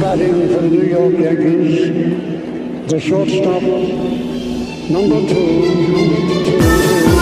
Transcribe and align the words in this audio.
batting 0.00 0.48
for 0.48 0.60
the 0.60 0.68
New 0.68 0.84
York 0.84 1.14
Yankees, 1.14 2.90
the 2.90 3.00
shortstop, 3.00 3.62
number 4.90 5.20
two. 5.28 7.15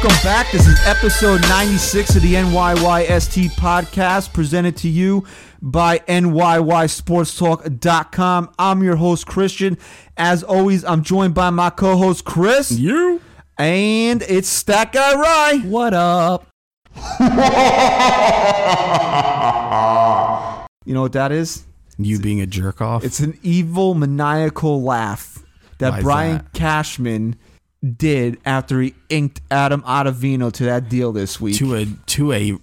Welcome 0.00 0.22
back. 0.22 0.52
This 0.52 0.68
is 0.68 0.78
episode 0.86 1.40
96 1.48 2.14
of 2.14 2.22
the 2.22 2.34
NYYST 2.34 3.48
podcast 3.56 4.32
presented 4.32 4.76
to 4.76 4.88
you 4.88 5.26
by 5.60 5.98
NYYSportsTalk.com. 5.98 8.50
I'm 8.60 8.84
your 8.84 8.94
host, 8.94 9.26
Christian. 9.26 9.76
As 10.16 10.44
always, 10.44 10.84
I'm 10.84 11.02
joined 11.02 11.34
by 11.34 11.50
my 11.50 11.70
co 11.70 11.96
host, 11.96 12.24
Chris. 12.24 12.70
You? 12.70 13.20
And 13.58 14.22
it's 14.22 14.48
Stat 14.48 14.92
Guy 14.92 15.14
Rye. 15.14 15.62
What 15.64 15.94
up? 15.94 16.46
You 20.86 20.94
know 20.94 21.02
what 21.02 21.12
that 21.14 21.32
is? 21.32 21.64
You 21.98 22.20
being 22.20 22.40
a 22.40 22.46
jerk 22.46 22.80
off? 22.80 23.02
It's 23.04 23.18
an 23.18 23.36
evil, 23.42 23.94
maniacal 23.94 24.80
laugh 24.80 25.42
that 25.78 25.90
Why 25.90 26.02
Brian 26.02 26.36
that? 26.36 26.52
Cashman 26.54 27.34
did 27.82 28.38
after 28.44 28.80
he 28.80 28.94
inked 29.08 29.40
Adam 29.50 29.82
Ottavino 29.82 30.52
to 30.52 30.64
that 30.64 30.88
deal 30.88 31.12
this 31.12 31.40
week. 31.40 31.56
to 31.56 31.74
a 31.76 31.86
to 32.06 32.32
a 32.32 32.58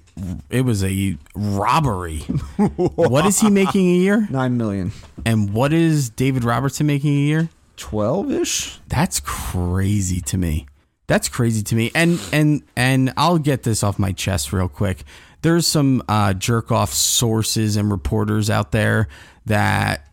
it 0.49 0.61
was 0.61 0.83
a 0.83 1.17
robbery. 1.35 2.19
what 2.59 3.25
is 3.25 3.39
he 3.39 3.49
making 3.49 3.87
a 3.87 3.95
year? 3.95 4.27
Nine 4.29 4.57
million. 4.57 4.91
And 5.25 5.53
what 5.53 5.73
is 5.73 6.09
David 6.09 6.43
Robertson 6.43 6.87
making 6.87 7.11
a 7.11 7.19
year? 7.19 7.49
12 7.77 8.31
ish? 8.31 8.79
That's 8.87 9.19
crazy 9.19 10.21
to 10.21 10.37
me. 10.37 10.67
That's 11.07 11.29
crazy 11.29 11.61
to 11.63 11.75
me. 11.75 11.91
And 11.93 12.19
and 12.31 12.63
and 12.75 13.13
I'll 13.17 13.37
get 13.37 13.63
this 13.63 13.83
off 13.83 13.99
my 13.99 14.11
chest 14.11 14.53
real 14.53 14.69
quick. 14.69 15.03
There's 15.41 15.67
some 15.67 16.01
uh, 16.07 16.33
jerk 16.33 16.71
off 16.71 16.91
sources 16.91 17.75
and 17.75 17.91
reporters 17.91 18.49
out 18.49 18.71
there 18.71 19.07
that 19.45 20.07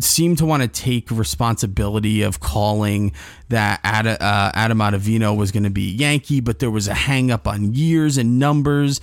seem 0.00 0.36
to 0.36 0.44
want 0.44 0.62
to 0.62 0.68
take 0.68 1.10
responsibility 1.10 2.22
of 2.22 2.40
calling 2.40 3.12
that 3.48 3.80
Ad, 3.82 4.06
uh, 4.06 4.52
Adam 4.54 4.78
Ottavino 4.78 5.36
was 5.36 5.52
going 5.52 5.62
to 5.62 5.70
be 5.70 5.90
Yankee, 5.90 6.40
but 6.40 6.58
there 6.58 6.70
was 6.70 6.86
a 6.88 6.94
hang 6.94 7.30
up 7.30 7.46
on 7.46 7.72
years 7.72 8.18
and 8.18 8.38
numbers. 8.38 9.00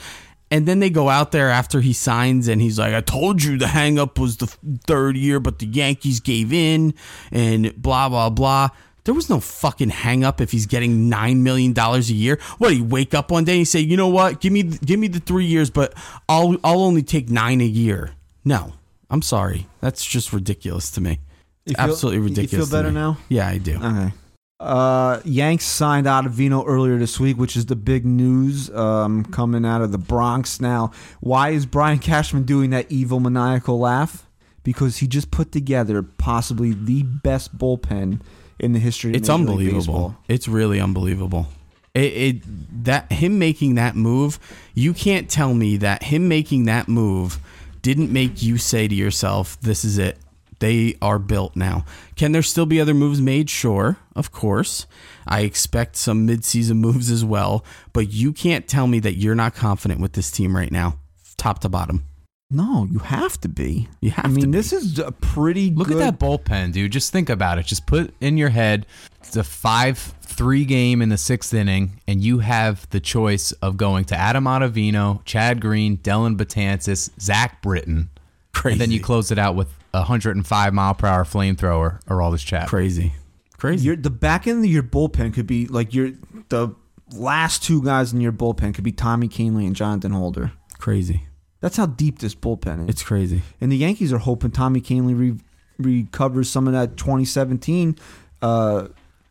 And 0.50 0.66
then 0.66 0.80
they 0.80 0.90
go 0.90 1.10
out 1.10 1.32
there 1.32 1.50
after 1.50 1.82
he 1.82 1.92
signs 1.94 2.48
and 2.48 2.62
he's 2.62 2.80
like, 2.80 2.94
I 2.94 3.02
told 3.02 3.44
you 3.44 3.58
the 3.58 3.68
hang 3.68 4.00
up 4.00 4.18
was 4.18 4.38
the 4.38 4.48
third 4.86 5.18
year, 5.18 5.40
but 5.40 5.60
the 5.60 5.66
Yankees 5.66 6.20
gave 6.20 6.54
in 6.54 6.94
and 7.32 7.76
blah, 7.82 8.08
blah, 8.08 8.30
blah. 8.30 8.70
There 9.04 9.14
was 9.14 9.30
no 9.30 9.40
fucking 9.40 9.90
hang 9.90 10.24
up 10.24 10.40
if 10.42 10.52
he's 10.52 10.66
getting 10.66 11.10
nine 11.10 11.42
million 11.42 11.74
dollars 11.74 12.10
a 12.10 12.14
year. 12.14 12.40
What 12.58 12.74
he 12.74 12.82
wake 12.82 13.14
up 13.14 13.32
one 13.32 13.46
day 13.46 13.58
and 13.58 13.68
say, 13.68 13.80
you 13.80 13.98
know 13.98 14.10
what, 14.10 14.42
give 14.42 14.52
me 14.52 14.64
give 14.64 15.00
me 15.00 15.08
the 15.08 15.22
three 15.22 15.46
years, 15.46 15.70
but 15.70 15.94
I'll 16.28 16.58
I'll 16.62 16.82
only 16.82 17.04
take 17.04 17.30
nine 17.30 17.62
a 17.62 17.66
year. 17.66 18.12
No, 18.44 18.74
I'm 19.10 19.22
sorry, 19.22 19.68
that's 19.82 20.06
just 20.06 20.34
ridiculous 20.34 20.92
to 20.92 21.02
me. 21.02 21.20
You 21.66 21.76
feel- 21.76 21.84
Absolutely 21.86 22.20
ridiculous. 22.20 22.52
you 22.52 22.58
feel 22.60 22.66
to 22.66 22.72
better 22.72 22.88
me. 22.90 22.94
now? 22.96 23.18
Yeah, 23.30 23.48
I 23.48 23.58
do. 23.58 23.76
Okay. 23.78 24.14
Uh, 24.60 25.20
Yanks 25.24 25.66
signed 25.66 26.08
Ottavino 26.08 26.64
earlier 26.66 26.98
this 26.98 27.20
week, 27.20 27.38
which 27.38 27.56
is 27.56 27.68
the 27.68 27.76
big 27.76 28.06
news 28.06 28.70
um, 28.72 29.24
coming 29.26 29.66
out 29.66 29.82
of 29.82 29.92
the 29.92 29.98
Bronx. 30.00 30.60
Now, 30.60 30.92
why 31.20 31.50
is 31.50 31.66
Brian 31.68 32.00
Cashman 32.00 32.44
doing 32.44 32.72
that 32.72 32.92
evil 32.92 33.20
maniacal 33.20 33.78
laugh? 33.80 34.26
Because 34.64 34.98
he 34.98 35.08
just 35.08 35.30
put 35.30 35.52
together 35.52 36.02
possibly 36.02 36.74
the 36.74 37.04
best 37.04 37.58
bullpen 37.58 38.20
in 38.60 38.74
the 38.74 38.80
history. 38.80 39.12
Of 39.12 39.18
it's 39.18 39.30
Major 39.30 39.38
League 39.44 39.50
unbelievable. 39.50 39.78
Baseball. 40.10 40.18
It's 40.28 40.48
really 40.48 40.82
unbelievable. 40.82 41.48
It, 41.94 42.00
it 42.14 42.84
that 42.84 43.12
him 43.12 43.38
making 43.40 43.76
that 43.76 43.96
move, 43.96 44.40
you 44.74 44.94
can't 44.94 45.30
tell 45.30 45.54
me 45.54 45.78
that 45.78 46.04
him 46.04 46.28
making 46.28 46.66
that 46.66 46.88
move 46.88 47.40
didn't 47.82 48.12
make 48.12 48.42
you 48.42 48.58
say 48.58 48.88
to 48.88 48.96
yourself, 48.96 49.60
"This 49.62 49.84
is 49.86 49.98
it. 49.98 50.18
They 50.60 50.96
are 51.02 51.20
built 51.20 51.56
now." 51.56 51.86
Can 52.16 52.32
there 52.32 52.42
still 52.42 52.66
be 52.66 52.80
other 52.82 52.94
moves 52.94 53.22
made? 53.22 53.50
Sure, 53.50 53.98
of 54.16 54.32
course. 54.32 54.86
I 55.28 55.42
expect 55.42 55.96
some 55.96 56.28
midseason 56.28 56.78
moves 56.88 57.12
as 57.12 57.24
well, 57.26 57.64
but 57.94 58.12
you 58.12 58.34
can't 58.34 58.68
tell 58.68 58.88
me 58.88 59.00
that 59.00 59.16
you're 59.18 59.36
not 59.36 59.56
confident 59.56 60.00
with 60.02 60.14
this 60.14 60.32
team 60.32 60.56
right 60.56 60.72
now, 60.72 60.98
top 61.38 61.60
to 61.60 61.70
bottom. 61.70 62.04
No, 62.50 62.88
you 62.90 63.00
have 63.00 63.40
to 63.42 63.50
be. 63.50 63.90
You 64.00 64.12
have 64.12 64.24
I 64.24 64.30
mean, 64.30 64.40
to 64.46 64.48
be. 64.48 64.52
this 64.54 64.72
is 64.72 65.00
a 65.00 65.12
pretty 65.12 65.70
Look 65.70 65.90
good. 65.90 66.02
at 66.02 66.18
that 66.18 66.26
bullpen, 66.26 66.72
dude. 66.72 66.94
Just 66.94 67.12
think 67.12 67.30
about 67.30 67.60
it. 67.60 67.66
Just 67.66 67.86
put 67.86 68.14
in 68.22 68.38
your 68.38 68.48
head 68.50 68.86
it's 69.28 69.38
a 69.38 69.44
five-three 69.44 70.66
game 70.66 71.02
in 71.02 71.10
the 71.10 71.18
sixth 71.18 71.54
inning, 71.54 72.00
and 72.08 72.22
you 72.24 72.40
have 72.40 72.90
the 72.90 73.00
choice 73.00 73.52
of 73.54 73.78
going 73.78 74.06
to 74.06 74.16
Adam 74.16 74.46
Ottavino, 74.46 75.24
Chad 75.26 75.62
Green, 75.62 75.98
Dellin 75.98 76.38
Betances, 76.38 77.10
Zach 77.20 77.62
Britton, 77.62 78.10
Crazy. 78.54 78.74
and 78.74 78.82
then 78.82 78.92
you 78.92 79.00
close 79.02 79.32
it 79.32 79.38
out 79.40 79.56
with 79.56 79.68
a 79.94 80.00
105 80.00 80.74
mile 80.74 80.94
per 80.94 81.08
hour 81.08 81.24
flamethrower 81.24 82.00
or 82.10 82.22
all 82.22 82.32
this 82.32 82.44
chat. 82.44 82.68
Crazy, 82.68 83.14
crazy. 83.58 83.86
Your 83.88 83.96
the 83.96 84.10
back 84.10 84.48
end 84.48 84.64
of 84.64 84.72
your 84.72 84.84
bullpen 84.84 85.34
could 85.34 85.48
be 85.48 85.66
like 85.68 85.94
your 85.94 86.12
the 86.50 86.70
last 87.14 87.64
two 87.64 87.82
guys 87.84 88.12
in 88.14 88.20
your 88.22 88.32
bullpen 88.34 88.74
could 88.74 88.84
be 88.84 88.92
Tommy 88.92 89.28
Kahnle 89.28 89.66
and 89.66 89.76
Jonathan 89.76 90.12
Holder. 90.12 90.52
crazy. 90.78 91.24
That's 91.60 91.76
how 91.78 91.88
deep 91.88 92.20
this 92.20 92.36
bullpen 92.36 92.84
is. 92.84 92.90
It's 92.90 93.04
crazy. 93.04 93.42
and 93.60 93.72
the 93.72 93.78
Yankees 93.78 94.14
are 94.14 94.20
hoping 94.20 94.52
Tommy 94.52 94.80
Kahnle 94.80 95.18
re- 95.18 95.40
recovers 95.80 96.50
some 96.50 96.68
of 96.68 96.74
that 96.74 96.98
2017 96.98 97.98
uh, 98.44 98.88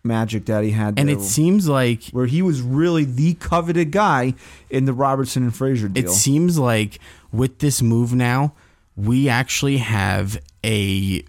magic 0.06 0.46
that 0.46 0.64
he 0.64 0.70
had. 0.70 0.98
And 0.98 1.08
there, 1.08 1.16
it 1.16 1.22
seems 1.22 1.68
like 1.68 2.04
where 2.12 2.26
he 2.26 2.42
was 2.42 2.62
really 2.62 3.04
the 3.04 3.34
coveted 3.34 3.90
guy 3.90 4.34
in 4.70 4.84
the 4.84 4.92
Robertson 4.92 5.42
and 5.42 5.54
Frazier 5.54 5.88
deal. 5.88 6.04
It 6.04 6.10
seems 6.10 6.58
like 6.58 6.98
with 7.32 7.58
this 7.58 7.82
move 7.82 8.14
now, 8.14 8.54
we 8.96 9.28
actually 9.28 9.78
have 9.78 10.40
a 10.64 11.22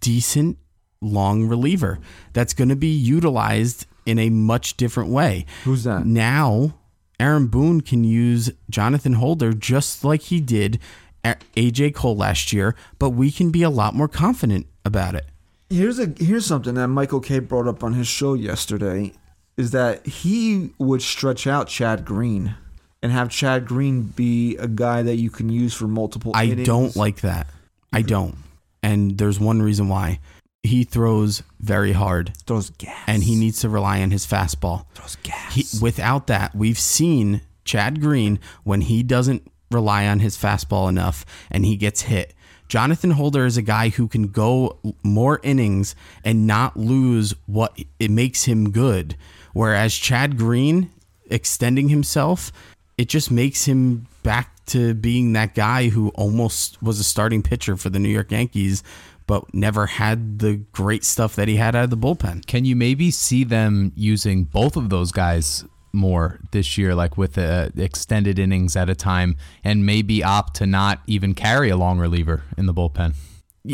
decent 0.00 0.58
long 1.00 1.46
reliever 1.46 1.98
that's 2.32 2.52
going 2.52 2.68
to 2.68 2.76
be 2.76 2.88
utilized 2.88 3.86
in 4.04 4.18
a 4.18 4.30
much 4.30 4.76
different 4.76 5.10
way. 5.10 5.46
Who's 5.64 5.84
that? 5.84 6.04
Now, 6.04 6.74
Aaron 7.20 7.46
Boone 7.46 7.80
can 7.80 8.04
use 8.04 8.50
Jonathan 8.68 9.14
Holder 9.14 9.52
just 9.52 10.04
like 10.04 10.22
he 10.22 10.40
did 10.40 10.78
AJ 11.24 11.94
Cole 11.94 12.16
last 12.16 12.52
year, 12.52 12.74
but 12.98 13.10
we 13.10 13.30
can 13.30 13.50
be 13.50 13.62
a 13.62 13.70
lot 13.70 13.94
more 13.94 14.08
confident 14.08 14.66
about 14.84 15.14
it. 15.14 15.26
Here's 15.70 15.98
a 15.98 16.12
here's 16.18 16.46
something 16.46 16.74
that 16.74 16.88
Michael 16.88 17.20
Kay 17.20 17.40
brought 17.40 17.68
up 17.68 17.84
on 17.84 17.92
his 17.92 18.06
show 18.06 18.34
yesterday 18.34 19.12
is 19.56 19.72
that 19.72 20.06
he 20.06 20.70
would 20.78 21.02
stretch 21.02 21.46
out 21.46 21.68
Chad 21.68 22.04
Green 22.04 22.54
and 23.02 23.12
have 23.12 23.28
Chad 23.28 23.66
Green 23.66 24.02
be 24.02 24.56
a 24.56 24.68
guy 24.68 25.02
that 25.02 25.16
you 25.16 25.30
can 25.30 25.50
use 25.50 25.74
for 25.74 25.86
multiple. 25.86 26.32
I 26.34 26.44
innings. 26.44 26.66
don't 26.66 26.96
like 26.96 27.20
that. 27.20 27.48
I 27.92 28.02
don't. 28.02 28.36
And 28.82 29.18
there's 29.18 29.38
one 29.40 29.60
reason 29.60 29.88
why. 29.88 30.20
He 30.62 30.84
throws 30.84 31.42
very 31.60 31.92
hard. 31.92 32.32
throws 32.46 32.70
gas 32.70 33.04
and 33.06 33.22
he 33.22 33.36
needs 33.36 33.60
to 33.60 33.68
rely 33.68 34.00
on 34.02 34.10
his 34.10 34.26
fastball. 34.26 34.86
throws 34.94 35.16
gas. 35.22 35.54
He, 35.54 35.64
without 35.82 36.26
that, 36.28 36.54
we've 36.54 36.78
seen 36.78 37.42
Chad 37.64 38.00
Green 38.00 38.38
when 38.64 38.82
he 38.82 39.02
doesn't 39.02 39.50
rely 39.70 40.06
on 40.06 40.20
his 40.20 40.36
fastball 40.36 40.88
enough 40.88 41.24
and 41.50 41.64
he 41.64 41.76
gets 41.76 42.02
hit. 42.02 42.34
Jonathan 42.68 43.12
Holder 43.12 43.46
is 43.46 43.56
a 43.56 43.62
guy 43.62 43.88
who 43.88 44.08
can 44.08 44.28
go 44.28 44.78
more 45.02 45.40
innings 45.42 45.94
and 46.22 46.46
not 46.46 46.76
lose 46.76 47.34
what 47.46 47.78
it 47.98 48.10
makes 48.10 48.44
him 48.44 48.70
good. 48.70 49.16
Whereas 49.52 49.94
Chad 49.94 50.36
Green 50.36 50.90
extending 51.30 51.88
himself, 51.88 52.52
it 52.96 53.08
just 53.08 53.30
makes 53.30 53.64
him 53.64 54.06
back 54.22 54.64
to 54.66 54.92
being 54.94 55.32
that 55.32 55.54
guy 55.54 55.88
who 55.88 56.10
almost 56.10 56.82
was 56.82 57.00
a 57.00 57.04
starting 57.04 57.42
pitcher 57.42 57.76
for 57.76 57.88
the 57.88 57.98
New 57.98 58.10
York 58.10 58.30
Yankees, 58.30 58.82
but 59.26 59.54
never 59.54 59.86
had 59.86 60.38
the 60.38 60.56
great 60.72 61.04
stuff 61.04 61.36
that 61.36 61.48
he 61.48 61.56
had 61.56 61.74
out 61.74 61.84
of 61.84 61.90
the 61.90 61.96
bullpen. 61.96 62.46
Can 62.46 62.64
you 62.64 62.76
maybe 62.76 63.10
see 63.10 63.44
them 63.44 63.92
using 63.94 64.44
both 64.44 64.76
of 64.76 64.90
those 64.90 65.12
guys 65.12 65.64
more 65.98 66.40
this 66.52 66.78
year, 66.78 66.94
like 66.94 67.18
with 67.18 67.36
uh, 67.36 67.68
extended 67.76 68.38
innings 68.38 68.76
at 68.76 68.88
a 68.88 68.94
time, 68.94 69.36
and 69.62 69.84
maybe 69.84 70.24
opt 70.24 70.56
to 70.56 70.66
not 70.66 71.00
even 71.06 71.34
carry 71.34 71.68
a 71.68 71.76
long 71.76 71.98
reliever 71.98 72.44
in 72.56 72.66
the 72.66 72.74
bullpen? 72.74 73.14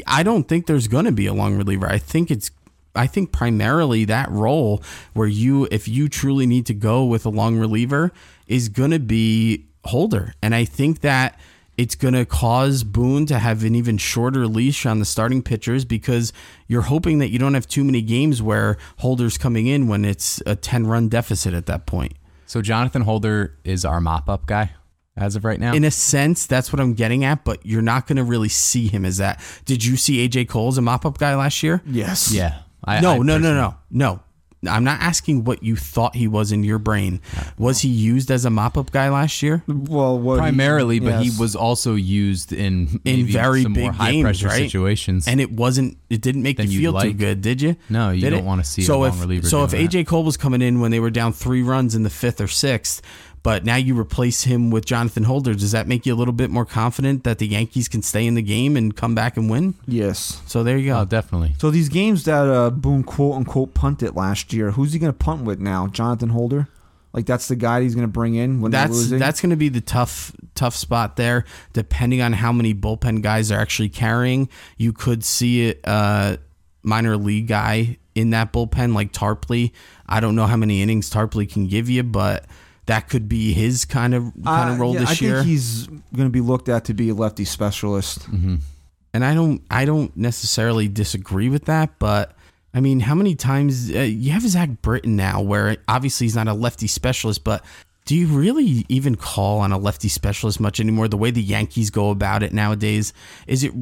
I 0.06 0.22
don't 0.22 0.48
think 0.48 0.66
there's 0.66 0.88
going 0.88 1.04
to 1.04 1.12
be 1.12 1.26
a 1.26 1.34
long 1.34 1.56
reliever. 1.56 1.86
I 1.86 1.98
think 1.98 2.30
it's 2.30 2.50
I 2.96 3.06
think 3.06 3.32
primarily 3.32 4.04
that 4.06 4.30
role 4.30 4.82
where 5.12 5.28
you 5.28 5.68
if 5.70 5.86
you 5.86 6.08
truly 6.08 6.46
need 6.46 6.66
to 6.66 6.74
go 6.74 7.04
with 7.04 7.26
a 7.26 7.30
long 7.30 7.56
reliever 7.58 8.12
is 8.46 8.68
going 8.68 8.90
to 8.90 8.98
be 8.98 9.66
Holder. 9.84 10.32
And 10.42 10.54
I 10.54 10.64
think 10.64 11.00
that 11.00 11.38
it's 11.76 11.94
going 11.94 12.14
to 12.14 12.24
cause 12.24 12.84
Boone 12.84 13.26
to 13.26 13.38
have 13.38 13.64
an 13.64 13.74
even 13.74 13.98
shorter 13.98 14.46
leash 14.46 14.86
on 14.86 14.98
the 14.98 15.04
starting 15.04 15.42
pitchers 15.42 15.84
because 15.84 16.32
you're 16.68 16.82
hoping 16.82 17.18
that 17.18 17.30
you 17.30 17.38
don't 17.38 17.54
have 17.54 17.66
too 17.66 17.84
many 17.84 18.02
games 18.02 18.40
where 18.42 18.76
Holder's 18.98 19.38
coming 19.38 19.66
in 19.66 19.88
when 19.88 20.04
it's 20.04 20.42
a 20.46 20.56
10 20.56 20.86
run 20.86 21.08
deficit 21.08 21.54
at 21.54 21.66
that 21.66 21.86
point. 21.86 22.14
So 22.46 22.62
Jonathan 22.62 23.02
Holder 23.02 23.56
is 23.64 23.84
our 23.84 24.00
mop-up 24.00 24.46
guy 24.46 24.70
as 25.16 25.36
of 25.36 25.44
right 25.44 25.58
now. 25.58 25.74
In 25.74 25.84
a 25.84 25.90
sense, 25.90 26.46
that's 26.46 26.72
what 26.72 26.80
I'm 26.80 26.94
getting 26.94 27.24
at, 27.24 27.44
but 27.44 27.64
you're 27.64 27.82
not 27.82 28.06
going 28.06 28.16
to 28.16 28.24
really 28.24 28.48
see 28.48 28.88
him 28.88 29.04
as 29.04 29.18
that. 29.18 29.40
Did 29.64 29.84
you 29.84 29.96
see 29.96 30.28
AJ 30.28 30.48
Cole 30.48 30.68
as 30.68 30.78
a 30.78 30.82
mop 30.82 31.06
up 31.06 31.18
guy 31.18 31.34
last 31.34 31.62
year? 31.62 31.82
yes. 31.86 32.32
yeah, 32.32 32.60
I, 32.84 33.00
no, 33.00 33.12
I 33.12 33.18
no, 33.18 33.38
no, 33.38 33.54
no, 33.54 33.76
no. 33.90 34.20
I'm 34.68 34.84
not 34.84 35.00
asking 35.00 35.44
what 35.44 35.62
you 35.62 35.76
thought 35.76 36.14
he 36.16 36.28
was 36.28 36.52
in 36.52 36.64
your 36.64 36.78
brain. 36.78 37.20
Was 37.58 37.80
he 37.80 37.88
used 37.88 38.30
as 38.30 38.44
a 38.44 38.50
mop-up 38.50 38.90
guy 38.90 39.08
last 39.10 39.42
year? 39.42 39.62
Well, 39.66 40.18
what 40.18 40.34
he- 40.34 40.40
Primarily, 40.40 41.00
but 41.00 41.22
he 41.22 41.30
was 41.38 41.54
also 41.56 41.94
used 41.94 42.52
in 42.52 43.00
In 43.04 43.26
very 43.26 43.62
some 43.62 43.72
more 43.72 43.90
big 43.90 43.98
high 44.00 44.20
pressure 44.22 44.48
right? 44.48 44.62
situations. 44.64 45.26
And 45.28 45.40
it 45.40 45.50
wasn't. 45.52 45.98
It 46.10 46.20
didn't 46.20 46.42
make 46.42 46.56
Then 46.58 46.70
you 46.70 46.80
you'd 46.80 46.92
feel 46.92 47.00
too 47.00 47.12
good, 47.14 47.40
did 47.40 47.60
you? 47.62 47.76
No, 47.88 48.10
you 48.10 48.20
Did 48.20 48.30
don't 48.30 48.38
it? 48.40 48.44
wanna 48.44 48.64
see 48.64 48.82
a 48.82 48.84
so 48.84 49.00
long 49.00 49.08
if, 49.10 49.20
reliever 49.20 49.48
So 49.48 49.64
if 49.64 49.70
doing 49.72 49.88
AJ 49.88 50.06
Cole 50.06 50.24
was 50.24 50.36
coming 50.36 50.62
in 50.62 50.80
when 50.80 50.90
they 50.90 51.00
were 51.00 51.10
down 51.10 51.32
three 51.32 51.62
runs 51.62 51.94
in 51.94 52.02
the 52.02 52.10
fifth 52.10 52.40
or 52.40 52.46
sixth, 52.48 53.02
but 53.44 53.64
now 53.64 53.76
you 53.76 53.96
replace 53.96 54.42
him 54.42 54.70
with 54.72 54.84
Jonathan 54.86 55.22
Holder, 55.22 55.54
does 55.54 55.70
that 55.70 55.86
make 55.86 56.04
you 56.06 56.12
a 56.12 56.16
little 56.16 56.34
bit 56.34 56.50
more 56.50 56.64
confident 56.64 57.22
that 57.22 57.38
the 57.38 57.46
Yankees 57.46 57.86
can 57.86 58.02
stay 58.02 58.26
in 58.26 58.34
the 58.34 58.42
game 58.42 58.76
and 58.76 58.96
come 58.96 59.14
back 59.14 59.36
and 59.36 59.48
win? 59.48 59.74
yes. 59.86 60.42
So 60.48 60.64
there 60.64 60.76
you 60.76 60.86
go. 60.90 60.98
oh, 60.98 61.04
definitely. 61.04 61.54
So 61.58 61.70
these 61.70 61.88
games 61.88 62.24
that 62.24 62.48
uh, 62.48 62.70
Boone 62.70 63.04
quote 63.04 63.36
unquote 63.36 63.72
punted 63.74 64.16
last 64.16 64.52
year, 64.52 64.72
who's 64.72 64.92
he 64.94 64.98
going 64.98 65.12
to 65.12 65.18
punt 65.18 65.44
with 65.44 65.60
now? 65.60 65.86
Jonathan 65.86 66.30
Holder? 66.30 66.66
Like 67.12 67.26
that's 67.26 67.46
the 67.46 67.54
guy 67.54 67.82
he's 67.82 67.94
going 67.94 68.08
to 68.08 68.12
bring 68.12 68.34
in 68.34 68.60
when 68.60 68.72
they're 68.72 68.80
that's 68.88 68.92
losing. 68.92 69.18
that's 69.20 69.40
going 69.40 69.50
to 69.50 69.56
be 69.56 69.68
the 69.68 69.80
tough 69.80 70.32
tough 70.56 70.74
spot 70.74 71.14
there. 71.14 71.44
Depending 71.72 72.20
on 72.20 72.32
how 72.32 72.50
many 72.50 72.74
bullpen 72.74 73.22
guys 73.22 73.52
are 73.52 73.60
actually 73.60 73.90
carrying, 73.90 74.48
you 74.78 74.92
could 74.92 75.22
see 75.22 75.70
a 75.70 75.76
Uh, 75.84 76.36
minor 76.82 77.16
league 77.16 77.46
guy 77.46 77.96
in 78.14 78.30
that 78.30 78.52
bullpen 78.52 78.94
like 78.94 79.12
Tarpley. 79.12 79.70
I 80.06 80.18
don't 80.20 80.34
know 80.34 80.46
how 80.46 80.56
many 80.56 80.82
innings 80.82 81.08
Tarpley 81.08 81.50
can 81.50 81.66
give 81.68 81.88
you, 81.88 82.02
but 82.02 82.44
that 82.86 83.08
could 83.08 83.28
be 83.28 83.52
his 83.52 83.84
kind 83.84 84.14
of 84.14 84.32
kind 84.44 84.70
of 84.70 84.76
Uh, 84.76 84.80
role 84.82 84.94
yeah, 84.94 85.00
this 85.00 85.22
I 85.22 85.24
year. 85.24 85.34
think 85.36 85.46
he's 85.48 85.86
going 85.86 86.26
to 86.26 86.30
be 86.30 86.40
looked 86.40 86.68
at 86.68 86.84
to 86.86 86.94
be 86.94 87.08
a 87.08 87.14
lefty 87.14 87.44
specialist. 87.44 88.26
and 88.28 89.24
I 89.24 89.34
don't 89.34 89.62
I 89.70 89.84
don't 89.84 90.14
necessarily 90.16 90.88
disagree 90.88 91.48
with 91.48 91.64
that, 91.66 91.98
but 91.98 92.36
I 92.74 92.80
mean, 92.80 93.00
how 93.00 93.14
many 93.14 93.36
times 93.36 93.90
uh, 93.90 94.00
you 94.00 94.32
have 94.32 94.42
Zach 94.42 94.82
Britton 94.82 95.14
now, 95.16 95.40
where 95.40 95.76
obviously 95.86 96.24
he's 96.26 96.34
not 96.34 96.48
a 96.48 96.54
lefty 96.54 96.88
specialist, 96.88 97.44
but 97.44 97.64
do 98.04 98.14
you 98.16 98.26
really 98.26 98.84
even 98.90 99.14
call 99.14 99.60
on 99.60 99.72
a 99.72 99.78
lefty 99.78 100.08
specialist 100.08 100.60
much 100.60 100.78
anymore? 100.80 101.08
The 101.08 101.16
way 101.16 101.30
the 101.30 101.40
Yankees 101.40 101.88
go 101.88 102.10
about 102.10 102.42
it 102.42 102.52
nowadays, 102.52 103.14
is 103.46 103.64
it? 103.64 103.72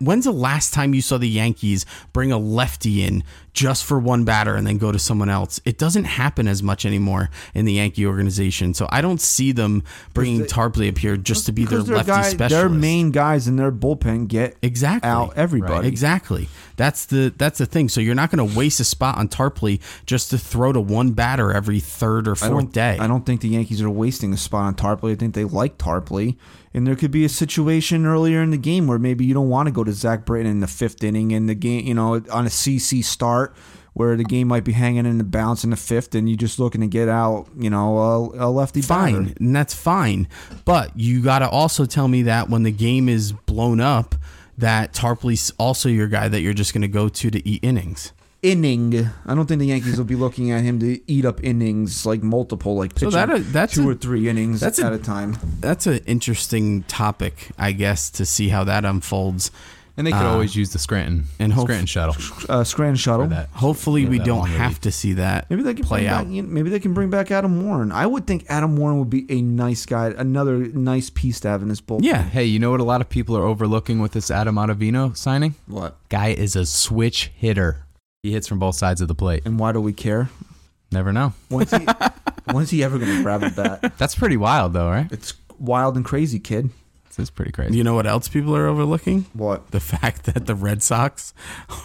When's 0.00 0.24
the 0.26 0.32
last 0.32 0.74
time 0.74 0.92
you 0.92 1.00
saw 1.00 1.16
the 1.16 1.28
Yankees 1.30 1.86
bring 2.12 2.30
a 2.32 2.36
lefty 2.38 3.02
in 3.04 3.22
just 3.52 3.84
for 3.84 3.98
one 3.98 4.24
batter 4.24 4.54
and 4.54 4.66
then 4.66 4.78
go 4.78 4.92
to 4.92 4.98
someone 4.98 5.28
else? 5.28 5.60
It 5.64 5.78
doesn't 5.78 6.04
happen 6.04 6.46
as 6.48 6.62
much 6.62 6.84
anymore 6.86 7.30
in 7.54 7.64
the 7.64 7.74
Yankee 7.74 8.06
organization, 8.06 8.74
so 8.74 8.86
I 8.90 9.00
don't 9.00 9.20
see 9.20 9.52
them 9.52 9.82
bringing 10.14 10.42
Tarpley 10.42 10.88
up 10.88 10.98
here 10.98 11.16
just 11.16 11.46
to 11.46 11.52
be 11.52 11.64
their 11.64 11.80
lefty 11.80 12.06
guy- 12.10 12.22
specialist. 12.22 12.50
Their 12.50 12.68
main 12.68 13.10
guys 13.10 13.48
in 13.48 13.56
their 13.56 13.72
bullpen 13.72 14.28
get 14.28 14.56
Exactly. 14.62 15.08
out 15.08 15.32
everybody. 15.36 15.88
Exactly. 15.88 16.48
That's 16.76 17.06
the 17.06 17.32
that's 17.36 17.58
the 17.58 17.66
thing. 17.66 17.88
So 17.90 18.00
you're 18.00 18.14
not 18.14 18.30
going 18.30 18.48
to 18.48 18.56
waste 18.56 18.80
a 18.80 18.84
spot 18.84 19.18
on 19.18 19.28
Tarpley 19.28 19.80
just 20.06 20.30
to 20.30 20.38
throw 20.38 20.72
to 20.72 20.80
one 20.80 21.10
batter 21.12 21.52
every 21.52 21.78
third 21.80 22.26
or 22.26 22.34
fourth 22.34 22.50
don't, 22.50 22.72
day. 22.72 22.96
I 22.98 23.06
don't 23.06 23.26
think 23.26 23.42
the 23.42 23.48
Yankees 23.48 23.82
are 23.82 23.90
wasting 23.90 24.32
a 24.32 24.36
spot 24.38 24.64
on 24.64 24.74
Tarpley. 24.76 25.12
I 25.12 25.14
think 25.16 25.34
they 25.34 25.44
like 25.44 25.76
Tarpley. 25.76 26.36
And 26.72 26.86
there 26.86 26.94
could 26.94 27.10
be 27.10 27.24
a 27.24 27.28
situation 27.28 28.06
earlier 28.06 28.42
in 28.42 28.50
the 28.50 28.58
game 28.58 28.86
where 28.86 28.98
maybe 28.98 29.24
you 29.24 29.34
don't 29.34 29.48
want 29.48 29.66
to 29.66 29.72
go 29.72 29.82
to 29.82 29.92
Zach 29.92 30.24
Britton 30.24 30.50
in 30.50 30.60
the 30.60 30.68
fifth 30.68 31.02
inning 31.02 31.32
in 31.32 31.46
the 31.46 31.54
game, 31.54 31.84
you 31.84 31.94
know, 31.94 32.14
on 32.14 32.46
a 32.46 32.50
CC 32.50 33.02
start 33.02 33.56
where 33.92 34.16
the 34.16 34.24
game 34.24 34.46
might 34.48 34.62
be 34.62 34.72
hanging 34.72 35.04
in 35.04 35.18
the 35.18 35.24
bounce 35.24 35.64
in 35.64 35.70
the 35.70 35.76
fifth 35.76 36.14
and 36.14 36.28
you're 36.28 36.36
just 36.36 36.60
looking 36.60 36.80
to 36.80 36.86
get 36.86 37.08
out, 37.08 37.48
you 37.58 37.68
know, 37.68 37.98
a, 37.98 38.46
a 38.46 38.48
lefty 38.48 38.80
fine, 38.82 39.34
and 39.40 39.54
that's 39.54 39.74
fine. 39.74 40.28
But 40.64 40.96
you 40.96 41.22
got 41.22 41.40
to 41.40 41.48
also 41.48 41.86
tell 41.86 42.06
me 42.06 42.22
that 42.22 42.48
when 42.48 42.62
the 42.62 42.70
game 42.70 43.08
is 43.08 43.32
blown 43.32 43.80
up, 43.80 44.14
that 44.58 44.92
Tarpley's 44.92 45.50
also 45.58 45.88
your 45.88 46.06
guy 46.06 46.28
that 46.28 46.40
you're 46.40 46.54
just 46.54 46.72
going 46.72 46.82
to 46.82 46.88
go 46.88 47.08
to 47.08 47.30
to 47.30 47.48
eat 47.48 47.64
innings. 47.64 48.12
Inning. 48.42 49.08
I 49.26 49.34
don't 49.34 49.46
think 49.46 49.58
the 49.60 49.66
Yankees 49.66 49.98
will 49.98 50.04
be 50.06 50.14
looking 50.16 50.50
at 50.50 50.62
him 50.62 50.78
to 50.80 50.98
eat 51.10 51.24
up 51.26 51.42
innings 51.44 52.06
like 52.06 52.22
multiple, 52.22 52.74
like 52.74 52.92
So 52.98 53.10
pitching 53.10 53.10
that- 53.26 53.52
that's 53.52 53.74
two 53.74 53.82
a- 53.88 53.92
or 53.92 53.94
three 53.94 54.28
innings 54.28 54.60
that's 54.60 54.78
at 54.78 54.92
a 54.92 54.98
time. 54.98 55.36
That's 55.60 55.86
an 55.86 56.00
interesting 56.06 56.84
topic, 56.84 57.48
I 57.58 57.72
guess, 57.72 58.08
to 58.10 58.24
see 58.24 58.48
how 58.48 58.64
that 58.64 58.84
unfolds. 58.86 59.50
And 59.96 60.06
they 60.06 60.12
could 60.12 60.22
Uh, 60.22 60.30
always 60.32 60.56
use 60.56 60.70
the 60.70 60.78
Scranton 60.78 61.24
and 61.38 61.52
hope- 61.52 61.66
Scranton 61.66 61.84
shuttle 61.84 62.16
Uh, 62.48 62.64
Scranton 62.64 62.96
shuttle. 62.96 63.26
that. 63.26 63.50
Hopefully, 63.52 64.04
Yeah, 64.04 64.08
we 64.08 64.18
that 64.18 64.24
don't 64.26 64.48
have 64.48 64.60
relief. 64.60 64.80
to 64.82 64.92
see 64.92 65.12
that 65.14 65.44
Maybe 65.50 65.62
they 65.62 65.74
can 65.74 65.84
play 65.84 66.08
out. 66.08 66.24
back. 66.24 66.32
you 66.32 66.40
know, 66.40 66.48
Maybe 66.48 66.70
they 66.70 66.78
can 66.80 66.94
bring 66.94 67.10
back 67.10 67.30
Adam 67.30 67.62
Warren. 67.66 67.92
I 67.92 68.06
would 68.06 68.26
think 68.26 68.46
Adam 68.48 68.76
Warren 68.78 68.98
would 68.98 69.10
be 69.10 69.26
a 69.28 69.42
nice 69.42 69.84
guy, 69.84 70.14
another 70.16 70.56
nice 70.72 71.10
piece 71.10 71.40
to 71.40 71.48
have 71.48 71.60
in 71.60 71.68
this 71.68 71.82
bullpen. 71.82 72.04
Yeah, 72.04 72.22
Hey, 72.22 72.46
you 72.46 72.58
know 72.58 72.70
what 72.70 72.80
a 72.80 72.84
lot 72.84 73.02
of 73.02 73.10
people 73.10 73.36
are 73.36 73.44
overlooking 73.44 73.98
with 73.98 74.12
this 74.12 74.30
Adam 74.30 74.54
Ottavino 74.54 75.14
signing? 75.14 75.56
What? 75.66 75.98
Guy 76.08 76.28
is 76.28 76.56
a 76.56 76.64
switch 76.64 77.30
hitter. 77.36 77.84
He 78.22 78.32
hits 78.32 78.46
from 78.46 78.58
both 78.58 78.74
sides 78.74 79.00
of 79.00 79.08
the 79.08 79.14
plate. 79.14 79.42
And 79.46 79.58
why 79.58 79.72
do 79.72 79.80
we 79.80 79.94
care? 79.94 80.28
Never 80.92 81.10
know. 81.12 81.32
When's 81.48 81.70
he? 81.70 81.86
when's 82.52 82.68
he 82.68 82.84
ever 82.84 82.98
going 82.98 83.16
to 83.16 83.22
grab 83.22 83.42
a 83.42 83.50
bat? 83.50 83.94
That's 83.96 84.14
pretty 84.14 84.36
wild, 84.36 84.74
though, 84.74 84.90
right? 84.90 85.10
It's 85.10 85.32
wild 85.58 85.96
and 85.96 86.04
crazy, 86.04 86.38
kid. 86.38 86.68
This 87.08 87.18
is 87.18 87.30
pretty 87.30 87.50
crazy. 87.50 87.78
You 87.78 87.82
know 87.82 87.94
what 87.94 88.06
else 88.06 88.28
people 88.28 88.54
are 88.54 88.66
overlooking? 88.66 89.24
What? 89.32 89.70
The 89.70 89.80
fact 89.80 90.24
that 90.34 90.46
the 90.46 90.54
Red 90.54 90.82
Sox 90.82 91.32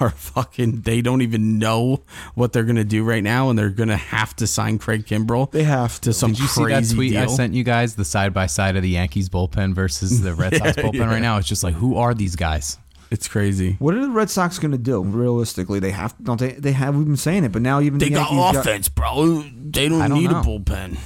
are 0.02 0.10
fucking, 0.10 0.82
they 0.82 1.02
don't 1.02 1.22
even 1.22 1.58
know 1.58 2.04
what 2.34 2.52
they're 2.52 2.64
going 2.66 2.76
to 2.76 2.84
do 2.84 3.06
right 3.06 3.24
now, 3.24 3.50
and 3.50 3.58
they're 3.58 3.70
going 3.70 3.90
to 3.90 3.96
have 3.96 4.36
to 4.36 4.46
sign 4.46 4.78
Craig 4.78 5.06
Kimbrel 5.06 5.50
They 5.52 5.64
have 5.64 5.96
to 6.02 6.10
to. 6.10 6.14
some 6.14 6.32
Did 6.32 6.40
you 6.40 6.48
see 6.48 6.64
that 6.66 6.70
crazy 6.70 6.96
tweet 6.96 7.16
I 7.16 7.28
sent 7.28 7.54
you 7.54 7.64
guys? 7.64 7.96
The 7.96 8.06
side 8.06 8.34
by 8.34 8.48
side 8.48 8.76
of 8.76 8.84
the 8.84 8.90
Yankees 8.90 9.30
bullpen 9.30 9.74
versus 9.74 10.22
the 10.22 10.36
Red 10.36 10.56
Sox 10.58 10.74
bullpen 10.74 10.96
yeah. 10.96 11.06
right 11.06 11.22
now. 11.22 11.38
It's 11.38 11.48
just 11.48 11.64
like, 11.64 11.76
who 11.76 11.96
are 11.96 12.14
these 12.14 12.36
guys? 12.36 12.78
It's 13.12 13.28
crazy. 13.28 13.76
What 13.80 13.94
are 13.96 14.02
the 14.02 14.10
Red 14.10 14.30
Sox 14.30 14.60
going 14.60 14.72
to 14.72 14.78
do? 14.78 15.04
Realistically, 15.04 15.80
they 15.80 15.92
have. 15.92 16.16
Don't 16.24 16.40
they? 16.40 16.54
They 16.54 16.72
have. 16.72 16.96
We've 16.96 17.06
been 17.06 17.18
saying 17.18 17.44
it, 17.44 17.52
but 17.52 17.62
now 17.62 17.80
even 17.82 18.00
They 18.00 18.10
the 18.10 18.16
got 18.16 18.32
Yankees 18.32 18.60
offense, 18.60 18.90
bro. 18.90 19.44
They 19.54 19.90
don't, 19.90 20.02
I 20.02 20.08
don't 20.08 20.20
need 20.20 20.32
know. 20.32 20.40
a 20.40 20.44
bullpen. 20.44 20.98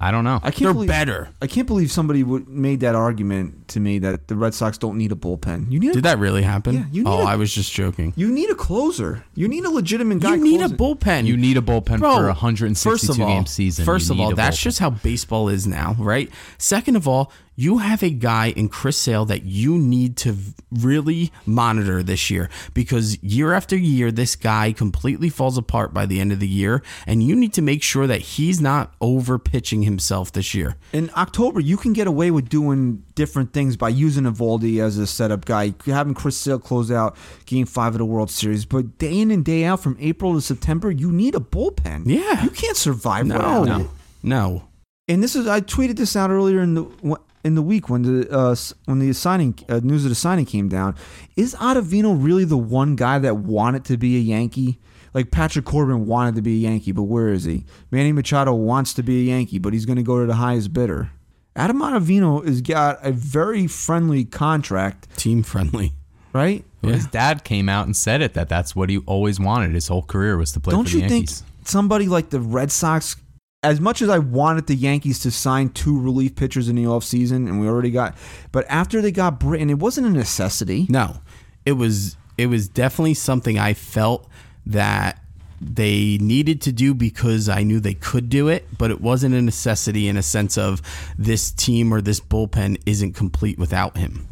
I 0.00 0.12
don't 0.12 0.22
know. 0.22 0.36
I 0.36 0.52
can't 0.52 0.58
They're 0.60 0.72
believe, 0.74 0.88
better. 0.88 1.28
I 1.42 1.48
can't 1.48 1.66
believe 1.66 1.90
somebody 1.90 2.22
would, 2.22 2.48
made 2.48 2.80
that 2.80 2.94
argument 2.94 3.66
to 3.68 3.80
me 3.80 3.98
that 3.98 4.28
the 4.28 4.36
Red 4.36 4.54
Sox 4.54 4.78
don't 4.78 4.96
need 4.96 5.10
a 5.10 5.16
bullpen. 5.16 5.72
You 5.72 5.80
need. 5.80 5.92
Did 5.92 5.98
a, 5.98 6.02
that 6.02 6.18
really 6.20 6.42
happen? 6.42 6.74
Yeah, 6.76 6.84
you 6.92 7.02
need 7.02 7.10
oh, 7.10 7.22
a- 7.22 7.24
I 7.24 7.34
was 7.34 7.52
just 7.52 7.72
joking. 7.72 8.12
You 8.14 8.30
need 8.30 8.48
a 8.48 8.54
closer. 8.54 9.24
You 9.34 9.48
need 9.48 9.64
a 9.64 9.70
legitimate 9.70 10.20
guy. 10.20 10.36
You 10.36 10.44
need 10.44 10.60
a 10.60 10.68
bullpen. 10.68 11.26
You 11.26 11.36
need 11.36 11.56
a 11.56 11.60
bullpen 11.60 11.98
Bro, 11.98 12.14
for 12.14 12.24
a 12.24 12.28
162 12.28 12.88
first 12.88 13.08
of 13.08 13.20
all, 13.20 13.26
game 13.26 13.46
season. 13.46 13.84
First 13.84 14.08
You 14.08 14.12
of 14.12 14.18
need 14.18 14.24
all, 14.24 14.32
a 14.34 14.36
that's 14.36 14.58
bullpen. 14.58 14.62
just 14.62 14.78
how 14.78 14.90
baseball 14.90 15.48
is 15.48 15.66
now, 15.66 15.96
right? 15.98 16.30
Second 16.58 16.94
of 16.94 17.08
all, 17.08 17.32
you 17.60 17.78
have 17.78 18.04
a 18.04 18.10
guy 18.10 18.50
in 18.50 18.68
Chris 18.68 18.96
Sale 18.96 19.24
that 19.24 19.42
you 19.42 19.76
need 19.78 20.16
to 20.18 20.36
really 20.70 21.32
monitor 21.44 22.04
this 22.04 22.30
year 22.30 22.48
because 22.72 23.20
year 23.20 23.52
after 23.52 23.76
year, 23.76 24.12
this 24.12 24.36
guy 24.36 24.70
completely 24.72 25.28
falls 25.28 25.58
apart 25.58 25.92
by 25.92 26.06
the 26.06 26.20
end 26.20 26.30
of 26.30 26.38
the 26.38 26.46
year, 26.46 26.84
and 27.04 27.20
you 27.20 27.34
need 27.34 27.52
to 27.54 27.60
make 27.60 27.82
sure 27.82 28.06
that 28.06 28.20
he's 28.20 28.60
not 28.60 28.94
over 29.00 29.40
pitching 29.40 29.82
himself 29.82 30.30
this 30.30 30.54
year. 30.54 30.76
In 30.92 31.10
October, 31.16 31.58
you 31.58 31.76
can 31.76 31.92
get 31.92 32.06
away 32.06 32.30
with 32.30 32.48
doing 32.48 33.02
different 33.16 33.52
things 33.52 33.76
by 33.76 33.88
using 33.88 34.22
Eovaldi 34.22 34.80
as 34.80 34.96
a 34.96 35.06
setup 35.08 35.44
guy, 35.44 35.74
having 35.84 36.14
Chris 36.14 36.36
Sale 36.36 36.60
close 36.60 36.92
out 36.92 37.16
Game 37.46 37.66
Five 37.66 37.94
of 37.94 37.98
the 37.98 38.04
World 38.04 38.30
Series. 38.30 38.66
But 38.66 38.98
day 38.98 39.18
in 39.18 39.32
and 39.32 39.44
day 39.44 39.64
out, 39.64 39.80
from 39.80 39.96
April 39.98 40.34
to 40.34 40.40
September, 40.40 40.92
you 40.92 41.10
need 41.10 41.34
a 41.34 41.40
bullpen. 41.40 42.04
Yeah. 42.06 42.44
you 42.44 42.50
can't 42.50 42.76
survive 42.76 43.26
No, 43.26 43.62
without 43.62 43.80
it. 43.80 43.86
no. 44.22 44.62
And 45.08 45.22
this 45.22 45.34
is 45.34 45.46
I 45.46 45.62
tweeted 45.62 45.96
this 45.96 46.14
out 46.14 46.30
earlier 46.30 46.60
in 46.60 46.74
the 46.74 47.16
in 47.44 47.54
the 47.54 47.62
week 47.62 47.88
when 47.88 48.02
the 48.02 48.30
uh, 48.30 48.54
when 48.86 48.98
the 48.98 49.12
signing 49.12 49.58
uh, 49.68 49.80
news 49.82 50.04
of 50.04 50.08
the 50.10 50.14
signing 50.14 50.44
came 50.46 50.68
down. 50.68 50.94
Is 51.36 51.54
Ottavino 51.54 52.16
really 52.22 52.44
the 52.44 52.56
one 52.58 52.96
guy 52.96 53.18
that 53.18 53.36
wanted 53.38 53.84
to 53.86 53.96
be 53.96 54.16
a 54.16 54.20
Yankee? 54.20 54.78
Like 55.14 55.30
Patrick 55.30 55.64
Corbin 55.64 56.06
wanted 56.06 56.34
to 56.36 56.42
be 56.42 56.52
a 56.54 56.68
Yankee, 56.68 56.92
but 56.92 57.04
where 57.04 57.28
is 57.28 57.44
he? 57.44 57.64
Manny 57.90 58.12
Machado 58.12 58.52
wants 58.54 58.92
to 58.94 59.02
be 59.02 59.20
a 59.20 59.24
Yankee, 59.34 59.58
but 59.58 59.72
he's 59.72 59.86
going 59.86 59.96
to 59.96 60.02
go 60.02 60.20
to 60.20 60.26
the 60.26 60.34
highest 60.34 60.72
bidder. 60.72 61.10
Adam 61.56 61.78
Ottavino 61.80 62.44
has 62.46 62.60
got 62.60 62.98
a 63.04 63.10
very 63.10 63.66
friendly 63.66 64.24
contract, 64.24 65.08
Team 65.16 65.42
friendly. 65.42 65.92
right? 66.32 66.62
Well, 66.82 66.92
His 66.92 67.06
dad 67.06 67.42
came 67.42 67.68
out 67.68 67.86
and 67.86 67.96
said 67.96 68.20
it 68.20 68.34
that 68.34 68.48
that's 68.48 68.76
what 68.76 68.90
he 68.90 68.98
always 68.98 69.40
wanted. 69.40 69.72
His 69.74 69.88
whole 69.88 70.02
career 70.02 70.36
was 70.36 70.52
to 70.52 70.60
play 70.60 70.72
Don't 70.72 70.84
for 70.84 70.90
the 70.90 70.96
you 71.02 71.08
think 71.08 71.22
Yankees. 71.30 71.42
somebody 71.64 72.06
like 72.06 72.30
the 72.30 72.38
Red 72.40 72.70
Sox, 72.70 73.16
as 73.62 73.80
much 73.80 74.02
as 74.02 74.08
I 74.08 74.18
wanted 74.18 74.66
the 74.66 74.74
Yankees 74.74 75.18
to 75.20 75.30
sign 75.30 75.70
two 75.70 75.98
relief 75.98 76.36
pitchers 76.36 76.68
in 76.68 76.76
the 76.76 76.84
offseason, 76.84 77.48
and 77.48 77.60
we 77.60 77.66
already 77.66 77.90
got, 77.90 78.16
but 78.52 78.64
after 78.68 79.02
they 79.02 79.10
got 79.10 79.40
Britton, 79.40 79.70
it 79.70 79.78
wasn't 79.78 80.06
a 80.06 80.10
necessity. 80.10 80.86
No, 80.88 81.18
it 81.66 81.72
was 81.72 82.16
it 82.36 82.46
was 82.46 82.68
definitely 82.68 83.14
something 83.14 83.58
I 83.58 83.74
felt 83.74 84.28
that 84.66 85.20
they 85.60 86.18
needed 86.18 86.62
to 86.62 86.72
do 86.72 86.94
because 86.94 87.48
I 87.48 87.64
knew 87.64 87.80
they 87.80 87.94
could 87.94 88.28
do 88.28 88.46
it, 88.46 88.66
but 88.78 88.92
it 88.92 89.00
wasn't 89.00 89.34
a 89.34 89.42
necessity 89.42 90.06
in 90.06 90.16
a 90.16 90.22
sense 90.22 90.56
of 90.56 90.80
this 91.18 91.50
team 91.50 91.92
or 91.92 92.00
this 92.00 92.20
bullpen 92.20 92.80
isn't 92.86 93.14
complete 93.14 93.58
without 93.58 93.96
him. 93.96 94.28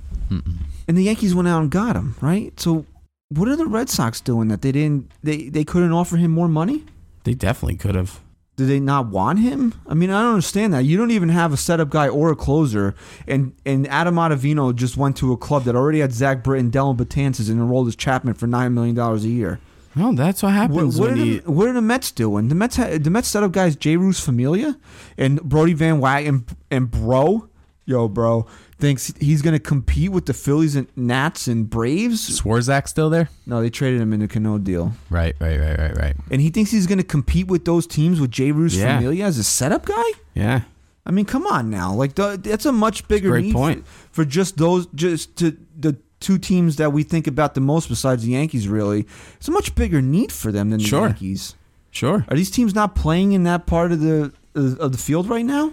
And 0.87 0.97
the 0.97 1.03
Yankees 1.03 1.35
went 1.35 1.49
out 1.49 1.63
and 1.63 1.71
got 1.71 1.97
him, 1.97 2.15
right? 2.21 2.59
So 2.61 2.87
what 3.29 3.49
are 3.49 3.57
the 3.57 3.67
Red 3.67 3.91
Sox 3.91 4.21
doing 4.21 4.47
that 4.49 4.63
they 4.63 4.71
didn't 4.71 5.11
they, 5.25 5.49
they 5.49 5.65
couldn't 5.65 5.93
offer 5.93 6.17
him 6.17 6.31
more 6.31 6.49
money? 6.49 6.85
They 7.25 7.35
definitely 7.35 7.77
could 7.77 7.97
have. 7.97 8.21
Do 8.57 8.65
they 8.67 8.81
not 8.81 9.09
want 9.09 9.39
him? 9.41 9.75
I 9.87 9.93
mean, 9.93 10.09
I 10.11 10.23
don't 10.23 10.31
understand 10.33 10.73
that. 10.73 10.85
You 10.85 10.97
don't 10.97 11.11
even 11.11 11.29
have 11.29 11.53
a 11.53 11.59
setup 11.59 11.91
guy 11.91 12.09
or 12.09 12.31
a 12.31 12.37
closer, 12.37 12.95
and 13.29 13.53
and 13.67 13.87
Adam 13.89 14.15
Ottavino 14.15 14.75
just 14.75 14.97
went 14.97 15.17
to 15.19 15.33
a 15.33 15.37
club 15.37 15.65
that 15.65 15.77
already 15.77 16.01
had 16.01 16.13
Zach 16.13 16.43
Britton, 16.43 16.71
Dellin 16.71 16.97
Betances, 16.97 17.51
and 17.51 17.61
Aroldis 17.61 17.97
Chapman 17.99 18.33
for 18.35 18.47
nine 18.47 18.73
million 18.73 18.95
dollars 18.95 19.25
a 19.25 19.29
year. 19.29 19.61
No, 19.95 20.13
that's 20.15 20.43
what 20.43 20.49
What, 20.51 20.55
happens 20.55 20.99
what, 21.01 21.11
when 21.11 21.21
are 21.21 21.25
the, 21.25 21.39
what 21.51 21.69
are 21.69 21.73
the 21.73 21.83
Mets 21.83 22.11
doing? 22.13 22.49
The 22.49 22.55
Mets, 22.55 22.77
ha- 22.77 22.99
the 22.99 23.11
Mets 23.11 23.29
set 23.29 23.43
up 23.43 23.53
guys 23.53 23.77
Jeurys 23.77 24.23
Familia 24.23 24.79
and 25.17 25.41
Brodie 25.43 25.73
Van 25.73 26.01
Wagenen 26.01 26.29
and, 26.29 26.57
and 26.71 26.91
Bro, 26.91 27.49
yo, 27.87 28.07
bro, 28.09 28.47
thinks 28.79 29.13
he's 29.19 29.41
going 29.43 29.55
to 29.55 29.59
compete 29.59 30.11
with 30.13 30.27
the 30.27 30.35
Phillies 30.35 30.77
and 30.77 30.87
Nats 30.97 31.47
and 31.49 31.69
Braves. 31.69 32.41
Swarzak 32.41 32.89
still 32.89 33.09
there? 33.11 33.31
No, 33.47 33.61
they 33.63 33.71
traded 33.71 34.01
him 34.01 34.13
in 34.13 34.21
the 34.21 34.29
Cano 34.29 34.59
deal. 34.59 34.93
Right, 35.11 35.35
right, 35.41 35.59
right, 35.59 35.79
right, 35.79 35.97
right. 35.97 36.17
And 36.31 36.41
he 36.41 36.51
thinks 36.51 36.71
he's 36.71 36.87
going 36.87 36.99
to 36.99 37.05
compete 37.05 37.47
with 37.49 37.65
those 37.65 37.87
teams 37.87 38.21
with 38.21 38.31
Jeurys 38.31 38.77
Yeah. 38.77 38.97
Familia 38.99 39.25
as 39.25 39.39
a 39.39 39.45
setup 39.45 39.87
guy? 39.87 40.05
Yeah. 40.35 40.63
I 41.07 41.11
mean, 41.13 41.25
come 41.25 41.47
on 41.47 41.71
now. 41.71 41.95
Like 41.95 42.17
the, 42.17 42.39
that's 42.43 42.67
a 42.67 42.73
much 42.73 43.07
bigger 43.09 43.31
great 43.31 43.45
need 43.47 43.53
point. 43.55 43.87
For, 43.87 44.23
for 44.23 44.25
just 44.25 44.57
those, 44.59 44.87
just 44.95 45.37
to 45.37 45.57
the 45.79 45.97
two 46.19 46.37
teams 46.39 46.77
that 46.77 46.93
we 46.93 47.03
think 47.03 47.27
about 47.27 47.55
the 47.55 47.61
most 47.61 47.89
besides 47.89 48.25
the 48.25 48.31
Yankees. 48.33 48.67
Really, 48.69 49.07
it's 49.37 49.47
a 49.49 49.53
much 49.53 49.75
bigger 49.75 50.03
need 50.03 50.33
for 50.33 50.51
them 50.51 50.71
than 50.71 50.81
the 50.81 50.85
Sure. 50.87 51.07
Yankees. 51.07 51.55
Sure. 51.93 52.27
Are 52.29 52.37
these 52.37 52.51
teams 52.51 52.75
not 52.75 52.95
playing 52.97 53.33
in 53.33 53.45
that 53.45 53.67
part 53.67 53.93
of 53.93 54.01
the 54.01 54.33
of 54.55 54.91
the 54.93 54.99
field 54.99 55.29
right 55.29 55.45
now? 55.45 55.73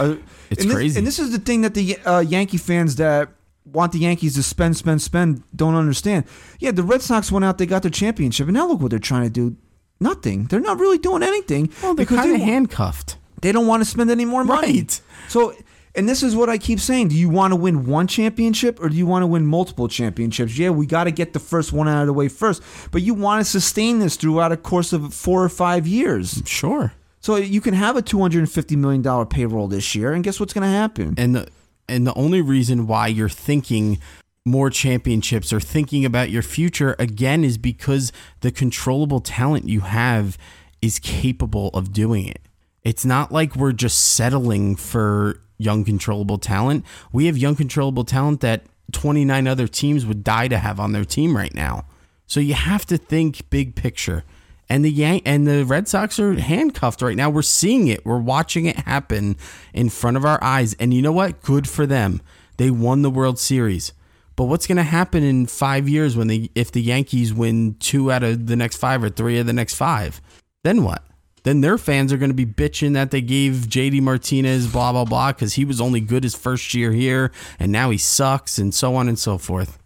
Are- 0.00 0.18
It's 0.50 0.60
and 0.62 0.70
this, 0.70 0.76
crazy. 0.76 0.98
And 0.98 1.06
this 1.06 1.18
is 1.18 1.32
the 1.32 1.38
thing 1.38 1.62
that 1.62 1.74
the 1.74 1.96
uh, 2.04 2.20
Yankee 2.20 2.58
fans 2.58 2.96
that 2.96 3.30
want 3.64 3.92
the 3.92 3.98
Yankees 3.98 4.34
to 4.34 4.42
spend, 4.42 4.76
spend, 4.76 5.00
spend 5.02 5.42
don't 5.56 5.74
understand. 5.74 6.26
Yeah, 6.60 6.70
the 6.70 6.82
Red 6.82 7.00
Sox 7.02 7.32
went 7.32 7.44
out, 7.46 7.56
they 7.58 7.66
got 7.66 7.82
their 7.82 7.90
championship, 7.90 8.46
and 8.46 8.54
now 8.54 8.68
look 8.68 8.80
what 8.80 8.90
they're 8.90 8.98
trying 9.00 9.24
to 9.24 9.30
do. 9.30 9.56
Nothing. 10.00 10.44
They're 10.44 10.60
not 10.60 10.78
really 10.78 10.98
doing 10.98 11.22
anything 11.22 11.70
Well, 11.82 11.94
they're 11.94 12.04
kind 12.06 12.34
of 12.34 12.40
wa- 12.40 12.44
handcuffed. 12.44 13.16
they 13.40 13.52
don't 13.52 13.66
want 13.66 13.80
to 13.80 13.84
spend 13.88 14.10
any 14.10 14.24
more 14.26 14.44
money. 14.44 14.72
Right. 14.80 15.00
So, 15.28 15.54
and 15.94 16.06
this 16.08 16.22
is 16.22 16.36
what 16.36 16.50
I 16.50 16.58
keep 16.58 16.78
saying: 16.78 17.08
Do 17.08 17.14
you 17.16 17.30
want 17.30 17.52
to 17.52 17.56
win 17.56 17.86
one 17.86 18.06
championship 18.06 18.78
or 18.80 18.88
do 18.90 18.96
you 18.96 19.06
want 19.06 19.22
to 19.22 19.26
win 19.26 19.46
multiple 19.46 19.88
championships? 19.88 20.58
Yeah, 20.58 20.70
we 20.70 20.84
got 20.86 21.04
to 21.04 21.10
get 21.10 21.32
the 21.32 21.40
first 21.40 21.72
one 21.72 21.88
out 21.88 22.02
of 22.02 22.06
the 22.06 22.12
way 22.12 22.28
first, 22.28 22.62
but 22.92 23.00
you 23.02 23.14
want 23.14 23.44
to 23.44 23.50
sustain 23.50 23.98
this 24.00 24.16
throughout 24.16 24.52
a 24.52 24.56
course 24.58 24.92
of 24.92 25.14
four 25.14 25.42
or 25.42 25.48
five 25.48 25.86
years. 25.86 26.42
Sure. 26.44 26.92
So 27.24 27.36
you 27.36 27.62
can 27.62 27.72
have 27.72 27.96
a 27.96 28.02
two 28.02 28.20
hundred 28.20 28.40
and 28.40 28.52
fifty 28.52 28.76
million 28.76 29.00
dollar 29.00 29.24
payroll 29.24 29.66
this 29.66 29.94
year, 29.94 30.12
and 30.12 30.22
guess 30.22 30.38
what's 30.38 30.52
going 30.52 30.70
to 30.70 30.76
happen? 30.76 31.14
And 31.16 31.34
the 31.34 31.48
and 31.88 32.06
the 32.06 32.12
only 32.12 32.42
reason 32.42 32.86
why 32.86 33.06
you're 33.06 33.30
thinking 33.30 33.98
more 34.44 34.68
championships 34.68 35.50
or 35.50 35.58
thinking 35.58 36.04
about 36.04 36.28
your 36.28 36.42
future 36.42 36.94
again 36.98 37.42
is 37.42 37.56
because 37.56 38.12
the 38.40 38.50
controllable 38.50 39.20
talent 39.20 39.66
you 39.66 39.80
have 39.80 40.36
is 40.82 40.98
capable 40.98 41.68
of 41.68 41.94
doing 41.94 42.26
it. 42.26 42.42
It's 42.82 43.06
not 43.06 43.32
like 43.32 43.56
we're 43.56 43.72
just 43.72 44.14
settling 44.14 44.76
for 44.76 45.40
young 45.56 45.82
controllable 45.82 46.36
talent. 46.36 46.84
We 47.10 47.24
have 47.24 47.38
young 47.38 47.56
controllable 47.56 48.04
talent 48.04 48.42
that 48.42 48.64
29 48.92 49.48
other 49.48 49.66
teams 49.66 50.04
would 50.04 50.24
die 50.24 50.48
to 50.48 50.58
have 50.58 50.78
on 50.78 50.92
their 50.92 51.06
team 51.06 51.34
right 51.34 51.54
now. 51.54 51.86
So 52.26 52.38
you 52.38 52.52
have 52.52 52.84
to 52.84 52.98
think 52.98 53.48
big 53.48 53.76
picture. 53.76 54.24
And 54.68 54.84
the 54.84 54.90
Yan- 54.90 55.20
and 55.24 55.46
the 55.46 55.64
Red 55.64 55.88
Sox 55.88 56.18
are 56.18 56.34
handcuffed 56.34 57.02
right 57.02 57.16
now. 57.16 57.28
We're 57.30 57.42
seeing 57.42 57.88
it. 57.88 58.04
We're 58.04 58.18
watching 58.18 58.66
it 58.66 58.76
happen 58.76 59.36
in 59.72 59.90
front 59.90 60.16
of 60.16 60.24
our 60.24 60.42
eyes. 60.42 60.74
And 60.74 60.94
you 60.94 61.02
know 61.02 61.12
what? 61.12 61.42
Good 61.42 61.68
for 61.68 61.86
them. 61.86 62.22
They 62.56 62.70
won 62.70 63.02
the 63.02 63.10
World 63.10 63.38
Series. 63.38 63.92
But 64.36 64.44
what's 64.44 64.66
going 64.66 64.76
to 64.76 64.82
happen 64.82 65.22
in 65.22 65.46
5 65.46 65.88
years 65.88 66.16
when 66.16 66.26
they 66.26 66.50
if 66.54 66.72
the 66.72 66.82
Yankees 66.82 67.32
win 67.32 67.76
2 67.78 68.10
out 68.10 68.22
of 68.22 68.46
the 68.46 68.56
next 68.56 68.76
5 68.78 69.04
or 69.04 69.08
3 69.08 69.38
of 69.38 69.46
the 69.46 69.52
next 69.52 69.74
5? 69.74 70.20
Then 70.64 70.82
what? 70.82 71.04
Then 71.44 71.60
their 71.60 71.76
fans 71.76 72.10
are 72.12 72.16
going 72.16 72.30
to 72.30 72.34
be 72.34 72.46
bitching 72.46 72.94
that 72.94 73.10
they 73.10 73.20
gave 73.20 73.66
JD 73.68 74.00
Martinez 74.00 74.66
blah 74.66 74.92
blah 74.92 75.04
blah 75.04 75.32
cuz 75.34 75.54
he 75.54 75.64
was 75.64 75.80
only 75.80 76.00
good 76.00 76.22
his 76.24 76.34
first 76.34 76.72
year 76.74 76.90
here 76.92 77.30
and 77.60 77.70
now 77.70 77.90
he 77.90 77.98
sucks 77.98 78.58
and 78.58 78.74
so 78.74 78.96
on 78.96 79.08
and 79.08 79.18
so 79.18 79.36
forth. 79.38 79.78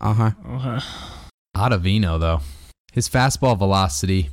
Okay. 0.00 0.30
Uh-huh. 0.46 0.80
Ottavino, 1.56 2.20
though, 2.20 2.40
his 2.92 3.08
fastball 3.08 3.56
velocity 3.58 4.30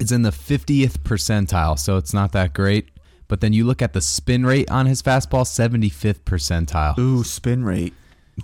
is 0.00 0.12
in 0.12 0.22
the 0.22 0.30
50th 0.30 0.98
percentile, 0.98 1.78
so 1.78 1.96
it's 1.96 2.12
not 2.12 2.32
that 2.32 2.52
great. 2.52 2.88
But 3.28 3.40
then 3.40 3.52
you 3.52 3.64
look 3.64 3.82
at 3.82 3.92
the 3.92 4.00
spin 4.00 4.46
rate 4.46 4.70
on 4.70 4.86
his 4.86 5.02
fastball, 5.02 5.44
75th 5.44 6.20
percentile. 6.20 6.96
Ooh, 6.98 7.24
spin 7.24 7.64
rate. 7.64 7.92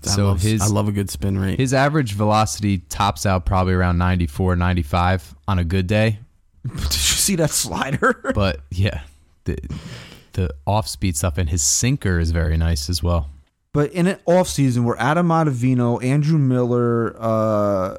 I 0.04 0.08
So 0.10 0.26
love, 0.26 0.40
his- 0.42 0.60
I 0.62 0.66
love 0.66 0.88
a 0.88 0.92
good 0.92 1.10
spin 1.10 1.38
rate. 1.38 1.58
His 1.60 1.72
average 1.74 2.14
velocity 2.14 2.78
tops 2.78 3.26
out 3.26 3.44
probably 3.44 3.74
around 3.74 3.98
94, 3.98 4.56
95 4.56 5.34
on 5.46 5.58
a 5.58 5.64
good 5.64 5.86
day. 5.86 6.18
Did 6.66 6.80
you 6.82 6.88
see 6.90 7.36
that 7.36 7.50
slider? 7.50 8.20
But 8.34 8.60
yeah, 8.70 9.02
the 9.44 9.58
the 10.32 10.48
off 10.66 10.88
speed 10.88 11.14
stuff 11.16 11.36
and 11.36 11.50
his 11.50 11.60
sinker 11.60 12.18
is 12.18 12.30
very 12.30 12.56
nice 12.56 12.88
as 12.88 13.02
well. 13.02 13.28
But 13.74 13.92
in 13.92 14.06
an 14.06 14.18
off 14.24 14.48
season 14.48 14.84
where 14.84 14.98
Adam 14.98 15.28
Ottavino, 15.28 16.02
Andrew 16.02 16.38
Miller, 16.38 17.14
uh, 17.18 17.98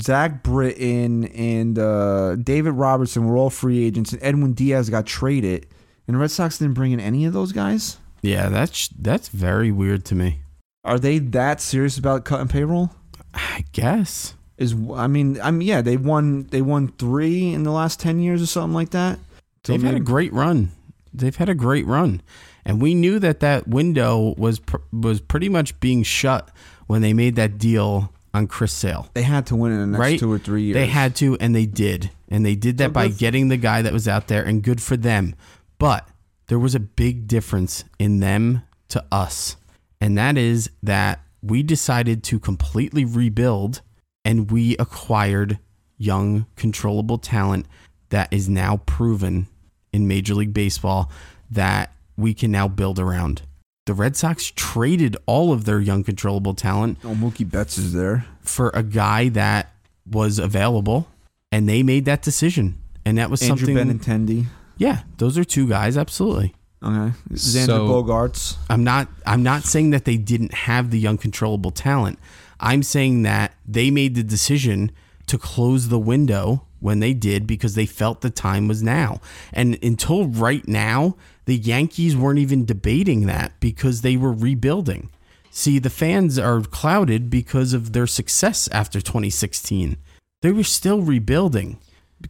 Zach 0.00 0.42
Britton, 0.42 1.24
and 1.26 1.78
uh, 1.78 2.36
David 2.36 2.72
Robertson 2.72 3.26
were 3.26 3.36
all 3.36 3.50
free 3.50 3.84
agents, 3.84 4.12
and 4.12 4.22
Edwin 4.22 4.52
Diaz 4.52 4.88
got 4.90 5.06
traded, 5.06 5.66
and 6.06 6.14
the 6.14 6.18
Red 6.20 6.30
Sox 6.30 6.58
didn't 6.58 6.74
bring 6.74 6.92
in 6.92 7.00
any 7.00 7.24
of 7.24 7.32
those 7.32 7.52
guys. 7.52 7.98
yeah, 8.22 8.48
that's 8.48 8.88
that's 8.88 9.28
very 9.28 9.72
weird 9.72 10.04
to 10.06 10.14
me. 10.14 10.40
Are 10.84 10.98
they 10.98 11.18
that 11.18 11.60
serious 11.60 11.98
about 11.98 12.24
cutting 12.24 12.48
payroll? 12.48 12.90
I 13.34 13.64
guess. 13.72 14.34
Is 14.58 14.74
I 14.94 15.06
mean, 15.06 15.40
I 15.40 15.50
mean, 15.50 15.66
yeah, 15.66 15.82
they 15.82 15.96
won 15.96 16.44
they 16.48 16.62
won 16.62 16.88
three 16.98 17.52
in 17.52 17.64
the 17.64 17.70
last 17.72 17.98
ten 17.98 18.20
years 18.20 18.42
or 18.42 18.46
something 18.46 18.74
like 18.74 18.90
that. 18.90 19.18
So 19.64 19.72
They've 19.72 19.82
had 19.82 19.94
a 19.94 20.00
great 20.00 20.32
run. 20.32 20.70
They've 21.12 21.34
had 21.34 21.48
a 21.48 21.54
great 21.54 21.86
run, 21.86 22.22
and 22.64 22.80
we 22.80 22.94
knew 22.94 23.18
that 23.18 23.40
that 23.40 23.66
window 23.66 24.34
was 24.38 24.60
pr- 24.60 24.76
was 24.92 25.20
pretty 25.20 25.48
much 25.48 25.78
being 25.80 26.02
shut 26.02 26.48
when 26.86 27.02
they 27.02 27.12
made 27.12 27.36
that 27.36 27.58
deal 27.58 28.12
on 28.32 28.46
Chris 28.46 28.72
Sale. 28.72 29.08
they 29.14 29.22
had 29.22 29.46
to 29.46 29.56
win 29.56 29.72
in 29.72 29.80
the 29.80 29.86
next 29.86 30.00
right? 30.00 30.18
two 30.18 30.32
or 30.32 30.38
three 30.38 30.62
years. 30.62 30.74
They 30.74 30.86
had 30.86 31.16
to, 31.16 31.36
and 31.38 31.54
they 31.54 31.66
did, 31.66 32.10
and 32.28 32.44
they 32.44 32.54
did 32.54 32.78
that 32.78 32.90
So 32.90 32.92
by 32.92 33.08
getting 33.08 33.48
the 33.48 33.56
guy 33.56 33.82
that 33.82 33.92
was 33.92 34.06
out 34.06 34.28
there, 34.28 34.42
and 34.42 34.62
good 34.62 34.80
for 34.80 34.96
them. 34.96 35.34
But 35.78 36.08
there 36.46 36.58
was 36.58 36.74
a 36.74 36.80
big 36.80 37.26
difference 37.26 37.84
in 37.98 38.20
them 38.20 38.62
to 38.88 39.04
us, 39.10 39.56
and 40.00 40.16
that 40.18 40.36
is 40.36 40.70
that 40.82 41.20
we 41.42 41.62
decided 41.62 42.22
to 42.24 42.38
completely 42.38 43.04
rebuild, 43.04 43.82
and 44.24 44.50
we 44.50 44.76
acquired 44.76 45.58
young, 45.96 46.46
controllable 46.56 47.18
talent 47.18 47.66
that 48.10 48.32
is 48.32 48.48
now 48.48 48.78
proven 48.86 49.46
in 49.92 50.06
Major 50.06 50.34
League 50.34 50.54
Baseball 50.54 51.10
that 51.50 51.92
we 52.16 52.34
can 52.34 52.50
now 52.50 52.68
build 52.68 52.98
around. 52.98 53.42
The 53.90 53.94
Red 53.94 54.14
Sox 54.16 54.52
traded 54.54 55.16
all 55.26 55.52
of 55.52 55.64
their 55.64 55.80
young, 55.80 56.04
controllable 56.04 56.54
talent 56.54 56.98
Oh, 57.02 57.08
Mookie 57.08 57.50
Betts 57.50 57.76
is 57.76 57.92
there. 57.92 58.24
for 58.40 58.70
a 58.72 58.84
guy 58.84 59.30
that 59.30 59.72
was 60.08 60.38
available, 60.38 61.08
and 61.50 61.68
they 61.68 61.82
made 61.82 62.04
that 62.04 62.22
decision, 62.22 62.78
and 63.04 63.18
that 63.18 63.30
was 63.30 63.42
Andrew 63.42 63.74
something. 63.74 63.98
Benintendi. 63.98 64.46
Yeah, 64.78 65.00
those 65.18 65.36
are 65.36 65.42
two 65.42 65.66
guys. 65.66 65.96
Absolutely. 65.96 66.54
Okay, 66.84 67.12
Xander 67.32 67.66
So- 67.66 67.88
Bogaerts. 67.88 68.58
I'm 68.68 68.84
not. 68.84 69.08
I'm 69.26 69.42
not 69.42 69.64
saying 69.64 69.90
that 69.90 70.04
they 70.04 70.16
didn't 70.16 70.54
have 70.54 70.92
the 70.92 71.08
uncontrollable 71.08 71.72
talent. 71.72 72.20
I'm 72.60 72.84
saying 72.84 73.22
that 73.22 73.54
they 73.66 73.90
made 73.90 74.14
the 74.14 74.22
decision 74.22 74.92
to 75.26 75.36
close 75.36 75.88
the 75.88 75.98
window 75.98 76.62
when 76.78 77.00
they 77.00 77.12
did 77.12 77.44
because 77.44 77.74
they 77.74 77.86
felt 77.86 78.20
the 78.20 78.30
time 78.30 78.68
was 78.68 78.84
now. 78.84 79.20
And 79.52 79.76
until 79.82 80.28
right 80.28 80.66
now, 80.68 81.16
the 81.46 81.56
Yankees 81.56 82.16
weren't 82.16 82.38
even 82.38 82.64
debating 82.64 83.26
that 83.26 83.52
because 83.60 84.02
they 84.02 84.16
were 84.16 84.32
rebuilding. 84.32 85.10
See, 85.50 85.78
the 85.78 85.90
fans 85.90 86.38
are 86.38 86.60
clouded 86.60 87.28
because 87.28 87.72
of 87.72 87.92
their 87.92 88.06
success 88.06 88.68
after 88.72 89.00
2016. 89.00 89.96
They 90.42 90.52
were 90.52 90.62
still 90.62 91.02
rebuilding. 91.02 91.78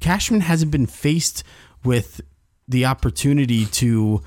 Cashman 0.00 0.40
hasn't 0.42 0.70
been 0.72 0.86
faced 0.86 1.44
with 1.84 2.20
the 2.66 2.86
opportunity 2.86 3.66
to 3.66 4.22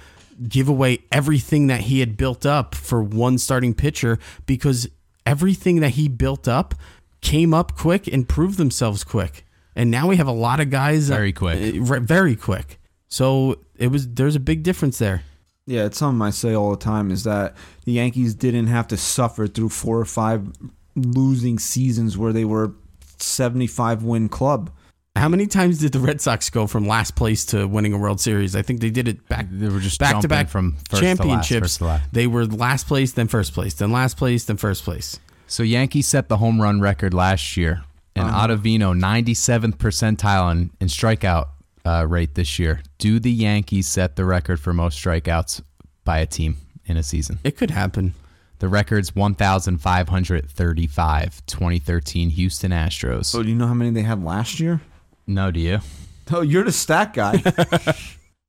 give 0.48 0.68
away 0.68 1.00
everything 1.12 1.68
that 1.68 1.82
he 1.82 2.00
had 2.02 2.18
built 2.18 2.46
up 2.46 2.76
for 2.76 3.02
one 3.02 3.38
starting 3.38 3.74
pitcher 3.74 4.20
because 4.46 4.88
everything 5.26 5.80
that 5.80 5.92
he 5.92 6.08
built 6.08 6.48
up 6.48 6.76
came 7.22 7.54
up 7.54 7.76
quick 7.76 8.08
and 8.08 8.28
proved 8.28 8.58
themselves 8.58 9.04
quick. 9.04 9.46
And 9.76 9.90
now 9.90 10.08
we 10.08 10.18
have 10.18 10.28
a 10.28 10.32
lot 10.34 10.60
of 10.60 10.70
guys 10.70 11.08
Very 11.08 11.34
quick. 11.34 11.76
uh, 11.76 12.00
very 12.00 12.36
quick. 12.36 12.80
So 13.14 13.60
it 13.76 13.90
was 13.90 14.12
there's 14.12 14.36
a 14.36 14.40
big 14.40 14.64
difference 14.64 14.98
there. 14.98 15.22
Yeah, 15.68 15.86
it's 15.86 16.00
something 16.00 16.20
I 16.24 16.32
say 16.32 16.56
all 16.56 16.72
the 16.72 16.78
time 16.78 17.12
is 17.12 17.26
that 17.26 17.56
the 17.86 17.92
Yankees 17.92 18.34
didn't 18.34 18.66
have 18.68 18.88
to 18.88 18.98
suffer 18.98 19.46
through 19.46 19.70
four 19.70 20.00
or 20.00 20.06
five 20.06 20.52
losing 20.96 21.60
seasons 21.60 22.18
where 22.18 22.34
they 22.34 22.44
were 22.44 22.74
75 23.20 24.02
win 24.02 24.30
club. 24.30 24.72
How 25.16 25.30
many 25.30 25.46
times 25.46 25.78
did 25.78 25.92
the 25.92 26.00
Red 26.00 26.22
Sox 26.22 26.50
go 26.50 26.66
from 26.66 26.88
last 26.88 27.16
place 27.16 27.46
to 27.46 27.68
winning 27.68 27.94
a 27.94 28.00
World 28.00 28.20
Series? 28.20 28.56
I 28.56 28.64
think 28.64 28.82
they 28.82 28.90
did 28.90 29.08
it 29.08 29.30
back. 29.30 29.46
They 29.52 29.70
were 29.70 29.80
just 29.80 30.00
back 30.00 30.20
to 30.22 30.28
back 30.28 30.50
from 30.50 30.78
first 30.90 30.90
to 30.90 30.96
last, 30.96 31.02
championships. 31.02 31.60
first 31.60 31.78
to 31.78 31.86
last. 31.86 32.14
They 32.14 32.26
were 32.26 32.48
last 32.48 32.88
place, 32.88 33.12
then 33.12 33.28
first 33.28 33.54
place, 33.54 33.76
then 33.76 33.92
last 33.92 34.18
place, 34.18 34.46
then 34.46 34.58
first 34.58 34.84
place. 34.84 35.20
So 35.46 35.62
Yankees 35.62 36.08
set 36.08 36.30
the 36.30 36.38
home 36.38 36.60
run 36.60 36.82
record 36.82 37.14
last 37.14 37.58
year, 37.58 37.84
and 38.16 38.28
uh-huh. 38.28 38.48
Ottavino 38.48 39.00
97th 39.00 39.76
percentile 39.76 40.52
in, 40.52 40.72
in 40.82 40.88
strikeout 40.88 41.50
uh, 41.86 42.06
rate 42.08 42.36
this 42.36 42.60
year. 42.60 42.82
Do 42.98 43.20
the 43.20 43.32
Yankees 43.32 43.88
set 43.88 44.16
the 44.16 44.26
record 44.26 44.60
for 44.60 44.74
most 44.74 45.04
strikeouts 45.04 45.62
by 46.04 46.20
a 46.20 46.26
team 46.26 46.58
in 46.86 46.98
a 46.98 47.04
season? 47.04 47.40
It 47.44 47.58
could 47.58 47.72
happen. 47.72 48.14
The 48.60 48.68
record's 48.70 49.16
1,535, 49.16 51.46
2013 51.46 52.30
Houston 52.30 52.72
Astros. 52.72 53.26
So 53.26 53.44
do 53.44 53.50
you 53.50 53.56
know 53.56 53.68
how 53.68 53.74
many 53.74 53.90
they 53.92 54.04
had 54.04 54.24
last 54.24 54.60
year? 54.60 54.82
No, 55.28 55.52
do 55.52 55.60
you? 55.60 55.80
Oh, 56.32 56.42
you're 56.42 56.64
the 56.64 56.72
stat 56.72 57.14
guy. 57.14 57.44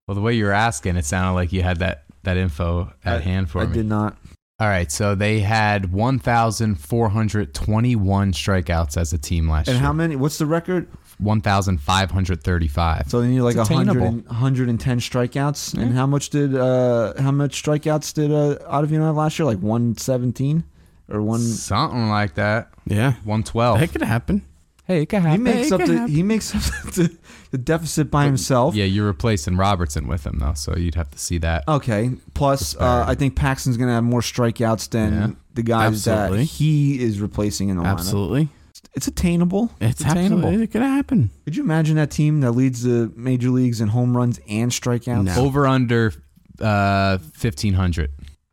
Well, 0.06 0.14
the 0.14 0.20
way 0.20 0.34
you 0.34 0.44
were 0.44 0.52
asking, 0.52 0.96
it 0.96 1.04
sounded 1.06 1.32
like 1.32 1.50
you 1.52 1.62
had 1.62 1.78
that, 1.78 2.04
that 2.24 2.36
info 2.36 2.92
at 3.06 3.22
hand 3.22 3.48
for 3.50 3.60
I 3.60 3.64
me. 3.64 3.70
I 3.70 3.74
did 3.74 3.86
not. 3.86 4.18
All 4.60 4.68
right, 4.68 4.92
so 4.92 5.14
they 5.14 5.40
had 5.40 5.90
1,421 5.92 8.32
strikeouts 8.32 8.96
as 8.98 9.12
a 9.14 9.18
team 9.18 9.48
last 9.48 9.68
And 9.68 9.74
year. 9.74 9.78
And 9.78 9.86
how 9.86 9.92
many? 9.94 10.14
What's 10.16 10.36
the 10.38 10.44
record? 10.46 10.88
1,535. 11.18 13.04
So 13.10 13.20
they 13.20 13.28
need 13.28 13.40
like 13.40 13.56
It's 13.56 13.70
100 13.70 14.02
and, 14.02 14.26
110 14.26 14.98
strikeouts. 15.00 15.74
And 15.74 15.94
how 15.94 16.06
much 16.06 16.30
did 16.30 16.54
uh 16.54 17.14
how 17.20 17.30
much 17.30 17.62
strikeouts 17.62 18.14
did 18.14 18.32
uh 18.32 18.56
Ottavino 18.70 19.02
have 19.06 19.16
last 19.16 19.38
year? 19.38 19.46
Like 19.46 19.58
117 19.58 20.64
or 21.10 21.22
one. 21.22 21.40
Something 21.40 22.08
like 22.08 22.34
that. 22.34 22.70
Yeah. 22.86 23.12
112. 23.24 23.80
That 23.80 23.92
could 23.92 24.02
happen. 24.02 24.42
hey, 24.86 25.02
it 25.02 25.06
could 25.06 25.22
He 25.22 25.28
happen. 25.28 25.42
makes 25.44 25.66
it 25.68 25.72
up 25.80 25.86
the 25.86 25.96
happen. 25.98 26.14
he 26.14 26.22
makes 26.22 26.54
up 26.54 26.62
the, 26.94 27.16
the 27.50 27.58
deficit 27.58 28.10
by 28.10 28.24
himself. 28.24 28.74
Yeah, 28.74 28.84
you're 28.84 29.06
replacing 29.06 29.56
Robertson 29.56 30.06
with 30.06 30.26
him, 30.26 30.38
though, 30.40 30.54
so 30.54 30.76
you'd 30.76 30.94
have 30.96 31.10
to 31.10 31.18
see 31.18 31.38
that. 31.38 31.64
Okay. 31.68 32.10
Plus, 32.34 32.76
uh, 32.76 33.04
I 33.06 33.14
think 33.14 33.34
Paxton's 33.36 33.76
gonna 33.76 33.92
have 33.94 34.04
more 34.04 34.20
strikeouts 34.20 34.90
than 34.90 35.12
Yeah. 35.12 35.30
the 35.54 35.62
guys 35.62 36.06
Absolutely. 36.06 36.38
that 36.38 36.44
he 36.44 37.00
is 37.02 37.20
replacing 37.20 37.68
in 37.70 37.76
the 37.78 37.82
lineup. 37.82 37.92
Absolutely. 37.92 38.48
It's 38.96 39.08
attainable. 39.08 39.70
It's, 39.80 40.00
attainable. 40.00 40.48
It 40.60 40.70
could 40.70 40.82
happen. 40.82 41.30
Could 41.44 41.56
you 41.56 41.64
imagine 41.64 41.96
that 41.96 42.10
team 42.10 42.40
that 42.42 42.52
leads 42.52 42.82
the 42.82 43.12
major 43.16 43.50
leagues 43.50 43.80
in 43.80 43.88
home 43.88 44.16
runs 44.16 44.38
and 44.48 44.70
strikeouts? 44.70 45.24
No. 45.24 45.44
Over 45.44 45.66
under 45.66 46.12
uh, 46.60 47.18
1,500. 47.18 48.10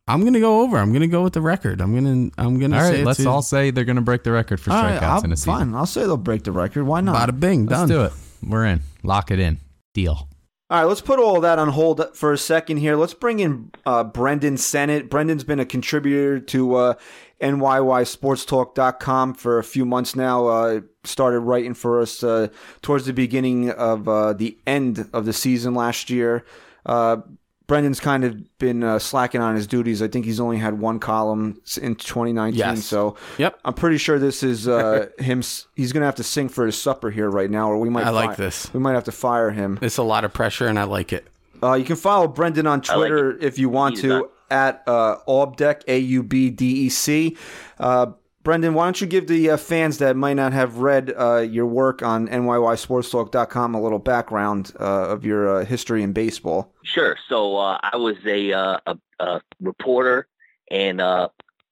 I'm 0.08 0.24
gonna 0.24 0.40
go 0.40 0.62
over. 0.62 0.78
I'm 0.78 0.92
gonna 0.92 1.06
go 1.06 1.22
with 1.22 1.32
the 1.32 1.40
record. 1.40 1.80
I'm 1.80 1.94
gonna. 1.94 2.30
I'm 2.36 2.58
gonna. 2.58 2.76
All 2.76 2.82
right, 2.82 2.90
say 2.96 3.04
let's 3.04 3.20
a- 3.20 3.28
all 3.28 3.40
say 3.40 3.70
they're 3.70 3.84
going 3.84 3.96
to 3.96 4.02
break 4.02 4.24
the 4.24 4.32
record 4.32 4.58
for 4.58 4.72
All 4.72 4.82
right, 4.82 5.00
strikeouts 5.00 5.02
I'll- 5.02 5.24
in 5.24 5.32
a 5.32 5.36
season. 5.36 5.52
fine. 5.54 5.74
I'll 5.76 5.86
say 5.86 6.00
they'll 6.02 6.16
break 6.16 6.42
the 6.42 6.50
record. 6.50 6.84
Why 6.84 7.00
not? 7.00 7.28
Bada 7.28 7.38
bing. 7.38 7.66
Let's 7.66 7.82
Done. 7.82 7.88
do 7.88 8.02
it. 8.02 8.12
We're 8.42 8.66
in. 8.66 8.80
Lock 9.04 9.30
it 9.30 9.38
in. 9.38 9.58
Deal. 9.94 10.28
All 10.70 10.78
right, 10.80 10.84
let's 10.84 11.00
put 11.02 11.18
all 11.20 11.40
that 11.42 11.58
on 11.60 11.68
hold 11.68 12.02
for 12.16 12.32
a 12.32 12.38
second 12.38 12.78
here. 12.78 12.96
Let's 12.96 13.14
bring 13.14 13.38
in 13.40 13.70
uh, 13.86 14.02
Brendan 14.04 14.56
Sennott. 14.56 15.08
Brendan's 15.08 15.44
been 15.44 15.60
a 15.60 15.66
contributor 15.66 16.40
to 16.40 16.74
uh, 16.74 16.94
NYYSportsTalk.com 17.42 19.34
for 19.34 19.58
a 19.58 19.64
few 19.64 19.84
months 19.84 20.16
now. 20.16 20.46
Uh, 20.46 20.80
started 21.04 21.40
writing 21.40 21.74
for 21.74 22.00
us 22.00 22.22
uh, 22.22 22.48
towards 22.80 23.06
the 23.06 23.12
beginning 23.12 23.70
of 23.70 24.08
uh, 24.08 24.32
the 24.32 24.56
end 24.66 25.08
of 25.12 25.24
the 25.24 25.32
season 25.32 25.74
last 25.74 26.10
year. 26.10 26.44
Uh, 26.86 27.18
Brendan's 27.66 28.00
kind 28.00 28.24
of 28.24 28.58
been 28.58 28.82
uh, 28.82 28.98
slacking 28.98 29.40
on 29.40 29.54
his 29.54 29.66
duties. 29.66 30.02
I 30.02 30.08
think 30.08 30.24
he's 30.26 30.40
only 30.40 30.58
had 30.58 30.78
one 30.78 30.98
column 30.98 31.60
in 31.80 31.94
2019. 31.94 32.58
Yes. 32.58 32.84
So 32.84 33.16
Yep. 33.38 33.58
I'm 33.64 33.74
pretty 33.74 33.98
sure 33.98 34.18
this 34.18 34.42
is 34.42 34.68
uh, 34.68 35.06
him. 35.18 35.42
He's 35.74 35.92
going 35.92 36.00
to 36.02 36.06
have 36.06 36.16
to 36.16 36.22
sing 36.24 36.48
for 36.48 36.66
his 36.66 36.80
supper 36.80 37.10
here 37.10 37.30
right 37.30 37.50
now, 37.50 37.70
or 37.70 37.78
we 37.78 37.88
might. 37.88 38.04
I 38.06 38.10
like 38.10 38.36
this. 38.36 38.72
We 38.74 38.80
might 38.80 38.92
have 38.94 39.04
to 39.04 39.12
fire 39.12 39.50
him. 39.50 39.78
It's 39.80 39.96
a 39.96 40.02
lot 40.02 40.24
of 40.24 40.32
pressure, 40.34 40.66
and 40.66 40.78
I 40.78 40.84
like 40.84 41.12
it. 41.12 41.26
Uh, 41.62 41.74
you 41.74 41.84
can 41.84 41.96
follow 41.96 42.26
Brendan 42.28 42.66
on 42.66 42.80
like 42.80 42.88
Twitter 42.96 43.38
if 43.38 43.58
you 43.58 43.68
want 43.68 43.94
He's 43.94 44.02
to 44.02 44.08
not- 44.08 44.30
at 44.52 44.82
uh, 44.86 45.16
Aubdeck 45.26 45.82
A 45.88 45.98
U 45.98 46.22
B 46.22 46.50
D 46.50 46.66
E 46.86 46.88
C. 46.90 47.36
Uh, 47.80 48.12
Brendan, 48.42 48.74
why 48.74 48.84
don't 48.86 49.00
you 49.00 49.06
give 49.06 49.28
the 49.28 49.50
uh, 49.50 49.56
fans 49.56 49.98
that 49.98 50.16
might 50.16 50.34
not 50.34 50.52
have 50.52 50.78
read 50.78 51.14
uh, 51.16 51.38
your 51.38 51.66
work 51.66 52.02
on 52.02 52.26
NYYSportsTalk.com 52.26 53.74
a 53.74 53.80
little 53.80 54.00
background 54.00 54.72
uh, 54.80 55.08
of 55.08 55.24
your 55.24 55.60
uh, 55.60 55.64
history 55.64 56.02
in 56.02 56.12
baseball? 56.12 56.72
Sure. 56.82 57.16
So 57.28 57.56
uh, 57.56 57.78
I 57.82 57.96
was 57.96 58.16
a, 58.26 58.50
a, 58.50 58.98
a 59.20 59.40
reporter 59.60 60.26
and 60.70 61.00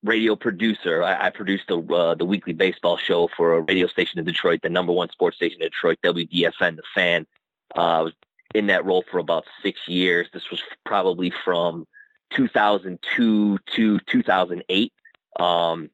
radio 0.05 0.37
producer. 0.37 1.03
I, 1.03 1.27
I 1.27 1.31
produced 1.31 1.65
the 1.69 2.15
the 2.17 2.25
weekly 2.25 2.53
baseball 2.53 2.97
show 2.97 3.29
for 3.37 3.55
a 3.55 3.61
radio 3.63 3.87
station 3.87 4.19
in 4.19 4.25
Detroit, 4.25 4.63
the 4.63 4.71
number 4.71 4.93
one 4.93 5.11
sports 5.11 5.37
station 5.37 5.61
in 5.61 5.67
Detroit, 5.67 5.99
WDFN, 6.05 6.77
the 6.77 6.83
fan. 6.95 7.27
I 7.75 8.01
was 8.01 8.13
in 8.55 8.67
that 8.67 8.85
role 8.85 9.05
for 9.11 9.19
about 9.19 9.45
six 9.63 9.81
years. 9.87 10.29
This 10.33 10.51
was 10.51 10.63
probably 10.85 11.33
from 11.45 11.87
2002 12.31 13.59
to 13.77 13.99
2008. 14.07 14.93
Um, 15.39 15.91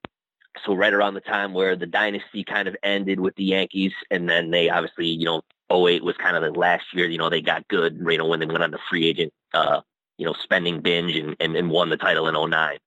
so 0.64 0.74
right 0.74 0.92
around 0.92 1.14
the 1.14 1.20
time 1.20 1.52
where 1.52 1.76
the 1.76 1.86
dynasty 1.86 2.44
kind 2.44 2.68
of 2.68 2.76
ended 2.82 3.20
with 3.20 3.34
the 3.36 3.44
Yankees, 3.44 3.92
and 4.10 4.28
then 4.28 4.50
they 4.50 4.70
obviously, 4.70 5.06
you 5.08 5.24
know, 5.24 5.42
08 5.70 6.04
was 6.04 6.16
kind 6.16 6.36
of 6.36 6.42
the 6.42 6.58
last 6.58 6.84
year, 6.94 7.06
you 7.06 7.18
know, 7.18 7.28
they 7.28 7.40
got 7.40 7.66
good, 7.68 7.98
you 8.08 8.18
know, 8.18 8.26
when 8.26 8.40
they 8.40 8.46
went 8.46 8.62
on 8.62 8.70
the 8.70 8.78
free 8.88 9.06
agent, 9.06 9.32
uh, 9.52 9.80
you 10.16 10.24
know, 10.24 10.34
spending 10.42 10.80
binge 10.80 11.16
and, 11.16 11.36
and, 11.40 11.56
and 11.56 11.70
won 11.70 11.90
the 11.90 11.96
title 11.96 12.28
in 12.28 12.50
09. 12.50 12.78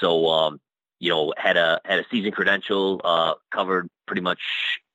So, 0.00 0.26
um, 0.28 0.60
you 0.98 1.10
know, 1.10 1.32
had 1.36 1.56
a, 1.56 1.80
had 1.84 2.00
a 2.00 2.04
season 2.10 2.32
credential, 2.32 3.00
uh, 3.04 3.34
covered 3.50 3.88
pretty 4.06 4.22
much, 4.22 4.40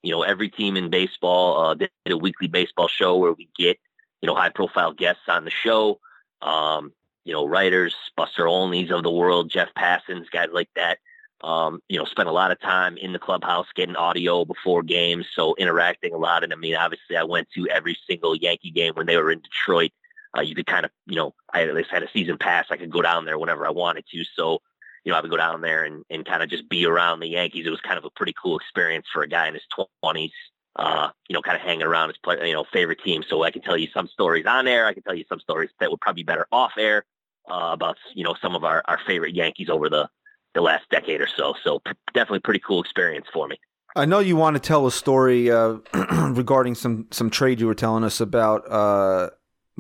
you 0.04 0.12
know, 0.12 0.24
every 0.24 0.50
team 0.50 0.76
in 0.78 0.89
baseball, 0.89 1.65
uh, 1.65 1.74
did 1.74 1.89
a 2.08 2.17
weekly 2.17 2.48
baseball 2.48 2.88
show 2.88 3.17
where 3.17 3.34
we 3.34 3.50
get, 3.58 3.78
you 4.22 4.28
know, 4.28 4.36
high 4.36 4.50
profile 4.50 4.93
guests 4.93 5.24
on 5.28 5.45
the 5.45 5.52
show. 5.52 6.00
Um, 6.41 6.93
you 7.30 7.36
know, 7.36 7.46
writers, 7.46 7.94
Buster 8.18 8.46
Olneys 8.46 8.89
of 8.89 9.04
the 9.04 9.12
world, 9.12 9.52
Jeff 9.52 9.70
Passans, 9.78 10.32
guys 10.32 10.50
like 10.52 10.72
that. 10.76 10.98
Um, 11.44 11.80
you 11.88 12.00
know, 12.00 12.06
spent 12.06 12.28
a 12.28 12.32
lot 12.32 12.50
of 12.50 12.60
time 12.60 12.98
in 12.98 13.13
the 13.13 13.20
clubhouse 13.20 13.68
getting 13.76 13.96
audio 13.96 14.46
before 14.46 14.82
games, 14.82 15.28
so 15.36 15.54
interacting 15.54 16.12
a 16.12 16.18
lot. 16.18 16.44
And 16.44 16.52
I 16.52 16.56
mean, 16.56 16.76
obviously, 16.76 17.15
I 17.15 17.24
went 17.24 17.48
to 17.52 17.68
every 17.68 17.96
single 18.10 18.36
Yankee 18.36 18.72
game 18.72 18.94
when 18.96 19.06
they 19.06 19.15
were 19.15 19.32
in 19.32 19.42
Detroit. 19.42 19.92
Uh, 20.36 20.42
you 20.42 20.56
could 20.56 20.65
kind 20.65 20.86
of, 20.86 20.92
you 21.06 21.18
know, 21.18 21.36
I 21.54 21.62
at 21.62 21.76
least 21.76 21.92
had 21.92 22.02
a 22.02 22.10
season 22.12 22.39
pass. 22.39 22.65
I 22.72 22.78
could 22.78 22.89
go 22.89 23.04
down 23.04 23.26
there 23.26 23.38
whenever 23.38 23.63
I 23.68 23.70
wanted 23.70 24.06
to. 24.12 24.24
So, 24.36 24.63
you 25.04 25.12
know, 25.12 25.18
I 25.20 25.22
would 25.22 25.30
go 25.30 25.38
down 25.38 25.62
there 25.62 25.84
and, 25.84 26.04
and 26.10 26.26
kind 26.26 26.42
of 26.42 26.50
just 26.50 26.68
be 26.68 26.88
around 26.88 27.20
the 27.20 27.28
Yankees. 27.28 27.68
It 27.68 27.70
was 27.70 27.80
kind 27.82 28.00
of 28.00 28.06
a 28.06 28.10
pretty 28.10 28.34
cool 28.42 28.58
experience 28.58 29.06
for 29.13 29.22
a 29.22 29.28
guy 29.28 29.48
in 29.48 29.54
his 29.54 29.68
twenties. 30.02 30.34
Uh, 30.76 31.10
you 31.28 31.36
know, 31.36 31.44
kind 31.44 31.58
of 31.58 31.62
hanging 31.62 31.84
around 31.84 32.10
his 32.10 32.18
play, 32.18 32.48
you 32.48 32.54
know, 32.54 32.65
favorite 32.74 33.04
team. 33.04 33.24
So 33.30 33.44
I 33.44 33.52
can 33.52 33.62
tell 33.62 33.78
you 33.78 33.88
some 33.94 34.08
stories 34.08 34.48
on 34.48 34.68
air. 34.68 34.88
I 34.88 34.94
can 34.96 35.04
tell 35.04 35.15
you 35.15 35.26
some 35.30 35.39
stories 35.39 35.70
that 35.80 35.92
would 35.92 36.02
probably 36.02 36.24
be 36.24 36.26
better 36.26 36.48
off 36.52 36.72
air 36.76 37.06
uh, 37.50 37.72
about 37.72 37.98
you 38.14 38.24
know 38.24 38.36
some 38.42 38.56
of 38.56 38.64
our, 38.64 38.84
our 38.86 39.00
favorite 39.06 39.36
Yankees 39.36 39.70
over 39.70 39.90
the 39.90 40.10
the 40.56 40.62
last 40.62 40.90
decade 40.90 41.22
or 41.22 41.28
so. 41.28 41.54
So 41.64 41.80
p- 41.80 41.92
definitely 42.14 42.40
pretty 42.40 42.60
cool 42.60 42.82
experience 42.82 43.28
for 43.32 43.48
me. 43.48 43.60
I 43.96 44.06
know 44.06 44.20
you 44.20 44.36
want 44.36 44.56
to 44.56 44.60
tell 44.60 44.86
a 44.88 44.92
story 44.92 45.52
uh, 45.52 45.78
regarding 46.32 46.76
some 46.76 47.08
some 47.12 47.30
trade 47.30 47.60
you 47.60 47.68
were 47.68 47.76
telling 47.76 48.04
us 48.04 48.22
about 48.22 48.70
uh, 48.70 49.30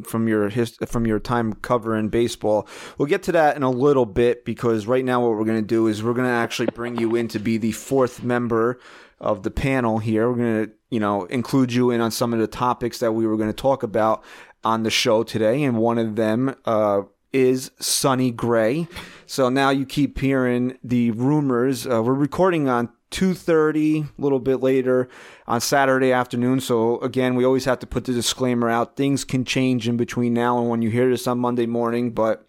from 0.03 0.27
your 0.27 0.49
his, 0.49 0.77
from 0.87 1.05
your 1.05 1.19
time 1.19 1.53
covering 1.53 2.09
baseball. 2.09 2.67
We'll 2.97 3.07
get 3.07 3.23
to 3.23 3.31
that 3.33 3.55
in 3.55 3.63
a 3.63 3.69
little 3.69 4.05
bit 4.05 4.45
because 4.45 4.87
right 4.87 5.05
now 5.05 5.21
what 5.21 5.31
we're 5.31 5.45
going 5.45 5.61
to 5.61 5.67
do 5.67 5.87
is 5.87 6.03
we're 6.03 6.13
going 6.13 6.27
to 6.27 6.33
actually 6.33 6.67
bring 6.73 6.97
you 6.97 7.15
in 7.15 7.27
to 7.29 7.39
be 7.39 7.57
the 7.57 7.71
fourth 7.71 8.23
member 8.23 8.79
of 9.19 9.43
the 9.43 9.51
panel 9.51 9.99
here. 9.99 10.29
We're 10.29 10.37
going 10.37 10.65
to 10.65 10.71
you 10.89 10.99
know 10.99 11.25
include 11.25 11.71
you 11.71 11.91
in 11.91 12.01
on 12.01 12.11
some 12.11 12.33
of 12.33 12.39
the 12.39 12.47
topics 12.47 12.99
that 12.99 13.11
we 13.11 13.27
were 13.27 13.37
going 13.37 13.49
to 13.49 13.61
talk 13.61 13.83
about 13.83 14.23
on 14.63 14.83
the 14.83 14.91
show 14.91 15.23
today, 15.23 15.63
and 15.63 15.77
one 15.77 15.97
of 15.97 16.15
them. 16.15 16.55
Uh, 16.65 17.03
is 17.31 17.71
Sonny 17.79 18.31
Gray. 18.31 18.87
So 19.25 19.49
now 19.49 19.69
you 19.69 19.85
keep 19.85 20.19
hearing 20.19 20.77
the 20.83 21.11
rumors. 21.11 21.85
Uh, 21.85 22.01
we're 22.03 22.13
recording 22.13 22.67
on 22.67 22.89
2.30, 23.11 24.03
a 24.17 24.21
little 24.21 24.39
bit 24.39 24.61
later 24.61 25.09
on 25.47 25.61
Saturday 25.61 26.11
afternoon. 26.11 26.59
So 26.59 26.99
again, 26.99 27.35
we 27.35 27.45
always 27.45 27.65
have 27.65 27.79
to 27.79 27.87
put 27.87 28.05
the 28.05 28.13
disclaimer 28.13 28.69
out. 28.69 28.95
Things 28.95 29.23
can 29.23 29.45
change 29.45 29.87
in 29.87 29.97
between 29.97 30.33
now 30.33 30.59
and 30.59 30.69
when 30.69 30.81
you 30.81 30.89
hear 30.89 31.09
this 31.09 31.27
on 31.27 31.39
Monday 31.39 31.65
morning, 31.65 32.11
but 32.11 32.45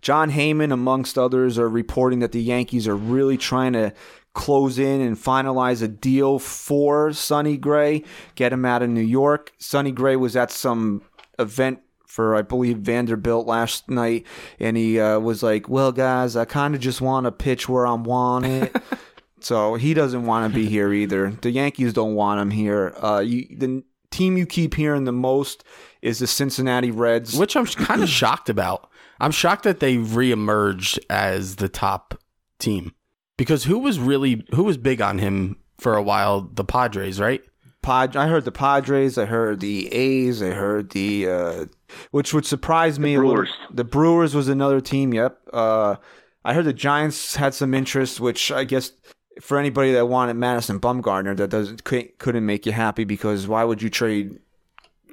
Jon 0.00 0.30
Heyman, 0.30 0.72
amongst 0.72 1.18
others, 1.18 1.58
are 1.58 1.68
reporting 1.68 2.20
that 2.20 2.32
the 2.32 2.42
Yankees 2.42 2.88
are 2.88 2.96
really 2.96 3.36
trying 3.36 3.72
to 3.74 3.92
close 4.34 4.78
in 4.78 5.00
and 5.00 5.16
finalize 5.16 5.82
a 5.82 5.88
deal 5.88 6.38
for 6.38 7.12
Sonny 7.12 7.56
Gray, 7.56 8.02
get 8.34 8.52
him 8.52 8.64
out 8.64 8.82
of 8.82 8.90
New 8.90 9.00
York. 9.00 9.52
Sonny 9.58 9.92
Gray 9.92 10.16
was 10.16 10.36
at 10.36 10.50
some 10.50 11.02
event 11.38 11.80
for 12.12 12.36
I 12.36 12.42
believe 12.42 12.76
Vanderbilt 12.76 13.46
last 13.46 13.88
night, 13.88 14.26
and 14.60 14.76
he 14.76 15.00
uh, 15.00 15.18
was 15.18 15.42
like, 15.42 15.66
"Well, 15.66 15.92
guys, 15.92 16.36
I 16.36 16.44
kind 16.44 16.74
of 16.74 16.80
just 16.82 17.00
want 17.00 17.24
to 17.24 17.32
pitch 17.32 17.70
where 17.70 17.86
I'm 17.86 18.04
wanted." 18.04 18.70
so 19.40 19.76
he 19.76 19.94
doesn't 19.94 20.26
want 20.26 20.52
to 20.52 20.54
be 20.54 20.66
here 20.66 20.92
either. 20.92 21.30
The 21.30 21.50
Yankees 21.50 21.94
don't 21.94 22.14
want 22.14 22.38
him 22.38 22.50
here. 22.50 22.94
Uh, 23.02 23.20
you, 23.20 23.46
the 23.56 23.82
team 24.10 24.36
you 24.36 24.44
keep 24.44 24.74
hearing 24.74 25.04
the 25.04 25.12
most 25.12 25.64
is 26.02 26.18
the 26.18 26.26
Cincinnati 26.26 26.90
Reds. 26.90 27.34
which 27.34 27.56
I'm 27.56 27.64
kind 27.64 28.02
of 28.02 28.08
shocked 28.10 28.50
about. 28.50 28.90
I'm 29.18 29.30
shocked 29.30 29.64
that 29.64 29.80
they 29.80 29.96
reemerged 29.96 30.98
as 31.08 31.56
the 31.56 31.70
top 31.70 32.20
team 32.58 32.92
because 33.38 33.64
who 33.64 33.78
was 33.78 33.98
really 33.98 34.44
who 34.54 34.64
was 34.64 34.76
big 34.76 35.00
on 35.00 35.16
him 35.16 35.56
for 35.78 35.96
a 35.96 36.02
while? 36.02 36.42
The 36.42 36.64
Padres, 36.64 37.18
right? 37.18 37.42
Pod, 37.82 38.16
I 38.16 38.28
heard 38.28 38.44
the 38.44 38.52
Padres, 38.52 39.18
I 39.18 39.24
heard 39.26 39.60
the 39.60 39.92
A's, 39.92 40.42
I 40.42 40.50
heard 40.50 40.90
the, 40.90 41.28
uh, 41.28 41.64
which 42.12 42.32
would 42.32 42.46
surprise 42.46 42.98
me. 42.98 43.14
a 43.16 43.20
little- 43.20 43.44
The 43.72 43.84
Brewers 43.84 44.34
was 44.34 44.48
another 44.48 44.80
team. 44.80 45.12
Yep. 45.12 45.38
Uh, 45.52 45.96
I 46.44 46.54
heard 46.54 46.64
the 46.64 46.72
Giants 46.72 47.36
had 47.36 47.54
some 47.54 47.74
interest, 47.74 48.20
which 48.20 48.50
I 48.52 48.64
guess 48.64 48.92
for 49.40 49.58
anybody 49.58 49.92
that 49.92 50.06
wanted 50.06 50.34
Madison 50.34 50.78
Bumgarner, 50.80 51.36
that 51.36 51.50
doesn't 51.50 51.84
couldn't 51.84 52.18
couldn't 52.18 52.46
make 52.46 52.66
you 52.66 52.72
happy 52.72 53.04
because 53.04 53.46
why 53.48 53.64
would 53.64 53.80
you 53.82 53.90
trade 53.90 54.38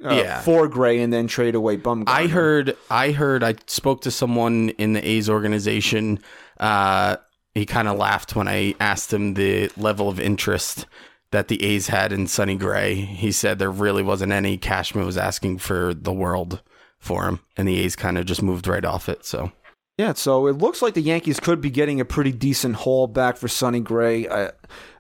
uh, 0.04 0.14
Yeah. 0.14 0.42
for 0.42 0.68
Gray 0.68 1.02
and 1.02 1.12
then 1.12 1.28
trade 1.28 1.56
away 1.56 1.78
Bumgarner? 1.78 2.08
I 2.10 2.28
heard, 2.28 2.76
I 2.90 3.12
heard, 3.12 3.44
I 3.44 3.56
spoke 3.68 4.02
to 4.02 4.12
someone 4.12 4.70
in 4.78 4.94
the 4.94 5.08
A's 5.08 5.30
organization. 5.30 6.20
Uh, 6.60 7.18
he 7.56 7.66
kind 7.66 7.88
of 7.88 7.98
laughed 7.98 8.36
when 8.36 8.48
I 8.48 8.76
asked 8.80 9.12
him 9.14 9.34
the 9.34 9.70
level 9.78 10.08
of 10.10 10.20
interest 10.20 10.86
that 11.32 11.48
the 11.48 11.64
A's 11.64 11.88
had 11.88 12.12
in 12.12 12.28
Sonny 12.28 12.56
Gray. 12.56 12.96
He 12.96 13.32
said 13.32 13.60
there 13.60 13.72
really 13.72 14.04
wasn't 14.04 14.32
any. 14.32 14.58
Cashman 14.58 15.06
was 15.06 15.18
asking 15.18 15.60
for 15.60 15.94
the 15.94 16.14
world 16.14 16.62
for 17.00 17.28
him, 17.28 17.40
and 17.56 17.68
the 17.68 17.80
A's 17.80 17.96
kind 17.96 18.18
of 18.18 18.26
just 18.26 18.42
moved 18.42 18.68
right 18.68 18.86
off 18.86 19.08
it. 19.10 19.26
So 19.26 19.52
Yeah, 19.98 20.14
so 20.14 20.48
it 20.48 20.58
looks 20.58 20.82
like 20.82 20.94
the 20.94 21.02
Yankees 21.02 21.40
could 21.40 21.62
be 21.62 21.70
getting 21.70 22.00
a 22.00 22.06
pretty 22.06 22.32
decent 22.32 22.78
haul 22.78 23.08
back 23.08 23.38
for 23.38 23.48
Sonny 23.48 23.80
Gray. 23.80 24.28
Uh, 24.28 24.52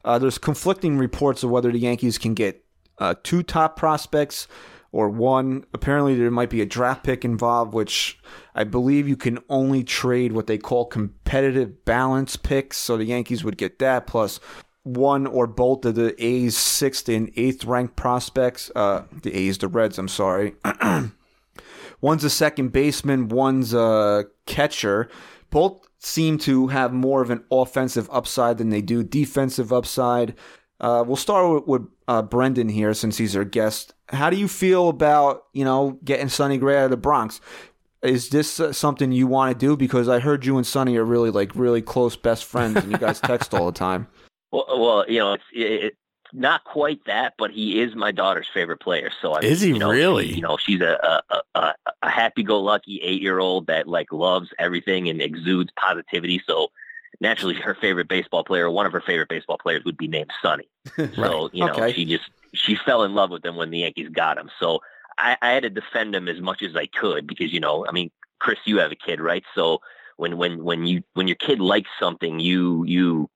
uh, 0.05 0.19
there's 0.19 0.37
conflicting 0.37 0.97
reports 0.97 1.43
of 1.43 1.49
whether 1.49 1.71
the 1.71 1.79
Yankees 1.79 2.17
can 2.17 2.33
get 2.33 2.63
uh, 2.99 3.15
two 3.23 3.43
top 3.43 3.75
prospects 3.75 4.47
or 4.91 5.09
one. 5.09 5.65
Apparently, 5.73 6.15
there 6.15 6.31
might 6.31 6.49
be 6.49 6.61
a 6.61 6.65
draft 6.65 7.03
pick 7.03 7.25
involved, 7.25 7.73
which 7.73 8.19
I 8.55 8.63
believe 8.63 9.07
you 9.07 9.17
can 9.17 9.39
only 9.49 9.83
trade 9.83 10.31
what 10.31 10.47
they 10.47 10.57
call 10.57 10.85
competitive 10.85 11.85
balance 11.85 12.35
picks. 12.35 12.77
So 12.77 12.97
the 12.97 13.05
Yankees 13.05 13.43
would 13.43 13.57
get 13.57 13.79
that 13.79 14.07
plus 14.07 14.39
one 14.83 15.27
or 15.27 15.47
both 15.47 15.85
of 15.85 15.95
the 15.95 16.15
A's 16.23 16.57
sixth 16.57 17.09
and 17.09 17.31
eighth 17.35 17.65
ranked 17.65 17.95
prospects. 17.95 18.71
Uh, 18.75 19.03
the 19.23 19.33
A's, 19.33 19.57
the 19.57 19.67
Reds, 19.67 19.97
I'm 19.97 20.07
sorry. 20.07 20.55
One's 22.01 22.23
a 22.23 22.29
second 22.29 22.71
baseman, 22.71 23.27
one's 23.27 23.73
a 23.73 24.25
catcher. 24.45 25.09
Both 25.49 25.87
seem 25.97 26.37
to 26.39 26.67
have 26.67 26.93
more 26.93 27.21
of 27.21 27.29
an 27.29 27.43
offensive 27.51 28.09
upside 28.11 28.57
than 28.57 28.69
they 28.69 28.81
do 28.81 29.03
defensive 29.03 29.73
upside. 29.73 30.35
Uh, 30.79 31.03
we'll 31.05 31.17
start 31.17 31.53
with, 31.53 31.67
with 31.67 31.89
uh, 32.07 32.21
Brendan 32.21 32.69
here 32.69 32.93
since 32.93 33.17
he's 33.17 33.35
our 33.35 33.43
guest. 33.43 33.93
How 34.07 34.29
do 34.29 34.37
you 34.37 34.47
feel 34.47 34.87
about 34.87 35.43
you 35.53 35.65
know 35.65 35.99
getting 36.03 36.29
Sonny 36.29 36.57
Gray 36.57 36.77
out 36.77 36.85
of 36.85 36.91
the 36.91 36.97
Bronx? 36.97 37.41
Is 38.01 38.29
this 38.29 38.61
uh, 38.61 38.71
something 38.71 39.11
you 39.11 39.27
want 39.27 39.51
to 39.51 39.65
do? 39.65 39.75
Because 39.75 40.07
I 40.07 40.19
heard 40.19 40.45
you 40.45 40.55
and 40.55 40.65
Sonny 40.65 40.95
are 40.95 41.03
really 41.03 41.31
like 41.31 41.53
really 41.53 41.81
close 41.81 42.15
best 42.15 42.45
friends, 42.45 42.77
and 42.77 42.91
you 42.91 42.97
guys 42.97 43.19
text 43.19 43.53
all 43.53 43.65
the 43.65 43.77
time. 43.77 44.07
Well, 44.51 44.65
well, 44.69 45.05
you 45.07 45.19
know, 45.19 45.33
it's 45.33 45.43
it, 45.53 45.97
not 46.33 46.63
quite 46.63 47.03
that, 47.05 47.33
but 47.37 47.51
he 47.51 47.79
is 47.81 47.95
my 47.95 48.11
daughter's 48.11 48.47
favorite 48.53 48.79
player. 48.79 49.09
So 49.21 49.33
I 49.33 49.41
Is 49.41 49.61
he 49.61 49.69
you 49.69 49.79
know, 49.79 49.89
really? 49.91 50.33
you 50.33 50.41
know, 50.41 50.57
she's 50.57 50.81
a 50.81 51.21
a, 51.29 51.41
a, 51.55 51.73
a 52.01 52.09
happy-go-lucky 52.09 52.99
eight-year-old 53.01 53.67
that 53.67 53.87
like 53.87 54.11
loves 54.11 54.49
everything 54.59 55.09
and 55.09 55.21
exudes 55.21 55.71
positivity. 55.75 56.41
So 56.45 56.69
naturally, 57.19 57.55
her 57.55 57.75
favorite 57.75 58.07
baseball 58.07 58.43
player, 58.43 58.69
one 58.69 58.85
of 58.85 58.91
her 58.91 59.01
favorite 59.01 59.29
baseball 59.29 59.57
players, 59.57 59.83
would 59.85 59.97
be 59.97 60.07
named 60.07 60.31
Sonny. 60.41 60.69
So 61.15 61.49
you 61.53 61.65
know, 61.65 61.81
Okay. 61.81 61.93
she 61.93 62.05
just 62.05 62.29
she 62.53 62.75
fell 62.75 63.03
in 63.03 63.13
love 63.15 63.29
with 63.31 63.45
him 63.45 63.55
when 63.55 63.69
the 63.71 63.79
Yankees 63.79 64.09
got 64.09 64.37
him. 64.37 64.49
So 64.59 64.79
I, 65.17 65.37
I 65.41 65.51
had 65.51 65.63
to 65.63 65.69
defend 65.69 66.15
him 66.15 66.27
as 66.27 66.39
much 66.41 66.61
as 66.61 66.75
I 66.75 66.85
could 66.87 67.27
because 67.27 67.51
you 67.53 67.59
know, 67.59 67.85
I 67.87 67.91
mean, 67.91 68.11
Chris, 68.39 68.59
you 68.65 68.77
have 68.79 68.91
a 68.91 68.95
kid, 68.95 69.19
right? 69.19 69.43
So 69.55 69.79
when 70.17 70.37
when 70.37 70.63
when 70.63 70.85
you 70.85 71.03
when 71.13 71.27
your 71.27 71.35
kid 71.37 71.59
likes 71.59 71.89
something, 71.99 72.39
you 72.39 72.83
you 72.85 73.29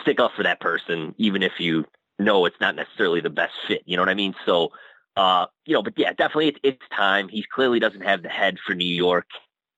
stick 0.00 0.20
up 0.20 0.32
for 0.36 0.42
that 0.42 0.60
person, 0.60 1.14
even 1.18 1.42
if 1.42 1.52
you 1.58 1.84
know 2.18 2.44
it's 2.44 2.60
not 2.60 2.76
necessarily 2.76 3.20
the 3.20 3.30
best 3.30 3.54
fit. 3.66 3.82
You 3.86 3.96
know 3.96 4.02
what 4.02 4.08
I 4.08 4.14
mean? 4.14 4.34
So, 4.44 4.72
uh, 5.16 5.46
you 5.66 5.74
know, 5.74 5.82
but 5.82 5.94
yeah, 5.96 6.12
definitely 6.12 6.48
it's, 6.48 6.60
it's 6.62 6.88
time. 6.94 7.28
He 7.28 7.42
clearly 7.42 7.78
doesn't 7.78 8.02
have 8.02 8.22
the 8.22 8.28
head 8.28 8.58
for 8.64 8.74
New 8.74 8.84
York. 8.94 9.26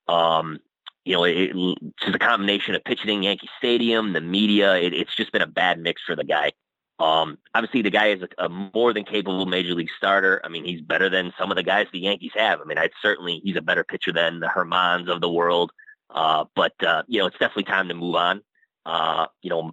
Um, 0.08 0.58
you 1.04 1.14
know, 1.14 1.24
it, 1.24 1.50
it's 1.54 2.14
a 2.14 2.18
combination 2.18 2.74
of 2.74 2.84
pitching 2.84 3.10
in 3.10 3.22
Yankee 3.22 3.48
Stadium, 3.58 4.12
the 4.12 4.20
media. 4.20 4.76
It, 4.76 4.94
it's 4.94 5.14
just 5.16 5.32
been 5.32 5.42
a 5.42 5.46
bad 5.46 5.80
mix 5.80 6.02
for 6.04 6.14
the 6.14 6.24
guy. 6.24 6.52
Um, 6.98 7.38
obviously, 7.54 7.82
the 7.82 7.90
guy 7.90 8.08
is 8.08 8.22
a, 8.22 8.44
a 8.44 8.48
more 8.48 8.92
than 8.92 9.04
capable 9.04 9.46
major 9.46 9.74
league 9.74 9.90
starter. 9.96 10.40
I 10.44 10.48
mean, 10.48 10.64
he's 10.64 10.80
better 10.80 11.08
than 11.08 11.32
some 11.36 11.50
of 11.50 11.56
the 11.56 11.64
guys 11.64 11.88
the 11.92 11.98
Yankees 11.98 12.32
have. 12.36 12.60
I 12.60 12.64
mean, 12.64 12.78
I'd 12.78 12.92
certainly 13.00 13.40
he's 13.42 13.56
a 13.56 13.62
better 13.62 13.82
pitcher 13.82 14.12
than 14.12 14.38
the 14.38 14.46
Hermans 14.46 15.08
of 15.08 15.20
the 15.20 15.30
world. 15.30 15.72
Uh, 16.10 16.44
but 16.54 16.74
uh, 16.84 17.02
you 17.08 17.18
know, 17.18 17.26
it's 17.26 17.38
definitely 17.38 17.64
time 17.64 17.88
to 17.88 17.94
move 17.94 18.14
on. 18.14 18.42
Uh, 18.84 19.26
you 19.42 19.50
know, 19.50 19.72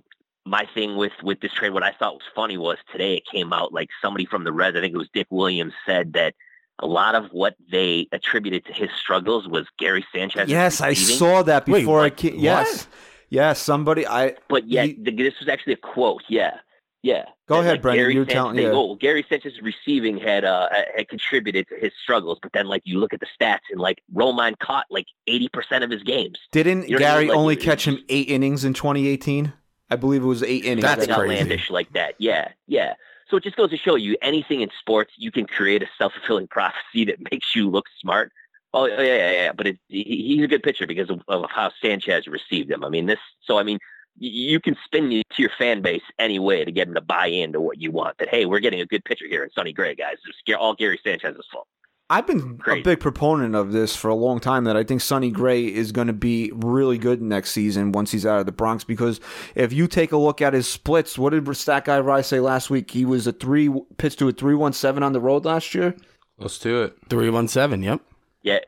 my 0.49 0.65
thing 0.73 0.97
with 0.97 1.13
with 1.23 1.39
this 1.41 1.53
trade, 1.53 1.71
what 1.71 1.83
I 1.83 1.91
thought 1.91 2.15
was 2.15 2.23
funny 2.35 2.57
was 2.57 2.77
today 2.91 3.15
it 3.15 3.25
came 3.25 3.53
out 3.53 3.71
like 3.73 3.89
somebody 4.01 4.25
from 4.25 4.43
the 4.43 4.51
Reds, 4.51 4.75
I 4.75 4.81
think 4.81 4.93
it 4.93 4.97
was 4.97 5.09
Dick 5.13 5.27
Williams, 5.29 5.73
said 5.85 6.13
that 6.13 6.33
a 6.79 6.87
lot 6.87 7.13
of 7.15 7.25
what 7.31 7.55
they 7.71 8.07
attributed 8.11 8.65
to 8.65 8.73
his 8.73 8.89
struggles 8.97 9.47
was 9.47 9.67
Gary 9.77 10.05
Sanchez. 10.13 10.49
Yes, 10.49 10.81
I 10.81 10.93
saw 10.93 11.43
that 11.43 11.67
Wait, 11.67 11.81
before 11.81 12.01
I 12.01 12.09
came. 12.09 12.39
Yes, 12.39 12.87
yes. 13.29 13.59
Somebody, 13.61 14.07
I 14.07 14.35
But 14.47 14.67
yet, 14.67 14.85
He- 14.87 14.93
the, 14.93 15.11
this 15.11 15.37
was 15.39 15.49
actually 15.49 15.73
a 15.73 15.77
quote. 15.77 16.23
Yeah, 16.29 16.57
yeah. 17.03 17.25
Go 17.47 17.55
That, 17.55 17.59
ahead, 17.61 17.71
like, 17.73 17.81
Brendan, 17.81 18.03
Gary 18.03 18.13
you're 18.13 18.23
Sanchez, 18.23 18.33
telling- 18.33 18.55
they 18.55 18.63
yeah. 18.63 18.71
go, 18.71 18.95
Gary 18.95 19.25
Sanchez's 19.27 19.61
receiving 19.61 20.17
had 20.17 20.45
uh 20.45 20.69
had 20.95 21.09
contributed 21.09 21.67
to 21.67 21.75
his 21.75 21.91
struggles, 22.01 22.39
but 22.41 22.53
then 22.53 22.65
like 22.67 22.81
you 22.85 22.97
look 22.97 23.13
at 23.13 23.19
the 23.19 23.27
stats 23.39 23.59
and 23.71 23.79
like 23.81 24.01
Romine 24.15 24.57
caught 24.59 24.85
like 24.89 25.07
eighty 25.27 25.49
percent 25.49 25.83
of 25.83 25.89
his 25.91 26.01
games. 26.03 26.37
didn't 26.53 26.87
You 26.87 26.97
know 26.97 27.01
what 27.01 27.03
I 27.03 27.13
Gary 27.13 27.19
mean? 27.25 27.29
Like, 27.29 27.37
only 27.37 27.55
catch 27.57 27.85
him 27.85 27.99
eight 28.07 28.29
innings 28.29 28.63
in 28.63 28.73
2018. 28.73 29.51
I 29.89 29.95
believe 29.95 30.23
it 30.23 30.27
was 30.27 30.43
eight 30.43 30.65
innings. 30.65 30.81
That's 30.81 31.07
crazy. 31.07 31.11
outlandish 31.11 31.69
like 31.69 31.91
that. 31.93 32.15
Yeah, 32.19 32.49
yeah. 32.67 32.93
So 33.29 33.37
it 33.37 33.43
just 33.43 33.55
goes 33.55 33.69
to 33.69 33.77
show 33.77 33.95
you 33.95 34.17
anything 34.21 34.61
in 34.61 34.69
sports, 34.79 35.13
you 35.17 35.31
can 35.31 35.45
create 35.45 35.83
a 35.83 35.87
self 35.97 36.13
fulfilling 36.13 36.47
prophecy 36.47 37.05
that 37.05 37.19
makes 37.31 37.55
you 37.55 37.69
look 37.69 37.85
smart. 37.99 38.31
Oh 38.73 38.85
yeah, 38.85 39.01
yeah, 39.01 39.31
yeah. 39.31 39.51
But 39.51 39.67
it, 39.67 39.79
he, 39.87 40.03
he's 40.03 40.43
a 40.43 40.47
good 40.47 40.63
pitcher 40.63 40.87
because 40.87 41.09
of, 41.09 41.21
of 41.27 41.49
how 41.49 41.71
Sanchez 41.81 42.27
received 42.27 42.69
him. 42.71 42.83
I 42.83 42.89
mean, 42.89 43.05
this. 43.05 43.19
So 43.41 43.57
I 43.57 43.63
mean, 43.63 43.79
you 44.17 44.59
can 44.59 44.75
spin 44.83 45.09
to 45.09 45.23
your 45.37 45.51
fan 45.57 45.81
base 45.81 46.03
any 46.17 46.39
way 46.39 46.65
to 46.65 46.71
get 46.71 46.85
them 46.85 46.95
to 46.95 47.01
buy 47.01 47.27
into 47.27 47.61
what 47.61 47.81
you 47.81 47.91
want. 47.91 48.17
That 48.17 48.29
hey, 48.29 48.45
we're 48.45 48.59
getting 48.59 48.81
a 48.81 48.85
good 48.85 49.05
pitcher 49.05 49.25
here 49.27 49.43
in 49.43 49.51
Sonny 49.51 49.73
Gray, 49.73 49.95
guys. 49.95 50.17
It's 50.27 50.57
all 50.59 50.75
Gary 50.75 50.99
Sanchez's 51.03 51.47
fault. 51.51 51.67
I've 52.11 52.25
been 52.25 52.57
Crazy. 52.57 52.81
a 52.81 52.83
big 52.83 52.99
proponent 52.99 53.53
of 53.53 53.71
this 53.71 53.95
for 53.95 54.07
a 54.09 54.15
long 54.15 54.39
time 54.39 54.63
that 54.63 54.75
I 54.75 54.83
think 54.83 54.99
Sonny 55.01 55.29
Gray 55.29 55.65
is 55.65 55.91
going 55.91 56.07
to 56.07 56.13
be 56.13 56.51
really 56.55 56.97
good 56.97 57.21
next 57.21 57.51
season 57.51 57.91
once 57.91 58.11
he's 58.11 58.25
out 58.25 58.39
of 58.39 58.47
the 58.47 58.51
Bronx 58.51 58.83
because 58.83 59.19
if 59.53 59.71
you 59.71 59.87
take 59.87 60.11
a 60.11 60.17
look 60.17 60.41
at 60.41 60.53
his 60.53 60.67
splits, 60.67 61.19
what 61.19 61.31
did 61.31 61.55
Stat 61.55 61.85
Guy 61.85 61.99
Rice 61.99 62.27
say 62.27 62.39
last 62.39 62.71
week? 62.71 62.89
He 62.89 63.05
was 63.05 63.27
a 63.27 63.31
three 63.31 63.69
pitch 63.97 64.15
to 64.17 64.27
a 64.27 64.31
317 64.31 65.03
on 65.03 65.13
the 65.13 65.19
road 65.19 65.45
last 65.45 65.75
year. 65.75 65.95
Let's 66.39 66.57
do 66.57 66.81
it. 66.83 66.97
three 67.09 67.29
one 67.29 67.47
seven. 67.47 67.83
Yep. 67.83 68.01
Yeah, 68.41 68.59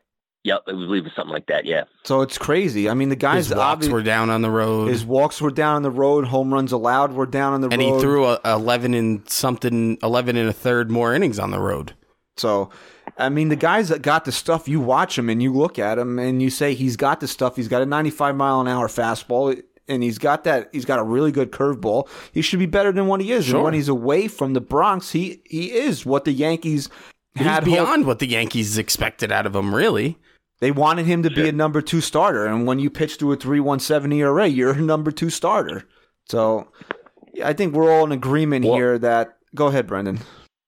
yep. 0.43 0.61
I 0.67 0.71
believe 0.73 1.05
it's 1.05 1.15
something 1.15 1.33
like 1.33 1.47
that. 1.47 1.65
Yeah. 1.65 1.85
So 2.03 2.21
it's 2.21 2.37
crazy. 2.37 2.89
I 2.89 2.93
mean, 2.93 3.09
the 3.09 3.15
guys 3.15 3.47
His 3.47 3.57
walks 3.57 3.87
obvi- 3.87 3.91
were 3.91 4.03
down 4.03 4.29
on 4.29 4.41
the 4.41 4.51
road, 4.51 4.89
his 4.89 5.05
walks 5.05 5.41
were 5.41 5.51
down 5.51 5.77
on 5.77 5.81
the 5.81 5.89
road, 5.89 6.25
home 6.25 6.53
runs 6.53 6.71
allowed 6.73 7.13
were 7.13 7.25
down 7.25 7.53
on 7.53 7.61
the 7.61 7.69
and 7.69 7.81
road. 7.81 7.87
And 7.87 7.95
he 7.95 8.01
threw 8.01 8.25
a, 8.25 8.39
eleven 8.45 8.93
and 8.93 9.27
something, 9.29 9.97
eleven 10.03 10.35
and 10.35 10.49
a 10.49 10.53
third 10.53 10.91
more 10.91 11.15
innings 11.15 11.39
on 11.39 11.51
the 11.51 11.59
road. 11.59 11.93
So, 12.37 12.69
I 13.17 13.29
mean, 13.29 13.49
the 13.49 13.55
guys 13.55 13.89
that 13.89 14.01
got 14.01 14.25
the 14.25 14.31
stuff, 14.31 14.67
you 14.67 14.79
watch 14.79 15.17
him 15.17 15.29
and 15.29 15.41
you 15.41 15.53
look 15.53 15.77
at 15.79 15.97
him 15.99 16.17
and 16.19 16.41
you 16.41 16.49
say 16.49 16.73
he's 16.73 16.95
got 16.95 17.19
the 17.19 17.27
stuff. 17.27 17.55
He's 17.55 17.67
got 17.67 17.81
a 17.81 17.85
95 17.85 18.35
mile 18.35 18.61
an 18.61 18.67
hour 18.67 18.87
fastball 18.87 19.61
and 19.87 20.01
he's 20.03 20.17
got 20.17 20.43
that. 20.45 20.69
He's 20.71 20.85
got 20.85 20.99
a 20.99 21.03
really 21.03 21.31
good 21.31 21.51
curveball. 21.51 22.07
He 22.31 22.41
should 22.41 22.59
be 22.59 22.65
better 22.65 22.91
than 22.91 23.07
what 23.07 23.21
he 23.21 23.31
is. 23.31 23.45
Sure. 23.45 23.55
And 23.57 23.63
when 23.65 23.73
he's 23.73 23.89
away 23.89 24.27
from 24.27 24.53
the 24.53 24.61
Bronx, 24.61 25.11
he 25.11 25.41
he 25.45 25.71
is 25.71 26.05
what 26.05 26.25
the 26.25 26.31
Yankees 26.31 26.89
He's 27.35 27.45
had 27.45 27.63
hoped- 27.63 27.65
beyond 27.65 28.05
what 28.05 28.19
the 28.19 28.27
Yankees 28.27 28.77
expected 28.77 29.31
out 29.31 29.45
of 29.45 29.55
him. 29.55 29.73
Really, 29.75 30.17
They 30.59 30.71
wanted 30.71 31.05
him 31.05 31.23
to 31.23 31.29
be 31.29 31.49
a 31.49 31.51
number 31.51 31.81
two 31.81 32.01
starter, 32.01 32.45
and 32.45 32.65
when 32.67 32.79
you 32.79 32.89
pitch 32.89 33.17
to 33.19 33.31
a 33.31 33.35
three 33.35 33.59
one 33.59 33.79
seven 33.79 34.11
ERA, 34.13 34.47
you're 34.47 34.73
a 34.73 34.81
number 34.81 35.11
two 35.11 35.29
starter. 35.29 35.83
So, 36.29 36.67
yeah, 37.33 37.47
I 37.47 37.53
think 37.53 37.73
we're 37.73 37.91
all 37.91 38.05
in 38.05 38.11
agreement 38.11 38.65
Well- 38.65 38.75
here 38.75 38.97
that. 38.99 39.37
Go 39.53 39.67
ahead, 39.67 39.85
Brendan. 39.87 40.19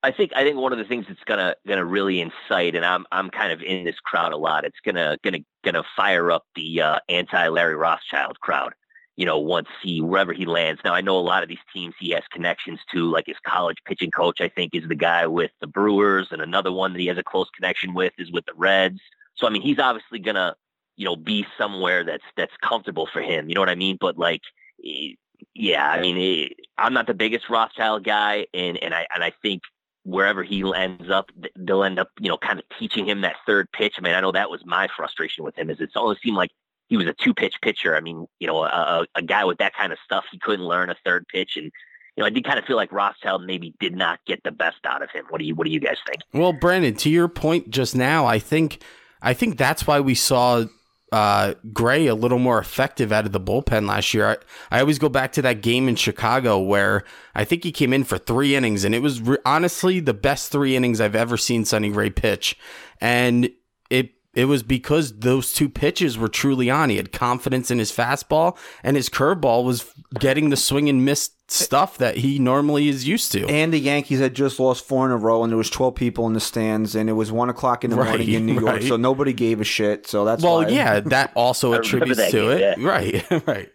I 0.03 0.11
think 0.11 0.31
I 0.35 0.43
think 0.43 0.57
one 0.57 0.73
of 0.73 0.79
the 0.79 0.83
things 0.85 1.05
that's 1.07 1.23
gonna 1.25 1.55
gonna 1.65 1.85
really 1.85 2.19
incite, 2.19 2.75
and 2.75 2.85
I'm 2.85 3.05
I'm 3.11 3.29
kind 3.29 3.53
of 3.53 3.61
in 3.61 3.85
this 3.85 3.99
crowd 4.01 4.33
a 4.33 4.37
lot. 4.37 4.65
It's 4.65 4.79
gonna 4.85 5.17
gonna 5.23 5.39
gonna 5.63 5.83
fire 5.95 6.29
up 6.31 6.43
the 6.55 6.81
uh, 6.81 6.99
anti 7.09 7.47
Larry 7.47 7.75
Rothschild 7.75 8.39
crowd. 8.41 8.73
You 9.15 9.25
know, 9.25 9.39
once 9.39 9.69
he 9.81 10.01
wherever 10.01 10.33
he 10.33 10.45
lands. 10.45 10.81
Now 10.83 10.93
I 10.93 11.01
know 11.01 11.17
a 11.17 11.21
lot 11.21 11.43
of 11.43 11.49
these 11.49 11.59
teams 11.73 11.95
he 11.99 12.09
has 12.11 12.23
connections 12.31 12.79
to, 12.93 13.09
like 13.09 13.27
his 13.27 13.37
college 13.47 13.77
pitching 13.85 14.11
coach. 14.11 14.41
I 14.41 14.49
think 14.49 14.75
is 14.75 14.87
the 14.89 14.95
guy 14.95 15.25
with 15.27 15.51
the 15.61 15.67
Brewers, 15.67 16.27
and 16.31 16.41
another 16.41 16.71
one 16.71 16.93
that 16.93 16.99
he 16.99 17.07
has 17.07 17.17
a 17.17 17.23
close 17.23 17.49
connection 17.55 17.93
with 17.93 18.13
is 18.17 18.31
with 18.31 18.45
the 18.45 18.53
Reds. 18.55 18.99
So 19.35 19.47
I 19.47 19.51
mean, 19.51 19.61
he's 19.61 19.79
obviously 19.79 20.19
gonna 20.19 20.55
you 20.97 21.05
know 21.05 21.15
be 21.15 21.45
somewhere 21.57 22.03
that's 22.03 22.23
that's 22.35 22.53
comfortable 22.61 23.07
for 23.13 23.21
him. 23.21 23.47
You 23.47 23.55
know 23.55 23.61
what 23.61 23.69
I 23.69 23.75
mean? 23.75 23.97
But 23.99 24.17
like. 24.17 24.41
eh, 24.85 25.13
Yeah, 25.55 25.89
I 25.89 25.99
mean, 25.99 26.17
eh, 26.17 26.49
I'm 26.77 26.93
not 26.93 27.07
the 27.07 27.13
biggest 27.13 27.49
Rothschild 27.49 28.03
guy, 28.03 28.47
and, 28.53 28.77
and 28.83 28.93
I 28.93 29.07
and 29.13 29.23
I 29.23 29.31
think 29.41 29.61
wherever 30.03 30.43
he 30.43 30.63
ends 30.75 31.09
up, 31.09 31.31
they'll 31.57 31.83
end 31.83 31.99
up, 31.99 32.09
you 32.19 32.29
know, 32.29 32.37
kind 32.37 32.59
of 32.59 32.65
teaching 32.77 33.07
him 33.07 33.21
that 33.21 33.37
third 33.45 33.71
pitch. 33.71 33.95
I 33.97 34.01
mean, 34.01 34.13
I 34.13 34.21
know 34.21 34.31
that 34.31 34.49
was 34.49 34.61
my 34.65 34.87
frustration 34.95 35.43
with 35.43 35.57
him 35.57 35.69
is 35.69 35.79
it's 35.79 35.95
always 35.95 36.19
seemed 36.21 36.37
like 36.37 36.51
he 36.87 36.97
was 36.97 37.07
a 37.07 37.13
two 37.13 37.33
pitch 37.33 37.55
pitcher. 37.61 37.95
I 37.95 38.01
mean, 38.01 38.27
you 38.39 38.47
know, 38.47 38.63
a, 38.63 39.05
a- 39.15 39.21
guy 39.21 39.45
with 39.45 39.57
that 39.59 39.73
kind 39.73 39.93
of 39.93 39.99
stuff, 40.03 40.25
he 40.31 40.39
couldn't 40.39 40.65
learn 40.65 40.89
a 40.89 40.95
third 41.05 41.25
pitch. 41.27 41.53
And, 41.55 41.65
you 41.65 42.21
know, 42.21 42.25
I 42.25 42.29
did 42.29 42.43
kind 42.43 42.59
of 42.59 42.65
feel 42.65 42.75
like 42.75 42.91
Rothschild 42.91 43.45
maybe 43.45 43.73
did 43.79 43.95
not 43.95 44.19
get 44.27 44.43
the 44.43 44.51
best 44.51 44.77
out 44.85 45.01
of 45.01 45.09
him. 45.09 45.25
What 45.29 45.39
do 45.39 45.45
you, 45.45 45.55
what 45.55 45.65
do 45.65 45.71
you 45.71 45.79
guys 45.79 45.97
think? 46.05 46.21
Well, 46.33 46.53
Brandon, 46.53 46.95
to 46.95 47.09
your 47.09 47.27
point 47.27 47.69
just 47.69 47.95
now, 47.95 48.25
I 48.25 48.39
think 48.39 48.83
I 49.21 49.33
think 49.33 49.57
that's 49.57 49.87
why 49.87 50.01
we 50.01 50.15
saw 50.15 50.65
uh, 51.13 51.53
Gray 51.71 52.07
a 52.07 52.15
little 52.15 52.39
more 52.39 52.57
effective 52.57 53.11
out 53.11 53.27
of 53.27 53.33
the 53.33 53.39
bullpen 53.39 53.87
last 53.87 54.15
year. 54.15 54.29
I, 54.29 54.77
I 54.77 54.79
always 54.79 54.97
go 54.97 55.09
back 55.09 55.31
to 55.33 55.43
that 55.43 55.61
game 55.61 55.87
in 55.87 55.95
Chicago 55.95 56.57
where 56.57 57.03
I 57.35 57.45
think 57.45 57.63
he 57.63 57.71
came 57.71 57.93
in 57.93 58.03
for 58.03 58.17
three 58.17 58.55
innings, 58.55 58.83
and 58.83 58.95
it 58.95 58.99
was 58.99 59.21
re- 59.21 59.37
honestly 59.45 59.99
the 59.99 60.15
best 60.15 60.51
three 60.51 60.75
innings 60.75 60.99
I've 60.99 61.15
ever 61.15 61.37
seen 61.37 61.65
Sonny 61.65 61.91
Gray 61.91 62.09
pitch, 62.09 62.57
and 62.99 63.51
it 64.35 64.43
it 64.43 64.47
was 64.47 64.61
because 64.61 65.19
those 65.19 65.53
two 65.53 65.69
pitches 65.69 66.17
were 66.17 66.27
truly 66.27 66.69
on. 66.69 66.89
He 66.89 66.97
had 66.97 67.13
confidence 67.13 67.71
in 67.71 67.79
his 67.79 67.91
fastball, 67.93 68.57
and 68.83 68.97
his 68.97 69.07
curveball 69.07 69.63
was 69.63 69.89
getting 70.19 70.49
the 70.49 70.57
swing 70.57 70.89
and 70.89 71.05
miss 71.05 71.29
stuff 71.47 71.97
that 71.97 72.17
he 72.17 72.39
normally 72.39 72.89
is 72.89 73.07
used 73.07 73.31
to. 73.31 73.45
And 73.47 73.71
the 73.73 73.79
Yankees 73.79 74.19
had 74.19 74.33
just 74.33 74.59
lost 74.59 74.85
four 74.85 75.05
in 75.05 75.11
a 75.11 75.17
row, 75.17 75.43
and 75.43 75.51
there 75.51 75.57
was 75.57 75.69
twelve 75.69 75.95
people 75.95 76.27
in 76.27 76.33
the 76.33 76.41
stands, 76.41 76.93
and 76.93 77.09
it 77.09 77.13
was 77.13 77.31
one 77.31 77.49
o'clock 77.49 77.85
in 77.85 77.89
the 77.89 77.95
Right, 77.95 78.09
morning 78.09 78.31
in 78.33 78.45
New 78.45 78.53
York, 78.55 78.65
right. 78.65 78.83
so 78.83 78.97
nobody 78.97 79.31
gave 79.31 79.61
a 79.61 79.63
shit. 79.63 80.07
So 80.07 80.25
that's 80.25 80.43
well, 80.43 80.57
why. 80.57 80.67
yeah, 80.67 80.99
that 80.99 81.31
also 81.35 81.73
attributes 81.79 82.17
that 82.17 82.31
to 82.31 82.57
game, 82.57 82.61
it. 82.61 82.77
Right, 82.79 83.25
right. 83.47 83.69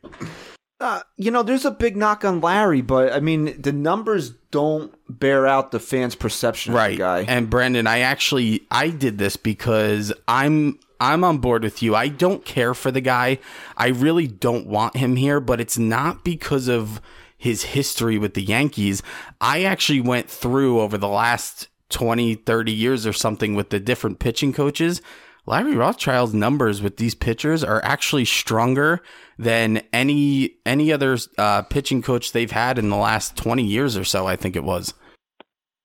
Uh, 0.81 1.01
you 1.17 1.31
know, 1.31 1.43
there's 1.43 1.65
a 1.65 1.73
big 1.73 1.97
knock 1.97 2.25
on 2.25 2.41
Larry, 2.41 2.83
but 2.83 3.13
I 3.13 3.19
mean, 3.19 3.61
the 3.61 3.73
numbers 3.73 4.31
don't 4.51 4.95
bear 5.09 5.47
out 5.47 5.73
the 5.73 5.81
fans' 5.81 6.15
perception 6.15 6.73
of 6.73 6.75
the 6.75 6.79
right. 6.79 6.99
guy. 6.99 7.21
and 7.27 7.51
Brandon, 7.51 7.87
i 7.87 8.01
actually 8.01 8.67
i 8.71 8.89
did 8.89 9.19
this 9.19 9.37
because 9.37 10.13
i'm 10.27 10.79
i'm 11.01 11.25
on 11.25 11.39
board 11.39 11.63
with 11.63 11.83
you. 11.83 11.95
I 11.95 12.09
don't 12.09 12.45
care 12.45 12.75
for 12.75 12.91
the 12.91 13.01
guy. 13.01 13.39
I 13.77 13.89
really 13.89 14.27
don't 14.27 14.67
want 14.67 14.97
him 14.97 15.17
here 15.17 15.41
but 15.41 15.61
it's 15.61 15.79
not 15.79 16.25
because 16.25 16.69
of 16.69 17.01
his 17.37 17.63
history 17.65 18.19
with 18.19 18.35
the 18.35 18.43
yankees. 18.43 19.03
I 19.41 19.65
actually 19.65 20.01
went 20.01 20.31
through 20.31 20.81
over 20.81 20.97
the 20.97 21.09
last 21.09 21.69
20 21.91 22.35
30 22.37 22.73
years 22.73 23.07
or 23.07 23.13
something 23.13 23.55
with 23.55 23.71
the 23.71 23.81
different 23.81 24.19
pitching 24.19 24.53
coaches 24.53 25.03
larry 25.49 25.75
rothschild's 25.75 26.35
numbers 26.35 26.81
with 26.83 26.97
these 26.99 27.15
pitchers 27.15 27.65
are 27.65 27.83
actually 27.85 28.25
stronger 28.25 29.01
than 29.39 29.83
any 29.93 30.57
any 30.67 30.93
other 30.93 31.17
uh, 31.39 31.63
pitching 31.63 32.03
coach 32.03 32.33
they've 32.33 32.51
had 32.53 32.79
in 32.79 32.91
the 32.91 32.97
last 32.97 33.37
20 33.37 33.65
years 33.65 33.97
or 33.97 34.05
so 34.05 34.27
i 34.27 34.37
think 34.37 34.55
it 34.57 34.65
was 34.65 34.95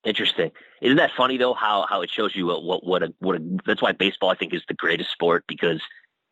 Interesting. 0.05 0.51
Isn't 0.81 0.97
that 0.97 1.11
funny 1.15 1.37
though? 1.37 1.53
How 1.53 1.85
how 1.89 2.01
it 2.01 2.09
shows 2.09 2.35
you 2.35 2.47
what 2.47 2.63
what 2.65 2.85
what 2.85 3.03
a 3.03 3.13
what 3.19 3.37
a, 3.37 3.57
that's 3.65 3.81
why 3.81 3.93
baseball 3.93 4.29
I 4.31 4.35
think 4.35 4.53
is 4.53 4.61
the 4.67 4.73
greatest 4.73 5.09
sport 5.11 5.45
because 5.47 5.81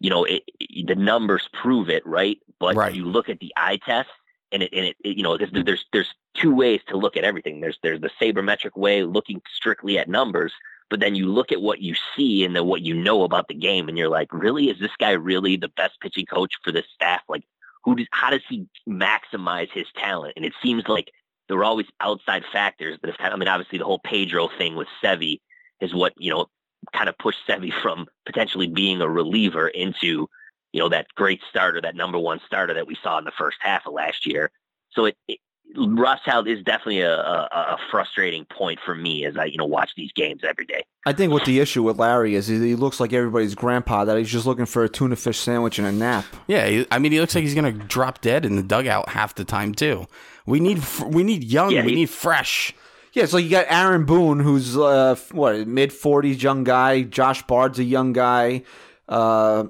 you 0.02 0.10
know 0.10 0.26
it, 0.26 0.44
it- 0.60 0.88
the 0.88 0.96
numbers 0.96 1.48
prove 1.54 1.90
it 1.90 2.06
right, 2.06 2.38
but 2.60 2.76
Right. 2.76 2.94
you 2.94 3.06
look 3.06 3.30
at 3.30 3.40
the 3.40 3.54
eye 3.56 3.78
test 3.78 4.10
and 4.52 4.62
it 4.64 4.74
and 4.74 4.88
it, 4.88 4.98
it 5.06 5.16
you 5.16 5.24
know 5.24 5.38
there's 5.38 5.52
there's 5.54 5.86
there's 5.94 6.14
two 6.34 6.54
ways 6.54 6.82
to 6.90 6.98
look 6.98 7.16
at 7.16 7.24
everything. 7.24 7.62
There's 7.62 7.80
there's 7.82 8.02
the 8.02 8.10
sabermetric 8.22 8.76
way 8.76 9.04
looking 9.04 9.42
strictly 9.56 9.98
at 9.98 10.10
numbers, 10.10 10.52
but 10.92 11.00
then 11.00 11.16
you 11.16 11.26
look 11.26 11.54
at 11.54 11.62
what 11.62 11.82
you 11.82 11.96
see 12.16 12.44
and 12.44 12.54
then 12.54 12.66
what 12.66 12.82
you 12.82 12.94
know 12.94 13.24
about 13.24 13.48
the 13.48 13.56
game, 13.56 13.88
and 13.88 13.98
you're 13.98 14.10
like, 14.10 14.32
really, 14.34 14.70
is 14.70 14.78
this 14.78 14.92
guy 15.00 15.12
really 15.12 15.56
the 15.56 15.70
best 15.70 16.00
pitching 16.02 16.26
coach 16.26 16.54
for 16.64 16.72
this 16.74 16.86
staff? 16.94 17.22
Like, 17.30 17.46
who 17.86 17.96
does 17.96 18.08
how 18.12 18.30
does 18.30 18.44
he 18.48 18.68
maximize 18.88 19.72
his 19.72 19.88
talent? 19.96 20.34
And 20.36 20.46
it 20.46 20.54
seems 20.62 20.84
like 20.90 21.10
there 21.48 21.56
were 21.56 21.64
always 21.64 21.88
outside 22.02 22.44
factors 22.52 23.00
that 23.02 23.08
have 23.10 23.18
kind 23.18 23.30
of, 23.30 23.38
I 23.38 23.40
mean, 23.40 23.48
obviously 23.48 23.80
the 23.80 23.86
whole 23.86 24.02
Pedro 24.04 24.50
thing 24.58 24.76
with 24.76 24.90
Sevi 25.02 25.40
is 25.80 25.94
what, 25.96 26.14
you 26.18 26.30
know, 26.30 26.48
kind 26.94 27.08
of 27.08 27.18
pushed 27.18 27.40
Sevi 27.48 27.72
from 27.82 28.08
potentially 28.26 28.68
being 28.68 29.02
a 29.02 29.10
reliever 29.10 29.70
into, 29.70 30.28
you 30.74 30.80
know, 30.82 30.90
that 30.90 31.08
great 31.16 31.40
starter, 31.50 31.80
that 31.82 31.96
number 31.96 32.20
one 32.20 32.42
starter 32.46 32.74
that 32.74 32.86
we 32.86 32.98
saw 33.02 33.18
in 33.18 33.24
the 33.24 33.32
first 33.38 33.58
half 33.62 33.88
of 33.88 33.94
last 33.94 34.26
year. 34.28 34.52
So 34.92 35.06
it, 35.06 35.18
it 35.30 35.40
Rothschild 35.78 36.48
is 36.48 36.62
definitely 36.64 37.02
a, 37.02 37.16
a, 37.16 37.48
a 37.52 37.78
frustrating 37.90 38.46
point 38.46 38.80
for 38.86 38.94
me 38.96 39.26
as 39.26 39.38
I, 39.38 39.46
you 39.46 39.58
know, 39.58 39.66
watch 39.66 39.92
these 39.96 40.12
games 40.14 40.42
every 40.48 40.66
day. 40.66 40.84
I 41.06 41.14
think 41.14 41.32
what 41.32 41.46
the 41.46 41.60
issue 41.60 41.82
with 41.84 41.98
Larry 41.98 42.36
is, 42.36 42.48
he 42.48 42.60
he 42.60 42.76
looks 42.76 43.00
like 43.00 43.14
everybody's 43.14 43.56
grandpa 43.56 44.06
that 44.06 44.18
he's 44.18 44.30
just 44.32 44.46
looking 44.46 44.66
for 44.66 44.84
a 44.84 44.90
tuna 44.90 45.16
fish 45.16 45.38
sandwich 45.40 45.80
and 45.80 45.88
a 45.88 45.92
nap. 45.92 46.26
Yeah, 46.48 46.68
he- 46.68 46.88
I 46.92 47.00
mean, 47.00 47.12
he 47.12 47.20
looks 47.20 47.34
like 47.36 47.44
he's 47.44 47.56
gonna 47.56 47.72
drop 47.72 48.22
dead 48.22 48.46
in 48.46 48.56
the 48.56 48.64
dugout 48.64 49.10
half 49.10 49.34
the 49.36 49.44
time 49.46 49.74
too. 49.74 50.08
We 50.46 50.60
need 50.60 50.82
we 51.06 51.24
need 51.24 51.44
young, 51.44 51.72
Yeah, 51.72 51.84
we 51.84 51.90
he- 51.92 51.96
need 51.96 52.10
fresh. 52.10 52.74
Yeah, 53.14 53.26
so 53.26 53.38
you 53.38 53.50
got 53.50 53.66
Aaron 53.68 54.06
Boone, 54.06 54.40
who's 54.40 54.78
uh, 54.78 55.16
what 55.32 55.68
mid 55.68 55.92
forties, 55.92 56.42
young 56.42 56.64
guy. 56.64 57.02
Josh 57.04 57.42
Bard's 57.44 57.78
a 57.80 57.84
young 57.84 58.14
guy, 58.14 58.64
uh, 59.10 59.66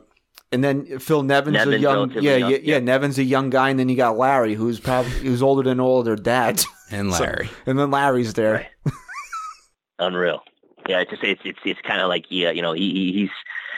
and 0.51 0.63
then 0.63 0.99
Phil 0.99 1.23
Nevin's 1.23 1.57
a 1.57 1.79
young. 1.79 1.93
relatively 1.95 2.27
Yeah, 2.29 2.35
young, 2.37 2.51
yeah, 2.51 2.57
yeah, 2.57 2.73
yeah. 2.75 2.79
Nevin's 2.79 3.17
a 3.19 3.23
young 3.23 3.49
guy, 3.49 3.69
and 3.69 3.79
then 3.79 3.89
you 3.89 3.95
got 3.95 4.17
Larry, 4.17 4.53
who's 4.53 4.79
probably 4.79 5.11
who's 5.23 5.41
older 5.41 5.63
than 5.63 5.79
all 5.79 5.99
of 5.99 6.05
their 6.05 6.15
dads. 6.15 6.65
And 6.91 7.13
So- 7.13 7.23
Larry. 7.23 7.49
and 7.65 7.77
then 7.79 7.91
Larry's 7.91 8.33
there. 8.33 8.67
Right. 8.85 8.93
Unreal. 9.99 10.41
Yeah, 10.89 10.99
it's 11.01 11.11
just 11.11 11.23
it's 11.23 11.41
it's 11.45 11.59
it's 11.63 11.81
kind 11.81 12.01
of 12.01 12.09
like 12.09 12.25
yeah, 12.29 12.51
you 12.51 12.61
know, 12.61 12.73
he 12.73 12.91
he- 12.91 13.13
he's 13.13 13.29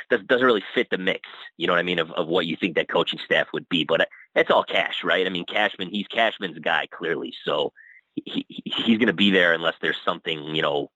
does, 0.09 0.21
doesn't 0.25 0.45
really 0.45 0.63
fit 0.73 0.89
the 0.89 0.97
mix. 0.97 1.27
You 1.57 1.67
know 1.67 1.73
what 1.73 1.79
I 1.79 1.83
mean 1.83 1.99
of 1.99 2.12
of 2.12 2.27
what 2.27 2.45
you 2.45 2.55
think 2.55 2.75
that 2.75 2.88
coaching 2.89 3.19
staff 3.25 3.47
would 3.53 3.67
be, 3.67 3.83
but 3.83 4.01
uh, 4.01 4.05
it's 4.36 4.49
all 4.49 4.63
Cash, 4.63 5.03
right? 5.03 5.25
I 5.27 5.29
mean, 5.29 5.45
Cashman, 5.45 5.89
he's 5.89 6.07
Cashman's 6.07 6.59
guy 6.59 6.88
clearly, 6.91 7.33
so 7.45 7.73
he, 8.15 8.45
he 8.47 8.63
he's 8.65 8.97
going 8.97 9.07
to 9.07 9.13
be 9.13 9.31
there 9.31 9.53
unless 9.53 9.75
there's 9.81 9.97
something 10.05 10.55
you 10.55 10.62
know 10.62 10.71
ho- 10.71 10.91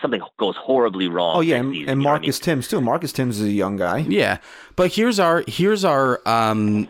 something 0.00 0.20
goes 0.38 0.56
horribly 0.56 1.08
wrong. 1.08 1.36
Oh 1.36 1.40
yeah, 1.40 1.56
and, 1.56 1.72
season, 1.72 1.88
and 1.88 2.00
you 2.00 2.04
know 2.04 2.10
what 2.10 2.16
I 2.16 2.18
mean? 2.20 2.22
Marcus 2.22 2.38
Thames 2.38 2.68
too. 2.68 2.80
Marcus 2.80 3.12
Thames 3.12 3.40
is 3.40 3.48
a 3.48 3.52
young 3.52 3.76
guy. 3.76 3.98
Yeah, 3.98 4.38
but 4.76 4.92
here's 4.92 5.18
our 5.18 5.44
here's 5.46 5.84
our 5.84 6.20
um 6.26 6.88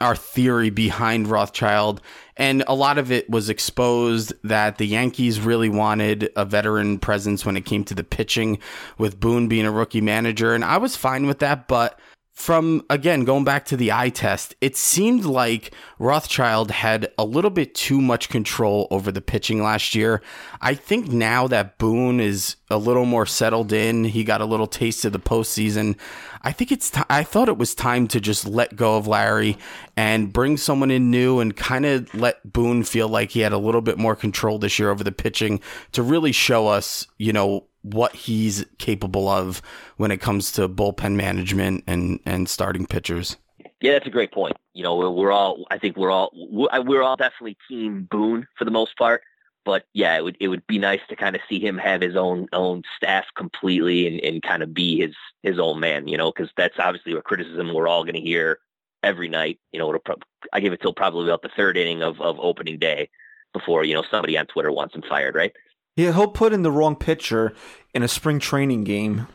our 0.00 0.16
theory 0.16 0.70
behind 0.70 1.28
Rothschild, 1.28 2.00
and 2.36 2.64
a 2.66 2.74
lot 2.74 2.98
of 2.98 3.12
it 3.12 3.30
was 3.30 3.48
exposed 3.48 4.32
that 4.42 4.78
the 4.78 4.86
Yankees 4.86 5.40
really 5.40 5.68
wanted 5.68 6.30
a 6.34 6.44
veteran 6.44 6.98
presence 6.98 7.46
when 7.46 7.56
it 7.56 7.64
came 7.64 7.84
to 7.84 7.94
the 7.94 8.02
pitching, 8.02 8.58
with 8.98 9.20
Boone 9.20 9.46
being 9.46 9.64
a 9.64 9.70
rookie 9.70 10.00
manager, 10.00 10.54
and 10.54 10.64
I 10.64 10.78
was 10.78 10.96
fine 10.96 11.26
with 11.26 11.38
that, 11.38 11.68
but. 11.68 11.98
From 12.32 12.84
again 12.90 13.24
going 13.24 13.44
back 13.44 13.64
to 13.66 13.76
the 13.76 13.92
eye 13.92 14.10
test, 14.10 14.54
it 14.60 14.76
seemed 14.76 15.24
like 15.24 15.74
Rothschild 15.98 16.70
had 16.70 17.10
a 17.16 17.24
little 17.24 17.50
bit 17.50 17.74
too 17.74 18.00
much 18.00 18.28
control 18.28 18.88
over 18.90 19.10
the 19.12 19.20
pitching 19.20 19.62
last 19.62 19.94
year. 19.94 20.22
I 20.60 20.74
think 20.74 21.08
now 21.08 21.46
that 21.48 21.78
Boone 21.78 22.20
is 22.20 22.56
a 22.70 22.78
little 22.78 23.04
more 23.04 23.26
settled 23.26 23.72
in, 23.72 24.04
he 24.04 24.24
got 24.24 24.40
a 24.40 24.46
little 24.46 24.66
taste 24.66 25.04
of 25.04 25.12
the 25.12 25.20
postseason. 25.20 25.96
I 26.42 26.52
think 26.52 26.72
it's. 26.72 26.90
T- 26.90 27.00
I 27.08 27.22
I 27.22 27.24
thought 27.24 27.48
it 27.48 27.56
was 27.56 27.72
time 27.72 28.08
to 28.08 28.20
just 28.20 28.48
let 28.48 28.74
go 28.74 28.96
of 28.96 29.06
Larry 29.06 29.56
and 29.96 30.32
bring 30.32 30.56
someone 30.56 30.90
in 30.90 31.08
new 31.08 31.38
and 31.38 31.56
kind 31.56 31.86
of 31.86 32.12
let 32.16 32.52
Boone 32.52 32.82
feel 32.82 33.08
like 33.08 33.30
he 33.30 33.38
had 33.38 33.52
a 33.52 33.58
little 33.58 33.80
bit 33.80 33.96
more 33.96 34.16
control 34.16 34.58
this 34.58 34.76
year 34.76 34.90
over 34.90 35.04
the 35.04 35.12
pitching 35.12 35.60
to 35.92 36.02
really 36.02 36.32
show 36.32 36.66
us, 36.66 37.06
you 37.16 37.32
know, 37.32 37.68
what 37.82 38.14
he's 38.14 38.64
capable 38.78 39.28
of 39.28 39.60
when 39.96 40.10
it 40.10 40.20
comes 40.20 40.52
to 40.52 40.68
bullpen 40.68 41.14
management 41.14 41.84
and 41.86 42.20
and 42.24 42.48
starting 42.48 42.86
pitchers. 42.86 43.36
Yeah, 43.82 43.92
that's 43.92 44.06
a 44.06 44.10
great 44.10 44.32
point. 44.32 44.56
You 44.74 44.84
know, 44.84 45.10
we're, 45.10 45.32
all, 45.32 45.66
I 45.70 45.76
think 45.76 45.96
we're 45.96 46.12
all, 46.12 46.30
we're, 46.32 47.02
all 47.02 47.16
definitely 47.16 47.58
team 47.68 48.06
Boone 48.08 48.46
for 48.56 48.64
the 48.64 48.70
most 48.70 48.96
part. 48.96 49.22
But 49.64 49.84
yeah, 49.92 50.16
it 50.16 50.22
would, 50.22 50.36
it 50.40 50.48
would 50.48 50.66
be 50.68 50.78
nice 50.78 51.00
to 51.08 51.16
kind 51.16 51.34
of 51.34 51.42
see 51.48 51.58
him 51.58 51.78
have 51.78 52.00
his 52.00 52.16
own, 52.16 52.46
own 52.52 52.82
staff 52.96 53.26
completely 53.36 54.06
and, 54.06 54.20
and 54.20 54.42
kind 54.42 54.62
of 54.62 54.72
be 54.72 55.00
his, 55.00 55.14
his 55.42 55.58
own 55.58 55.80
man, 55.80 56.06
you 56.08 56.16
know, 56.16 56.30
cause 56.30 56.48
that's 56.56 56.78
obviously 56.78 57.12
a 57.12 57.22
criticism 57.22 57.74
we're 57.74 57.88
all 57.88 58.04
going 58.04 58.14
to 58.14 58.20
hear 58.20 58.58
every 59.02 59.28
night. 59.28 59.58
You 59.72 59.80
know, 59.80 59.88
it'll 59.88 60.00
prob- 60.00 60.24
I 60.52 60.60
give 60.60 60.72
it 60.72 60.80
till 60.80 60.94
probably 60.94 61.28
about 61.28 61.42
the 61.42 61.50
third 61.56 61.76
inning 61.76 62.02
of, 62.02 62.20
of 62.20 62.38
opening 62.40 62.78
day 62.78 63.08
before, 63.52 63.84
you 63.84 63.94
know, 63.94 64.04
somebody 64.10 64.38
on 64.38 64.46
Twitter 64.46 64.72
wants 64.72 64.94
him 64.94 65.02
fired, 65.08 65.34
right? 65.34 65.52
Yeah, 65.96 66.12
he'll 66.12 66.28
put 66.28 66.52
in 66.52 66.62
the 66.62 66.70
wrong 66.70 66.96
pitcher 66.96 67.52
in 67.94 68.02
a 68.02 68.08
spring 68.08 68.38
training 68.38 68.84
game. 68.84 69.26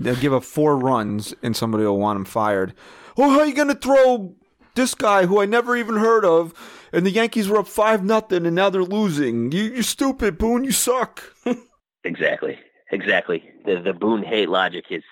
They'll 0.00 0.16
give 0.16 0.32
up 0.32 0.44
four 0.44 0.76
runs, 0.78 1.34
and 1.42 1.56
somebody 1.56 1.84
will 1.84 1.98
want 1.98 2.16
him 2.16 2.24
fired. 2.24 2.74
Oh, 3.16 3.30
how 3.30 3.40
are 3.40 3.46
you 3.46 3.54
gonna 3.54 3.74
throw 3.74 4.34
this 4.74 4.94
guy 4.94 5.26
who 5.26 5.40
I 5.40 5.46
never 5.46 5.76
even 5.76 5.96
heard 5.96 6.24
of? 6.24 6.52
And 6.92 7.04
the 7.04 7.10
Yankees 7.10 7.48
were 7.48 7.58
up 7.58 7.68
five 7.68 8.04
nothing, 8.04 8.46
and 8.46 8.54
now 8.54 8.70
they're 8.70 8.82
losing. 8.82 9.52
You, 9.52 9.64
you're 9.64 9.82
stupid, 9.82 10.38
Boone. 10.38 10.64
You 10.64 10.72
suck. 10.72 11.22
Exactly. 12.06 12.56
Exactly. 12.92 13.42
The, 13.64 13.80
the 13.80 13.92
Boone 13.92 14.22
hate 14.22 14.48
logic 14.48 14.84
is, 14.90 15.02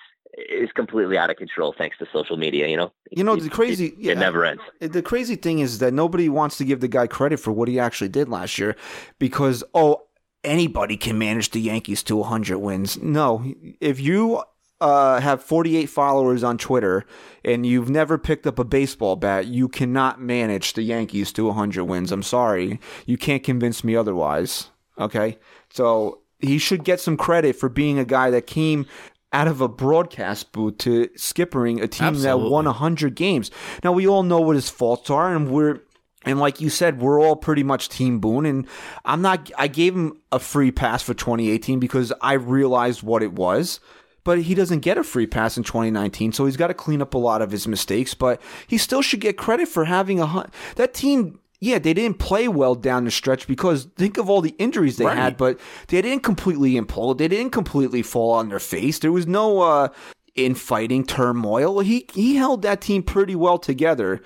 is 0.49 0.71
completely 0.71 1.17
out 1.17 1.29
of 1.29 1.35
control 1.35 1.75
thanks 1.77 1.97
to 1.97 2.07
social 2.11 2.37
media, 2.37 2.67
you 2.67 2.77
know? 2.77 2.91
You 3.11 3.25
know 3.25 3.35
the 3.35 3.49
crazy. 3.49 3.87
it, 3.87 3.93
yeah, 3.97 4.11
it 4.13 4.17
never 4.17 4.45
ends. 4.45 4.63
Uh, 4.81 4.87
the 4.87 5.01
crazy 5.01 5.35
thing 5.35 5.59
is 5.59 5.79
that 5.79 5.93
nobody 5.93 6.29
wants 6.29 6.57
to 6.59 6.63
give 6.63 6.79
the 6.79 6.87
guy 6.87 7.07
credit 7.07 7.37
for 7.37 7.51
what 7.51 7.67
he 7.67 7.79
actually 7.79 8.07
did 8.07 8.29
last 8.29 8.57
year, 8.57 8.77
because 9.19 9.61
oh, 9.73 10.03
anybody 10.45 10.97
can 10.97 11.17
manage 11.17 11.51
the 11.51 11.59
Yankees 11.59 12.03
to 12.03 12.15
100 12.17 12.57
wins. 12.57 12.97
No, 13.01 13.53
if 13.81 13.99
you 13.99 14.43
uh, 14.81 15.19
have 15.19 15.43
48 15.43 15.87
followers 15.87 16.43
on 16.43 16.57
Twitter 16.57 17.05
and 17.43 17.65
you've 17.65 17.89
never 17.89 18.17
picked 18.17 18.45
up 18.45 18.59
a 18.59 18.63
baseball 18.63 19.15
bat, 19.15 19.47
you 19.47 19.67
cannot 19.67 20.21
manage 20.21 20.73
the 20.73 20.83
Yankees 20.83 21.31
to 21.33 21.45
100 21.45 21.85
wins. 21.85 22.11
I'm 22.11 22.23
sorry, 22.23 22.79
you 23.05 23.17
can't 23.17 23.43
convince 23.43 23.83
me 23.83 23.95
otherwise. 23.95 24.69
Okay, 24.97 25.37
so 25.69 26.19
he 26.39 26.57
should 26.57 26.83
get 26.83 26.99
some 26.99 27.17
credit 27.17 27.55
for 27.55 27.69
being 27.69 27.99
a 27.99 28.05
guy 28.05 28.29
that 28.29 28.47
came 28.47 28.85
out 29.33 29.47
of 29.49 29.59
a 29.59 29.67
broadcast 29.67 30.53
booth 30.53 30.77
to 30.77 31.07
skippering 31.17 31.81
a 31.81 31.87
team 31.87 32.13
that 32.13 32.29
Absolutely. 32.29 32.49
won 32.49 32.65
100 32.65 33.15
games. 33.15 33.51
Now 33.83 33.91
we 33.91 34.07
all 34.07 34.23
know 34.23 34.39
what 34.39 34.55
his 34.55 34.69
faults 34.69 35.09
are 35.09 35.35
and 35.35 35.49
we're 35.49 35.81
and 36.25 36.39
like 36.39 36.59
you 36.61 36.69
said, 36.69 36.99
we're 36.99 37.21
all 37.21 37.35
pretty 37.35 37.63
much 37.63 37.89
Team 37.89 38.19
Boone. 38.19 38.45
And 38.45 38.67
I'm 39.05 39.21
not, 39.21 39.51
I 39.57 39.67
gave 39.67 39.95
him 39.95 40.19
a 40.31 40.39
free 40.39 40.71
pass 40.71 41.01
for 41.03 41.13
2018 41.13 41.79
because 41.79 42.11
I 42.21 42.33
realized 42.33 43.03
what 43.03 43.23
it 43.23 43.33
was. 43.33 43.79
But 44.23 44.41
he 44.41 44.55
doesn't 44.55 44.79
get 44.79 44.97
a 44.97 45.03
free 45.03 45.27
pass 45.27 45.55
in 45.55 45.61
2019, 45.63 46.31
so 46.33 46.45
he's 46.45 46.57
got 46.57 46.67
to 46.67 46.73
clean 46.73 46.99
up 46.99 47.13
a 47.13 47.17
lot 47.19 47.43
of 47.43 47.51
his 47.51 47.67
mistakes. 47.67 48.15
But 48.15 48.41
he 48.65 48.79
still 48.79 49.03
should 49.03 49.19
get 49.21 49.37
credit 49.37 49.67
for 49.67 49.85
having 49.85 50.19
a 50.19 50.25
hun- 50.25 50.49
that 50.77 50.95
team. 50.95 51.39
Yeah, 51.61 51.77
they 51.79 51.93
didn't 51.93 52.17
play 52.19 52.47
well 52.47 52.73
down 52.75 53.05
the 53.05 53.11
stretch 53.11 53.47
because 53.47 53.85
think 53.95 54.17
of 54.17 54.29
all 54.29 54.41
the 54.41 54.53
injuries 54.59 54.97
they 54.97 55.05
Right. 55.05 55.15
had, 55.15 55.37
but 55.37 55.59
they 55.87 56.01
didn't 56.01 56.23
completely 56.23 56.73
implode. 56.73 57.17
They 57.19 57.27
didn't 57.27 57.51
completely 57.51 58.01
fall 58.01 58.31
on 58.31 58.49
their 58.49 58.59
face. 58.59 58.99
There 58.99 59.11
was 59.11 59.25
no, 59.27 59.61
uh, 59.61 59.87
infighting 60.35 61.05
turmoil. 61.05 61.79
He 61.79 62.05
he 62.13 62.35
held 62.35 62.61
that 62.61 62.81
team 62.81 63.03
pretty 63.03 63.35
well 63.35 63.57
together, 63.57 64.21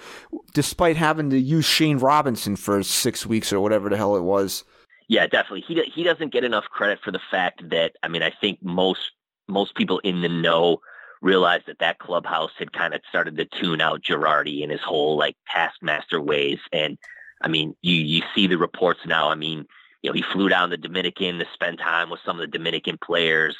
despite 0.53 0.97
having 0.97 1.29
to 1.29 1.39
use 1.39 1.65
Shane 1.65 1.97
Robinson 1.97 2.55
for 2.55 2.81
six 2.83 3.25
weeks 3.25 3.53
or 3.53 3.59
whatever 3.59 3.89
the 3.89 3.97
hell 3.97 4.15
it 4.15 4.23
was. 4.23 4.63
Yeah, 5.07 5.27
definitely. 5.27 5.63
He 5.67 5.81
he 5.93 6.03
doesn't 6.03 6.33
get 6.33 6.43
enough 6.43 6.65
credit 6.65 6.99
for 7.03 7.11
the 7.11 7.21
fact 7.31 7.69
that 7.69 7.93
I 8.03 8.07
mean 8.07 8.23
I 8.23 8.31
think 8.41 8.59
most 8.61 9.11
most 9.47 9.75
people 9.75 9.99
in 9.99 10.21
the 10.21 10.29
know 10.29 10.79
realized 11.21 11.65
that 11.67 11.79
that 11.79 11.99
clubhouse 11.99 12.51
had 12.57 12.71
kind 12.71 12.93
of 12.93 13.01
started 13.09 13.35
to 13.37 13.45
tune 13.45 13.81
out 13.81 14.01
Girardi 14.01 14.63
and 14.63 14.71
his 14.71 14.81
whole 14.81 15.17
like 15.17 15.35
taskmaster 15.49 16.21
ways. 16.21 16.59
And 16.71 16.97
I 17.41 17.47
mean, 17.47 17.75
you 17.81 17.95
you 17.95 18.21
see 18.35 18.47
the 18.47 18.57
reports 18.57 19.01
now. 19.05 19.29
I 19.29 19.35
mean, 19.35 19.65
you 20.01 20.09
know, 20.09 20.13
he 20.13 20.21
flew 20.21 20.49
down 20.49 20.69
to 20.69 20.77
Dominican 20.77 21.39
to 21.39 21.45
spend 21.53 21.79
time 21.79 22.09
with 22.09 22.21
some 22.25 22.39
of 22.39 22.41
the 22.41 22.57
Dominican 22.57 22.97
players. 23.03 23.57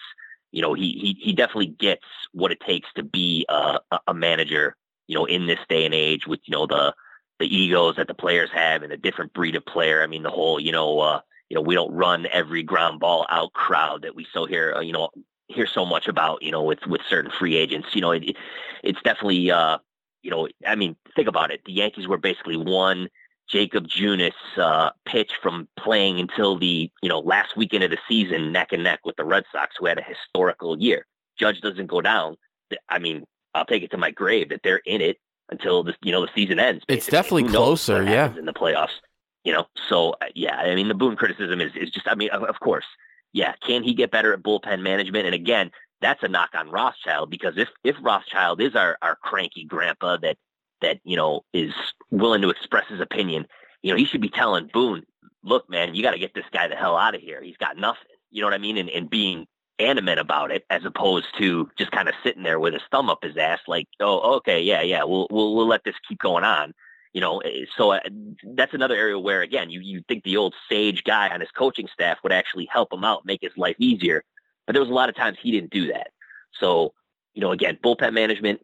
You 0.52 0.62
know, 0.62 0.74
he 0.74 0.92
he 0.94 1.18
he 1.22 1.34
definitely 1.34 1.68
gets 1.68 2.06
what 2.32 2.52
it 2.52 2.60
takes 2.62 2.88
to 2.96 3.04
be 3.04 3.46
a, 3.50 3.80
a 4.08 4.14
manager. 4.14 4.76
You 5.08 5.16
know, 5.16 5.26
in 5.26 5.48
this 5.48 5.60
day 5.70 5.86
and 5.86 5.94
age, 5.94 6.28
with 6.28 6.40
you 6.46 6.52
know 6.54 6.68
the 6.68 6.94
the 7.40 7.48
egos 7.56 7.96
that 7.96 8.08
the 8.08 8.14
players 8.14 8.50
have 8.54 8.84
and 8.84 8.92
the 8.92 8.98
different 8.98 9.34
breed 9.34 9.56
of 9.56 9.66
player. 9.66 10.04
I 10.04 10.08
mean, 10.08 10.24
the 10.24 10.32
whole 10.32 10.60
you 10.60 10.72
know. 10.72 11.00
uh 11.00 11.22
you 11.50 11.56
know, 11.56 11.62
we 11.62 11.74
don't 11.74 11.92
run 11.92 12.28
every 12.32 12.62
ground 12.62 13.00
ball 13.00 13.26
out 13.28 13.54
crowd 13.54 14.04
that 14.04 14.16
we 14.16 14.24
so 14.32 14.46
hear, 14.46 14.72
uh, 14.76 14.82
you 14.82 14.94
know, 14.94 15.10
hear 15.48 15.66
so 15.66 15.84
much 15.84 16.08
about, 16.08 16.44
you 16.44 16.52
know, 16.52 16.62
with 16.62 16.86
with 16.86 17.02
certain 17.10 17.32
free 17.32 17.56
agents. 17.56 17.88
You 17.96 18.02
know, 18.02 18.12
it, 18.12 18.36
it's 18.84 19.02
definitely, 19.02 19.50
uh, 19.50 19.80
you 20.22 20.30
know, 20.30 20.48
I 20.68 20.76
mean, 20.76 20.96
think 21.16 21.28
about 21.28 21.50
it. 21.50 21.62
The 21.66 21.72
Yankees 21.74 22.08
were 22.08 22.20
basically 22.20 22.56
one 22.56 23.10
Jakob 23.50 23.88
Junis 23.88 24.34
uh, 24.58 24.92
pitch 25.06 25.32
from 25.42 25.68
playing 25.78 26.20
until 26.20 26.58
the, 26.58 26.92
you 27.02 27.10
know, 27.10 27.20
last 27.20 27.58
weekend 27.58 27.84
of 27.84 27.92
the 27.92 27.98
season, 28.08 28.52
neck 28.52 28.72
and 28.72 28.84
neck 28.84 29.00
with 29.04 29.16
the 29.16 29.26
Red 29.26 29.44
Sox, 29.52 29.76
who 29.80 29.86
had 29.88 29.98
a 29.98 30.04
historical 30.04 30.80
year. 30.80 31.06
Judge 31.38 31.62
doesn't 31.62 31.88
go 31.88 32.02
down. 32.02 32.36
I 32.90 33.00
mean, 33.00 33.24
I'll 33.56 33.66
take 33.66 33.84
it 33.84 33.92
to 33.92 33.98
my 33.98 34.12
grave 34.12 34.50
that 34.50 34.62
they're 34.64 34.82
in 34.86 35.02
it 35.02 35.18
until 35.50 35.84
the, 35.84 35.96
you 36.02 36.12
know, 36.12 36.22
the 36.22 36.32
season 36.36 36.60
ends. 36.60 36.84
It's 36.88 37.08
definitely 37.08 37.50
closer, 37.50 38.04
yeah. 38.04 38.36
In 38.38 38.46
the 38.46 38.54
playoffs 38.54 38.90
you 39.44 39.54
know, 39.54 39.66
so 39.88 40.12
uh, 40.22 40.26
yeah, 40.36 40.58
I 40.58 40.76
mean, 40.76 40.88
the 40.88 40.94
Boone 40.94 41.16
criticism 41.16 41.62
is, 41.62 41.72
is 41.76 41.90
just, 41.92 42.08
I 42.08 42.16
mean, 42.16 42.30
of, 42.30 42.44
of 42.44 42.60
course, 42.60 42.86
yeah, 43.32 43.54
can 43.66 43.84
he 43.84 43.94
get 43.94 44.12
better 44.12 44.34
at 44.34 44.42
bullpen 44.44 44.82
management? 44.82 45.26
And 45.26 45.36
again, 45.36 45.72
that's 46.02 46.24
a 46.24 46.28
knock 46.28 46.50
on 46.54 46.70
Rothschild 46.70 47.30
because 47.30 47.58
if 47.58 47.68
if 47.84 47.96
Rothschild 48.02 48.62
is 48.62 48.76
our 48.76 48.98
our 49.02 49.16
cranky 49.16 49.66
grandpa 49.66 50.18
that 50.18 50.38
that 50.82 51.00
you 51.04 51.16
know 51.16 51.42
is 51.54 51.74
willing 52.12 52.42
to 52.42 52.50
express 52.50 52.88
his 52.88 53.00
opinion, 53.00 53.46
you 53.82 53.92
know, 53.92 53.98
he 53.98 54.06
should 54.06 54.22
be 54.22 54.30
telling 54.30 54.70
Boone, 54.74 55.04
look, 55.44 55.70
man, 55.70 55.96
you 55.96 56.04
got 56.04 56.12
to 56.12 56.20
get 56.20 56.34
this 56.34 56.46
guy 56.52 56.68
the 56.68 56.76
hell 56.76 56.98
out 56.98 57.16
of 57.16 57.22
here. 57.22 57.42
He's 57.42 57.58
got 57.58 57.78
nothing. 57.78 58.04
You 58.32 58.42
know 58.42 58.48
what 58.48 58.54
I 58.54 58.60
mean? 58.60 58.78
And 58.78 58.90
and 58.90 59.10
being 59.10 59.48
animate 59.80 60.18
about 60.18 60.52
it 60.52 60.66
as 60.70 60.84
opposed 60.84 61.28
to 61.38 61.70
just 61.78 61.92
kind 61.92 62.10
of 62.10 62.16
sitting 62.24 62.44
there 62.44 62.60
with 62.60 62.74
his 62.74 62.82
thumb 62.92 63.10
up 63.10 63.24
his 63.24 63.38
ass, 63.38 63.60
like, 63.68 63.88
oh, 64.00 64.36
okay, 64.38 64.62
yeah, 64.62 64.82
yeah, 64.82 65.04
we'll 65.04 65.28
we'll 65.32 65.56
we'll 65.56 65.68
let 65.68 65.84
this 65.84 65.96
keep 66.08 66.20
going 66.20 66.44
on. 66.44 66.74
You 67.14 67.22
know, 67.22 67.40
eh, 67.40 67.66
so 67.76 67.92
uh, 67.92 68.00
that's 68.56 68.74
another 68.74 68.96
area 68.96 69.18
where, 69.18 69.42
again, 69.42 69.70
you 69.70 69.80
you 69.80 70.04
think 70.08 70.24
the 70.24 70.38
old 70.38 70.54
sage 70.70 71.04
guy 71.04 71.30
on 71.30 71.40
his 71.40 71.52
coaching 71.52 71.88
staff 71.92 72.20
would 72.24 72.32
actually 72.32 72.68
help 72.72 72.94
him 72.94 73.04
out, 73.04 73.26
make 73.26 73.42
his 73.42 73.58
life 73.58 73.76
easier, 73.80 74.24
but 74.68 74.74
there 74.74 74.82
was 74.82 74.92
a 74.92 74.94
lot 74.94 75.10
of 75.10 75.16
times 75.16 75.38
he 75.42 75.52
didn't 75.52 75.72
do 75.72 75.88
that. 75.88 76.12
So, 76.52 76.94
you 77.34 77.42
know, 77.42 77.52
again, 77.52 77.80
bullpen 77.84 78.14
management, 78.14 78.62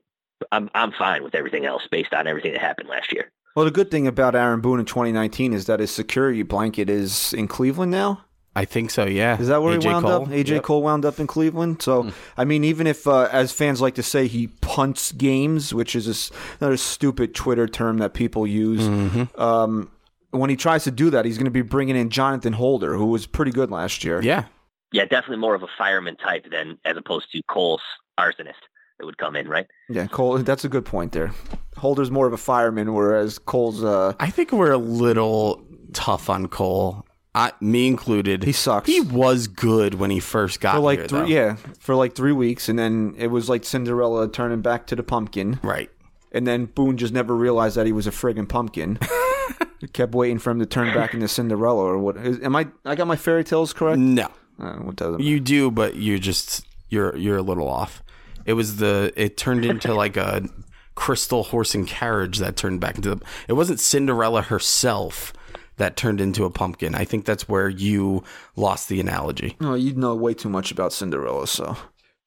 I'm 0.51 0.69
I'm 0.73 0.91
fine 0.91 1.23
with 1.23 1.35
everything 1.35 1.65
else 1.65 1.87
based 1.89 2.13
on 2.13 2.27
everything 2.27 2.53
that 2.53 2.61
happened 2.61 2.89
last 2.89 3.11
year. 3.11 3.31
Well, 3.55 3.65
the 3.65 3.71
good 3.71 3.89
thing 3.89 4.05
about 4.05 4.35
Aaron 4.35 4.59
Boone 4.59 4.79
in 4.79 4.85
2019 4.85 5.53
is 5.53 5.65
that 5.67 5.79
his 5.79 5.89
security 5.91 6.43
blanket 6.43 6.89
is 6.89 7.33
in 7.33 7.47
Cleveland 7.47 7.91
now. 7.91 8.25
I 8.57 8.65
think 8.65 8.89
so. 8.89 9.05
Yeah. 9.05 9.39
Is 9.39 9.47
that 9.49 9.61
where 9.61 9.77
AJ 9.77 9.83
he 9.83 9.89
wound 9.89 10.05
Cole? 10.05 10.23
up? 10.23 10.27
AJ 10.29 10.47
Yep. 10.47 10.63
Cole 10.63 10.81
wound 10.81 11.05
up 11.05 11.19
in 11.19 11.27
Cleveland. 11.27 11.81
So, 11.81 12.09
I 12.37 12.45
mean, 12.45 12.63
even 12.63 12.87
if, 12.87 13.05
uh, 13.05 13.27
as 13.29 13.51
fans 13.51 13.81
like 13.81 13.95
to 13.95 14.03
say, 14.03 14.27
he 14.27 14.47
punts 14.47 15.11
games, 15.11 15.73
which 15.73 15.93
is 15.93 16.07
a 16.07 16.11
s 16.11 16.31
another 16.61 16.77
stupid 16.77 17.35
Twitter 17.35 17.67
term 17.67 17.97
that 17.97 18.13
people 18.13 18.47
use. 18.47 18.81
Mm-hmm. 18.81 19.41
Um, 19.41 19.91
when 20.31 20.49
he 20.49 20.55
tries 20.55 20.85
to 20.85 20.91
do 20.91 21.09
that, 21.09 21.25
he's 21.25 21.37
going 21.37 21.45
to 21.45 21.51
be 21.51 21.61
bringing 21.61 21.97
in 21.97 22.09
Jonathan 22.09 22.53
Holder, 22.53 22.95
who 22.95 23.07
was 23.07 23.25
pretty 23.25 23.51
good 23.51 23.71
last 23.71 24.03
year. 24.05 24.21
Yeah. 24.21 24.45
Yeah, 24.93 25.03
definitely 25.03 25.37
more 25.37 25.55
of 25.55 25.63
a 25.63 25.67
fireman 25.77 26.15
type 26.15 26.49
than 26.49 26.77
as 26.85 26.95
opposed 26.95 27.31
to 27.33 27.41
Cole's 27.49 27.81
arsonist 28.17 28.53
that 28.99 29.05
would 29.05 29.17
come 29.17 29.35
in, 29.35 29.47
right? 29.47 29.67
Yeah, 29.89 30.07
Cole. 30.07 30.37
That's 30.39 30.65
a 30.65 30.69
good 30.69 30.85
point 30.85 31.11
there. 31.11 31.31
Holder's 31.77 32.11
more 32.11 32.27
of 32.27 32.33
a 32.33 32.37
fireman, 32.37 32.93
whereas 32.93 33.37
Cole's 33.39 33.83
uh, 33.83 34.13
I 34.19 34.29
think 34.29 34.51
we're 34.51 34.71
a 34.71 34.77
little 34.77 35.65
tough 35.93 36.29
on 36.29 36.47
Cole. 36.47 37.05
I, 37.33 37.51
me 37.59 37.87
included. 37.87 38.43
He 38.43 38.53
sucks. 38.53 38.87
He 38.87 39.01
was 39.01 39.47
good 39.47 39.95
when 39.95 40.09
he 40.09 40.21
first 40.21 40.61
got 40.61 40.75
for 40.75 40.79
like 40.79 40.99
here, 40.99 41.07
three, 41.09 41.19
though. 41.19 41.25
yeah, 41.25 41.55
for 41.79 41.93
like 41.93 42.15
three 42.15 42.31
weeks, 42.31 42.69
and 42.69 42.79
then 42.79 43.13
it 43.17 43.27
was 43.27 43.49
like 43.49 43.65
Cinderella 43.65 44.31
turning 44.31 44.61
back 44.61 44.87
to 44.87 44.95
the 44.95 45.03
pumpkin. 45.03 45.59
Right. 45.61 45.89
And 46.31 46.47
then 46.47 46.65
Boone 46.65 46.97
just 46.97 47.13
never 47.13 47.35
realized 47.35 47.75
that 47.75 47.85
he 47.85 47.91
was 47.91 48.07
a 48.07 48.11
friggin' 48.11 48.47
pumpkin. 48.47 48.99
Kept 49.93 50.13
waiting 50.15 50.39
for 50.39 50.49
him 50.51 50.59
to 50.59 50.65
turn 50.65 50.93
back 50.93 51.13
into 51.13 51.27
Cinderella 51.27 51.83
or 51.83 51.97
what? 51.97 52.17
Is, 52.17 52.39
am 52.41 52.55
I? 52.55 52.67
I 52.85 52.95
got 52.95 53.07
my 53.07 53.15
fairy 53.17 53.43
tales 53.43 53.73
correct? 53.73 53.99
No. 53.99 54.29
Uh, 54.57 54.73
what 54.77 54.95
doesn't? 54.95 55.21
You 55.21 55.39
do, 55.41 55.69
but 55.69 55.97
you're 55.97 56.17
just 56.17 56.65
you're 56.89 57.15
you're 57.17 57.37
a 57.37 57.41
little 57.41 57.67
off. 57.67 58.01
It 58.45 58.53
was 58.53 58.77
the 58.77 59.11
it 59.15 59.37
turned 59.37 59.65
into 59.65 59.93
like 59.93 60.17
a 60.17 60.47
crystal 60.95 61.43
horse 61.43 61.75
and 61.75 61.87
carriage 61.87 62.39
that 62.39 62.55
turned 62.55 62.79
back 62.79 62.95
into 62.95 63.15
the. 63.15 63.21
It 63.47 63.53
wasn't 63.53 63.79
Cinderella 63.79 64.43
herself 64.43 65.33
that 65.77 65.97
turned 65.97 66.21
into 66.21 66.45
a 66.45 66.49
pumpkin. 66.49 66.95
I 66.95 67.03
think 67.03 67.25
that's 67.25 67.49
where 67.49 67.67
you 67.69 68.23
lost 68.55 68.87
the 68.87 68.99
analogy. 68.99 69.57
Oh, 69.59 69.73
you 69.73 69.93
know 69.93 70.15
way 70.15 70.33
too 70.33 70.49
much 70.49 70.71
about 70.71 70.93
Cinderella, 70.93 71.47
so. 71.47 71.75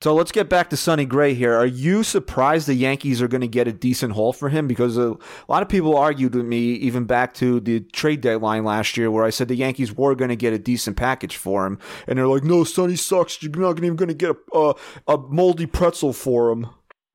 So 0.00 0.14
let's 0.14 0.30
get 0.30 0.48
back 0.48 0.70
to 0.70 0.76
Sonny 0.76 1.04
Gray 1.04 1.34
here. 1.34 1.56
Are 1.56 1.66
you 1.66 2.04
surprised 2.04 2.68
the 2.68 2.74
Yankees 2.74 3.20
are 3.20 3.26
going 3.26 3.40
to 3.40 3.48
get 3.48 3.66
a 3.66 3.72
decent 3.72 4.12
haul 4.12 4.32
for 4.32 4.48
him? 4.48 4.68
Because 4.68 4.96
a 4.96 5.16
lot 5.48 5.62
of 5.62 5.68
people 5.68 5.96
argued 5.96 6.36
with 6.36 6.46
me, 6.46 6.74
even 6.74 7.04
back 7.04 7.34
to 7.34 7.58
the 7.58 7.80
trade 7.80 8.20
deadline 8.20 8.64
last 8.64 8.96
year, 8.96 9.10
where 9.10 9.24
I 9.24 9.30
said 9.30 9.48
the 9.48 9.56
Yankees 9.56 9.92
were 9.92 10.14
going 10.14 10.28
to 10.28 10.36
get 10.36 10.52
a 10.52 10.58
decent 10.58 10.96
package 10.96 11.36
for 11.36 11.66
him, 11.66 11.80
and 12.06 12.16
they're 12.16 12.28
like, 12.28 12.44
"No, 12.44 12.62
Sonny 12.62 12.94
sucks. 12.94 13.42
You're 13.42 13.50
not 13.56 13.78
even 13.78 13.96
going 13.96 14.08
to 14.08 14.14
get 14.14 14.36
a, 14.54 14.58
a 14.58 14.74
a 15.14 15.18
moldy 15.18 15.66
pretzel 15.66 16.12
for 16.12 16.52
him." 16.52 16.68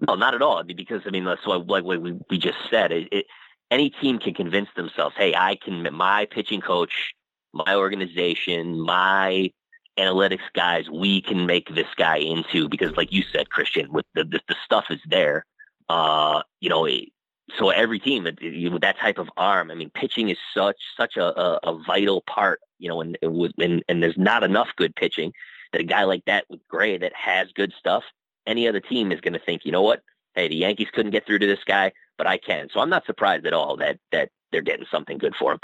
No, 0.06 0.16
not 0.16 0.36
at 0.36 0.42
all. 0.42 0.58
I 0.58 0.64
mean, 0.64 0.76
because 0.76 1.04
I 1.06 1.10
mean, 1.12 1.24
that's 1.24 1.48
what 1.48 1.66
like 1.68 1.86
we, 1.86 2.20
we 2.30 2.38
just 2.38 2.58
said. 2.70 2.92
It, 2.92 3.08
it, 3.14 3.26
any 3.72 3.92
team 3.92 4.20
can 4.20 4.34
convince 4.34 4.68
themselves, 4.76 5.16
hey, 5.18 5.34
I 5.34 5.56
can. 5.56 5.88
My 5.94 6.26
pitching 6.26 6.60
coach, 6.60 7.14
my 7.54 7.76
organization, 7.76 8.82
my 8.82 9.52
analytics 9.98 10.42
guys, 10.54 10.90
we 10.90 11.22
can 11.22 11.46
make 11.46 11.74
this 11.74 11.88
guy 11.96 12.18
into 12.18 12.68
because, 12.70 12.96
like 12.98 13.12
you 13.12 13.24
said, 13.32 13.50
Christian, 13.50 13.92
with 13.92 14.06
the 14.16 14.24
the, 14.24 14.40
the 14.48 14.56
stuff 14.64 14.86
is 14.90 15.00
there. 15.08 15.46
Uh, 15.90 16.42
you 16.62 16.70
know, 16.70 16.88
so 17.58 17.70
every 17.70 18.00
team 18.00 18.26
it- 18.26 18.40
it- 18.42 18.72
with 18.72 18.82
that 18.82 18.98
type 18.98 19.18
of 19.18 19.30
arm, 19.38 19.70
I 19.70 19.76
mean, 19.76 19.92
pitching 19.94 20.30
is 20.30 20.38
such 20.54 20.78
such 20.98 21.18
a, 21.18 21.40
a, 21.40 21.60
a 21.64 21.84
vital 21.86 22.22
part. 22.22 22.60
You 22.80 22.90
know, 22.90 23.02
and, 23.02 23.18
and 23.22 23.54
and, 23.60 23.84
and 23.88 24.04
there's 24.04 24.18
not 24.18 24.44
enough 24.44 24.70
good 24.76 24.96
pitching 24.96 25.32
that 25.72 25.82
a 25.82 25.86
guy 25.86 26.04
like 26.04 26.24
that 26.26 26.46
with 26.50 26.60
Gray 26.68 26.98
that 26.98 27.14
has 27.16 27.52
good 27.54 27.74
stuff 27.78 28.04
any 28.46 28.68
other 28.68 28.80
team 28.80 29.12
is 29.12 29.22
going 29.22 29.34
to 29.34 29.40
think, 29.40 29.66
you 29.66 29.72
know 29.72 29.82
what? 29.82 30.02
Hey, 30.36 30.48
the 30.48 30.56
Yankees 30.56 30.90
couldn't 30.94 31.12
get 31.12 31.26
through 31.26 31.40
to 31.40 31.48
this 31.48 31.64
guy, 31.66 31.92
but 32.18 32.28
I 32.28 32.38
can. 32.38 32.68
So 32.74 32.80
I'm 32.80 32.90
not 32.90 33.06
surprised 33.06 33.46
at 33.46 33.54
all 33.54 33.78
that 33.78 34.00
that 34.12 34.30
they're 34.54 34.62
getting 34.62 34.86
something 34.90 35.18
good 35.18 35.34
for 35.38 35.52
him. 35.54 35.60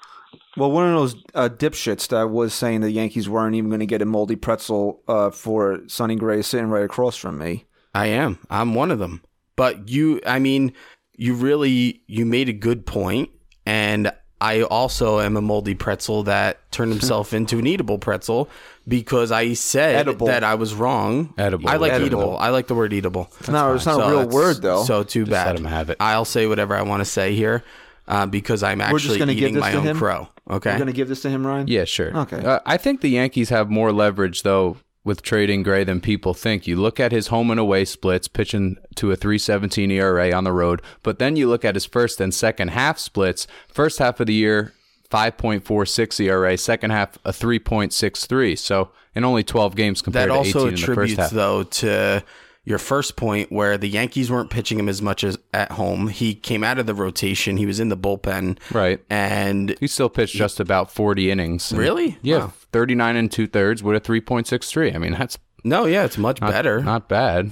Well, 0.57 0.71
one 0.71 0.89
of 0.89 0.99
those 0.99 1.15
uh, 1.33 1.47
dipshits 1.49 2.09
that 2.09 2.29
was 2.29 2.53
saying 2.53 2.81
the 2.81 2.91
Yankees 2.91 3.29
weren't 3.29 3.55
even 3.55 3.69
going 3.69 3.79
to 3.79 3.85
get 3.85 4.01
a 4.01 4.05
moldy 4.05 4.35
pretzel 4.35 5.01
uh, 5.07 5.29
for 5.29 5.79
Sonny 5.87 6.15
Gray 6.15 6.41
sitting 6.41 6.67
right 6.67 6.83
across 6.83 7.15
from 7.15 7.37
me. 7.37 7.65
I 7.93 8.07
am. 8.07 8.39
I'm 8.49 8.73
one 8.75 8.91
of 8.91 8.99
them. 8.99 9.23
But 9.55 9.87
you, 9.89 10.19
I 10.25 10.39
mean, 10.39 10.73
you 11.15 11.33
really 11.33 12.01
you 12.07 12.25
made 12.25 12.49
a 12.49 12.53
good 12.53 12.85
point, 12.85 13.29
and 13.65 14.11
I 14.41 14.63
also 14.63 15.19
am 15.19 15.35
a 15.37 15.41
moldy 15.41 15.75
pretzel 15.75 16.23
that 16.23 16.71
turned 16.71 16.91
himself 16.97 17.33
into 17.33 17.59
an 17.59 17.67
eatable 17.67 17.97
pretzel 17.97 18.49
because 18.87 19.31
I 19.31 19.53
said 19.53 19.95
Edible. 19.95 20.27
that 20.27 20.43
I 20.43 20.55
was 20.55 20.73
wrong. 20.73 21.33
Edible. 21.37 21.69
I 21.69 21.75
like 21.77 21.91
Edible. 21.91 22.05
eatable. 22.07 22.37
I 22.37 22.49
like 22.49 22.67
the 22.67 22.75
word 22.75 22.93
eatable. 22.93 23.31
no, 23.49 23.75
it's 23.75 23.85
not 23.85 23.99
a 23.99 24.11
real 24.11 24.29
word 24.29 24.61
though. 24.61 24.83
So 24.83 25.03
too 25.03 25.21
Just 25.21 25.31
bad. 25.31 25.47
let 25.47 25.55
him 25.57 25.65
have 25.65 25.89
it. 25.89 25.97
I'll 25.99 26.25
say 26.25 26.47
whatever 26.47 26.75
I 26.75 26.81
want 26.83 27.01
to 27.01 27.05
say 27.05 27.35
here 27.35 27.63
uh, 28.09 28.25
because 28.25 28.63
I'm 28.63 28.79
We're 28.79 28.99
just 28.99 29.05
actually 29.05 29.19
gonna 29.19 29.35
give 29.35 29.49
eating 29.51 29.59
my 29.59 29.73
own 29.73 29.83
him? 29.83 29.97
crow. 29.97 30.27
Okay. 30.49 30.71
You're 30.71 30.79
going 30.79 30.87
to 30.87 30.93
give 30.93 31.07
this 31.07 31.21
to 31.21 31.29
him, 31.29 31.45
Ryan? 31.45 31.67
Yeah, 31.67 31.85
sure. 31.85 32.15
Okay. 32.17 32.43
Uh, 32.43 32.59
I 32.65 32.77
think 32.77 33.01
the 33.01 33.09
Yankees 33.09 33.49
have 33.49 33.69
more 33.69 33.91
leverage 33.91 34.41
though 34.41 34.77
with 35.03 35.21
trading 35.21 35.61
Gray 35.63 35.83
than 35.83 36.01
people 36.01 36.33
think. 36.33 36.65
You 36.65 36.75
look 36.75 36.99
at 36.99 37.11
his 37.11 37.27
home 37.27 37.51
and 37.51 37.59
away 37.59 37.85
splits, 37.85 38.27
pitching 38.27 38.77
to 38.95 39.11
a 39.11 39.17
3.17 39.17 39.91
ERA 39.91 40.31
on 40.33 40.43
the 40.43 40.51
road, 40.51 40.81
but 41.03 41.19
then 41.19 41.35
you 41.35 41.47
look 41.47 41.63
at 41.63 41.75
his 41.75 41.85
first 41.85 42.19
and 42.19 42.33
second 42.33 42.69
half 42.69 42.97
splits. 42.97 43.45
First 43.67 43.99
half 43.99 44.19
of 44.19 44.25
the 44.27 44.33
year, 44.33 44.73
5.46 45.11 46.19
ERA. 46.25 46.57
Second 46.57 46.91
half, 46.91 47.17
a 47.23 47.31
3.63. 47.31 48.57
So 48.57 48.89
in 49.15 49.23
only 49.23 49.43
12 49.43 49.75
games 49.75 50.01
compared 50.01 50.29
that 50.29 50.33
to 50.33 50.37
also 50.39 50.67
18 50.67 50.67
in 50.67 50.73
the 50.73 50.77
first 50.79 50.89
attributes 50.89 51.19
half. 51.21 51.31
though 51.31 51.63
to 51.63 52.23
your 52.69 52.77
first 52.77 53.15
point 53.15 53.51
where 53.51 53.79
the 53.79 53.89
Yankees 53.89 54.29
weren't 54.29 54.51
pitching 54.51 54.77
him 54.77 54.87
as 54.87 55.01
much 55.01 55.23
as 55.23 55.39
at 55.53 55.71
home. 55.71 56.07
He 56.07 56.35
came 56.35 56.63
out 56.63 56.77
of 56.77 56.85
the 56.85 56.93
rotation. 56.93 57.57
He 57.57 57.65
was 57.65 57.79
in 57.79 57.89
the 57.89 57.97
bullpen. 57.97 58.59
Right. 58.71 59.03
And 59.09 59.75
He 59.79 59.87
still 59.87 60.07
pitched 60.07 60.35
just 60.35 60.59
about 60.59 60.91
40 60.91 61.31
innings. 61.31 61.71
Really? 61.71 62.19
Yeah, 62.21 62.37
Wow. 62.37 62.53
39 62.71 63.15
and 63.15 63.31
two 63.31 63.47
thirds 63.47 63.81
with 63.81 63.95
a 63.97 63.99
3.63. 63.99 64.93
I 64.93 64.99
mean, 64.99 65.13
that's 65.13 65.39
no, 65.63 65.85
yeah, 65.85 66.05
it's 66.05 66.17
much 66.17 66.39
not, 66.39 66.51
better. 66.51 66.81
Not 66.81 67.09
bad. 67.09 67.51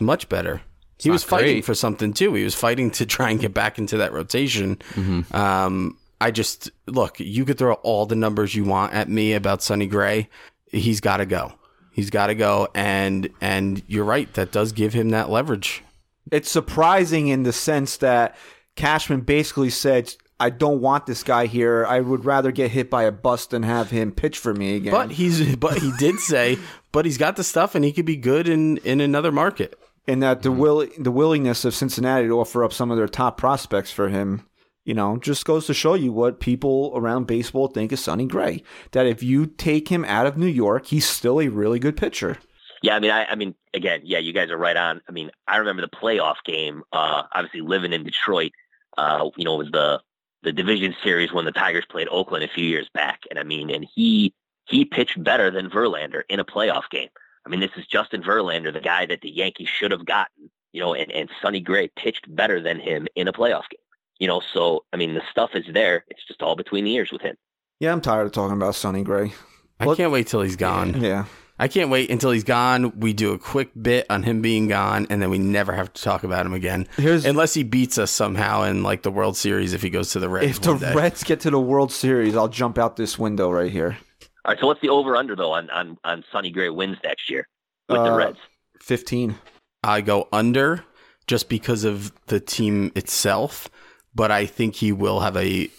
Much 0.00 0.28
better. 0.28 0.60
He 0.98 1.10
was 1.10 1.22
fighting 1.22 1.56
great. 1.56 1.64
for 1.64 1.74
something 1.74 2.12
too. 2.12 2.34
He 2.34 2.42
was 2.42 2.54
fighting 2.54 2.90
to 2.92 3.06
try 3.06 3.30
and 3.30 3.40
get 3.40 3.54
back 3.54 3.78
into 3.78 3.98
that 3.98 4.12
rotation. 4.12 4.76
Mm-hmm. 4.94 5.34
Um, 5.34 5.96
I 6.20 6.30
just 6.32 6.70
look. 6.86 7.20
You 7.20 7.44
could 7.44 7.56
throw 7.58 7.74
all 7.74 8.04
the 8.06 8.16
numbers 8.16 8.54
you 8.54 8.64
want 8.64 8.94
at 8.94 9.08
me 9.08 9.34
about 9.34 9.62
Sonny 9.62 9.86
Gray. 9.86 10.28
He's 10.72 11.00
got 11.00 11.18
to 11.18 11.26
go. 11.26 11.52
He's 11.96 12.10
got 12.10 12.26
to 12.26 12.34
go. 12.34 12.68
And 12.74 13.30
and 13.40 13.82
you're 13.86 14.04
right. 14.04 14.30
That 14.34 14.52
does 14.52 14.72
give 14.72 14.92
him 14.92 15.08
that 15.08 15.30
leverage. 15.30 15.82
It's 16.30 16.50
surprising 16.50 17.28
in 17.28 17.42
the 17.42 17.54
sense 17.54 17.96
that 17.96 18.36
Cashman 18.74 19.22
basically 19.22 19.70
said, 19.70 20.14
"I 20.38 20.50
don't 20.50 20.82
want 20.82 21.06
this 21.06 21.22
guy 21.22 21.46
here. 21.46 21.86
I 21.88 22.00
would 22.00 22.26
rather 22.26 22.52
get 22.52 22.70
hit 22.72 22.90
by 22.90 23.04
a 23.04 23.12
bus 23.12 23.46
than 23.46 23.62
have 23.62 23.90
him 23.90 24.12
pitch 24.12 24.38
for 24.38 24.52
me 24.52 24.76
again." 24.76 24.92
But 24.92 25.12
he's 25.12 25.56
but 25.66 25.78
he 25.78 25.90
did 25.98 26.18
say, 26.18 26.58
but 26.92 27.06
he's 27.06 27.16
got 27.16 27.36
the 27.36 27.44
stuff 27.44 27.74
and 27.74 27.82
he 27.82 27.92
could 27.92 28.04
be 28.04 28.16
good 28.16 28.46
in 28.46 28.76
in 28.78 29.00
another 29.00 29.32
market. 29.32 29.78
and 30.06 30.22
that 30.22 30.42
the 30.42 30.52
will 30.52 30.86
the 30.98 31.10
willingness 31.10 31.64
of 31.64 31.74
Cincinnati 31.74 32.26
to 32.28 32.38
offer 32.38 32.62
up 32.62 32.74
some 32.74 32.90
of 32.90 32.98
their 32.98 33.08
top 33.08 33.38
prospects 33.38 33.90
for 33.90 34.08
him, 34.10 34.46
you 34.86 34.94
know, 34.94 35.18
just 35.18 35.44
goes 35.44 35.66
to 35.66 35.74
show 35.74 35.94
you 35.94 36.12
what 36.12 36.40
people 36.40 36.92
around 36.94 37.26
baseball 37.26 37.66
think 37.66 37.90
of 37.90 37.98
Sonny 37.98 38.24
Gray. 38.24 38.62
That 38.92 39.04
if 39.04 39.22
you 39.22 39.46
take 39.46 39.88
him 39.88 40.04
out 40.04 40.26
of 40.26 40.38
New 40.38 40.46
York, 40.46 40.86
he's 40.86 41.06
still 41.06 41.40
a 41.40 41.48
really 41.48 41.80
good 41.80 41.96
pitcher. 41.96 42.38
Yeah, 42.82 42.94
I 42.94 43.00
mean, 43.00 43.10
I, 43.10 43.24
I 43.24 43.34
mean, 43.34 43.54
again, 43.74 44.02
yeah, 44.04 44.18
you 44.18 44.32
guys 44.32 44.48
are 44.50 44.56
right 44.56 44.76
on. 44.76 45.00
I 45.08 45.12
mean, 45.12 45.30
I 45.48 45.56
remember 45.56 45.82
the 45.82 45.88
playoff 45.88 46.36
game. 46.44 46.84
Uh, 46.92 47.24
obviously, 47.34 47.62
living 47.62 47.92
in 47.92 48.04
Detroit, 48.04 48.52
uh, 48.96 49.28
you 49.36 49.44
know, 49.44 49.56
it 49.56 49.64
was 49.64 49.72
the 49.72 50.00
the 50.42 50.52
division 50.52 50.94
series 51.02 51.32
when 51.32 51.44
the 51.44 51.52
Tigers 51.52 51.84
played 51.90 52.06
Oakland 52.08 52.44
a 52.44 52.48
few 52.48 52.64
years 52.64 52.88
back, 52.94 53.22
and 53.28 53.40
I 53.40 53.42
mean, 53.42 53.70
and 53.70 53.84
he 53.92 54.32
he 54.66 54.84
pitched 54.84 55.22
better 55.22 55.50
than 55.50 55.68
Verlander 55.68 56.22
in 56.28 56.38
a 56.38 56.44
playoff 56.44 56.88
game. 56.90 57.08
I 57.44 57.48
mean, 57.48 57.58
this 57.58 57.70
is 57.76 57.86
Justin 57.86 58.22
Verlander, 58.22 58.72
the 58.72 58.80
guy 58.80 59.06
that 59.06 59.20
the 59.20 59.30
Yankees 59.30 59.68
should 59.68 59.90
have 59.90 60.06
gotten, 60.06 60.48
you 60.72 60.80
know, 60.80 60.94
and 60.94 61.10
and 61.10 61.28
Sonny 61.42 61.60
Gray 61.60 61.88
pitched 61.96 62.32
better 62.36 62.60
than 62.60 62.78
him 62.78 63.08
in 63.16 63.26
a 63.26 63.32
playoff 63.32 63.68
game. 63.68 63.80
You 64.18 64.26
know, 64.28 64.40
so 64.52 64.84
I 64.92 64.96
mean, 64.96 65.14
the 65.14 65.22
stuff 65.30 65.50
is 65.54 65.64
there. 65.72 66.04
It's 66.08 66.24
just 66.26 66.42
all 66.42 66.56
between 66.56 66.84
the 66.84 66.94
ears 66.94 67.10
with 67.12 67.22
him. 67.22 67.36
Yeah, 67.80 67.92
I'm 67.92 68.00
tired 68.00 68.26
of 68.26 68.32
talking 68.32 68.56
about 68.56 68.74
Sonny 68.74 69.02
Gray. 69.02 69.32
I 69.78 69.86
Well- 69.86 69.96
can't 69.96 70.12
wait 70.12 70.26
till 70.26 70.40
he's 70.42 70.56
gone. 70.56 71.00
Yeah. 71.02 71.26
I 71.58 71.68
can't 71.68 71.88
wait 71.88 72.10
until 72.10 72.32
he's 72.32 72.44
gone. 72.44 73.00
We 73.00 73.14
do 73.14 73.32
a 73.32 73.38
quick 73.38 73.70
bit 73.80 74.04
on 74.10 74.22
him 74.24 74.42
being 74.42 74.68
gone, 74.68 75.06
and 75.08 75.22
then 75.22 75.30
we 75.30 75.38
never 75.38 75.72
have 75.72 75.90
to 75.94 76.02
talk 76.02 76.22
about 76.22 76.44
him 76.44 76.52
again. 76.52 76.86
Here's- 76.98 77.24
unless 77.24 77.54
he 77.54 77.62
beats 77.62 77.96
us 77.96 78.10
somehow 78.10 78.62
in 78.64 78.82
like 78.82 79.02
the 79.02 79.10
World 79.10 79.38
Series 79.38 79.72
if 79.72 79.80
he 79.80 79.88
goes 79.88 80.10
to 80.12 80.18
the 80.18 80.28
Reds. 80.28 80.46
If 80.58 80.60
the 80.60 80.72
one 80.72 80.80
day. 80.80 80.94
Reds 80.94 81.24
get 81.24 81.40
to 81.40 81.50
the 81.50 81.58
World 81.60 81.92
Series, 81.92 82.36
I'll 82.36 82.48
jump 82.48 82.76
out 82.76 82.96
this 82.96 83.18
window 83.18 83.50
right 83.50 83.70
here. 83.72 83.96
All 84.44 84.52
right, 84.52 84.60
so 84.60 84.66
what's 84.66 84.80
the 84.82 84.90
over 84.90 85.16
under 85.16 85.34
though 85.34 85.52
on 85.52 85.70
on 85.70 85.96
on 86.04 86.24
Sonny 86.30 86.50
Gray 86.50 86.68
wins 86.68 86.98
next 87.02 87.30
year 87.30 87.48
with 87.88 87.98
the 88.02 88.12
Uh, 88.12 88.16
Reds? 88.16 88.38
15. 88.82 89.36
I 89.82 90.02
go 90.02 90.28
under 90.32 90.84
just 91.26 91.48
because 91.48 91.84
of 91.84 92.12
the 92.26 92.38
team 92.38 92.92
itself, 92.94 93.68
but 94.16 94.30
I 94.32 94.46
think 94.46 94.74
he 94.74 94.92
will 94.92 95.20
have 95.20 95.36
a 95.36 95.70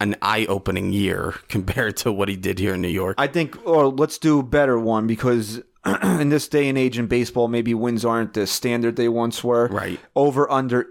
an 0.00 0.14
eye-opening 0.22 0.92
year 0.92 1.34
compared 1.48 1.96
to 1.98 2.12
what 2.12 2.28
he 2.28 2.36
did 2.36 2.58
here 2.58 2.74
in 2.74 2.80
New 2.80 2.88
York. 2.88 3.16
I 3.18 3.26
think, 3.26 3.58
or 3.66 3.88
let's 3.88 4.18
do 4.18 4.38
a 4.38 4.42
better 4.42 4.78
one 4.78 5.06
because 5.06 5.60
in 6.02 6.28
this 6.28 6.48
day 6.48 6.68
and 6.68 6.78
age 6.78 6.98
in 6.98 7.06
baseball, 7.06 7.48
maybe 7.48 7.74
wins 7.74 8.04
aren't 8.04 8.34
the 8.34 8.46
standard 8.46 8.96
they 8.96 9.08
once 9.08 9.42
were. 9.42 9.66
Right. 9.68 10.00
Over 10.14 10.50
under 10.50 10.86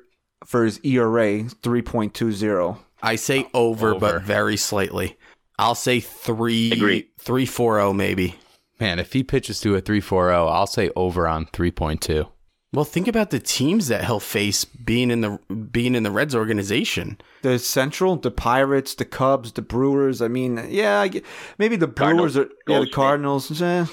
for 0.45 0.65
his 0.65 0.79
ERA, 0.83 1.43
3.20. 1.43 2.77
I 3.01 3.15
say 3.15 3.47
over, 3.53 3.95
Over. 3.95 3.99
but 3.99 4.21
very 4.23 4.57
slightly. 4.57 5.17
I'll 5.57 5.75
say 5.75 5.99
three, 5.99 6.71
Agree. 6.71 7.07
three 7.19 7.45
four 7.45 7.75
zero 7.77 7.93
maybe. 7.93 8.35
Man, 8.79 8.97
if 8.99 9.13
he 9.13 9.23
pitches 9.23 9.59
to 9.61 9.75
a 9.75 9.81
3.40, 9.81 10.33
I'll 10.33 10.65
say 10.67 10.89
over 10.95 11.27
on 11.27 11.45
3.2. 11.45 12.27
Well, 12.73 12.85
think 12.85 13.09
about 13.09 13.31
the 13.31 13.39
teams 13.39 13.89
that 13.89 14.05
he'll 14.05 14.21
face 14.21 14.63
being 14.63 15.11
in 15.11 15.19
the 15.21 15.37
being 15.71 15.93
in 15.93 16.03
the 16.03 16.11
Reds 16.11 16.33
organization. 16.33 17.17
The 17.41 17.59
Central, 17.59 18.15
the 18.15 18.31
Pirates, 18.31 18.95
the 18.95 19.03
Cubs, 19.03 19.51
the 19.51 19.61
Brewers. 19.61 20.21
I 20.21 20.29
mean, 20.29 20.65
yeah, 20.69 21.05
maybe 21.57 21.75
the 21.75 21.87
Cardinals, 21.87 22.33
Brewers 22.35 22.49
are, 22.49 22.53
yeah, 22.71 22.79
the 22.79 22.89
Cardinals. 22.89 23.61
eh. 23.61 23.85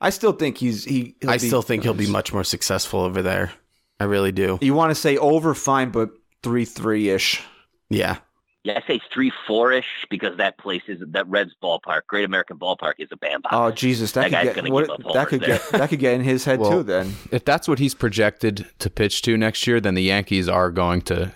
I 0.00 0.10
still 0.10 0.32
think 0.32 0.58
he's 0.58 0.84
he. 0.84 1.14
he'll 1.20 1.30
I 1.30 1.34
be- 1.38 1.46
still 1.46 1.62
think 1.62 1.84
he'll 1.84 1.94
be 1.94 2.10
much 2.10 2.32
more 2.32 2.42
successful 2.44 3.00
over 3.00 3.22
there. 3.22 3.52
I 4.00 4.04
really 4.04 4.32
do. 4.32 4.58
You 4.60 4.74
want 4.74 4.90
to 4.90 4.96
say 4.96 5.16
over, 5.16 5.54
fine, 5.54 5.90
but 5.90 6.10
three 6.42 6.64
three 6.64 7.10
ish. 7.10 7.40
Yeah. 7.88 8.16
Yeah, 8.64 8.80
I 8.82 8.86
say 8.86 9.00
three 9.12 9.30
four 9.46 9.72
ish 9.72 10.06
because 10.08 10.38
that 10.38 10.56
place 10.56 10.82
is 10.88 11.02
that 11.08 11.28
Reds 11.28 11.52
ballpark, 11.62 12.06
Great 12.06 12.24
American 12.24 12.58
Ballpark, 12.58 12.94
is 12.98 13.08
a 13.12 13.16
bandbox. 13.16 13.54
Oh 13.54 13.70
Jesus, 13.70 14.12
that, 14.12 14.22
That 14.22 14.30
guy's 14.30 14.46
could 14.46 14.56
gonna 14.56 14.68
get 14.68 14.72
what, 14.72 14.96
give 14.96 15.06
up 15.06 15.12
that 15.12 15.28
could 15.28 15.42
homers 15.42 15.70
get 15.70 15.78
that 15.78 15.90
could 15.90 15.98
get 15.98 16.14
in 16.14 16.22
his 16.22 16.46
head 16.46 16.60
Well, 16.60 16.70
too. 16.70 16.82
Then 16.82 17.14
If 17.30 17.44
that's 17.44 17.68
what 17.68 17.78
he's 17.78 17.94
projected 17.94 18.66
to 18.78 18.88
pitch 18.88 19.20
to 19.22 19.36
next 19.36 19.66
year, 19.66 19.80
then 19.80 19.94
the 19.94 20.02
Yankees 20.02 20.48
are 20.48 20.70
going 20.70 21.02
to 21.02 21.30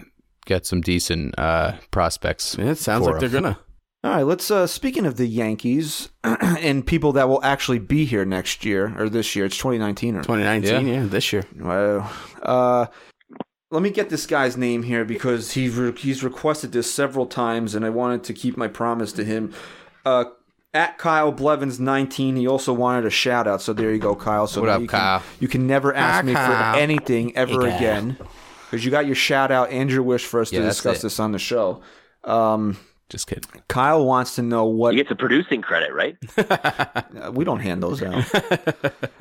get 0.47 0.65
some 0.65 0.81
decent 0.81 1.39
uh, 1.39 1.75
prospects. 1.91 2.57
Yeah, 2.59 2.71
It 2.71 2.79
sounds 2.79 3.05
for 3.05 3.13
like 3.13 3.21
they're 3.21 3.29
gonna. 3.29 3.59
All 4.05 4.13
right, 4.13 4.23
let's. 4.23 4.51
Uh, 4.51 4.67
speaking 4.67 5.05
of 5.05 5.17
the 5.17 5.27
Yankees 5.27 6.09
and 6.25 6.87
people 6.87 7.13
that 7.13 7.29
will 7.29 7.45
actually 7.45 7.79
be 7.79 8.07
here 8.07 8.25
next 8.25 8.65
year 8.65 8.95
or 8.99 9.09
this 9.09 9.37
year, 9.37 9.45
it's 9.45 9.59
2019 9.59 10.17
or 10.17 10.23
2019, 10.23 10.87
yeah, 10.87 11.05
this 11.05 11.33
year. 11.33 11.45
Wow. 11.59 12.11
Uh, 12.43 12.87
let 13.71 13.83
me 13.83 13.91
get 13.91 14.09
this 14.09 14.27
guy's 14.27 14.57
name 14.57 14.83
here 14.83 15.05
because 15.05 15.53
he 15.53 15.69
re- 15.69 15.93
he's 15.93 16.25
requested 16.25 16.73
this 16.73 16.93
several 16.93 17.27
times, 17.27 17.75
and 17.75 17.85
I 17.85 17.91
wanted 17.91 18.25
to 18.25 18.33
keep 18.33 18.57
my 18.57 18.69
promise 18.69 19.13
to 19.13 19.25
him. 19.25 19.53
Uh, 20.05 20.25
at 20.75 20.99
Kyle 20.99 21.33
Blevins 21.33 21.81
19, 21.81 22.37
he 22.37 22.47
also 22.47 22.73
wanted 22.73 23.05
a 23.07 23.11
shout 23.11 23.47
out. 23.47 23.63
So 23.63 23.73
there 23.73 23.93
you 23.93 23.99
go, 23.99 24.15
Kyle. 24.15 24.47
So 24.47 24.61
What 24.61 24.71
up, 24.71 24.81
you 24.83 24.87
can, 24.87 25.23
You 25.41 25.49
can 25.49 25.67
never 25.67 25.95
ask 25.95 26.17
Hi, 26.17 26.23
me 26.23 26.35
Kyle. 26.35 26.75
for 26.75 26.79
anything 26.79 27.37
ever 27.37 27.67
Hey, 27.67 27.77
again 27.77 28.17
because 28.71 28.85
you 28.85 28.91
got 28.91 29.07
your 29.07 29.15
shout 29.15 29.51
out 29.51 29.71
and 29.71 29.91
your 29.91 30.03
wish 30.03 30.25
for 30.27 30.41
us 30.41 30.53
Yeah, 30.53 30.61
to 30.61 30.67
discuss 30.67 31.01
this 31.01 31.19
on 31.19 31.33
the 31.33 31.39
show. 31.39 31.81
Um, 32.25 32.77
Just 33.09 33.27
kidding. 33.27 33.45
Kyle 33.69 34.05
wants 34.05 34.35
to 34.35 34.43
know 34.43 34.67
what 34.67 34.93
You 34.95 34.99
get 35.03 35.09
the 35.09 35.17
producing 35.17 35.63
credit, 35.63 35.95
right? 35.95 36.17
uh, 36.39 37.33
we 37.33 37.45
don't 37.47 37.61
hand 37.61 37.83
those 37.83 38.03
out. 38.03 38.25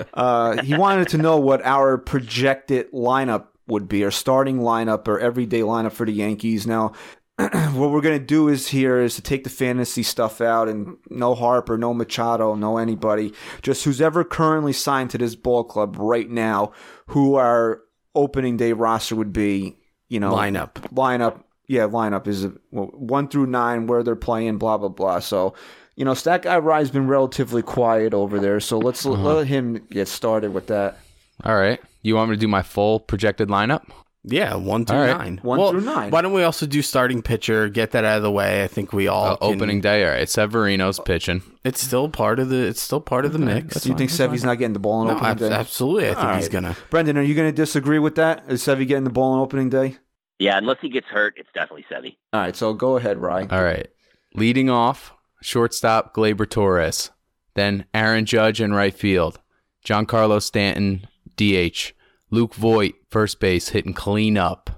uh, 0.13 0.61
he 0.61 0.75
wanted 0.75 1.07
to 1.09 1.17
know 1.17 1.37
what 1.37 1.65
our 1.65 1.97
projected 1.97 2.91
lineup 2.91 3.47
would 3.67 3.87
be, 3.87 4.03
our 4.03 4.11
starting 4.11 4.59
lineup 4.59 5.07
or 5.07 5.19
everyday 5.19 5.61
lineup 5.61 5.91
for 5.91 6.05
the 6.05 6.13
Yankees. 6.13 6.65
Now, 6.65 6.93
what 7.37 7.91
we're 7.91 8.01
going 8.01 8.17
to 8.17 8.25
do 8.25 8.47
is 8.47 8.69
here 8.69 8.99
is 8.99 9.15
to 9.15 9.21
take 9.21 9.43
the 9.43 9.49
fantasy 9.49 10.01
stuff 10.01 10.41
out 10.41 10.67
and 10.67 10.97
no 11.09 11.35
Harper, 11.35 11.77
no 11.77 11.93
Machado, 11.93 12.55
no 12.55 12.77
anybody, 12.77 13.31
just 13.61 13.83
who's 13.83 14.01
ever 14.01 14.23
currently 14.23 14.73
signed 14.73 15.11
to 15.11 15.19
this 15.19 15.35
ball 15.35 15.63
club 15.63 15.97
right 15.99 16.29
now, 16.29 16.71
who 17.07 17.35
our 17.35 17.81
opening 18.15 18.57
day 18.57 18.73
roster 18.73 19.15
would 19.15 19.33
be. 19.33 19.77
You 20.09 20.21
know, 20.21 20.31
Lineup. 20.31 20.73
lineup. 20.93 21.43
Yeah, 21.67 21.81
lineup 21.81 22.27
is 22.27 22.47
well, 22.71 22.85
one 22.93 23.27
through 23.27 23.47
nine 23.47 23.87
where 23.87 24.01
they're 24.01 24.15
playing, 24.15 24.57
blah 24.57 24.77
blah 24.77 24.87
blah. 24.87 25.19
So, 25.19 25.53
you 25.97 26.05
know, 26.05 26.13
Stack 26.13 26.43
Guy 26.43 26.57
Rye's 26.59 26.91
been 26.91 27.07
relatively 27.07 27.61
quiet 27.61 28.13
over 28.13 28.39
there. 28.39 28.61
So 28.61 28.77
let's 28.77 29.05
l 29.05 29.17
let 29.17 29.47
him 29.47 29.85
get 29.91 30.07
started 30.07 30.53
with 30.53 30.67
that. 30.67 30.97
All 31.43 31.57
right. 31.57 31.81
You 32.07 32.15
want 32.15 32.29
me 32.29 32.37
to 32.37 32.39
do 32.39 32.47
my 32.47 32.61
full 32.61 33.01
projected 33.01 33.49
lineup? 33.49 33.83
Yeah, 34.23 34.55
one 34.55 34.85
through 34.85 34.97
All 34.97 35.03
right. 35.07 35.17
nine. 35.17 35.39
One 35.43 35.59
Well, 35.59 35.71
through 35.71 35.81
nine. 35.81 36.09
Why 36.09 36.21
don't 36.21 36.31
we 36.31 36.43
also 36.43 36.65
do 36.65 36.81
starting 36.81 37.21
pitcher? 37.21 37.67
Get 37.67 37.91
that 37.91 38.05
out 38.05 38.15
of 38.17 38.23
the 38.23 38.31
way. 38.31 38.63
I 38.63 38.67
think 38.67 38.93
we 38.93 39.07
all 39.07 39.25
Uh, 39.25 39.35
can- 39.35 39.55
opening 39.55 39.81
day. 39.81 40.05
All 40.05 40.11
right. 40.11 40.27
Severino's 40.29 40.99
pitching. 40.99 41.41
It's 41.65 41.81
still 41.81 42.07
part 42.07 42.39
of 42.39 42.47
the. 42.49 42.57
It's 42.65 42.81
still 42.81 43.01
part 43.01 43.25
of 43.25 43.33
the 43.33 43.39
mix. 43.39 43.81
Do 43.81 43.89
you 43.89 43.95
think 43.95 44.09
Sevy's 44.09 44.45
not 44.45 44.57
getting 44.57 44.71
the 44.73 44.79
ball 44.79 45.01
in 45.01 45.07
No, 45.09 45.15
opening 45.15 45.31
ab- 45.31 45.37
day? 45.39 45.51
absolutely. 45.51 46.05
I 46.09 46.13
think 46.13 46.23
All 46.25 46.35
he's 46.35 46.43
right. 46.45 46.51
gonna. 46.51 46.75
Brendan, 46.89 47.17
are 47.17 47.21
you 47.21 47.35
going 47.35 47.49
to 47.49 47.55
disagree 47.55 47.99
with 47.99 48.15
that? 48.15 48.43
Is 48.47 48.61
Sevy 48.63 48.87
getting 48.87 49.03
the 49.05 49.09
ball 49.09 49.35
in 49.35 49.41
opening 49.41 49.69
day? 49.69 49.97
Yeah, 50.39 50.57
unless 50.57 50.77
he 50.81 50.89
gets 50.89 51.07
hurt, 51.07 51.33
it's 51.37 51.49
definitely 51.53 51.85
Sevy. 51.91 52.15
All 52.31 52.39
right, 52.41 52.55
so 52.55 52.73
go 52.73 52.95
ahead, 52.97 53.17
Rye. 53.17 53.47
All 53.51 53.63
right. 53.63 53.87
Leading 54.33 54.69
off, 54.69 55.13
shortstop 55.41 56.13
Gleyber 56.15 56.49
Torres. 56.49 57.11
Then 57.55 57.85
Aaron 57.93 58.25
Judge 58.25 58.61
in 58.61 58.73
right 58.73 58.93
field. 58.93 59.39
Giancarlo 59.85 60.41
Stanton, 60.41 61.07
DH. 61.37 61.93
Luke 62.29 62.53
Voit, 62.55 62.93
first 63.09 63.39
base, 63.39 63.69
hitting 63.69 63.93
clean 63.93 64.37
up. 64.37 64.69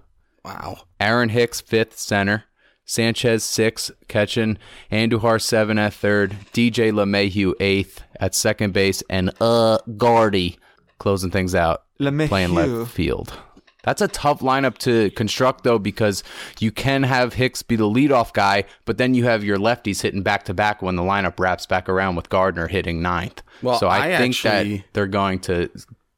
Wow. 0.46 0.80
Aaron 1.00 1.30
Hicks, 1.30 1.62
fifth 1.62 1.98
center. 1.98 2.46
Sanchez, 2.86 3.44
sixth, 3.44 3.92
catching. 4.08 4.58
Andujar, 4.92 5.40
seven 5.42 5.78
at 5.78 5.94
third. 5.94 6.32
DJ 6.54 6.92
LeMahieu, 6.92 7.54
eighth 7.60 8.04
at 8.20 8.34
second 8.34 8.74
base. 8.74 9.04
And 9.10 9.32
uh, 9.40 9.78
Gardy 9.98 10.58
closing 10.98 11.30
things 11.32 11.54
out, 11.54 11.84
LeMahieu. 12.00 12.28
playing 12.28 12.54
left 12.56 12.92
field. 12.92 13.34
That's 13.84 14.02
a 14.02 14.08
tough 14.10 14.40
lineup 14.42 14.78
to 14.80 15.10
construct, 15.12 15.64
though, 15.64 15.80
because 15.80 16.24
you 16.60 16.72
can 16.72 17.04
have 17.04 17.34
Hicks 17.36 17.62
be 17.64 17.76
the 17.78 17.86
leadoff 17.90 18.34
guy, 18.34 18.66
but 18.86 18.98
then 18.98 19.14
you 19.14 19.24
have 19.24 19.44
your 19.44 19.58
lefties 19.58 20.02
hitting 20.02 20.22
back 20.22 20.44
to 20.46 20.54
back 20.54 20.82
when 20.82 20.96
the 20.96 21.02
lineup 21.02 21.40
wraps 21.40 21.66
back 21.66 21.88
around 21.88 22.16
with 22.16 22.30
Gardner 22.30 22.68
hitting 22.68 23.02
ninth. 23.02 23.42
Well, 23.62 23.80
so 23.80 23.88
I, 23.88 24.16
I 24.16 24.18
think 24.18 24.34
actually- 24.36 24.78
that 24.78 24.84
they're 24.94 25.08
going 25.08 25.40
to 25.42 25.70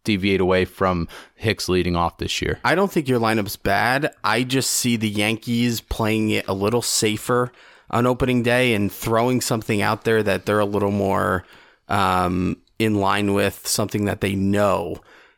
deviate 0.04 0.42
away 0.42 0.66
from 0.66 1.08
Hicks 1.36 1.70
leading 1.70 1.96
off 1.96 2.18
this 2.18 2.42
year. 2.42 2.60
I 2.64 2.76
don't 2.76 2.92
think 2.92 3.08
your 3.08 3.20
lineup's 3.20 3.56
bad. 3.56 4.14
I 4.24 4.44
just 4.44 4.70
see 4.70 4.96
the 4.98 5.10
Yankees 5.10 5.82
playing 5.82 6.30
it 6.32 6.48
a 6.48 6.54
little 6.54 6.82
safer 6.82 7.52
on 7.90 8.08
opening 8.08 8.42
day 8.44 8.74
and 8.74 8.92
throwing 8.92 9.42
something 9.42 9.82
out 9.82 10.04
there 10.04 10.24
that 10.24 10.46
they're 10.46 10.60
a 10.60 10.66
little 10.66 10.92
more 10.92 11.46
um, 11.90 12.58
in 12.80 12.96
line 12.96 13.34
with, 13.34 13.68
something 13.68 14.06
that 14.06 14.22
they 14.22 14.34
know. 14.34 14.96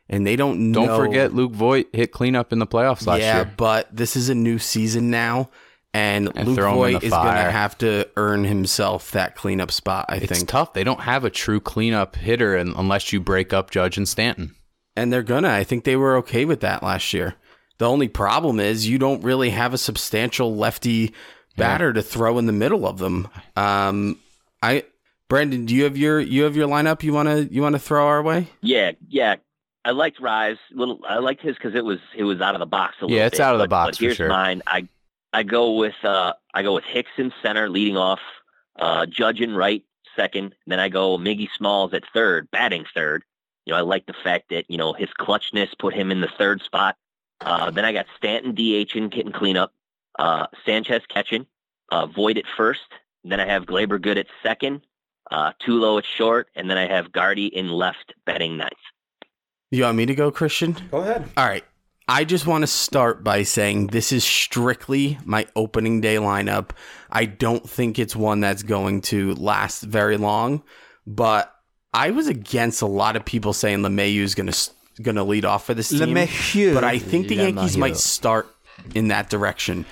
and 0.08 0.26
they 0.26 0.36
don't 0.36 0.72
Don't 0.72 0.86
know. 0.86 0.96
forget 0.96 1.34
Luke 1.34 1.52
Voit 1.52 1.86
hit 1.92 2.12
cleanup 2.12 2.52
in 2.52 2.58
the 2.58 2.66
playoffs 2.66 3.06
last 3.06 3.20
yeah, 3.20 3.36
year. 3.36 3.44
Yeah, 3.46 3.50
but 3.56 3.94
this 3.94 4.16
is 4.16 4.28
a 4.28 4.34
new 4.34 4.58
season 4.58 5.10
now, 5.10 5.50
and, 5.94 6.30
And 6.36 6.48
Luke 6.48 6.56
throw 6.56 6.74
Voit 6.74 7.02
is 7.02 7.10
going 7.10 7.26
to 7.34 7.50
have 7.50 7.78
to 7.78 8.06
earn 8.16 8.44
himself 8.44 9.12
that 9.12 9.36
cleanup 9.36 9.70
spot. 9.70 10.06
I 10.08 10.16
It's 10.16 10.26
think, 10.26 10.42
it's 10.42 10.50
tough. 10.50 10.72
They 10.74 10.84
don't 10.84 11.00
have 11.00 11.24
a 11.24 11.30
true 11.30 11.60
cleanup 11.60 12.16
hitter 12.16 12.58
un- 12.58 12.74
unless 12.76 13.12
you 13.12 13.20
break 13.20 13.52
up 13.52 13.70
Judge 13.70 13.96
and 13.96 14.06
Stanton. 14.08 14.54
and 14.96 15.12
they're 15.12 15.22
gonna. 15.22 15.48
I 15.48 15.64
think 15.64 15.84
they 15.84 15.96
were 15.96 16.16
okay 16.18 16.44
with 16.44 16.60
that 16.60 16.82
last 16.82 17.12
year. 17.14 17.36
The 17.78 17.88
only 17.88 18.08
problem 18.08 18.60
is 18.60 18.86
you 18.88 18.98
don't 18.98 19.22
really 19.24 19.50
have 19.50 19.72
a 19.74 19.78
substantial 19.78 20.54
lefty 20.54 21.12
batter 21.56 21.92
to 21.92 22.02
throw 22.02 22.38
in 22.38 22.46
the 22.46 22.52
middle 22.52 22.86
of 22.86 22.98
them. 22.98 23.28
Um, 23.56 24.18
I, 24.62 24.84
Brandon, 25.28 25.64
do 25.66 25.74
you 25.74 25.84
have 25.84 25.96
your 25.96 26.20
you 26.20 26.42
have 26.44 26.54
your 26.56 26.68
lineup 26.68 27.02
you 27.02 27.12
want 27.12 27.28
to 27.28 27.52
you 27.52 27.62
want 27.62 27.74
to 27.74 27.78
throw 27.80 28.06
our 28.06 28.22
way? 28.22 28.48
Yeah, 28.60 28.92
yeah. 29.08 29.36
I 29.84 29.90
liked 29.90 30.18
Rise. 30.20 30.56
Little, 30.72 31.00
I 31.06 31.18
liked 31.18 31.42
his 31.42 31.56
because 31.56 31.74
it 31.74 31.84
was 31.84 31.98
it 32.16 32.24
was 32.24 32.40
out 32.40 32.54
of 32.54 32.60
the 32.60 32.66
box 32.66 32.94
a 33.00 33.04
little 33.04 33.14
bit. 33.14 33.18
Yeah, 33.20 33.26
it's 33.26 33.38
bit, 33.38 33.44
out 33.44 33.54
of 33.54 33.58
the 33.60 33.64
but- 33.64 33.70
box 33.70 33.88
But 33.90 33.96
for 33.98 34.04
here's 34.04 34.16
sure. 34.16 34.28
mine. 34.28 34.62
I 34.66 34.88
I 35.34 35.42
go 35.42 35.72
with 35.72 35.96
uh 36.04 36.32
I 36.54 36.62
go 36.62 36.74
with 36.74 36.84
Hicks 36.84 37.10
in 37.18 37.32
center, 37.42 37.68
leading 37.68 37.96
off. 37.96 38.20
Uh, 38.78 39.04
Judge 39.06 39.40
in 39.40 39.54
right, 39.54 39.84
second. 40.16 40.54
Then 40.66 40.78
I 40.78 40.88
go 40.88 41.18
Miggy 41.18 41.48
Smalls 41.56 41.92
at 41.92 42.04
third, 42.14 42.48
batting 42.52 42.84
third. 42.94 43.24
You 43.66 43.72
know, 43.72 43.78
I 43.78 43.82
like 43.82 44.06
the 44.06 44.14
fact 44.22 44.50
that 44.50 44.64
you 44.68 44.78
know 44.78 44.92
his 44.92 45.08
clutchness 45.18 45.76
put 45.78 45.92
him 45.92 46.12
in 46.12 46.20
the 46.20 46.30
third 46.38 46.62
spot. 46.62 46.96
Uh, 47.40 47.70
then 47.72 47.84
I 47.84 47.92
got 47.92 48.06
Stanton 48.16 48.54
DHing, 48.54 49.10
getting 49.10 49.32
cleanup. 49.32 49.72
Uh, 50.18 50.46
Sanchez 50.64 51.02
catching. 51.08 51.46
Uh, 51.90 52.06
Voit 52.06 52.38
at 52.38 52.44
first. 52.56 52.88
Then 53.24 53.40
I 53.40 53.46
have 53.46 53.64
Gleyber 53.64 54.00
good 54.00 54.18
at 54.18 54.26
second. 54.42 54.82
Uh, 55.30 55.52
Tulo 55.60 55.98
at 55.98 56.04
short, 56.04 56.48
and 56.54 56.70
then 56.70 56.78
I 56.78 56.86
have 56.86 57.10
Gardy 57.10 57.46
in 57.46 57.68
left, 57.70 58.14
batting 58.24 58.56
ninth. 58.56 58.72
You 59.70 59.82
want 59.82 59.96
me 59.96 60.06
to 60.06 60.14
go, 60.14 60.30
Christian? 60.30 60.76
Go 60.90 60.98
ahead. 60.98 61.28
All 61.36 61.46
right. 61.46 61.64
I 62.06 62.24
just 62.24 62.46
want 62.46 62.62
to 62.62 62.66
start 62.66 63.24
by 63.24 63.44
saying 63.44 63.88
this 63.88 64.12
is 64.12 64.24
strictly 64.24 65.18
my 65.24 65.46
opening 65.56 66.00
day 66.00 66.16
lineup. 66.16 66.70
I 67.10 67.24
don't 67.24 67.68
think 67.68 67.98
it's 67.98 68.14
one 68.14 68.40
that's 68.40 68.62
going 68.62 69.00
to 69.02 69.34
last 69.34 69.82
very 69.82 70.18
long, 70.18 70.62
but 71.06 71.54
I 71.94 72.10
was 72.10 72.28
against 72.28 72.82
a 72.82 72.86
lot 72.86 73.16
of 73.16 73.24
people 73.24 73.52
saying 73.52 73.78
LeMahieu 73.78 74.20
is 74.20 74.34
going 74.34 74.50
to 74.50 74.70
going 75.02 75.16
to 75.16 75.24
lead 75.24 75.44
off 75.44 75.66
for 75.66 75.74
this 75.74 75.88
team. 75.88 76.00
LeMahieu. 76.00 76.74
But 76.74 76.84
I 76.84 76.98
think 76.98 77.28
the 77.28 77.36
Yankees 77.36 77.76
might 77.76 77.96
start 77.96 78.48
in 78.94 79.08
that 79.08 79.30
direction. 79.30 79.86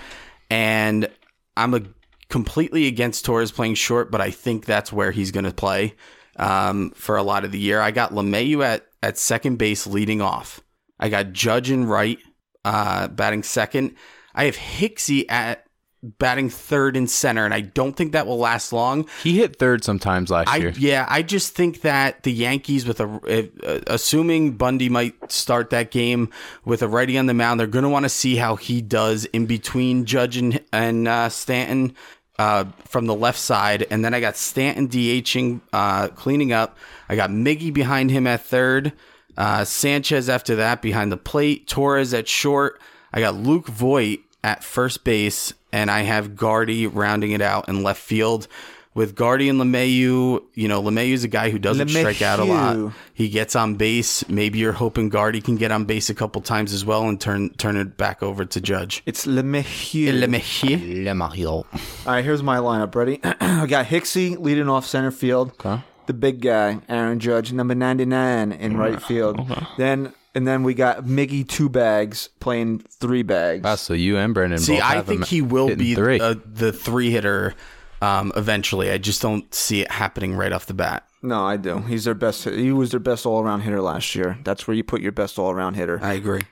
And 0.51 1.09
I'm 1.57 1.75
a 1.75 1.83
completely 2.29 2.87
against 2.87 3.25
Torres 3.25 3.53
playing 3.53 3.75
short, 3.75 4.11
but 4.11 4.21
I 4.21 4.31
think 4.31 4.65
that's 4.65 4.93
where 4.93 5.13
he's 5.13 5.31
going 5.31 5.45
to 5.45 5.53
play 5.53 5.95
um, 6.37 6.91
for 6.91 7.17
a 7.17 7.23
lot 7.23 7.45
of 7.45 7.53
the 7.53 7.59
year. 7.59 7.81
I 7.81 7.91
got 7.91 8.13
LeMahieu 8.13 8.65
at, 8.65 8.87
at 9.03 9.19
second 9.19 9.57
base 9.57 9.87
leading 9.87 10.21
off. 10.21 10.61
I 11.03 11.09
got 11.09 11.33
Judge 11.33 11.69
and 11.69 11.91
right 11.91 12.19
uh, 12.65 13.09
batting 13.09 13.43
second. 13.43 13.97
I 14.35 14.45
have 14.45 14.57
Hicksy 14.57 15.27
at 15.29 15.67
batting 16.03 16.49
third 16.49 16.97
and 16.97 17.11
center, 17.11 17.45
and 17.45 17.53
I 17.53 17.61
don't 17.61 17.97
think 17.97 18.13
that 18.13 18.27
will 18.27 18.39
last 18.39 18.73
long. 18.73 19.09
He 19.23 19.39
hit 19.39 19.57
third 19.57 19.85
sometimes 19.85 20.31
last 20.31 20.49
I 20.49 20.57
year. 20.59 20.73
yeah, 20.77 21.07
I 21.09 21.23
just 21.23 21.55
think 21.55 21.83
that 21.83 22.23
the 22.23 22.33
Yankees 22.33 22.87
with 22.87 23.01
a 23.01 23.51
uh, 23.65 23.81
assuming 23.89 24.53
Bundy 24.53 24.89
might 24.89 25.31
start 25.31 25.71
that 25.71 25.91
game 25.91 26.31
with 26.65 26.83
a 26.83 26.89
righty 26.89 27.19
on 27.19 27.27
the 27.27 27.35
mound, 27.35 27.59
they're 27.59 27.67
going 27.67 27.85
to 27.85 27.89
want 27.89 28.05
to 28.05 28.09
see 28.09 28.37
how 28.37 28.57
he 28.57 28.81
does 28.81 29.25
in 29.27 29.47
between 29.47 30.05
Judge 30.05 30.37
and, 30.37 30.63
and 30.73 31.09
uh, 31.09 31.29
Stanton 31.29 31.97
uh, 32.39 32.65
from 32.85 33.07
the 33.07 33.15
left 33.15 33.39
side, 33.39 33.87
and 33.91 34.05
then 34.05 34.15
I 34.15 34.21
got 34.21 34.37
Stanton 34.37 34.89
DHing, 34.89 35.61
uh, 35.73 36.09
cleaning 36.09 36.53
up. 36.53 36.77
I 37.09 37.17
got 37.17 37.31
Miggy 37.31 37.73
behind 37.73 38.11
him 38.11 38.27
at 38.27 38.41
third, 38.41 38.93
uh, 39.37 39.65
Sanchez 39.65 40.29
after 40.29 40.57
that 40.57 40.83
behind 40.83 41.13
the 41.13 41.17
plate, 41.17 41.67
Torres 41.67 42.13
at 42.15 42.29
short. 42.29 42.81
I 43.13 43.21
got 43.21 43.35
Luke 43.35 43.69
Voigt 43.69 44.21
at 44.45 44.65
first 44.65 45.05
base, 45.05 45.53
and 45.73 45.91
I 45.91 46.01
have 46.01 46.37
Gardy 46.37 46.87
rounding 46.87 47.33
it 47.33 47.41
out 47.43 47.69
in 47.69 47.83
left 47.83 48.01
field. 48.01 48.49
With 48.95 49.15
Gardy 49.15 49.49
and 49.49 49.59
LeMahieu, 49.59 50.43
you 50.53 50.69
know, 50.69 50.83
LeMahieu's 50.83 51.25
a 51.25 51.29
guy 51.29 51.49
who 51.49 51.59
doesn't 51.59 51.89
strike 51.89 52.21
out 52.21 52.41
a 52.41 52.45
lot. 52.45 52.93
He 53.15 53.31
gets 53.31 53.57
on 53.57 53.77
base. 53.77 54.29
Maybe 54.29 54.59
you're 54.59 54.73
hoping 54.73 55.09
Gardy 55.09 55.41
can 55.41 55.57
get 55.57 55.73
on 55.73 55.87
base 55.87 56.11
a 56.11 56.15
couple 56.15 56.43
times 56.43 56.75
as 56.75 56.85
well 56.85 57.09
and 57.09 57.19
turn 57.19 57.55
turn 57.55 57.79
it 57.79 57.97
back 57.97 58.23
over 58.23 58.45
to 58.45 58.61
Judge. 58.61 59.03
It's 59.07 59.25
LeMahieu. 59.25 60.13
LeMahieu. 60.23 61.05
Lemahiel. 61.07 61.65
All 62.07 62.13
right, 62.13 62.23
here's 62.23 62.43
my 62.43 62.59
lineup. 62.59 62.95
Ready? 62.95 63.19
I 63.25 63.65
got 63.65 63.87
Hixie 63.87 64.39
leading 64.39 64.69
off 64.69 64.85
center 64.85 65.11
field. 65.11 65.53
Okay. 65.53 65.83
The 66.07 66.15
big 66.15 66.41
guy, 66.41 66.81
Aaron 66.89 67.21
Judge, 67.21 67.53
number 67.53 67.75
99 67.75 68.53
in 68.53 68.77
right 68.77 69.01
field. 69.03 69.41
Then 69.77 70.13
and 70.35 70.47
then 70.49 70.63
we 70.63 70.75
got 70.75 71.05
Miggy 71.05 71.47
two 71.47 71.69
bags 71.69 72.29
playing 72.41 72.81
three 72.81 73.23
bags. 73.23 73.63
Wow, 73.65 73.75
so 73.75 73.93
you 73.95 74.17
and 74.17 74.33
Brendan 74.35 74.59
See, 74.59 74.75
both 74.75 74.83
I 74.83 74.95
have 74.97 75.07
think 75.07 75.21
him 75.23 75.27
he 75.27 75.43
will 75.43 75.75
be 75.77 75.95
three. 75.95 76.21
uh, 76.21 76.35
the 76.45 76.73
three 76.73 77.11
hitter 77.11 77.55
um, 78.01 78.33
eventually. 78.37 78.91
I 78.91 78.99
just 78.99 79.21
don't 79.23 79.53
see 79.55 79.83
it 79.83 79.91
happening 79.91 80.35
right 80.35 80.53
off 80.53 80.67
the 80.67 80.75
bat. 80.75 81.07
no, 81.23 81.45
I 81.45 81.57
do. 81.57 81.79
He's 81.81 82.05
their 82.05 82.15
best. 82.15 82.45
He 82.45 82.73
was 82.73 82.91
their 82.91 83.01
best 83.01 83.27
all 83.27 83.43
around 83.43 83.61
hitter 83.61 83.81
last 83.83 84.15
year. 84.15 84.39
That's 84.43 84.67
where 84.67 84.75
you 84.75 84.83
put 84.85 85.03
your 85.03 85.13
best 85.13 85.39
all 85.39 85.51
around 85.51 85.75
hitter. 85.75 86.01
I 86.03 86.15
agree. 86.15 86.43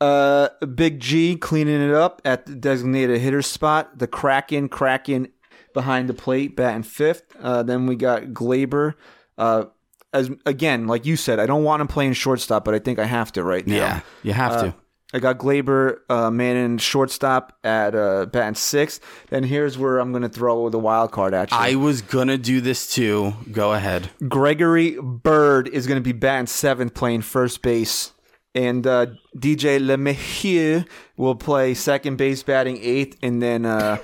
Uh, 0.00 0.48
Big 0.74 1.00
G 1.00 1.36
cleaning 1.36 1.80
it 1.82 1.94
up 1.94 2.22
at 2.24 2.46
the 2.46 2.54
designated 2.54 3.20
hitter 3.20 3.42
spot. 3.42 3.98
The 3.98 4.06
Kraken, 4.06 4.68
Kraken 4.68 5.28
behind 5.80 6.08
the 6.08 6.14
plate, 6.14 6.56
batting 6.56 6.82
fifth. 6.82 7.22
Uh, 7.40 7.62
then 7.62 7.86
we 7.86 7.96
got 7.96 8.22
Gleyber. 8.40 8.94
Uh, 9.38 9.64
as 10.12 10.30
again, 10.44 10.86
like 10.86 11.06
you 11.06 11.16
said, 11.16 11.38
I 11.38 11.46
don't 11.46 11.64
want 11.64 11.80
him 11.80 11.88
playing 11.88 12.14
shortstop, 12.14 12.64
but 12.64 12.74
I 12.74 12.78
think 12.78 12.98
I 12.98 13.04
have 13.04 13.30
to 13.32 13.42
right 13.44 13.66
now. 13.66 13.76
Yeah, 13.76 14.00
you 14.22 14.32
have 14.32 14.52
Uh, 14.52 14.62
to. 14.64 14.74
I 15.12 15.18
got 15.18 15.38
Gleyber, 15.38 15.98
uh, 16.08 16.30
man 16.30 16.56
in 16.56 16.78
shortstop 16.78 17.58
at 17.64 17.96
uh, 17.96 18.26
batting 18.26 18.54
sixth. 18.54 19.00
Then 19.30 19.42
here's 19.42 19.76
where 19.76 19.98
I'm 19.98 20.12
going 20.12 20.22
to 20.22 20.28
throw 20.28 20.68
the 20.68 20.78
wild 20.78 21.10
card 21.10 21.34
at 21.34 21.50
you. 21.50 21.56
I 21.56 21.74
was 21.74 22.00
gonna 22.00 22.38
do 22.38 22.60
this 22.60 22.88
too. 22.94 23.34
Go 23.50 23.72
ahead. 23.72 24.10
Gregory 24.28 24.96
Bird 25.02 25.66
is 25.68 25.88
going 25.88 25.96
to 26.00 26.04
be 26.04 26.12
batting 26.12 26.46
seventh, 26.46 26.94
playing 26.94 27.22
first 27.22 27.60
base. 27.62 28.12
And 28.54 28.84
uh, 28.86 29.06
DJ 29.36 29.80
LeMahieu 29.80 30.86
will 31.16 31.34
play 31.36 31.74
second 31.74 32.16
base, 32.16 32.42
batting 32.44 32.78
eighth. 32.80 33.16
And 33.22 33.40
then 33.42 33.64
uh, 33.66 33.98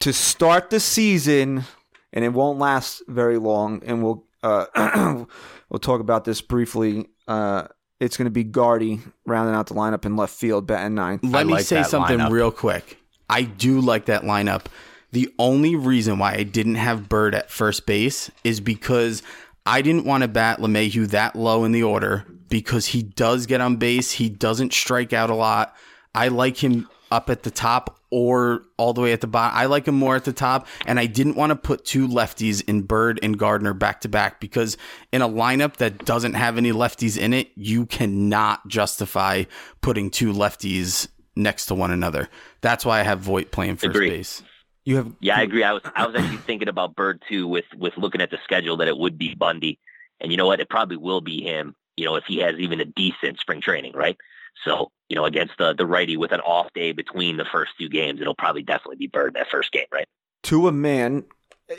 to 0.00 0.12
start 0.12 0.70
the 0.70 0.80
season, 0.80 1.64
and 2.12 2.24
it 2.24 2.32
won't 2.32 2.58
last 2.58 3.02
very 3.08 3.38
long, 3.38 3.82
and 3.84 4.02
we'll 4.02 4.24
uh, 4.42 4.66
we'll 5.68 5.78
talk 5.80 6.00
about 6.00 6.24
this 6.24 6.40
briefly. 6.40 7.08
Uh, 7.26 7.66
it's 7.98 8.16
going 8.16 8.26
to 8.26 8.30
be 8.30 8.44
Gardy 8.44 9.00
rounding 9.24 9.54
out 9.54 9.66
the 9.66 9.74
lineup 9.74 10.04
in 10.04 10.16
left 10.16 10.34
field, 10.34 10.66
batting 10.66 10.94
nine. 10.94 11.20
Let 11.22 11.46
me 11.46 11.54
like 11.54 11.64
say 11.64 11.82
something 11.82 12.18
lineup. 12.18 12.30
real 12.30 12.50
quick. 12.50 12.98
I 13.28 13.42
do 13.42 13.80
like 13.80 14.06
that 14.06 14.22
lineup. 14.22 14.66
The 15.12 15.32
only 15.38 15.76
reason 15.76 16.18
why 16.18 16.34
I 16.34 16.42
didn't 16.42 16.74
have 16.74 17.08
Bird 17.08 17.34
at 17.34 17.50
first 17.50 17.86
base 17.86 18.30
is 18.44 18.60
because 18.60 19.22
I 19.64 19.82
didn't 19.82 20.04
want 20.04 20.22
to 20.22 20.28
bat 20.28 20.58
LeMahieu 20.58 21.08
that 21.08 21.34
low 21.34 21.64
in 21.64 21.72
the 21.72 21.82
order 21.82 22.24
because 22.48 22.86
he 22.86 23.02
does 23.02 23.46
get 23.46 23.60
on 23.60 23.76
base. 23.76 24.12
He 24.12 24.28
doesn't 24.28 24.72
strike 24.72 25.12
out 25.12 25.30
a 25.30 25.34
lot. 25.34 25.74
I 26.14 26.28
like 26.28 26.62
him 26.62 26.88
up 27.16 27.30
at 27.30 27.42
the 27.44 27.50
top 27.50 27.98
or 28.10 28.62
all 28.76 28.92
the 28.92 29.00
way 29.00 29.12
at 29.12 29.22
the 29.22 29.26
bottom. 29.26 29.56
I 29.58 29.64
like 29.64 29.88
him 29.88 29.94
more 29.94 30.16
at 30.16 30.24
the 30.24 30.32
top. 30.34 30.66
And 30.84 31.00
I 31.00 31.06
didn't 31.06 31.34
want 31.34 31.50
to 31.50 31.56
put 31.56 31.84
two 31.86 32.06
lefties 32.06 32.62
in 32.68 32.82
Bird 32.82 33.18
and 33.22 33.38
Gardner 33.38 33.72
back 33.72 34.02
to 34.02 34.08
back 34.08 34.38
because 34.38 34.76
in 35.12 35.22
a 35.22 35.28
lineup 35.28 35.76
that 35.76 36.04
doesn't 36.04 36.34
have 36.34 36.58
any 36.58 36.72
lefties 36.72 37.18
in 37.18 37.32
it, 37.32 37.48
you 37.56 37.86
cannot 37.86 38.68
justify 38.68 39.44
putting 39.80 40.10
two 40.10 40.32
lefties 40.32 41.08
next 41.34 41.66
to 41.66 41.74
one 41.74 41.90
another. 41.90 42.28
That's 42.60 42.84
why 42.84 43.00
I 43.00 43.02
have 43.02 43.20
Voit 43.20 43.50
playing 43.50 43.76
first 43.76 43.96
Agreed. 43.96 44.10
base. 44.10 44.42
You 44.84 44.96
have 44.96 45.12
Yeah, 45.20 45.38
I 45.38 45.42
agree. 45.42 45.64
I 45.64 45.72
was 45.72 45.82
I 45.96 46.06
was 46.06 46.14
actually 46.14 46.36
thinking 46.38 46.68
about 46.68 46.94
Bird 46.94 47.22
too, 47.28 47.48
with 47.48 47.64
with 47.76 47.96
looking 47.96 48.20
at 48.20 48.30
the 48.30 48.38
schedule 48.44 48.76
that 48.76 48.88
it 48.88 48.96
would 48.96 49.18
be 49.18 49.34
Bundy, 49.34 49.80
and 50.20 50.30
you 50.30 50.36
know 50.36 50.46
what? 50.46 50.60
It 50.60 50.68
probably 50.68 50.96
will 50.96 51.20
be 51.20 51.42
him. 51.42 51.74
You 51.96 52.04
know, 52.04 52.14
if 52.14 52.24
he 52.28 52.38
has 52.38 52.54
even 52.58 52.80
a 52.80 52.84
decent 52.84 53.40
spring 53.40 53.60
training, 53.60 53.94
right? 53.94 54.16
So 54.64 54.90
you 55.08 55.14
know, 55.16 55.24
against 55.24 55.54
the 55.58 55.72
the 55.74 55.86
righty 55.86 56.16
with 56.16 56.32
an 56.32 56.40
off 56.40 56.72
day 56.74 56.92
between 56.92 57.36
the 57.36 57.44
first 57.44 57.72
two 57.78 57.88
games, 57.88 58.20
it'll 58.20 58.34
probably 58.34 58.62
definitely 58.62 58.96
be 58.96 59.06
Bird 59.06 59.34
that 59.34 59.48
first 59.50 59.72
game, 59.72 59.86
right? 59.92 60.06
to 60.42 60.68
a 60.68 60.72
man, 60.72 61.24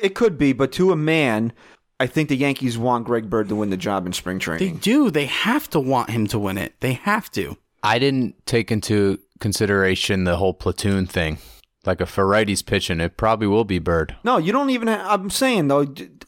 it 0.01 0.13
could 0.13 0.37
be, 0.37 0.51
but 0.51 0.73
to 0.73 0.91
a 0.91 0.95
man, 0.97 1.53
I 2.01 2.07
think 2.07 2.27
the 2.27 2.35
Yankees 2.35 2.77
want 2.77 3.05
Greg 3.05 3.29
Bird 3.29 3.47
to 3.49 3.55
win 3.55 3.69
the 3.69 3.77
job 3.77 4.05
in 4.05 4.11
spring 4.11 4.39
training. 4.39 4.73
They 4.73 4.77
do. 4.79 5.09
They 5.09 5.25
have 5.27 5.69
to 5.69 5.79
want 5.79 6.09
him 6.09 6.27
to 6.27 6.39
win 6.39 6.57
it. 6.57 6.73
They 6.81 6.93
have 6.93 7.31
to. 7.31 7.57
I 7.81 7.97
didn't 7.97 8.45
take 8.45 8.69
into 8.71 9.19
consideration 9.39 10.25
the 10.25 10.35
whole 10.37 10.53
platoon 10.53 11.05
thing. 11.07 11.37
Like 11.85 12.01
if 12.01 12.17
a 12.17 12.25
righty's 12.25 12.61
pitching, 12.61 12.99
it 12.99 13.15
probably 13.15 13.47
will 13.47 13.63
be 13.63 13.79
Bird. 13.79 14.15
No, 14.25 14.37
you 14.37 14.51
don't 14.51 14.69
even. 14.71 14.89
Ha- 14.89 15.07
I'm 15.09 15.29
saying 15.29 15.69
though, 15.69 15.85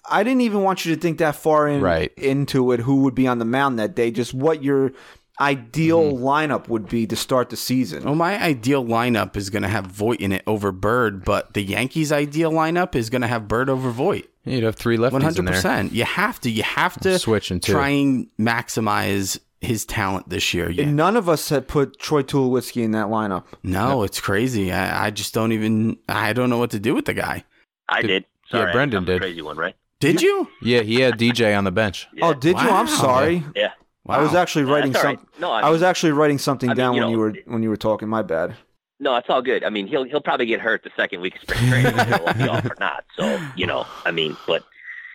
I 0.10 0.24
didn't 0.24 0.42
even 0.42 0.64
want 0.64 0.86
you 0.86 0.96
to 0.96 1.02
think 1.02 1.18
that 1.18 1.36
far 1.36 1.68
in 1.68 1.82
Right. 1.82 2.14
into 2.16 2.72
it. 2.72 2.80
Who 2.82 3.02
would 3.04 3.16
be 3.16 3.28
on 3.28 3.40
the 3.40 3.46
mound 3.46 3.78
that 3.80 3.94
day? 3.96 4.10
Just 4.12 4.34
what 4.34 4.64
your 4.64 4.94
ideal 5.40 6.02
mm-hmm. 6.14 6.24
lineup 6.24 6.68
would 6.68 6.88
be 6.90 7.08
to 7.08 7.16
start 7.16 7.50
the 7.50 7.58
season. 7.58 8.04
Well, 8.04 8.16
my 8.16 8.42
ideal 8.42 8.84
lineup 8.84 9.36
is 9.38 9.50
going 9.50 9.64
to 9.64 9.70
have 9.70 9.86
Voit 9.86 10.20
in 10.20 10.32
it 10.32 10.44
over 10.46 10.72
Bird, 10.72 11.24
but 11.24 11.54
the 11.54 11.64
Yankees' 11.64 12.12
ideal 12.12 12.52
lineup 12.52 12.96
is 12.96 13.10
going 13.10 13.22
to 13.22 13.28
have 13.28 13.48
Bird 13.48 13.70
over 13.70 13.90
Voit. 13.92 14.30
You'd 14.46 14.64
have 14.64 14.76
three 14.76 14.98
lefties 14.98 15.12
One 15.12 15.22
in 15.22 15.28
One 15.28 15.36
hundred 15.36 15.48
percent. 15.48 15.92
You 15.94 16.06
have 16.06 16.40
to. 16.42 16.50
You 16.50 16.64
have 16.64 17.00
to 17.02 17.20
Switching, 17.20 17.60
too. 17.60 17.74
try 17.74 17.90
and 17.90 18.28
maximize 18.40 19.40
his 19.62 19.86
talent 19.86 20.30
this 20.30 20.54
year 20.54 20.70
yet. 20.70 20.88
And 20.88 20.96
none 20.96 21.18
of 21.18 21.28
us 21.28 21.50
had 21.50 21.68
put 21.68 22.00
Troy 22.00 22.24
Tulowitzki 22.24 22.82
in 22.82 22.92
that 22.92 23.08
lineup. 23.08 23.46
No, 23.64 24.04
it's 24.04 24.22
crazy. 24.22 24.72
I, 24.72 25.08
I 25.08 25.12
just 25.12 25.34
don't 25.34 25.52
even. 25.52 25.98
I 26.08 26.34
don't 26.34 26.50
know 26.50 26.58
what 26.58 26.72
to 26.72 26.80
do 26.80 26.96
with 26.96 27.06
the 27.06 27.14
guy. 27.14 27.44
I 27.88 28.02
Did- 28.02 28.08
did. 28.08 28.26
yeah, 28.54 28.72
Brendan 28.72 29.00
I'm 29.00 29.06
did. 29.06 29.22
Crazy 29.22 29.42
one, 29.42 29.58
right? 29.58 29.76
Did 30.00 30.22
you? 30.22 30.48
Yeah, 30.62 30.82
he 30.82 31.02
had 31.02 31.20
DJ 31.20 31.58
on 31.58 31.66
the 31.66 31.72
bench. 31.72 32.08
Yeah. 32.14 32.28
Oh, 32.28 32.34
did 32.34 32.58
you? 32.58 32.70
I'm 32.70 32.88
sorry. 32.88 33.44
Yeah. 33.54 33.72
I 34.10 34.22
was 34.22 34.36
actually 34.36 34.66
writing 34.66 34.94
something. 34.94 35.18
right. 35.18 35.40
No, 35.40 35.52
I, 35.52 35.62
I, 35.62 35.70
was 35.70 35.84
actually 35.84 36.12
writing 36.12 36.38
something 36.38 36.70
I 36.70 36.74
mean, 36.74 36.78
down 36.78 36.96
you 36.96 37.02
when 37.02 37.12
know- 37.12 37.12
you 37.12 37.20
were 37.20 37.34
when 37.46 37.64
you 37.64 37.70
were 37.70 37.78
talking. 37.78 38.08
My 38.08 38.22
bad. 38.22 38.56
No, 39.02 39.16
it's 39.16 39.30
all 39.30 39.42
good. 39.42 39.64
I 39.64 39.70
mean, 39.70 39.88
he'll 39.88 40.04
he'll 40.04 40.22
probably 40.22 40.46
get 40.46 40.60
hurt 40.60 40.84
the 40.84 40.92
second 40.98 41.22
week 41.22 41.36
of 41.36 41.42
spring 41.42 41.70
training, 41.70 41.96
whether 41.96 42.18
he'll 42.18 42.34
be 42.34 42.50
off 42.50 42.66
or 42.66 42.76
not. 42.80 43.06
So 43.16 43.40
you 43.56 43.66
know, 43.66 43.86
I 44.06 44.12
mean, 44.12 44.36
but 44.46 44.64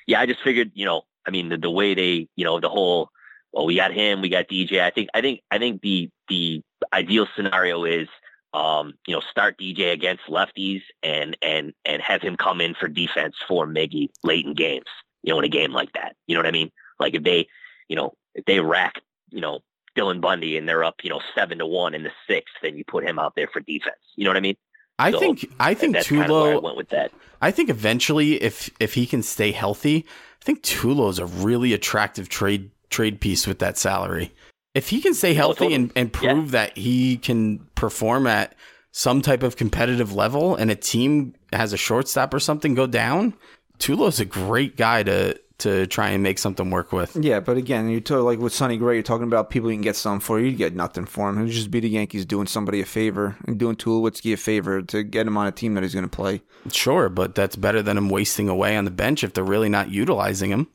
yeah, 0.07 0.21
I 0.21 0.27
just 0.27 0.41
figured, 0.43 0.71
you 0.75 0.85
know, 0.87 1.03
I 1.27 1.31
mean, 1.31 1.49
the, 1.49 1.57
the 1.57 1.71
way 1.71 1.95
they, 1.95 2.29
you 2.37 2.45
know, 2.45 2.61
the 2.61 2.69
whole, 2.69 3.11
well, 3.53 3.67
we 3.67 3.77
got 3.77 3.93
him, 3.93 4.21
we 4.21 4.29
got 4.29 4.49
DJ. 4.49 4.81
I 4.81 4.91
think, 4.91 5.09
I 5.15 5.21
think, 5.21 5.41
I 5.51 5.59
think 5.59 5.81
the 5.83 6.11
the 6.29 6.63
ideal 6.93 7.27
scenario 7.37 7.85
is, 7.85 8.09
um, 8.53 8.95
you 9.07 9.15
know, 9.15 9.21
start 9.31 9.59
DJ 9.59 9.93
against 9.93 10.25
lefties 10.29 10.83
and 11.03 11.37
and 11.43 11.73
and 11.85 12.01
have 12.01 12.23
him 12.23 12.37
come 12.37 12.61
in 12.61 12.75
for 12.75 12.89
defense 12.89 13.37
for 13.47 13.67
Miggy 13.67 14.09
late 14.23 14.47
in 14.47 14.55
games. 14.55 14.87
You 15.23 15.33
know, 15.33 15.39
in 15.39 15.45
a 15.45 15.49
game 15.49 15.73
like 15.73 15.93
that, 15.93 16.17
you 16.27 16.35
know 16.35 16.41
what 16.41 16.47
I 16.47 16.53
mean? 16.53 16.71
Like 17.01 17.15
if 17.15 17.23
they, 17.23 17.49
you 17.89 17.97
know, 17.97 18.15
if 18.35 18.45
they 18.45 18.61
rack, 18.61 19.01
you 19.31 19.41
know, 19.41 19.61
Dylan 19.97 20.21
Bundy 20.21 20.57
and 20.57 20.69
they're 20.69 20.85
up, 20.85 20.97
you 21.03 21.11
know, 21.11 21.21
seven 21.35 21.59
to 21.59 21.67
one 21.67 21.95
in 21.95 22.03
the 22.03 22.13
sixth, 22.29 22.55
then 22.63 22.77
you 22.77 22.85
put 22.85 23.05
him 23.05 23.19
out 23.19 23.35
there 23.37 23.49
for 23.53 23.61
defense. 23.61 23.97
You 24.17 24.25
know 24.25 24.31
what 24.31 24.37
I 24.37 24.41
mean? 24.41 24.57
I 24.99 25.11
So, 25.11 25.19
think. 25.19 25.51
I 25.59 25.75
think 25.75 25.95
that's 25.95 26.09
kind 26.09 26.23
of 26.23 26.31
where 26.31 26.55
I 26.55 26.59
went 26.59 26.77
with 26.77 26.91
that. 26.91 27.13
I 27.41 27.51
think 27.51 27.69
eventually, 27.69 28.43
if 28.43 28.71
if 28.81 28.95
he 28.95 29.07
can 29.07 29.23
stay 29.23 29.53
healthy, 29.53 30.07
I 30.41 30.45
think 30.45 30.63
Tulo's 30.63 31.19
a 31.19 31.27
really 31.27 31.73
attractive 31.73 32.29
trade 32.29 32.71
trade 32.91 33.21
piece 33.21 33.47
with 33.47 33.59
that 33.59 33.77
salary. 33.77 34.33
If 34.75 34.89
he 34.89 35.01
can 35.01 35.15
stay 35.15 35.33
oh, 35.33 35.37
healthy 35.37 35.59
totally. 35.59 35.75
and, 35.75 35.93
and 35.95 36.13
prove 36.13 36.51
that 36.53 36.77
he 36.77 37.17
can 37.17 37.61
perform 37.75 38.27
at 38.27 38.55
some 38.93 39.23
type 39.23 39.43
of 39.43 39.57
competitive 39.57 40.13
level, 40.15 40.55
and 40.55 40.71
a 40.71 40.77
team 40.77 41.35
has 41.53 41.73
a 41.73 41.77
shortstop 41.77 42.33
or 42.33 42.41
something 42.41 42.75
go 42.75 42.87
down, 42.87 43.35
Tulo's 43.79 44.21
a 44.21 44.25
great 44.25 44.77
guy 44.77 45.03
to 45.03 45.39
to 45.59 45.87
try 45.87 46.09
and 46.09 46.23
make 46.23 46.39
something 46.39 46.71
work 46.71 46.93
with. 46.93 47.17
Yeah, 47.17 47.41
but 47.41 47.57
again, 47.57 47.89
you 47.89 48.01
talk 48.01 48.25
like 48.25 48.39
with 48.39 48.53
Sonny 48.53 48.77
Gray, 48.77 48.95
you're 48.95 49.03
talking 49.03 49.27
about 49.27 49.51
people 49.51 49.71
you 49.71 49.77
can 49.77 49.83
get 49.83 49.97
something 49.97 50.21
for. 50.21 50.41
You'd 50.41 50.57
get 50.57 50.75
nothing 50.75 51.07
for 51.07 51.29
him. 51.29 51.39
It'd 51.39 51.53
just 51.53 51.71
be 51.71 51.81
the 51.81 51.89
Yankees 51.89 52.27
doing 52.27 52.47
somebody 52.47 52.81
a 52.81 52.85
favor 52.85 53.37
and 53.47 53.59
doing 53.59 53.77
Tulowitzki 53.77 54.33
a 54.33 54.37
favor 54.37 54.83
to 54.83 55.03
get 55.03 55.27
him 55.27 55.37
on 55.37 55.47
a 55.47 55.53
team 55.53 55.75
that 55.75 55.83
he's 55.83 55.95
going 55.95 56.09
to 56.09 56.17
play. 56.17 56.43
Sure, 56.73 57.09
but 57.09 57.35
that's 57.35 57.57
better 57.57 57.83
than 57.83 57.97
him 57.97 58.09
wasting 58.09 58.49
away 58.49 58.77
on 58.77 58.85
the 58.85 58.91
bench 58.91 59.23
if 59.23 59.33
they're 59.33 59.45
really 59.45 59.69
not 59.69 59.91
utilizing 59.91 60.51
him. 60.51 60.69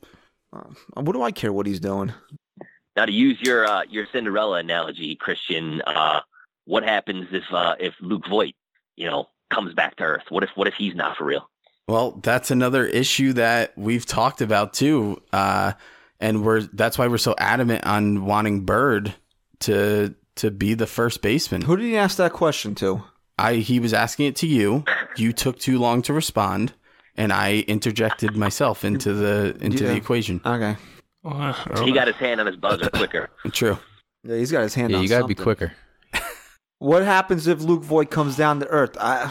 What 0.94 1.12
do 1.12 1.22
I 1.22 1.30
care 1.30 1.52
what 1.52 1.66
he's 1.66 1.80
doing? 1.80 2.12
Now, 2.96 3.06
to 3.06 3.12
use 3.12 3.40
your 3.40 3.66
uh, 3.66 3.82
your 3.88 4.06
Cinderella 4.12 4.58
analogy, 4.58 5.14
Christian, 5.14 5.80
uh, 5.86 6.20
what 6.64 6.82
happens 6.82 7.28
if 7.32 7.44
uh, 7.52 7.76
if 7.78 7.94
Luke 8.00 8.24
Voit, 8.28 8.54
you 8.96 9.06
know, 9.06 9.28
comes 9.50 9.74
back 9.74 9.96
to 9.96 10.04
Earth? 10.04 10.24
What 10.28 10.42
if 10.42 10.50
what 10.54 10.66
if 10.66 10.74
he's 10.74 10.94
not 10.94 11.16
for 11.16 11.24
real? 11.24 11.48
Well, 11.90 12.20
that's 12.22 12.52
another 12.52 12.86
issue 12.86 13.32
that 13.32 13.76
we've 13.76 14.06
talked 14.06 14.42
about 14.42 14.74
too, 14.74 15.20
uh, 15.32 15.72
and 16.20 16.44
we're 16.44 16.60
that's 16.60 16.96
why 16.96 17.08
we're 17.08 17.18
so 17.18 17.34
adamant 17.36 17.84
on 17.84 18.24
wanting 18.24 18.60
Bird 18.60 19.12
to 19.60 20.14
to 20.36 20.52
be 20.52 20.74
the 20.74 20.86
first 20.86 21.20
baseman. 21.20 21.62
Who 21.62 21.76
did 21.76 21.86
he 21.86 21.96
ask 21.96 22.16
that 22.18 22.32
question 22.32 22.76
to? 22.76 23.02
I 23.38 23.54
he 23.56 23.80
was 23.80 23.92
asking 23.92 24.26
it 24.26 24.36
to 24.36 24.46
you. 24.46 24.84
You 25.16 25.32
took 25.32 25.58
too 25.58 25.80
long 25.80 26.02
to 26.02 26.12
respond, 26.12 26.74
and 27.16 27.32
I 27.32 27.64
interjected 27.66 28.36
myself 28.36 28.84
into 28.84 29.12
the 29.12 29.56
into 29.60 29.82
the 29.82 29.96
equation. 29.96 30.40
Okay. 30.46 30.76
He 31.84 31.92
got 31.92 32.06
his 32.06 32.16
hand 32.16 32.40
on 32.40 32.46
his 32.46 32.56
buzzer 32.56 32.88
quicker. 32.88 33.30
True. 33.52 33.78
Yeah, 34.22 34.36
he's 34.36 34.52
got 34.52 34.62
his 34.62 34.74
hand 34.74 34.92
Yeah, 34.92 34.98
on 34.98 35.02
you 35.02 35.08
got 35.08 35.22
to 35.22 35.26
be 35.26 35.34
quicker. 35.34 35.72
What 36.78 37.02
happens 37.02 37.46
if 37.46 37.60
Luke 37.60 37.82
Voit 37.82 38.10
comes 38.10 38.36
down 38.36 38.60
to 38.60 38.66
earth? 38.68 38.96
I 38.98 39.30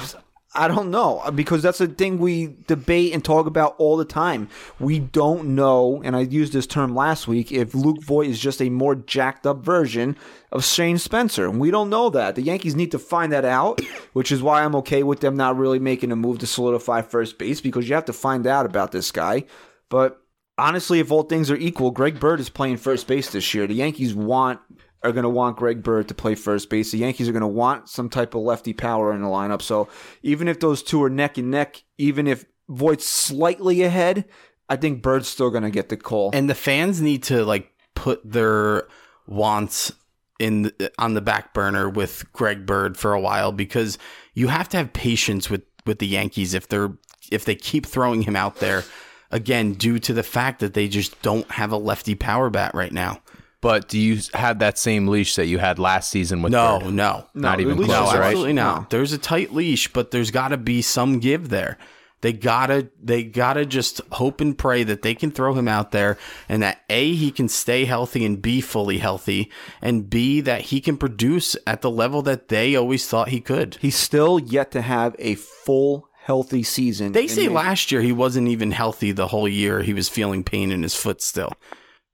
I 0.55 0.67
don't 0.67 0.89
know 0.89 1.19
uh, 1.19 1.29
because 1.29 1.61
that's 1.61 1.79
a 1.79 1.87
thing 1.87 2.17
we 2.17 2.55
debate 2.65 3.13
and 3.13 3.23
talk 3.23 3.45
about 3.45 3.75
all 3.77 3.97
the 3.97 4.05
time. 4.05 4.49
We 4.79 4.97
don't 4.97 5.53
know, 5.53 6.01
and 6.03 6.15
I 6.15 6.21
used 6.21 6.53
this 6.53 6.65
term 6.65 6.95
last 6.95 7.27
week, 7.27 7.51
if 7.51 7.75
Luke 7.75 8.01
Voit 8.01 8.27
is 8.27 8.39
just 8.39 8.59
a 8.59 8.69
more 8.69 8.95
jacked 8.95 9.45
up 9.45 9.63
version 9.63 10.17
of 10.51 10.65
Shane 10.65 10.97
Spencer. 10.97 11.47
And 11.47 11.59
we 11.59 11.69
don't 11.69 11.91
know 11.91 12.09
that. 12.09 12.33
The 12.33 12.41
Yankees 12.41 12.75
need 12.75 12.91
to 12.91 12.99
find 12.99 13.31
that 13.31 13.45
out, 13.45 13.81
which 14.13 14.31
is 14.31 14.41
why 14.41 14.63
I'm 14.63 14.75
okay 14.77 15.03
with 15.03 15.19
them 15.19 15.37
not 15.37 15.55
really 15.55 15.79
making 15.79 16.11
a 16.11 16.15
move 16.15 16.39
to 16.39 16.47
solidify 16.47 17.03
first 17.03 17.37
base 17.37 17.61
because 17.61 17.87
you 17.87 17.93
have 17.93 18.05
to 18.05 18.13
find 18.13 18.47
out 18.47 18.65
about 18.65 18.91
this 18.91 19.11
guy. 19.11 19.45
But 19.89 20.19
honestly, 20.57 20.99
if 20.99 21.11
all 21.11 21.23
things 21.23 21.51
are 21.51 21.57
equal, 21.57 21.91
Greg 21.91 22.19
Bird 22.19 22.39
is 22.39 22.49
playing 22.49 22.77
first 22.77 23.07
base 23.07 23.29
this 23.31 23.53
year. 23.53 23.67
The 23.67 23.75
Yankees 23.75 24.15
want 24.15 24.59
are 25.03 25.11
going 25.11 25.23
to 25.23 25.29
want 25.29 25.57
Greg 25.57 25.81
Bird 25.81 26.07
to 26.09 26.13
play 26.13 26.35
first 26.35 26.69
base. 26.69 26.91
The 26.91 26.97
Yankees 26.97 27.29
are 27.29 27.31
going 27.31 27.41
to 27.41 27.47
want 27.47 27.89
some 27.89 28.09
type 28.09 28.35
of 28.35 28.41
lefty 28.41 28.73
power 28.73 29.13
in 29.13 29.21
the 29.21 29.27
lineup. 29.27 29.61
So 29.61 29.87
even 30.23 30.47
if 30.47 30.59
those 30.59 30.83
two 30.83 31.01
are 31.03 31.09
neck 31.09 31.37
and 31.37 31.49
neck, 31.49 31.83
even 31.97 32.27
if 32.27 32.45
Voit's 32.67 33.07
slightly 33.07 33.83
ahead, 33.83 34.25
I 34.67 34.75
think 34.75 35.01
Bird's 35.01 35.27
still 35.27 35.49
going 35.49 35.63
to 35.63 35.71
get 35.71 35.89
the 35.89 35.97
call. 35.97 36.31
And 36.33 36.49
the 36.49 36.55
fans 36.55 37.01
need 37.01 37.23
to 37.23 37.45
like 37.45 37.71
put 37.95 38.21
their 38.29 38.87
wants 39.25 39.91
in 40.39 40.63
the, 40.63 40.91
on 40.97 41.13
the 41.13 41.21
back 41.21 41.53
burner 41.53 41.89
with 41.89 42.31
Greg 42.33 42.65
Bird 42.65 42.97
for 42.97 43.13
a 43.13 43.19
while 43.19 43.51
because 43.51 43.97
you 44.33 44.47
have 44.47 44.69
to 44.69 44.77
have 44.77 44.93
patience 44.93 45.49
with 45.49 45.63
with 45.85 45.99
the 45.99 46.07
Yankees 46.07 46.53
if 46.53 46.67
they're 46.67 46.91
if 47.31 47.45
they 47.45 47.55
keep 47.55 47.85
throwing 47.85 48.21
him 48.21 48.35
out 48.35 48.57
there 48.57 48.83
again 49.31 49.73
due 49.73 49.99
to 49.99 50.13
the 50.13 50.23
fact 50.23 50.59
that 50.59 50.73
they 50.73 50.87
just 50.87 51.21
don't 51.21 51.49
have 51.51 51.71
a 51.71 51.77
lefty 51.77 52.15
power 52.15 52.49
bat 52.49 52.73
right 52.73 52.91
now. 52.91 53.21
But 53.61 53.89
do 53.89 53.99
you 53.99 54.19
have 54.33 54.59
that 54.59 54.77
same 54.77 55.07
leash 55.07 55.35
that 55.35 55.47
you 55.47 55.57
had 55.57 55.79
last 55.79 56.09
season 56.09 56.41
with 56.41 56.51
No, 56.53 56.79
Bird? 56.79 56.93
no. 56.93 57.25
Not 57.33 57.57
the 57.57 57.63
even 57.63 57.75
close, 57.75 57.87
No, 57.89 58.03
right? 58.19 58.27
absolutely 58.27 58.53
No. 58.53 58.63
not. 58.63 58.89
There's 58.89 59.11
a 59.11 59.17
tight 59.17 59.53
leash, 59.53 59.91
but 59.91 60.11
there's 60.11 60.31
got 60.31 60.49
to 60.49 60.57
be 60.57 60.81
some 60.81 61.19
give 61.19 61.49
there. 61.49 61.77
They 62.21 62.33
gotta, 62.33 62.89
they 63.01 63.23
gotta 63.23 63.65
just 63.65 64.01
hope 64.13 64.41
and 64.41 64.57
pray 64.57 64.83
that 64.83 65.01
they 65.03 65.15
can 65.15 65.31
throw 65.31 65.53
him 65.53 65.69
out 65.69 65.91
there, 65.91 66.17
and 66.49 66.61
that 66.61 66.81
a 66.89 67.13
he 67.13 67.31
can 67.31 67.47
stay 67.47 67.85
healthy 67.85 68.25
and 68.25 68.41
be 68.41 68.59
fully 68.59 68.97
healthy, 68.97 69.49
and 69.81 70.09
b 70.09 70.41
that 70.41 70.61
he 70.63 70.81
can 70.81 70.97
produce 70.97 71.55
at 71.65 71.81
the 71.81 71.89
level 71.89 72.21
that 72.23 72.49
they 72.49 72.75
always 72.75 73.07
thought 73.07 73.29
he 73.29 73.39
could. 73.39 73.77
He's 73.79 73.95
still 73.95 74.37
yet 74.37 74.71
to 74.71 74.81
have 74.81 75.15
a 75.17 75.35
full 75.35 76.09
healthy 76.23 76.61
season. 76.63 77.13
They 77.13 77.27
say 77.27 77.47
the- 77.47 77.53
last 77.53 77.89
year 77.89 78.01
he 78.01 78.11
wasn't 78.11 78.49
even 78.49 78.71
healthy 78.71 79.13
the 79.13 79.27
whole 79.27 79.47
year. 79.47 79.81
He 79.81 79.93
was 79.93 80.09
feeling 80.09 80.43
pain 80.43 80.71
in 80.71 80.83
his 80.83 80.95
foot 80.95 81.21
still. 81.21 81.53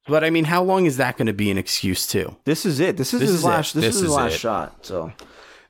But 0.08 0.24
I 0.24 0.30
mean, 0.30 0.46
how 0.46 0.64
long 0.64 0.86
is 0.86 0.98
that 0.98 1.18
going 1.18 1.28
to 1.28 1.34
be 1.34 1.50
an 1.50 1.58
excuse 1.58 2.06
too? 2.06 2.36
This 2.46 2.66
is 2.66 2.80
it. 2.80 2.98
This 2.98 3.14
is 3.14 3.20
This 3.22 3.30
his 3.30 3.40
is 3.40 3.44
it. 3.44 3.48
last. 3.48 3.74
This, 3.74 3.86
This 3.86 3.96
is 3.96 4.02
his 4.02 4.10
is 4.12 4.16
last 4.16 4.34
it. 4.34 4.38
shot. 4.40 4.86
So, 4.86 5.12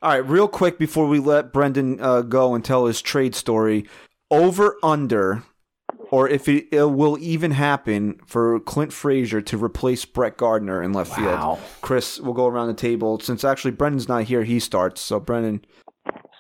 all 0.02 0.10
right, 0.12 0.18
real 0.28 0.48
quick 0.48 0.78
before 0.78 1.08
we 1.08 1.20
let 1.20 1.54
Brendan 1.54 2.00
uh, 2.02 2.22
go 2.22 2.54
and 2.54 2.64
tell 2.64 2.86
his 2.86 3.02
trade 3.02 3.34
story, 3.34 3.86
over 4.30 4.76
under, 4.84 5.44
or 6.12 6.28
if 6.28 6.48
it, 6.50 6.68
it 6.72 6.84
will 6.84 7.18
even 7.20 7.52
happen 7.52 8.20
for 8.26 8.60
Clint 8.60 8.92
Frazier 8.92 9.42
to 9.42 9.58
replace 9.64 10.04
Brett 10.04 10.36
Gardner 10.38 10.84
in 10.84 10.92
left 10.92 11.16
field. 11.16 11.60
Chris, 11.82 12.20
we'll 12.20 12.34
go 12.34 12.48
around 12.48 12.68
the 12.68 12.74
table 12.74 13.20
since 13.20 13.44
actually 13.44 13.72
Brendan's 13.72 14.10
not 14.10 14.26
here. 14.26 14.44
He 14.44 14.60
starts. 14.60 15.00
So 15.02 15.20
Brendan, 15.20 15.64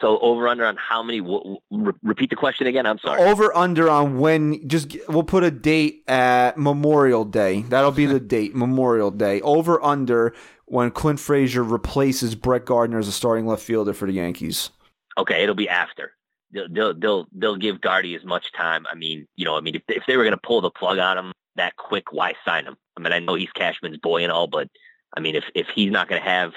So 0.02 0.20
over 0.20 0.48
under 0.48 0.66
on 0.66 0.76
how 0.78 1.02
many? 1.02 1.20
W- 1.20 1.58
w- 1.72 1.94
repeat 2.04 2.30
the 2.30 2.36
question 2.36 2.68
again. 2.68 2.86
I'm 2.86 3.00
sorry. 3.00 3.22
over 3.22 3.56
under 3.56 3.90
on 3.90 4.20
when. 4.20 4.68
Just 4.68 4.96
we'll 5.08 5.24
put 5.24 5.44
a 5.44 5.52
date 5.52 6.04
at 6.08 6.58
Memorial 6.58 7.26
Day. 7.26 7.62
That'll 7.64 7.92
be 7.92 8.06
the 8.06 8.20
date. 8.36 8.56
Memorial 8.56 9.12
Day. 9.12 9.42
Over 9.42 9.82
under 9.84 10.34
when 10.66 10.92
Clint 10.92 11.20
Frazier 11.20 11.64
replaces 11.64 12.36
Brett 12.36 12.66
Gardner 12.66 13.00
as 13.00 13.08
a 13.08 13.12
starting 13.12 13.46
left 13.46 13.64
fielder 13.64 13.94
for 13.94 14.06
the 14.06 14.14
Yankees. 14.14 14.70
Okay, 15.18 15.44
it'll 15.44 15.56
be 15.56 15.70
after. 15.70 16.12
They'll 16.52 16.68
they'll 16.70 16.94
they'll, 16.94 17.28
they'll 17.32 17.56
give 17.56 17.82
Gardy 17.82 18.16
as 18.16 18.24
much 18.26 18.52
time. 18.54 18.86
I 18.92 18.96
mean, 18.96 19.28
you 19.36 19.46
know, 19.46 19.56
I 19.56 19.62
mean, 19.62 19.76
if 19.76 19.84
if 19.88 20.04
they 20.08 20.18
were 20.18 20.24
going 20.24 20.32
to 20.36 20.42
pull 20.46 20.62
the 20.62 20.72
plug 20.72 20.98
on 21.00 21.18
him 21.18 21.32
that 21.56 21.78
quick, 21.78 22.12
why 22.12 22.34
sign 22.46 22.66
him? 22.66 22.76
I 22.98 23.02
mean, 23.02 23.14
I 23.14 23.20
know 23.20 23.36
he's 23.36 23.52
Cashman's 23.52 23.98
boy 23.98 24.24
and 24.24 24.32
all, 24.32 24.48
but 24.48 24.70
I 25.16 25.20
mean, 25.20 25.36
if 25.36 25.46
if 25.56 25.68
he's 25.74 25.92
not 25.92 26.08
going 26.10 26.22
to 26.22 26.28
have 26.28 26.54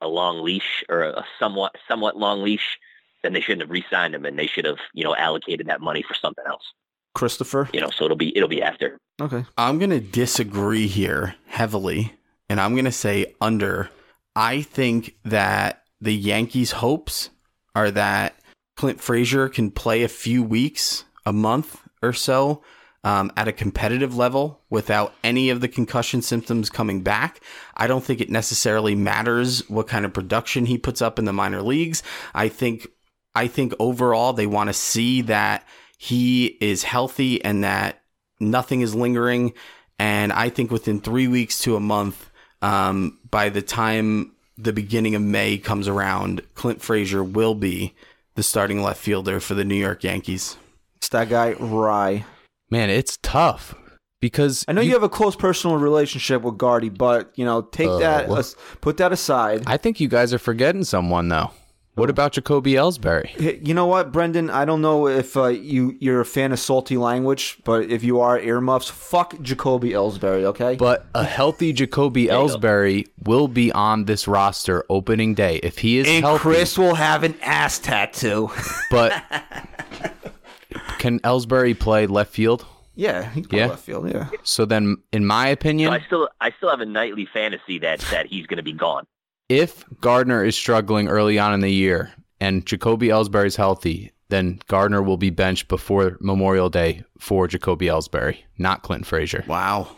a 0.00 0.08
long 0.08 0.42
leash 0.42 0.84
or 0.88 1.02
a 1.02 1.24
somewhat 1.38 1.76
somewhat 1.88 2.16
long 2.16 2.42
leash, 2.42 2.78
then 3.22 3.32
they 3.32 3.40
shouldn't 3.40 3.62
have 3.62 3.70
re-signed 3.70 4.14
him, 4.14 4.24
and 4.24 4.38
they 4.38 4.46
should 4.46 4.64
have 4.64 4.78
you 4.92 5.04
know 5.04 5.14
allocated 5.16 5.66
that 5.66 5.80
money 5.80 6.02
for 6.02 6.14
something 6.14 6.44
else. 6.46 6.72
Christopher. 7.14 7.68
You 7.72 7.80
know, 7.80 7.90
so 7.90 8.04
it'll 8.04 8.16
be 8.16 8.36
it'll 8.36 8.48
be 8.48 8.62
after. 8.62 8.98
Okay. 9.20 9.44
I'm 9.56 9.78
going 9.78 9.90
to 9.90 10.00
disagree 10.00 10.86
here 10.86 11.34
heavily, 11.46 12.14
and 12.48 12.60
I'm 12.60 12.72
going 12.72 12.86
to 12.86 12.92
say 12.92 13.34
under. 13.40 13.90
I 14.34 14.62
think 14.62 15.16
that 15.24 15.82
the 16.00 16.14
Yankees' 16.14 16.72
hopes 16.72 17.28
are 17.74 17.90
that 17.90 18.36
Clint 18.76 19.00
Frazier 19.00 19.48
can 19.48 19.70
play 19.70 20.02
a 20.02 20.08
few 20.08 20.42
weeks, 20.42 21.04
a 21.26 21.32
month 21.32 21.80
or 22.02 22.12
so 22.12 22.62
um, 23.04 23.32
at 23.36 23.48
a 23.48 23.52
competitive 23.52 24.16
level 24.16 24.60
without 24.70 25.14
any 25.24 25.50
of 25.50 25.60
the 25.60 25.68
concussion 25.68 26.22
symptoms 26.22 26.70
coming 26.70 27.02
back. 27.02 27.40
I 27.76 27.86
don't 27.86 28.04
think 28.04 28.20
it 28.20 28.30
necessarily 28.30 28.94
matters 28.94 29.68
what 29.68 29.88
kind 29.88 30.04
of 30.04 30.12
production 30.12 30.66
he 30.66 30.78
puts 30.78 31.02
up 31.02 31.18
in 31.18 31.24
the 31.24 31.32
minor 31.32 31.62
leagues. 31.62 32.02
I 32.34 32.48
think 32.48 32.88
I 33.34 33.46
think 33.46 33.74
overall 33.78 34.32
they 34.32 34.46
want 34.46 34.68
to 34.68 34.74
see 34.74 35.22
that 35.22 35.66
he 35.98 36.58
is 36.60 36.82
healthy 36.82 37.42
and 37.44 37.64
that 37.64 38.02
nothing 38.40 38.80
is 38.80 38.94
lingering. 38.94 39.52
And 39.98 40.32
I 40.32 40.48
think 40.48 40.70
within 40.70 41.00
three 41.00 41.28
weeks 41.28 41.60
to 41.60 41.76
a 41.76 41.80
month, 41.80 42.30
um, 42.60 43.18
by 43.30 43.48
the 43.48 43.62
time 43.62 44.32
the 44.58 44.72
beginning 44.72 45.14
of 45.14 45.22
May 45.22 45.58
comes 45.58 45.88
around, 45.88 46.42
Clint 46.54 46.82
Frazier 46.82 47.24
will 47.24 47.54
be 47.54 47.94
the 48.34 48.42
starting 48.42 48.82
left 48.82 49.00
fielder 49.00 49.40
for 49.40 49.54
the 49.54 49.64
New 49.64 49.76
York 49.76 50.04
Yankees. 50.04 50.56
It's 50.96 51.08
that 51.10 51.28
guy 51.28 51.52
Rye. 51.52 52.24
Man, 52.70 52.90
it's 52.90 53.18
tough 53.22 53.74
because 54.20 54.64
I 54.68 54.72
know 54.72 54.80
you, 54.80 54.92
have 54.92 55.02
a 55.02 55.08
close 55.08 55.36
personal 55.36 55.76
relationship 55.76 56.42
with 56.42 56.56
Gardy, 56.56 56.88
but 56.88 57.32
you 57.34 57.44
know, 57.44 57.62
take 57.62 57.88
that, 58.00 58.28
what? 58.28 58.38
as- 58.38 58.56
put 58.80 58.96
that 58.98 59.12
aside. 59.12 59.64
I 59.66 59.76
think 59.76 60.00
you 60.00 60.08
guys 60.08 60.32
are 60.32 60.38
forgetting 60.38 60.84
someone 60.84 61.28
though. 61.28 61.50
What 61.94 62.08
about 62.08 62.32
Jacoby 62.32 62.72
Ellsbury? 62.72 63.66
You 63.66 63.74
know 63.74 63.84
what, 63.86 64.12
Brendan? 64.12 64.48
I 64.48 64.64
don't 64.64 64.80
know 64.80 65.06
if 65.08 65.36
uh, 65.36 65.48
you 65.48 65.94
you're 66.00 66.22
a 66.22 66.24
fan 66.24 66.50
of 66.50 66.58
salty 66.58 66.96
language, 66.96 67.58
but 67.64 67.90
if 67.90 68.02
you 68.02 68.20
are, 68.20 68.38
earmuffs. 68.38 68.88
Fuck 68.88 69.38
Jacoby 69.42 69.90
Ellsbury, 69.90 70.44
okay? 70.44 70.76
But 70.76 71.04
a 71.14 71.22
healthy 71.22 71.74
Jacoby 71.74 72.22
you. 72.22 72.30
Ellsbury 72.30 73.08
will 73.24 73.46
be 73.46 73.70
on 73.72 74.06
this 74.06 74.26
roster 74.26 74.84
opening 74.88 75.34
day 75.34 75.56
if 75.62 75.78
he 75.78 75.98
is 75.98 76.08
and 76.08 76.24
healthy. 76.24 76.40
Chris 76.40 76.78
will 76.78 76.94
have 76.94 77.24
an 77.24 77.34
ass 77.42 77.78
tattoo. 77.78 78.50
But 78.90 79.12
can 80.98 81.20
Ellsbury 81.20 81.78
play 81.78 82.06
left 82.06 82.32
field? 82.32 82.64
yeah, 82.94 83.28
he 83.30 83.40
can 83.42 83.50
play 83.50 83.58
Yeah. 83.60 83.66
left 83.66 83.84
field. 83.84 84.10
Yeah. 84.10 84.28
So 84.44 84.64
then, 84.64 84.96
in 85.12 85.26
my 85.26 85.48
opinion, 85.48 85.90
So 85.90 85.94
I 85.94 86.00
still 86.06 86.28
I 86.40 86.50
still 86.56 86.70
have 86.70 86.80
a 86.80 86.86
nightly 86.86 87.26
fantasy 87.26 87.78
that 87.80 88.00
that 88.10 88.26
he's 88.26 88.46
going 88.46 88.56
to 88.58 88.62
be 88.62 88.72
gone. 88.72 89.06
If 89.48 89.84
Gardner 90.00 90.44
is 90.44 90.56
struggling 90.56 91.08
early 91.08 91.38
on 91.38 91.54
in 91.54 91.60
the 91.60 91.72
year 91.72 92.12
and 92.40 92.64
Jacoby 92.66 93.08
Ellsbury 93.08 93.46
is 93.46 93.56
healthy, 93.56 94.12
then 94.28 94.60
Gardner 94.66 95.02
will 95.02 95.16
be 95.18 95.30
benched 95.30 95.68
before 95.68 96.16
Memorial 96.20 96.70
Day 96.70 97.04
for 97.18 97.46
Jacoby 97.46 97.86
Ellsbury, 97.86 98.38
not 98.58 98.82
Clint 98.82 99.06
Frazier. 99.06 99.44
Wow. 99.46 99.88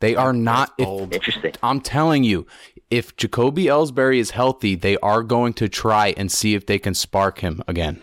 They 0.00 0.16
are 0.16 0.32
not. 0.32 0.72
if- 0.78 1.12
Interesting. 1.12 1.52
I'm 1.62 1.80
telling 1.80 2.24
you, 2.24 2.46
if 2.90 3.16
Jacoby 3.16 3.64
Ellsbury 3.66 4.18
is 4.18 4.30
healthy, 4.30 4.74
they 4.74 4.96
are 4.98 5.22
going 5.22 5.52
to 5.54 5.68
try 5.68 6.14
and 6.16 6.30
see 6.32 6.54
if 6.54 6.66
they 6.66 6.78
can 6.78 6.94
spark 6.94 7.38
him 7.40 7.62
again. 7.68 8.00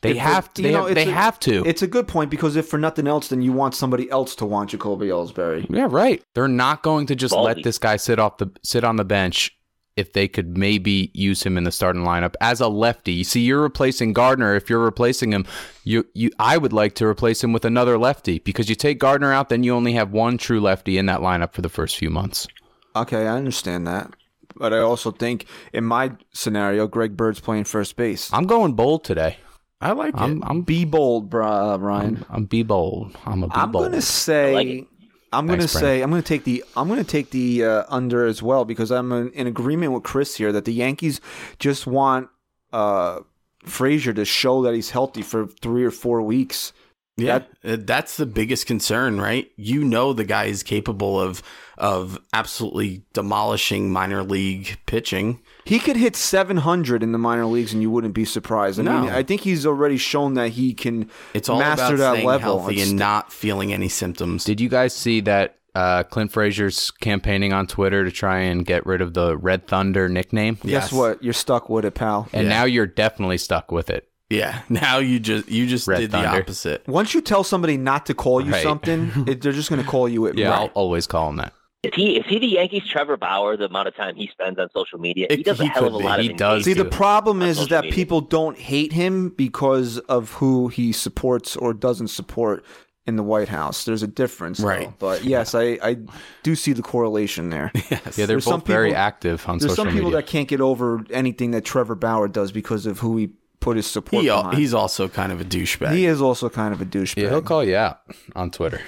They 0.00 0.12
If- 0.12 0.16
have 0.18 0.52
to. 0.54 0.62
you 0.62 0.68
They, 0.68 0.74
know, 0.74 0.82
have, 0.82 0.90
it's 0.92 1.04
they 1.04 1.10
a- 1.10 1.14
have 1.14 1.40
to. 1.40 1.62
It's 1.66 1.82
a 1.82 1.86
good 1.86 2.08
point 2.08 2.30
because 2.30 2.56
if 2.56 2.66
for 2.68 2.78
nothing 2.78 3.06
else, 3.06 3.28
then 3.28 3.42
you 3.42 3.52
want 3.52 3.74
somebody 3.74 4.10
else 4.10 4.34
to 4.36 4.46
want 4.46 4.70
Jacoby 4.70 5.06
Ellsbury. 5.06 5.66
Yeah, 5.68 5.88
right. 5.90 6.22
They're 6.34 6.48
not 6.48 6.82
going 6.82 7.06
to 7.06 7.16
just 7.16 7.34
let 7.34 7.62
this 7.62 7.78
guy 7.78 7.96
sit 7.96 8.18
off 8.18 8.38
the 8.38 8.50
sit 8.62 8.84
on 8.84 8.96
the 8.96 9.04
bench 9.04 9.56
if 9.98 10.12
they 10.12 10.28
could 10.28 10.56
maybe 10.56 11.10
use 11.12 11.42
him 11.42 11.58
in 11.58 11.64
the 11.64 11.72
starting 11.72 12.02
lineup 12.04 12.34
as 12.40 12.60
a 12.60 12.68
lefty. 12.68 13.12
You 13.12 13.24
see, 13.24 13.40
you're 13.40 13.60
replacing 13.60 14.12
Gardner. 14.12 14.54
If 14.54 14.70
you're 14.70 14.78
replacing 14.78 15.32
him, 15.32 15.44
you 15.84 16.06
you 16.14 16.30
I 16.38 16.56
would 16.56 16.72
like 16.72 16.94
to 16.96 17.06
replace 17.06 17.42
him 17.42 17.52
with 17.52 17.64
another 17.64 17.98
lefty 17.98 18.38
because 18.38 18.68
you 18.68 18.74
take 18.76 18.98
Gardner 18.98 19.32
out, 19.32 19.48
then 19.48 19.64
you 19.64 19.74
only 19.74 19.92
have 19.94 20.12
one 20.12 20.38
true 20.38 20.60
lefty 20.60 20.96
in 20.98 21.06
that 21.06 21.20
lineup 21.20 21.52
for 21.52 21.62
the 21.62 21.68
first 21.68 21.96
few 21.96 22.10
months. 22.10 22.46
Okay, 22.94 23.26
I 23.26 23.36
understand 23.36 23.86
that. 23.86 24.14
But 24.56 24.72
I 24.72 24.78
also 24.78 25.10
think 25.10 25.46
in 25.72 25.84
my 25.84 26.12
scenario, 26.32 26.86
Greg 26.86 27.16
Bird's 27.16 27.40
playing 27.40 27.64
first 27.64 27.96
base. 27.96 28.32
I'm 28.32 28.46
going 28.46 28.72
bold 28.74 29.04
today. 29.04 29.36
I 29.80 29.92
like 29.92 30.14
I'm 30.16 30.38
it. 30.38 30.42
I'm 30.46 30.62
Be 30.62 30.84
bold, 30.84 31.30
bro, 31.30 31.46
uh, 31.74 31.76
Ryan. 31.76 32.24
I'm, 32.28 32.36
I'm 32.36 32.44
be 32.46 32.64
bold. 32.64 33.16
I'm 33.24 33.44
a 33.44 33.46
be 33.46 33.54
I'm 33.54 33.70
bold. 33.70 33.84
gonna 33.84 34.02
say. 34.02 34.54
like 34.54 34.66
it. 34.68 34.86
I'm 35.32 35.46
gonna 35.46 35.58
Thanks, 35.58 35.72
say 35.72 36.02
I'm 36.02 36.10
gonna 36.10 36.22
take 36.22 36.44
the 36.44 36.64
I'm 36.76 36.88
gonna 36.88 37.04
take 37.04 37.30
the 37.30 37.64
uh, 37.64 37.84
under 37.88 38.26
as 38.26 38.42
well 38.42 38.64
because 38.64 38.90
I'm 38.90 39.12
in, 39.12 39.30
in 39.32 39.46
agreement 39.46 39.92
with 39.92 40.02
Chris 40.02 40.36
here 40.36 40.52
that 40.52 40.64
the 40.64 40.72
Yankees 40.72 41.20
just 41.58 41.86
want 41.86 42.28
uh, 42.72 43.20
Frazier 43.64 44.12
to 44.14 44.24
show 44.24 44.62
that 44.62 44.74
he's 44.74 44.90
healthy 44.90 45.22
for 45.22 45.46
three 45.46 45.84
or 45.84 45.90
four 45.90 46.22
weeks. 46.22 46.72
Yeah, 47.16 47.42
uh, 47.64 47.76
that's 47.80 48.16
the 48.16 48.26
biggest 48.26 48.66
concern, 48.66 49.20
right? 49.20 49.50
You 49.56 49.84
know 49.84 50.12
the 50.12 50.24
guy 50.24 50.44
is 50.44 50.62
capable 50.62 51.20
of 51.20 51.42
of 51.76 52.18
absolutely 52.32 53.04
demolishing 53.12 53.90
minor 53.90 54.22
league 54.22 54.78
pitching. 54.86 55.40
He 55.68 55.78
could 55.78 55.96
hit 55.96 56.16
700 56.16 57.02
in 57.02 57.12
the 57.12 57.18
minor 57.18 57.44
leagues 57.46 57.72
and 57.74 57.82
you 57.82 57.90
wouldn't 57.90 58.14
be 58.14 58.24
surprised. 58.24 58.80
I 58.80 58.82
mean, 58.84 59.04
No. 59.06 59.14
I 59.14 59.22
think 59.22 59.42
he's 59.42 59.66
already 59.66 59.98
shown 59.98 60.34
that 60.34 60.50
he 60.52 60.72
can 60.72 61.10
It's 61.34 61.48
all 61.48 61.58
master 61.58 61.94
about 61.94 61.98
that 61.98 62.12
staying 62.14 62.26
level. 62.26 62.60
healthy 62.60 62.80
and 62.80 62.96
not 62.96 63.32
feeling 63.32 63.72
any 63.72 63.88
symptoms. 63.88 64.44
Did 64.44 64.60
you 64.60 64.68
guys 64.70 64.94
see 64.94 65.20
that 65.20 65.56
uh, 65.74 66.02
Clint 66.04 66.32
Frazier's 66.32 66.90
campaigning 66.90 67.52
on 67.52 67.66
Twitter 67.66 68.04
to 68.04 68.10
try 68.10 68.38
and 68.40 68.64
get 68.64 68.86
rid 68.86 69.00
of 69.02 69.12
the 69.14 69.36
Red 69.36 69.66
Thunder 69.66 70.08
nickname? 70.08 70.54
Guess 70.62 70.70
Yes. 70.70 70.92
what? 70.92 71.22
You're 71.22 71.34
stuck 71.34 71.68
with 71.68 71.84
it, 71.84 71.94
pal. 71.94 72.28
And 72.32 72.44
Yeah. 72.44 72.48
now 72.48 72.64
you're 72.64 72.86
definitely 72.86 73.38
stuck 73.38 73.70
with 73.70 73.90
it. 73.90 74.08
yeah, 74.30 74.60
now 74.68 74.98
you 74.98 75.18
just 75.20 75.48
you 75.50 75.66
just 75.66 75.86
Red 75.86 75.98
did 76.00 76.10
Thunder. 76.12 76.30
the 76.30 76.36
opposite. 76.42 76.88
Once 76.88 77.14
you 77.14 77.20
tell 77.20 77.44
somebody 77.44 77.76
not 77.76 78.06
to 78.06 78.14
call 78.14 78.40
you 78.40 78.52
Right. 78.52 78.62
something, 78.62 79.10
it, 79.26 79.40
they're 79.42 79.52
just 79.52 79.68
going 79.70 79.82
to 79.82 79.88
call 79.88 80.08
you 80.08 80.26
it. 80.26 80.36
Yeah, 80.36 80.48
right. 80.50 80.60
I'll 80.60 80.66
always 80.74 81.06
call 81.06 81.28
him 81.30 81.36
that. 81.36 81.52
Is 81.88 81.94
he 81.94 82.16
is 82.18 82.26
he 82.26 82.38
the 82.38 82.46
Yankees 82.46 82.82
Trevor 82.86 83.16
Bauer? 83.16 83.56
The 83.56 83.64
amount 83.66 83.88
of 83.88 83.96
time 83.96 84.14
he 84.16 84.28
spends 84.28 84.58
on 84.58 84.68
social 84.74 84.98
media, 84.98 85.26
he 85.30 85.36
It- 85.40 85.44
does 85.44 85.60
a 85.60 85.66
hell 85.66 85.86
of 85.86 85.94
a 85.94 85.98
be. 85.98 86.04
lot 86.04 86.18
of 86.20 86.24
He 86.26 86.32
does. 86.32 86.64
See, 86.64 86.72
the 86.74 86.84
problem 86.84 87.42
is, 87.42 87.58
is 87.60 87.68
that 87.68 87.82
media. 87.84 87.94
people 87.94 88.20
don't 88.20 88.58
hate 88.58 88.92
him 88.92 89.30
because 89.30 89.98
of 90.00 90.32
who 90.32 90.68
he 90.68 90.92
supports 90.92 91.56
or 91.56 91.72
doesn't 91.74 92.08
support 92.08 92.64
in 93.06 93.16
the 93.16 93.22
White 93.22 93.48
House. 93.48 93.84
There's 93.86 94.02
a 94.02 94.06
difference, 94.06 94.58
though. 94.58 94.66
Right. 94.68 94.92
But 94.98 95.24
yes, 95.24 95.54
I, 95.54 95.78
I 95.82 95.96
do 96.42 96.54
see 96.54 96.72
the 96.74 96.82
correlation 96.82 97.48
there. 97.50 97.72
Yes. 97.90 97.90
Yeah, 97.90 97.98
they're 98.14 98.26
There's 98.26 98.44
both 98.44 98.52
some 98.52 98.60
very 98.62 98.90
people- 98.90 99.00
active 99.02 99.48
on 99.48 99.58
social 99.60 99.60
media. 99.60 99.66
There's 99.68 99.76
some 99.76 99.86
people 99.88 100.10
media. 100.10 100.16
that 100.16 100.26
can't 100.26 100.48
get 100.48 100.60
over 100.60 101.04
anything 101.10 101.52
that 101.52 101.64
Trevor 101.64 101.94
Bauer 101.94 102.28
does 102.28 102.52
because 102.52 102.84
of 102.86 102.98
who 102.98 103.16
he 103.16 103.30
put 103.60 103.76
his 103.76 103.86
support 103.86 104.22
he, 104.22 104.28
behind. 104.28 104.56
he's 104.58 104.74
also 104.74 105.08
kind 105.08 105.32
of 105.32 105.40
a 105.40 105.44
douchebag. 105.44 105.92
he 105.92 106.04
is 106.06 106.20
also 106.22 106.48
kind 106.50 106.72
of 106.74 106.80
a 106.82 106.84
douchebag. 106.84 107.22
yeah, 107.22 107.30
he'll 107.30 107.42
call 107.42 107.64
you 107.64 107.76
out 107.76 108.00
on 108.36 108.50
Twitter. 108.50 108.80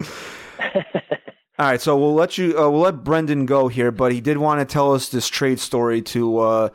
All 1.58 1.66
right, 1.66 1.80
so 1.80 1.96
we'll 1.96 2.14
let 2.14 2.36
you 2.36 2.58
uh, 2.58 2.68
we'll 2.68 2.82
let 2.82 3.02
Brendan 3.02 3.46
go 3.46 3.68
here, 3.68 3.90
but 3.90 4.12
he 4.12 4.20
did 4.20 4.36
want 4.38 4.60
to 4.60 4.70
tell 4.70 4.92
us 4.92 5.08
this 5.08 5.26
trade 5.28 5.58
story 5.58 6.02
to 6.02 6.38
uh 6.38 6.68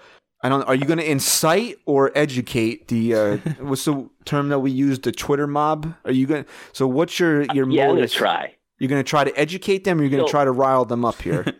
I 0.43 0.49
don't 0.49 0.63
are 0.63 0.73
you 0.73 0.85
going 0.85 0.97
to 0.99 1.09
incite 1.09 1.77
or 1.85 2.11
educate 2.15 2.87
the 2.87 3.13
uh 3.15 3.37
what's 3.59 3.85
the 3.85 4.09
term 4.25 4.49
that 4.49 4.59
we 4.59 4.71
use 4.71 4.99
the 4.99 5.11
Twitter 5.11 5.45
mob? 5.45 5.93
Are 6.05 6.11
you 6.11 6.25
going 6.25 6.45
to 6.45 6.49
So 6.73 6.87
what's 6.87 7.19
your 7.19 7.43
your 7.53 7.69
yeah, 7.69 7.89
I'm 7.89 7.95
gonna 7.95 8.07
try. 8.07 8.55
You're 8.79 8.89
going 8.89 9.03
to 9.03 9.07
try 9.07 9.23
to 9.23 9.39
educate 9.39 9.83
them 9.83 9.99
or 9.99 10.01
you're 10.01 10.09
going 10.09 10.23
to 10.23 10.27
So- 10.27 10.31
try 10.31 10.43
to 10.43 10.51
rile 10.51 10.85
them 10.85 11.05
up 11.05 11.21
here? 11.21 11.45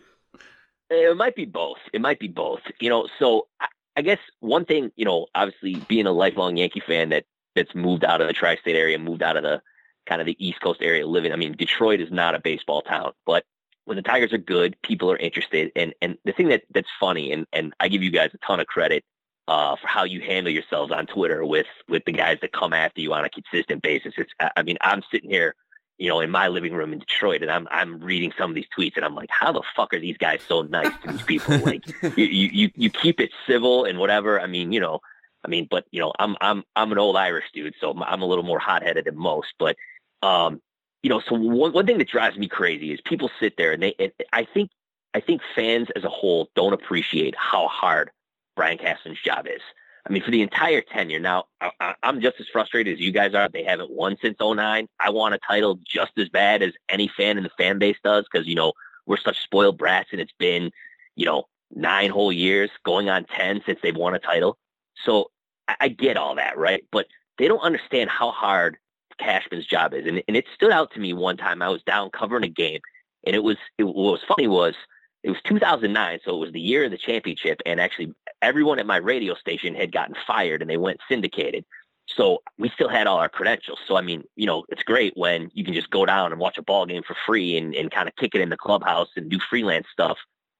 It 0.93 1.15
might 1.15 1.35
be 1.37 1.45
both. 1.45 1.77
It 1.93 2.01
might 2.01 2.19
be 2.19 2.27
both. 2.27 2.59
You 2.81 2.89
know, 2.89 3.07
so 3.17 3.47
I, 3.61 3.67
I 3.95 4.01
guess 4.01 4.17
one 4.41 4.65
thing, 4.65 4.91
you 4.97 5.05
know, 5.05 5.27
obviously 5.33 5.75
being 5.87 6.05
a 6.05 6.11
lifelong 6.11 6.57
Yankee 6.57 6.81
fan 6.85 7.07
that 7.09 7.23
that's 7.55 7.73
moved 7.73 8.03
out 8.03 8.19
of 8.19 8.27
the 8.27 8.33
tri-state 8.33 8.75
area, 8.75 8.99
moved 8.99 9.23
out 9.23 9.37
of 9.37 9.43
the 9.43 9.61
kind 10.07 10.21
of 10.21 10.25
the 10.27 10.35
East 10.45 10.61
Coast 10.61 10.81
area 10.81 11.05
living. 11.07 11.31
I 11.31 11.35
mean, 11.35 11.53
Detroit 11.57 11.99
is 12.01 12.11
not 12.11 12.35
a 12.35 12.39
baseball 12.39 12.81
town, 12.81 13.13
but 13.25 13.43
when 13.85 13.95
the 13.97 14.03
Tigers 14.03 14.33
are 14.33 14.37
good, 14.37 14.75
people 14.83 15.11
are 15.11 15.17
interested. 15.17 15.71
And 15.75 15.93
and 16.01 16.17
the 16.25 16.31
thing 16.31 16.49
that 16.49 16.63
that's 16.73 16.89
funny, 16.99 17.31
and 17.31 17.45
and 17.53 17.73
I 17.79 17.87
give 17.87 18.03
you 18.03 18.11
guys 18.11 18.31
a 18.33 18.37
ton 18.45 18.59
of 18.59 18.67
credit 18.67 19.03
uh, 19.47 19.75
for 19.75 19.87
how 19.87 20.03
you 20.03 20.21
handle 20.21 20.51
yourselves 20.53 20.91
on 20.91 21.05
Twitter 21.07 21.43
with 21.45 21.67
with 21.89 22.03
the 22.05 22.11
guys 22.13 22.37
that 22.41 22.51
come 22.53 22.73
after 22.73 23.01
you 23.01 23.13
on 23.13 23.25
a 23.25 23.29
consistent 23.29 23.81
basis. 23.81 24.13
It's, 24.17 24.31
I 24.39 24.51
I 24.57 24.63
mean, 24.63 24.77
I'm 24.81 25.01
sitting 25.11 25.29
here 25.29 25.55
you 25.97 26.07
know, 26.07 26.19
in 26.19 26.31
my 26.31 26.47
living 26.47 26.73
room 26.73 26.93
in 26.93 26.97
Detroit, 26.99 27.43
and 27.43 27.51
I'm 27.51 27.67
I'm 27.69 27.99
reading 27.99 28.33
some 28.35 28.49
of 28.49 28.55
these 28.55 28.65
tweets, 28.75 28.95
and 28.95 29.05
I'm 29.05 29.13
like, 29.13 29.29
how 29.29 29.51
the 29.51 29.61
fuck 29.75 29.93
are 29.93 29.99
these 29.99 30.17
guys 30.17 30.41
so 30.47 30.63
nice 30.63 30.91
to 31.03 31.11
these 31.11 31.21
people? 31.21 31.59
Like, 31.63 31.83
you 32.17 32.25
you 32.25 32.49
you- 32.51 32.71
you 32.75 32.89
keep 32.89 33.19
it 33.19 33.29
civil 33.45 33.83
and 33.85 33.99
whatever. 33.99 34.41
I 34.41 34.47
mean, 34.47 34.71
you 34.71 34.79
know, 34.79 34.99
I 35.45 35.47
mean, 35.47 35.67
but 35.69 35.85
you 35.91 35.99
know, 35.99 36.11
I'm 36.17 36.35
I'm 36.41 36.63
I'm 36.75 36.91
an 36.91 36.97
old 36.97 37.17
Irish 37.17 37.45
dude, 37.53 37.75
so 37.79 37.91
I'm 38.01 38.23
a 38.23 38.25
little 38.25 38.43
more 38.43 38.57
hot 38.57 38.81
headed 38.81 39.05
than 39.05 39.15
most. 39.15 39.49
But 39.59 39.75
um, 40.21 40.61
you 41.03 41.09
know, 41.09 41.21
so 41.27 41.35
one 41.35 41.73
one 41.73 41.85
thing 41.85 41.97
that 41.97 42.09
drives 42.09 42.37
me 42.37 42.47
crazy 42.47 42.93
is 42.93 42.99
people 43.01 43.29
sit 43.39 43.57
there 43.57 43.71
and 43.71 43.81
they. 43.81 43.95
And 43.99 44.11
I 44.33 44.45
think 44.45 44.69
I 45.13 45.19
think 45.19 45.41
fans 45.55 45.87
as 45.95 46.03
a 46.03 46.09
whole 46.09 46.49
don't 46.55 46.73
appreciate 46.73 47.35
how 47.37 47.67
hard 47.67 48.11
Brian 48.55 48.77
Cashman's 48.77 49.19
job 49.21 49.47
is. 49.47 49.61
I 50.07 50.11
mean, 50.11 50.23
for 50.23 50.31
the 50.31 50.41
entire 50.41 50.81
tenure. 50.81 51.19
Now, 51.19 51.45
I, 51.59 51.93
I'm 52.01 52.21
just 52.21 52.39
as 52.39 52.47
frustrated 52.47 52.93
as 52.93 52.99
you 52.99 53.11
guys 53.11 53.35
are. 53.35 53.49
They 53.49 53.63
haven't 53.63 53.91
won 53.91 54.17
since 54.21 54.37
'09. 54.39 54.87
I 54.99 55.09
want 55.09 55.35
a 55.35 55.39
title 55.39 55.79
just 55.85 56.11
as 56.17 56.29
bad 56.29 56.63
as 56.63 56.73
any 56.89 57.07
fan 57.07 57.37
in 57.37 57.43
the 57.43 57.51
fan 57.57 57.77
base 57.77 57.97
does 58.03 58.25
because, 58.31 58.47
you 58.47 58.55
know, 58.55 58.73
we're 59.05 59.17
such 59.17 59.41
spoiled 59.41 59.77
brats 59.77 60.09
and 60.11 60.21
it's 60.21 60.33
been, 60.39 60.71
you 61.15 61.25
know, 61.25 61.45
nine 61.73 62.09
whole 62.09 62.31
years 62.31 62.69
going 62.83 63.09
on 63.09 63.25
10 63.25 63.61
since 63.65 63.79
they've 63.81 63.95
won 63.95 64.15
a 64.15 64.19
title. 64.19 64.57
So 65.05 65.29
I, 65.67 65.75
I 65.81 65.87
get 65.89 66.17
all 66.17 66.35
that, 66.35 66.57
right? 66.57 66.83
But 66.91 67.07
they 67.37 67.47
don't 67.47 67.59
understand 67.59 68.09
how 68.09 68.31
hard 68.31 68.77
Cashman's 69.19 69.65
job 69.65 69.93
is. 69.93 70.05
And, 70.05 70.23
and 70.27 70.37
it 70.37 70.45
stood 70.53 70.71
out 70.71 70.91
to 70.93 70.99
me 70.99 71.13
one 71.13 71.37
time. 71.37 71.61
I 71.61 71.69
was 71.69 71.83
down 71.83 72.09
covering 72.11 72.43
a 72.43 72.49
game 72.49 72.81
and 73.25 73.35
it 73.35 73.43
was, 73.43 73.57
it, 73.77 73.83
what 73.83 73.95
was 73.95 74.23
funny 74.27 74.47
was 74.47 74.75
it 75.23 75.29
was 75.29 75.39
2009. 75.45 76.19
So 76.23 76.35
it 76.35 76.39
was 76.39 76.51
the 76.51 76.59
year 76.59 76.85
of 76.85 76.91
the 76.91 76.97
championship. 76.97 77.61
And 77.65 77.79
actually 77.79 78.13
everyone 78.41 78.79
at 78.79 78.85
my 78.85 78.97
radio 78.97 79.35
station 79.35 79.75
had 79.75 79.91
gotten 79.91 80.15
fired 80.25 80.61
and 80.61 80.69
they 80.69 80.77
went 80.77 80.99
syndicated. 81.07 81.65
So 82.07 82.41
we 82.57 82.69
still 82.69 82.89
had 82.89 83.07
all 83.07 83.17
our 83.17 83.29
credentials. 83.29 83.79
So 83.87 83.95
I 83.95 84.01
mean, 84.01 84.23
you 84.35 84.45
know, 84.45 84.65
it's 84.69 84.83
great 84.83 85.13
when 85.15 85.49
you 85.53 85.63
can 85.63 85.73
just 85.73 85.89
go 85.89 86.05
down 86.05 86.31
and 86.31 86.41
watch 86.41 86.57
a 86.57 86.63
ball 86.63 86.85
game 86.85 87.03
for 87.03 87.15
free 87.25 87.57
and, 87.57 87.73
and 87.75 87.91
kind 87.91 88.07
of 88.07 88.15
kick 88.15 88.35
it 88.35 88.41
in 88.41 88.49
the 88.49 88.57
clubhouse 88.57 89.09
and 89.15 89.29
do 89.29 89.39
freelance 89.39 89.87
stuff, 89.91 90.17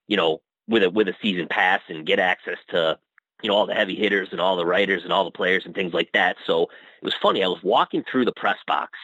you 0.07 0.17
know, 0.17 0.41
with 0.67 0.83
a 0.83 0.89
with 0.89 1.07
a 1.07 1.15
season 1.21 1.47
pass 1.47 1.81
and 1.89 2.05
get 2.05 2.19
access 2.19 2.57
to, 2.69 2.97
you 3.41 3.49
know, 3.49 3.55
all 3.55 3.65
the 3.65 3.73
heavy 3.73 3.95
hitters 3.95 4.29
and 4.31 4.39
all 4.39 4.55
the 4.55 4.65
writers 4.65 5.03
and 5.03 5.11
all 5.11 5.25
the 5.25 5.31
players 5.31 5.65
and 5.65 5.75
things 5.75 5.93
like 5.93 6.11
that. 6.13 6.37
So 6.45 6.63
it 6.63 7.03
was 7.03 7.15
funny. 7.21 7.43
I 7.43 7.47
was 7.47 7.63
walking 7.63 8.03
through 8.03 8.25
the 8.25 8.33
press 8.33 8.57
box 8.67 8.97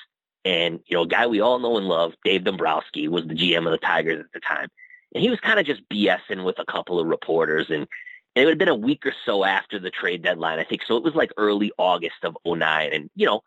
and, 0.48 0.80
you 0.86 0.96
know, 0.96 1.04
a 1.04 1.08
guy 1.08 1.28
we 1.28 1.42
all 1.42 1.60
know 1.60 1.78
and 1.78 1.88
love, 1.88 2.14
Dave 2.24 2.46
Dombrowski, 2.46 3.10
was 3.10 3.26
the 3.28 3.34
GM 3.34 3.66
of 3.66 3.72
the 3.72 3.78
Tigers 3.78 4.22
at 4.22 4.32
the 4.34 4.40
time. 4.40 4.70
and 5.14 5.22
he 5.22 5.30
was 5.30 5.40
kind 5.42 5.60
of 5.60 5.66
just 5.66 5.88
BSing 5.90 6.46
with 6.46 6.58
a 6.60 6.66
couple 6.66 7.00
of 7.00 7.08
reporters, 7.08 7.70
and, 7.70 7.86
and 8.36 8.44
it 8.44 8.46
would 8.46 8.52
have 8.52 8.58
been 8.58 8.68
a 8.70 8.76
week 8.76 9.06
or 9.06 9.14
so 9.26 9.44
after 9.44 9.78
the 9.78 9.90
trade 9.90 10.22
deadline, 10.22 10.60
I 10.60 10.64
think. 10.64 10.84
So 10.84 10.96
it 10.96 11.04
was 11.04 11.16
like 11.16 11.32
early 11.38 11.72
August 11.78 12.24
of 12.24 12.38
09. 12.46 12.94
and 12.94 13.10
you 13.16 13.26
know, 13.26 13.42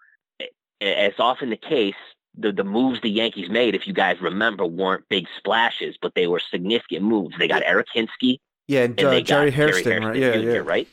as 0.80 1.14
often 1.18 1.48
the 1.48 1.56
case, 1.56 1.94
the 2.36 2.52
the 2.52 2.64
moves 2.64 3.00
the 3.00 3.10
Yankees 3.10 3.48
made, 3.48 3.74
if 3.74 3.86
you 3.86 3.92
guys 3.92 4.20
remember, 4.20 4.66
weren't 4.66 5.08
big 5.08 5.26
splashes, 5.38 5.96
but 6.00 6.14
they 6.14 6.26
were 6.26 6.40
significant 6.40 7.02
moves. 7.02 7.34
They 7.38 7.48
got 7.48 7.62
Eric 7.64 7.88
Hinske, 7.94 8.40
Yeah, 8.70 8.84
and, 8.84 9.00
and 9.00 9.08
uh, 9.08 9.20
Jerry 9.22 9.50
Hairston, 9.50 10.04
right? 10.04 10.16
Yeah, 10.16 10.34
Jr., 10.34 10.48
yeah. 10.48 10.56
right? 10.58 10.86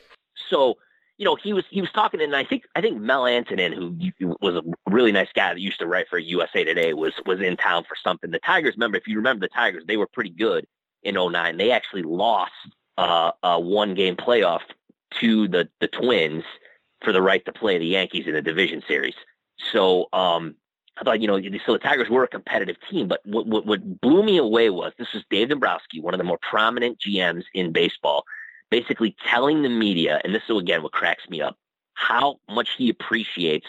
So, 0.49 0.80
you 1.19 1.25
know, 1.25 1.36
he 1.36 1.53
was 1.53 1.63
he 1.69 1.80
was 1.80 1.91
talking, 1.91 2.19
and 2.23 2.36
I 2.36 2.43
think 2.43 2.63
I 2.75 2.82
think 2.82 2.99
Mel 2.99 3.25
Antonen, 3.25 3.71
who 3.71 4.36
was 4.41 4.55
a 4.55 4.63
really 4.89 5.11
nice 5.11 5.28
guy 5.36 5.53
that 5.53 5.59
used 5.59 5.78
to 5.78 5.86
write 5.86 6.07
for 6.09 6.17
USA 6.17 6.63
Today, 6.63 6.95
was 6.95 7.13
was 7.28 7.39
in 7.39 7.55
town 7.55 7.84
for 7.84 7.95
something. 8.03 8.32
The 8.32 8.39
Tigers, 8.39 8.73
remember, 8.78 8.97
if 8.97 9.07
you 9.07 9.17
remember 9.17 9.45
the 9.45 9.53
Tigers, 9.53 9.84
they 9.88 9.95
were 9.95 10.07
pretty 10.07 10.32
good 10.32 10.65
in 11.03 11.13
09. 11.13 11.57
They 11.57 11.69
actually 11.69 12.01
lost 12.01 12.51
uh, 12.97 13.32
a 13.43 13.59
one 13.59 13.93
game 13.93 14.15
playoff 14.15 14.61
to 15.19 15.47
the 15.47 15.69
the 15.80 15.88
Twins 15.88 16.45
for 17.03 17.11
the 17.11 17.21
right 17.21 17.45
to 17.45 17.53
play 17.53 17.78
the 17.78 17.86
Yankees 17.86 18.25
in 18.25 18.34
the 18.34 18.41
division 18.41 18.82
series. 18.88 19.15
So 19.71 20.07
um, 20.13 20.55
I 20.99 21.03
thought, 21.03 21.21
you 21.21 21.27
know, 21.27 21.39
so 21.65 21.73
the 21.73 21.79
Tigers 21.79 22.09
were 22.09 22.23
a 22.23 22.27
competitive 22.27 22.77
team, 22.89 23.07
but 23.07 23.21
what, 23.23 23.45
what, 23.45 23.65
what 23.65 24.01
blew 24.01 24.23
me 24.23 24.37
away 24.37 24.69
was 24.69 24.93
this 24.97 25.13
was 25.13 25.23
Dave 25.29 25.49
Dombrowski, 25.49 25.99
one 25.99 26.13
of 26.13 26.17
the 26.17 26.23
more 26.23 26.39
prominent 26.41 26.99
GMs 26.99 27.43
in 27.53 27.71
baseball, 27.71 28.23
basically 28.71 29.15
telling 29.29 29.61
the 29.61 29.69
media, 29.69 30.19
and 30.23 30.33
this 30.33 30.43
is 30.49 30.57
again 30.57 30.81
what 30.81 30.91
cracks 30.91 31.29
me 31.29 31.41
up, 31.41 31.55
how 31.93 32.39
much 32.49 32.69
he 32.77 32.89
appreciates 32.89 33.67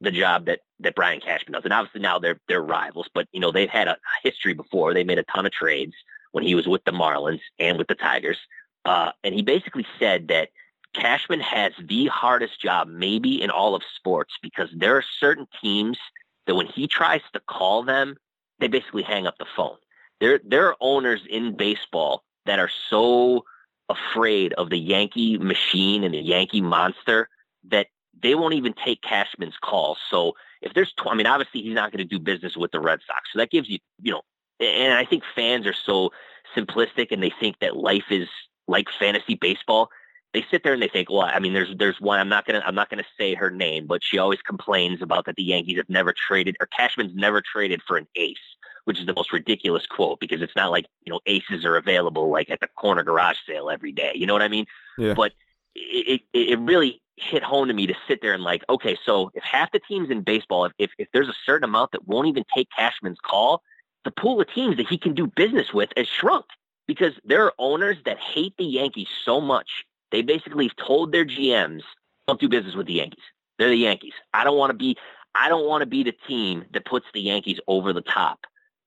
the 0.00 0.10
job 0.10 0.46
that 0.46 0.60
that 0.80 0.94
Brian 0.94 1.20
Cashman 1.20 1.52
does. 1.52 1.64
And 1.64 1.72
obviously 1.72 2.00
now 2.00 2.18
they're 2.18 2.40
they're 2.48 2.62
rivals, 2.62 3.08
but 3.14 3.28
you 3.32 3.40
know 3.40 3.52
they've 3.52 3.68
had 3.68 3.88
a 3.88 3.98
history 4.22 4.54
before. 4.54 4.94
They 4.94 5.04
made 5.04 5.18
a 5.18 5.24
ton 5.24 5.46
of 5.46 5.52
trades 5.52 5.94
when 6.32 6.44
he 6.44 6.54
was 6.54 6.66
with 6.66 6.84
the 6.84 6.92
Marlins 6.92 7.40
and 7.58 7.76
with 7.76 7.88
the 7.88 7.94
Tigers. 7.94 8.38
Uh, 8.84 9.12
and 9.22 9.34
he 9.34 9.42
basically 9.42 9.86
said 9.98 10.28
that 10.28 10.48
Cashman 10.94 11.40
has 11.40 11.72
the 11.78 12.06
hardest 12.06 12.60
job 12.60 12.88
maybe 12.88 13.42
in 13.42 13.50
all 13.50 13.74
of 13.74 13.82
sports 13.94 14.34
because 14.42 14.70
there 14.74 14.96
are 14.96 15.04
certain 15.18 15.46
teams 15.60 15.98
that 16.46 16.54
when 16.54 16.66
he 16.66 16.86
tries 16.86 17.22
to 17.32 17.40
call 17.40 17.82
them, 17.82 18.16
they 18.58 18.68
basically 18.68 19.02
hang 19.02 19.26
up 19.26 19.38
the 19.38 19.46
phone. 19.56 19.76
There, 20.20 20.40
there 20.44 20.66
are 20.68 20.76
owners 20.80 21.22
in 21.28 21.56
baseball 21.56 22.24
that 22.46 22.58
are 22.58 22.70
so 22.88 23.44
afraid 23.88 24.52
of 24.54 24.70
the 24.70 24.78
Yankee 24.78 25.38
machine 25.38 26.04
and 26.04 26.14
the 26.14 26.18
Yankee 26.18 26.60
monster 26.60 27.28
that 27.68 27.88
they 28.22 28.34
won't 28.34 28.54
even 28.54 28.74
take 28.74 29.02
Cashman's 29.02 29.56
calls. 29.60 29.98
So 30.10 30.34
if 30.62 30.74
there's, 30.74 30.92
tw- 30.92 31.08
I 31.08 31.14
mean, 31.14 31.26
obviously 31.26 31.62
he's 31.62 31.74
not 31.74 31.90
going 31.90 32.06
to 32.06 32.16
do 32.16 32.18
business 32.18 32.56
with 32.56 32.70
the 32.70 32.80
Red 32.80 33.00
Sox. 33.06 33.32
So 33.32 33.38
that 33.38 33.50
gives 33.50 33.68
you, 33.68 33.78
you 34.02 34.12
know, 34.12 34.22
and 34.60 34.92
I 34.92 35.04
think 35.04 35.22
fans 35.34 35.66
are 35.66 35.74
so 35.74 36.12
simplistic 36.54 37.08
and 37.10 37.22
they 37.22 37.32
think 37.40 37.58
that 37.60 37.76
life 37.76 38.04
is 38.10 38.28
like 38.68 38.88
fantasy 38.98 39.34
baseball. 39.34 39.90
They 40.32 40.44
sit 40.50 40.62
there 40.62 40.72
and 40.72 40.80
they 40.80 40.88
think, 40.88 41.10
well, 41.10 41.22
I 41.22 41.40
mean, 41.40 41.52
there's 41.52 41.74
there's 41.76 42.00
one. 42.00 42.20
I'm 42.20 42.28
not 42.28 42.46
gonna 42.46 42.62
I'm 42.64 42.74
not 42.74 42.88
gonna 42.88 43.04
say 43.18 43.34
her 43.34 43.50
name, 43.50 43.86
but 43.86 44.02
she 44.04 44.18
always 44.18 44.40
complains 44.42 45.02
about 45.02 45.26
that 45.26 45.36
the 45.36 45.42
Yankees 45.42 45.78
have 45.78 45.88
never 45.88 46.12
traded 46.12 46.56
or 46.60 46.66
Cashman's 46.66 47.14
never 47.14 47.40
traded 47.40 47.82
for 47.82 47.96
an 47.96 48.06
ace, 48.14 48.36
which 48.84 49.00
is 49.00 49.06
the 49.06 49.14
most 49.14 49.32
ridiculous 49.32 49.86
quote 49.86 50.20
because 50.20 50.40
it's 50.40 50.54
not 50.54 50.70
like 50.70 50.86
you 51.04 51.12
know 51.12 51.20
aces 51.26 51.64
are 51.64 51.76
available 51.76 52.30
like 52.30 52.48
at 52.48 52.60
the 52.60 52.68
corner 52.68 53.02
garage 53.02 53.38
sale 53.46 53.70
every 53.70 53.92
day. 53.92 54.12
You 54.14 54.26
know 54.26 54.32
what 54.32 54.42
I 54.42 54.48
mean? 54.48 54.66
Yeah. 54.98 55.14
But 55.14 55.32
it, 55.74 56.22
it 56.32 56.50
it 56.52 56.58
really 56.60 57.02
hit 57.16 57.42
home 57.42 57.68
to 57.68 57.74
me 57.74 57.86
to 57.86 57.94
sit 58.08 58.22
there 58.22 58.32
and 58.32 58.42
like, 58.42 58.64
okay, 58.68 58.96
so 59.04 59.30
if 59.34 59.42
half 59.42 59.70
the 59.72 59.80
teams 59.80 60.10
in 60.10 60.22
baseball, 60.22 60.64
if 60.64 60.72
if, 60.78 60.90
if 60.98 61.08
there's 61.12 61.28
a 61.28 61.34
certain 61.44 61.64
amount 61.64 61.92
that 61.92 62.06
won't 62.06 62.28
even 62.28 62.44
take 62.54 62.68
Cashman's 62.76 63.18
call, 63.20 63.62
the 64.04 64.10
pool 64.10 64.40
of 64.40 64.52
teams 64.52 64.76
that 64.76 64.88
he 64.88 64.98
can 64.98 65.14
do 65.14 65.26
business 65.26 65.72
with 65.72 65.90
has 65.96 66.06
shrunk 66.06 66.46
because 66.86 67.12
there 67.24 67.44
are 67.44 67.52
owners 67.58 67.96
that 68.04 68.18
hate 68.18 68.54
the 68.58 68.64
Yankees 68.64 69.08
so 69.24 69.40
much. 69.40 69.84
They 70.12 70.22
basically 70.22 70.70
told 70.84 71.12
their 71.12 71.24
GMs, 71.24 71.82
don't 72.26 72.40
do 72.40 72.48
business 72.48 72.74
with 72.74 72.86
the 72.86 72.94
Yankees. 72.94 73.22
They're 73.58 73.68
the 73.68 73.76
Yankees. 73.76 74.12
I 74.34 74.44
don't 74.44 74.56
want 74.58 74.70
to 74.70 74.76
be 74.76 74.96
I 75.34 75.48
don't 75.48 75.66
want 75.68 75.82
to 75.82 75.86
be 75.86 76.02
the 76.02 76.14
team 76.26 76.64
that 76.72 76.84
puts 76.84 77.06
the 77.14 77.20
Yankees 77.20 77.60
over 77.68 77.92
the 77.92 78.00
top 78.02 78.40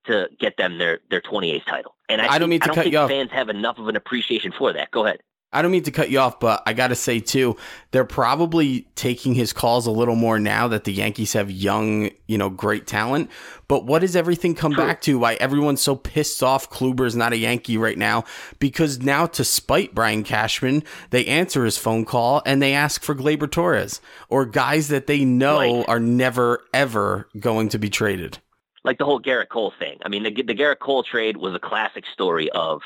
to 0.06 0.28
get 0.40 0.58
them 0.58 0.78
their 0.78 1.00
their 1.10 1.22
28th 1.22 1.66
title. 1.66 1.96
And 2.10 2.22
I, 2.22 2.26
I 2.26 2.28
don't 2.38 2.40
think- 2.42 2.50
mean 2.50 2.60
to 2.60 2.64
I 2.64 2.68
don't 2.68 2.76
cut 2.76 2.84
think 2.84 2.94
you 2.94 3.00
off. 3.00 3.10
fans 3.10 3.32
have 3.32 3.50
enough 3.50 3.78
of 3.78 3.88
an 3.88 3.96
appreciation 3.96 4.52
for 4.52 4.74
that. 4.74 4.92
Go 4.92 5.06
ahead. 5.06 5.22
I 5.54 5.62
don't 5.62 5.72
mean 5.72 5.84
to 5.84 5.92
cut 5.92 6.10
you 6.10 6.20
off, 6.20 6.40
but 6.40 6.62
I 6.66 6.74
got 6.74 6.88
to 6.88 6.96
say 6.96 7.20
too, 7.20 7.56
they're 7.92 8.04
probably 8.06 8.88
taking 8.96 9.36
his 9.36 9.54
calls 9.54 9.86
a 9.88 9.92
little 9.92 10.16
more 10.16 10.40
now 10.40 10.68
that 10.68 10.84
the 10.86 10.92
Yankees 10.94 11.34
have 11.34 11.52
young, 11.52 12.10
you 12.28 12.38
know, 12.38 12.50
great 12.50 12.88
talent. 12.88 13.30
But 13.68 13.86
what 13.86 14.00
does 14.00 14.16
everything 14.16 14.56
come 14.56 14.74
True. 14.74 14.86
back 14.86 15.02
to? 15.02 15.20
Why 15.20 15.36
everyone's 15.36 15.82
so 15.82 15.96
pissed 15.96 16.42
off 16.44 16.70
Kluber's 16.70 17.16
not 17.16 17.34
a 17.34 17.38
Yankee 17.38 17.78
right 17.78 17.98
now? 17.98 18.24
Because 18.60 19.02
now, 19.02 19.26
to 19.28 19.44
spite 19.44 19.94
Brian 19.96 20.24
Cashman, 20.24 20.84
they 21.12 21.26
answer 21.26 21.64
his 21.66 21.78
phone 21.78 22.06
call 22.06 22.42
and 22.46 22.62
they 22.62 22.74
ask 22.74 23.04
for 23.04 23.16
Gleyber 23.16 23.50
Torres 23.50 24.02
or 24.30 24.46
guys 24.46 24.90
that 24.90 25.08
they 25.08 25.24
know 25.26 25.78
Right. 25.80 25.86
are 25.90 26.00
never 26.00 26.62
ever 26.74 27.28
going 27.40 27.70
to 27.70 27.78
be 27.80 27.90
traded. 27.90 28.40
like 28.86 28.98
the 28.98 29.06
whole 29.06 29.22
Gerrit 29.22 29.48
Cole 29.50 29.72
thing. 29.80 29.98
I 30.06 30.10
mean, 30.10 30.24
the, 30.24 30.32
the 30.44 30.54
Gerrit 30.54 30.80
Cole 30.80 31.04
trade 31.04 31.38
was 31.38 31.56
a 31.56 31.60
classic 31.60 32.04
story 32.12 32.50
of, 32.52 32.82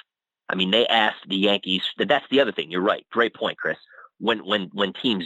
I 0.50 0.56
mean, 0.56 0.72
they 0.72 0.88
asked 0.88 1.28
the 1.28 1.36
Yankees. 1.36 1.82
That's 1.98 2.26
the 2.30 2.40
other 2.40 2.52
thing. 2.52 2.72
You're 2.72 2.82
right. 2.82 3.06
Great 3.12 3.34
point, 3.34 3.58
Chris. 3.58 3.78
When 4.20 4.40
when 4.40 4.70
when 4.74 4.94
teams 4.94 5.26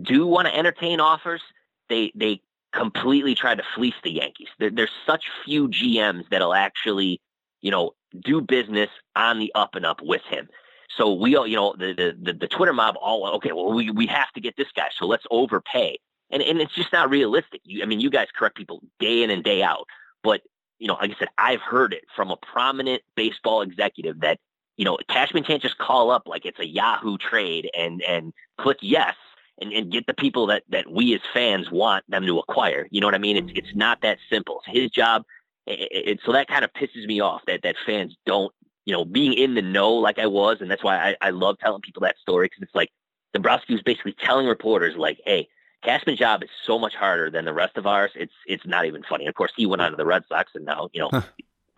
do 0.00 0.26
want 0.26 0.46
to 0.46 0.54
entertain 0.54 1.00
offers, 1.00 1.42
they 1.88 2.12
they 2.14 2.42
completely 2.72 3.34
try 3.34 3.54
to 3.54 3.62
fleece 3.74 3.94
the 4.04 4.12
Yankees. 4.12 4.48
There, 4.58 4.70
there's 4.70 4.90
such 5.06 5.24
few 5.44 5.68
GMs 5.68 6.24
that'll 6.30 6.54
actually, 6.54 7.20
you 7.60 7.70
know, 7.70 7.92
do 8.24 8.40
business 8.40 8.90
on 9.16 9.38
the 9.38 9.50
up 9.54 9.74
and 9.74 9.86
up 9.86 10.00
with 10.02 10.22
him. 10.28 10.48
So 10.96 11.12
we 11.12 11.36
all, 11.36 11.46
you 11.46 11.56
know, 11.56 11.74
the 11.78 12.14
the 12.22 12.32
the, 12.32 12.48
Twitter 12.48 12.72
mob 12.72 12.96
all 13.00 13.26
okay. 13.36 13.52
Well, 13.52 13.72
we 13.72 13.90
we 13.90 14.06
have 14.06 14.30
to 14.34 14.40
get 14.40 14.56
this 14.56 14.68
guy, 14.74 14.88
so 14.96 15.06
let's 15.06 15.26
overpay. 15.30 15.98
And 16.30 16.42
and 16.42 16.60
it's 16.60 16.74
just 16.74 16.92
not 16.92 17.10
realistic. 17.10 17.62
You, 17.64 17.82
I 17.82 17.86
mean, 17.86 18.00
you 18.00 18.10
guys 18.10 18.28
correct 18.36 18.56
people 18.56 18.82
day 19.00 19.22
in 19.22 19.30
and 19.30 19.42
day 19.42 19.62
out. 19.62 19.86
But, 20.22 20.42
you 20.78 20.88
know, 20.88 20.94
like 20.94 21.10
I 21.10 21.18
said, 21.18 21.28
I've 21.38 21.60
heard 21.60 21.92
it 21.92 22.04
from 22.14 22.30
a 22.30 22.36
prominent 22.36 23.02
baseball 23.14 23.62
executive 23.62 24.20
that, 24.20 24.38
you 24.78 24.84
know, 24.84 24.96
Cashman 25.08 25.42
can't 25.42 25.60
just 25.60 25.76
call 25.76 26.10
up 26.10 26.26
like 26.26 26.46
it's 26.46 26.60
a 26.60 26.66
Yahoo 26.66 27.18
trade 27.18 27.68
and, 27.76 28.00
and 28.02 28.32
click 28.58 28.78
yes 28.80 29.16
and, 29.60 29.72
and 29.72 29.90
get 29.90 30.06
the 30.06 30.14
people 30.14 30.46
that, 30.46 30.62
that 30.70 30.90
we 30.90 31.14
as 31.14 31.20
fans 31.34 31.70
want 31.70 32.04
them 32.08 32.24
to 32.24 32.38
acquire. 32.38 32.86
You 32.90 33.00
know 33.00 33.08
what 33.08 33.16
I 33.16 33.18
mean? 33.18 33.36
It's, 33.36 33.52
it's 33.56 33.74
not 33.76 34.00
that 34.02 34.18
simple. 34.30 34.62
It's 34.66 34.78
his 34.78 34.90
job. 34.90 35.24
and 35.66 36.20
so 36.24 36.32
that 36.32 36.46
kind 36.46 36.64
of 36.64 36.72
pisses 36.72 37.06
me 37.06 37.20
off 37.20 37.42
that, 37.48 37.62
that 37.64 37.74
fans 37.84 38.16
don't, 38.24 38.54
you 38.84 38.92
know, 38.92 39.04
being 39.04 39.34
in 39.34 39.56
the 39.56 39.62
know 39.62 39.92
like 39.92 40.20
I 40.20 40.26
was. 40.26 40.58
And 40.60 40.70
that's 40.70 40.84
why 40.84 40.96
I, 40.96 41.16
I 41.20 41.30
love 41.30 41.58
telling 41.58 41.82
people 41.82 42.02
that 42.02 42.16
story 42.18 42.46
because 42.46 42.62
it's 42.62 42.74
like 42.74 42.90
Dombrowski 43.34 43.74
was 43.74 43.82
basically 43.82 44.14
telling 44.24 44.46
reporters 44.46 44.96
like, 44.96 45.20
hey, 45.26 45.48
Cashman's 45.82 46.20
job 46.20 46.44
is 46.44 46.50
so 46.64 46.78
much 46.78 46.94
harder 46.94 47.30
than 47.30 47.44
the 47.44 47.52
rest 47.52 47.76
of 47.76 47.86
ours. 47.86 48.10
It's 48.14 48.32
it's 48.46 48.66
not 48.66 48.86
even 48.86 49.04
funny. 49.08 49.26
Of 49.26 49.34
course, 49.34 49.52
he 49.56 49.66
went 49.66 49.80
on 49.80 49.92
to 49.92 49.96
the 49.96 50.06
Red 50.06 50.24
Sox 50.28 50.50
and 50.54 50.64
now 50.64 50.88
you 50.92 51.00
know 51.00 51.22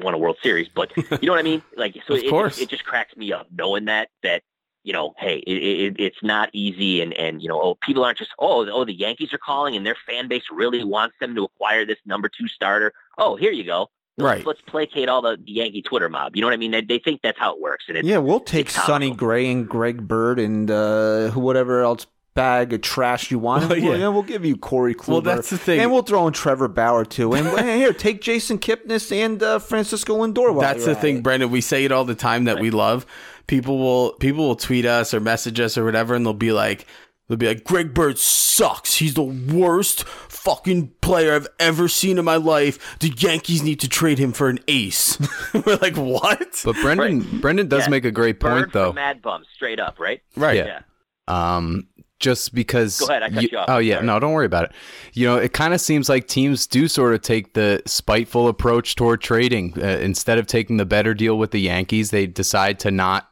won 0.03 0.15
a 0.15 0.19
World 0.19 0.39
Series. 0.43 0.69
But 0.69 0.93
you 0.97 1.05
know 1.23 1.33
what 1.33 1.39
I 1.39 1.43
mean? 1.43 1.63
Like 1.77 1.97
so, 2.07 2.15
it, 2.15 2.25
it, 2.25 2.59
it 2.63 2.69
just 2.69 2.85
cracks 2.85 3.17
me 3.17 3.33
up 3.33 3.47
knowing 3.51 3.87
that 3.87 4.09
that 4.23 4.43
you 4.83 4.93
know, 4.93 5.13
hey, 5.19 5.39
it, 5.47 5.53
it, 5.53 5.97
it's 5.99 6.23
not 6.23 6.51
easy, 6.53 7.01
and 7.01 7.13
and 7.15 7.43
you 7.43 7.49
know, 7.49 7.61
oh, 7.61 7.75
people 7.83 8.05
aren't 8.05 8.19
just 8.19 8.31
oh 8.39 8.69
oh 8.71 8.85
the 8.85 8.95
Yankees 8.95 9.33
are 9.33 9.39
calling 9.39 9.77
and 9.77 9.85
their 9.85 9.97
fan 10.07 10.29
base 10.29 10.45
really 10.51 10.85
wants 10.85 11.17
them 11.21 11.35
to 11.35 11.45
acquire 11.45 11.85
this 11.85 11.99
number 12.07 12.29
two 12.29 12.49
starter. 12.49 12.93
Oh, 13.19 13.37
here 13.37 13.53
you 13.53 13.65
go. 13.65 13.89
Right. 14.19 14.45
Let's 14.45 14.61
placate 14.63 15.09
all 15.09 15.23
the 15.23 15.39
Yankee 15.47 15.83
Twitter 15.83 16.09
mob. 16.09 16.37
You 16.37 16.43
know 16.43 16.49
what 16.49 16.55
I 16.55 16.59
mean? 16.59 16.73
They, 16.73 16.83
they 16.83 16.99
think 16.99 17.21
that's 17.23 17.39
how 17.39 17.55
it 17.55 17.61
works, 17.61 17.85
and 17.89 18.05
Yeah, 18.07 18.19
we'll 18.19 18.41
take 18.41 18.71
Sonny. 18.71 19.13
Gray 19.13 19.51
and 19.51 19.69
Greg 19.69 20.07
Bird 20.07 20.39
and 20.39 20.71
uh, 20.71 21.31
whatever 21.31 21.83
else 21.83 22.07
bag 22.35 22.73
of 22.73 22.81
trash 22.81 23.31
you 23.31 23.39
want. 23.39 23.69
Well, 23.69 23.81
We'll- 23.81 23.99
yeah. 23.99 24.09
we'll 24.09 24.23
give 24.23 24.45
you 24.45 24.57
Corey 24.57 24.95
Kluber. 24.95 25.09
Well, 25.09 25.21
that's 25.21 25.51
the 25.51 25.59
thing. 25.59 25.81
And 25.81 25.91
we'll 25.93 26.03
throw 26.03 26.27
in 26.27 26.33
Trevor 26.33 26.69
Bauer 26.69 27.05
too. 27.05 27.35
And 27.35 27.49
here, 27.69 27.93
take 27.93 28.21
Jason 28.21 28.59
Kipnis 28.59 29.11
and 29.13 29.43
uh, 29.43 29.59
Francisco 29.59 30.17
Lindor. 30.25 30.53
while 30.53 30.61
That's 30.61 30.79
you're 30.87 30.87
the 30.95 30.99
at 30.99 31.01
thing, 31.01 31.17
it. 31.19 31.23
Brendan. 31.23 31.51
We 31.51 31.61
say 31.61 31.85
it 31.85 31.93
all 31.93 32.05
the 32.05 32.15
time 32.15 32.45
that 32.45 32.61
we 32.61 32.71
love. 32.71 33.05
People 33.47 33.79
will 33.79 34.13
people 34.15 34.47
will 34.47 34.57
tweet 34.57 34.87
us 34.87 35.13
or 35.13 35.19
message 35.21 35.59
us 35.61 35.77
or 35.77 35.85
whatever, 35.85 36.15
and 36.15 36.25
they'll 36.25 36.33
be 36.35 36.53
like, 36.53 36.87
they'll 37.29 37.37
be 37.39 37.49
like, 37.49 37.65
Greg 37.65 37.93
Bird 37.93 38.17
sucks. 38.17 38.95
He's 38.97 39.15
the 39.15 39.23
worst 39.25 40.05
fucking 40.05 40.93
player 41.01 41.35
I've 41.35 41.49
ever 41.59 41.89
seen 41.89 42.17
in 42.19 42.25
my 42.25 42.37
life. 42.37 42.99
The 43.01 43.09
Yankees 43.09 43.63
need 43.65 43.81
to 43.81 43.89
trade 43.89 44.19
him 44.19 44.33
for 44.33 44.49
an 44.49 44.61
ace. 44.69 45.19
We're 45.67 45.77
like, 45.77 45.97
what? 45.97 46.61
But 46.65 46.77
Brendan 46.77 47.41
Brendan 47.41 47.67
does 47.69 47.85
Yeah. 47.87 47.91
make 47.91 48.05
a 48.05 48.13
great 48.13 48.39
point 48.39 48.73
though. 48.73 48.93
Mad 48.93 49.21
Bum, 49.21 49.43
straight 49.57 49.81
up, 49.81 49.99
right? 49.99 50.23
Right. 50.37 50.59
Yeah. 50.59 50.81
Um, 51.29 51.89
just 52.21 52.55
because. 52.55 53.01
Go 53.01 53.07
ahead, 53.07 53.23
I 53.25 53.31
cut 53.31 53.51
you 53.51 53.59
off. 53.59 53.67
Oh 53.69 53.79
yeah, 53.79 53.97
Sorry. 53.97 54.07
no, 54.07 54.21
don't 54.21 54.33
worry 54.33 54.47
about 54.47 54.65
it. 54.65 54.73
You 55.15 55.27
know, 55.27 55.37
it 55.37 55.53
kind 55.53 55.75
of 55.75 55.81
seems 55.81 56.09
like 56.09 56.29
teams 56.29 56.67
do 56.67 56.87
sort 56.87 57.15
of 57.15 57.23
take 57.23 57.55
the 57.55 57.83
spiteful 57.87 58.47
approach 58.49 58.95
toward 58.95 59.21
trading. 59.21 59.75
Uh, 59.77 59.87
instead 60.01 60.39
of 60.39 60.47
taking 60.47 60.77
the 60.77 60.87
better 60.87 61.15
deal 61.15 61.37
with 61.39 61.51
the 61.51 61.61
Yankees, 61.61 62.11
they 62.11 62.27
decide 62.27 62.79
to 62.81 62.91
not, 62.91 63.29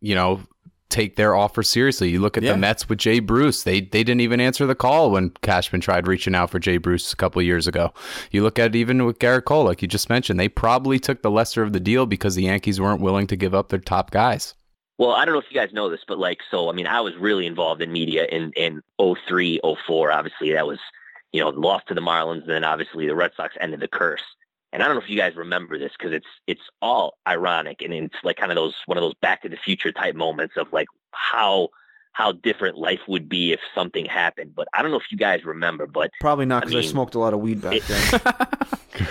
you 0.00 0.14
know, 0.14 0.40
take 0.88 1.14
their 1.14 1.36
offer 1.36 1.62
seriously. 1.62 2.08
You 2.10 2.18
look 2.20 2.36
at 2.36 2.42
Yeah. 2.42 2.50
the 2.52 2.58
Mets 2.58 2.88
with 2.88 2.98
Jay 2.98 3.20
Bruce; 3.20 3.62
they 3.62 3.80
they 3.80 4.02
didn't 4.02 4.22
even 4.22 4.40
answer 4.40 4.66
the 4.66 4.74
call 4.74 5.12
when 5.12 5.30
Cashman 5.42 5.80
tried 5.80 6.08
reaching 6.08 6.34
out 6.34 6.50
for 6.50 6.58
Jay 6.58 6.78
Bruce 6.78 7.12
a 7.12 7.16
couple 7.16 7.38
of 7.38 7.46
years 7.46 7.68
ago. 7.68 7.92
You 8.32 8.42
look 8.42 8.58
at 8.58 8.66
it 8.66 8.76
even 8.76 9.04
with 9.06 9.20
Gerrit 9.20 9.44
Cole, 9.44 9.64
like 9.64 9.82
you 9.82 9.86
just 9.88 10.08
mentioned, 10.10 10.40
they 10.40 10.48
probably 10.48 10.98
took 10.98 11.22
the 11.22 11.30
lesser 11.30 11.62
of 11.62 11.72
the 11.72 11.78
deal 11.78 12.06
because 12.06 12.34
the 12.34 12.42
Yankees 12.42 12.80
weren't 12.80 13.00
willing 13.00 13.28
to 13.28 13.36
give 13.36 13.54
up 13.54 13.68
their 13.68 13.78
top 13.78 14.10
guys. 14.10 14.54
Well, 15.00 15.12
I 15.12 15.24
don't 15.24 15.32
know 15.32 15.40
if 15.40 15.46
you 15.48 15.58
guys 15.58 15.72
know 15.72 15.88
this, 15.88 16.02
but 16.06 16.18
like, 16.18 16.40
so 16.50 16.68
I 16.68 16.74
mean, 16.74 16.86
I 16.86 17.00
was 17.00 17.16
really 17.16 17.46
involved 17.46 17.80
in 17.80 17.90
media 17.90 18.26
in 18.26 18.52
in 18.52 18.82
03, 19.00 19.58
04. 19.86 20.12
Obviously, 20.12 20.52
that 20.52 20.66
was 20.66 20.78
you 21.32 21.40
know 21.40 21.48
lost 21.48 21.88
to 21.88 21.94
the 21.94 22.02
Marlins, 22.02 22.42
and 22.42 22.50
then 22.50 22.64
obviously 22.64 23.06
the 23.06 23.14
Red 23.14 23.30
Sox 23.34 23.56
ended 23.58 23.80
the 23.80 23.88
curse. 23.88 24.22
And 24.74 24.82
I 24.82 24.86
don't 24.86 24.96
know 24.96 25.00
if 25.00 25.08
you 25.08 25.16
guys 25.16 25.36
remember 25.36 25.78
this 25.78 25.92
because 25.98 26.12
it's 26.12 26.26
it's 26.46 26.60
all 26.82 27.16
ironic 27.26 27.80
and 27.80 27.94
it's 27.94 28.14
like 28.22 28.36
kind 28.36 28.52
of 28.52 28.56
those 28.56 28.74
one 28.84 28.98
of 28.98 29.02
those 29.02 29.14
Back 29.22 29.40
to 29.40 29.48
the 29.48 29.56
Future 29.56 29.90
type 29.90 30.14
moments 30.14 30.58
of 30.58 30.70
like 30.70 30.88
how 31.12 31.70
how 32.12 32.32
different 32.32 32.76
life 32.76 33.00
would 33.08 33.26
be 33.26 33.52
if 33.52 33.60
something 33.74 34.04
happened. 34.04 34.54
But 34.54 34.68
I 34.74 34.82
don't 34.82 34.90
know 34.90 34.98
if 34.98 35.10
you 35.10 35.16
guys 35.16 35.46
remember, 35.46 35.86
but 35.86 36.10
Probably 36.20 36.44
not 36.44 36.64
because 36.64 36.76
I, 36.76 36.80
I 36.80 36.90
smoked 36.90 37.14
a 37.14 37.18
lot 37.18 37.32
of 37.32 37.40
weed 37.40 37.62
back 37.62 37.76
it- 37.76 37.84
then. 37.84 38.20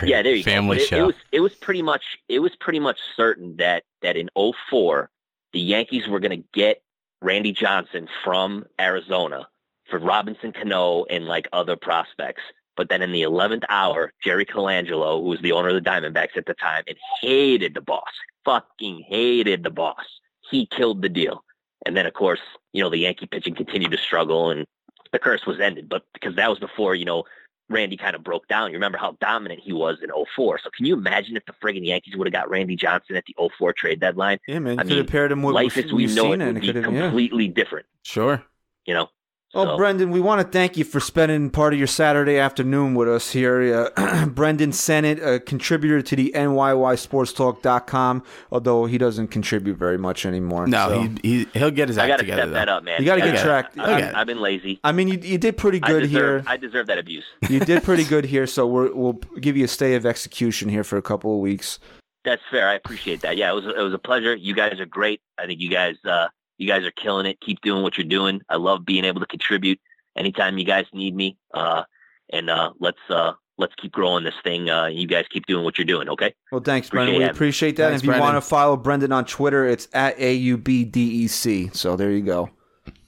yeah, 0.07 0.21
there 0.21 0.35
you 0.35 0.43
Family 0.43 0.77
go. 0.77 0.81
But 0.81 0.83
it, 0.83 0.87
show. 0.87 0.97
it 0.97 1.05
was 1.07 1.15
it 1.31 1.39
was 1.39 1.55
pretty 1.55 1.81
much 1.81 2.19
it 2.27 2.39
was 2.41 2.55
pretty 2.57 2.79
much 2.79 2.99
certain 3.15 3.57
that 3.57 3.85
that 4.03 4.15
in 4.15 4.29
04 4.35 5.09
the 5.53 5.59
Yankees 5.59 6.07
were 6.07 6.19
going 6.19 6.41
to 6.41 6.47
get 6.53 6.81
Randy 7.21 7.51
Johnson 7.51 8.07
from 8.23 8.65
Arizona 8.79 9.47
for 9.89 9.99
Robinson 9.99 10.51
Cano 10.51 11.05
and 11.05 11.25
like 11.25 11.47
other 11.51 11.75
prospects. 11.75 12.41
But 12.77 12.89
then 12.89 13.01
in 13.01 13.11
the 13.11 13.23
11th 13.23 13.63
hour, 13.67 14.13
Jerry 14.23 14.45
Colangelo, 14.45 15.21
who 15.21 15.29
was 15.29 15.41
the 15.41 15.51
owner 15.51 15.69
of 15.69 15.75
the 15.75 15.89
Diamondbacks 15.89 16.37
at 16.37 16.45
the 16.45 16.53
time 16.53 16.83
and 16.87 16.95
hated 17.21 17.73
the 17.73 17.81
boss, 17.81 18.09
fucking 18.45 19.03
hated 19.07 19.63
the 19.63 19.69
boss, 19.69 20.05
he 20.49 20.65
killed 20.67 21.01
the 21.01 21.09
deal. 21.09 21.43
And 21.85 21.97
then, 21.97 22.05
of 22.05 22.13
course, 22.13 22.39
you 22.71 22.81
know, 22.81 22.89
the 22.89 22.97
Yankee 22.97 23.25
pitching 23.25 23.55
continued 23.55 23.91
to 23.91 23.97
struggle 23.97 24.51
and 24.51 24.65
the 25.11 25.19
curse 25.19 25.45
was 25.45 25.59
ended. 25.59 25.89
But 25.89 26.03
because 26.13 26.35
that 26.35 26.49
was 26.49 26.59
before, 26.59 26.95
you 26.95 27.05
know, 27.05 27.25
Randy 27.69 27.97
kind 27.97 28.15
of 28.15 28.23
broke 28.23 28.47
down. 28.47 28.71
You 28.71 28.75
remember 28.77 28.97
how 28.97 29.15
dominant 29.21 29.59
he 29.61 29.73
was 29.73 29.97
in 30.01 30.09
04. 30.35 30.59
So 30.63 30.69
can 30.75 30.85
you 30.85 30.95
imagine 30.95 31.37
if 31.37 31.45
the 31.45 31.53
friggin' 31.53 31.85
Yankees 31.85 32.15
would 32.17 32.27
have 32.27 32.33
got 32.33 32.49
Randy 32.49 32.75
Johnson 32.75 33.15
at 33.15 33.25
the 33.25 33.35
04 33.57 33.73
trade 33.73 33.99
deadline? 33.99 34.39
yeah, 34.47 34.59
man. 34.59 34.73
You 34.73 34.79
I 34.79 34.83
could 34.83 34.89
mean, 34.89 34.97
have 34.99 35.07
paired 35.07 35.31
him 35.31 35.43
with, 35.43 35.55
Life 35.55 35.77
as 35.77 35.85
we 35.85 36.05
we've 36.07 36.15
know 36.15 36.33
it 36.33 36.39
would 36.39 36.61
be 36.61 36.67
have, 36.67 36.75
yeah. 36.75 37.01
completely 37.01 37.47
different, 37.47 37.85
Sure. 38.03 38.43
you 38.85 38.93
know? 38.95 39.09
Oh, 39.55 39.65
So- 39.65 39.77
Brendan, 39.77 40.11
we 40.11 40.19
want 40.19 40.41
to 40.41 40.47
thank 40.47 40.77
you 40.77 40.83
for 40.83 40.99
spending 40.99 41.49
part 41.49 41.73
of 41.73 41.79
your 41.79 41.87
Saturday 41.87 42.37
afternoon 42.37 42.93
with 42.93 43.09
us 43.09 43.31
here. 43.31 43.89
Uh, 43.97 44.25
Brendan 44.27 44.69
Sennott, 44.71 45.19
a 45.25 45.39
contributor 45.39 46.03
to 46.03 46.15
the 46.15 46.31
NYYSportsTalk.com, 46.35 48.23
although 48.51 48.85
he 48.85 48.97
doesn't 48.97 49.29
contribute 49.29 49.77
very 49.77 49.97
much 49.97 50.25
anymore. 50.25 50.67
No, 50.67 50.89
so. 50.89 51.01
he, 51.01 51.17
he 51.23 51.47
he'll 51.59 51.71
get 51.71 51.87
his 51.87 51.97
act 51.97 52.05
I 52.05 52.07
got 52.09 52.17
to 52.17 52.23
together. 52.23 52.41
step 52.43 52.51
that 52.53 52.65
though. 52.65 52.77
up, 52.77 52.83
man. 52.83 52.99
You 52.99 53.05
gotta 53.05 53.21
get 53.21 53.39
tracked. 53.39 53.77
I've, 53.79 54.03
I've, 54.03 54.15
I've 54.15 54.27
been 54.27 54.39
lazy. 54.41 54.79
I 54.83 54.91
mean, 54.91 55.07
you, 55.07 55.19
you 55.21 55.37
did 55.37 55.57
pretty 55.57 55.79
I 55.81 55.87
good 55.87 56.01
deserve, 56.01 56.43
here. 56.43 56.51
I 56.51 56.57
deserve 56.57 56.87
that 56.87 56.99
abuse. 56.99 57.25
you 57.49 57.59
did 57.59 57.83
pretty 57.83 58.03
good 58.09 58.25
here, 58.25 58.45
so 58.47 58.67
we're, 58.67 58.93
we'll 58.93 59.13
give 59.39 59.57
you 59.57 59.65
a 59.65 59.67
stay 59.67 59.95
of 59.95 60.05
execution 60.05 60.69
here 60.69 60.83
for 60.83 60.97
a 60.97 61.01
couple 61.01 61.33
of 61.33 61.39
weeks. 61.39 61.79
That's 62.25 62.41
fair. 62.51 62.67
I 62.69 62.73
appreciate 62.75 63.21
that. 63.21 63.37
Yeah, 63.37 63.51
it 63.51 63.55
was 63.55 63.65
it 63.65 63.81
was 63.81 63.93
a 63.93 63.97
pleasure. 63.99 64.35
You 64.35 64.53
guys 64.53 64.79
are 64.79 64.85
great. 64.85 65.21
I 65.39 65.45
think 65.47 65.59
you 65.61 65.69
guys 65.69 65.95
uh 66.05 66.27
you 66.59 66.67
guys 66.67 66.83
are 66.85 66.91
killing 66.91 67.25
it. 67.25 67.39
Keep 67.41 67.61
doing 67.61 67.81
what 67.81 67.97
you're 67.97 68.05
doing. 68.07 68.41
I 68.49 68.57
love 68.57 68.85
being 68.85 69.05
able 69.05 69.19
to 69.21 69.25
contribute 69.25 69.79
anytime 70.15 70.57
you 70.59 70.65
guys 70.65 70.85
need 70.93 71.15
me. 71.15 71.37
Uh 71.53 71.83
and 72.31 72.49
uh 72.51 72.71
let's 72.79 72.99
uh 73.09 73.31
let's 73.57 73.73
keep 73.81 73.91
growing 73.91 74.23
this 74.23 74.35
thing. 74.43 74.69
Uh 74.69 74.85
you 74.85 75.07
guys 75.07 75.25
keep 75.31 75.45
doing 75.47 75.63
what 75.63 75.77
you're 75.77 75.85
doing, 75.85 76.07
okay? 76.09 76.35
Well, 76.51 76.61
thanks, 76.61 76.87
Appreciate 76.89 77.05
Brendan. 77.05 77.17
We 77.19 77.25
it. 77.25 77.31
appreciate 77.31 77.75
that. 77.77 77.89
Thanks, 77.89 78.01
if 78.01 78.05
you 78.05 78.11
Brendan. 78.11 78.33
want 78.33 78.43
to 78.43 78.47
follow 78.47 78.77
Brendan 78.77 79.11
on 79.11 79.25
Twitter, 79.25 79.65
it's 79.67 79.87
at 79.93 80.17
AUBDEC. 80.19 81.47
E 81.47 81.69
So 81.73 81.95
there 81.95 82.11
you 82.11 82.21
go. 82.21 82.49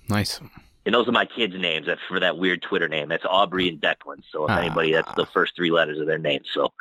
Nice. 0.09 0.39
And 0.85 0.95
those 0.95 1.07
are 1.07 1.11
my 1.11 1.25
kids' 1.25 1.53
names. 1.55 1.85
That's 1.85 2.01
for 2.07 2.19
that 2.19 2.37
weird 2.39 2.63
Twitter 2.63 2.87
name. 2.89 3.07
That's 3.07 3.23
Aubrey 3.29 3.69
and 3.69 3.79
Declan. 3.79 4.23
So 4.31 4.45
if 4.45 4.51
Ah. 4.51 4.57
anybody, 4.61 4.91
that's 4.93 5.13
the 5.15 5.27
first 5.27 5.55
three 5.55 5.69
letters 5.71 5.99
of 5.99 6.07
their 6.07 6.17
name. 6.17 6.41
So, 6.53 6.73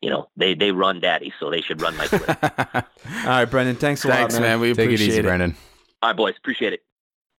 you 0.00 0.08
know, 0.10 0.30
they 0.36 0.54
they 0.54 0.72
run 0.72 0.98
daddy, 1.00 1.32
so 1.38 1.50
they 1.50 1.60
should 1.60 1.82
run 1.82 1.94
my 1.96 2.06
Twitter. 2.06 2.36
All 2.74 2.82
right, 3.26 3.44
Brendan. 3.44 3.76
Thanks 3.76 4.02
a 4.04 4.08
Thanks, 4.08 4.34
lot, 4.34 4.40
man. 4.42 4.60
We 4.60 4.68
Take 4.72 4.78
it 4.78 4.82
appreciate 4.84 5.08
easy, 5.08 5.18
it. 5.18 5.22
Brendan. 5.24 5.56
All 6.04 6.10
right, 6.10 6.16
boys, 6.18 6.34
appreciate 6.36 6.74
it. 6.74 6.82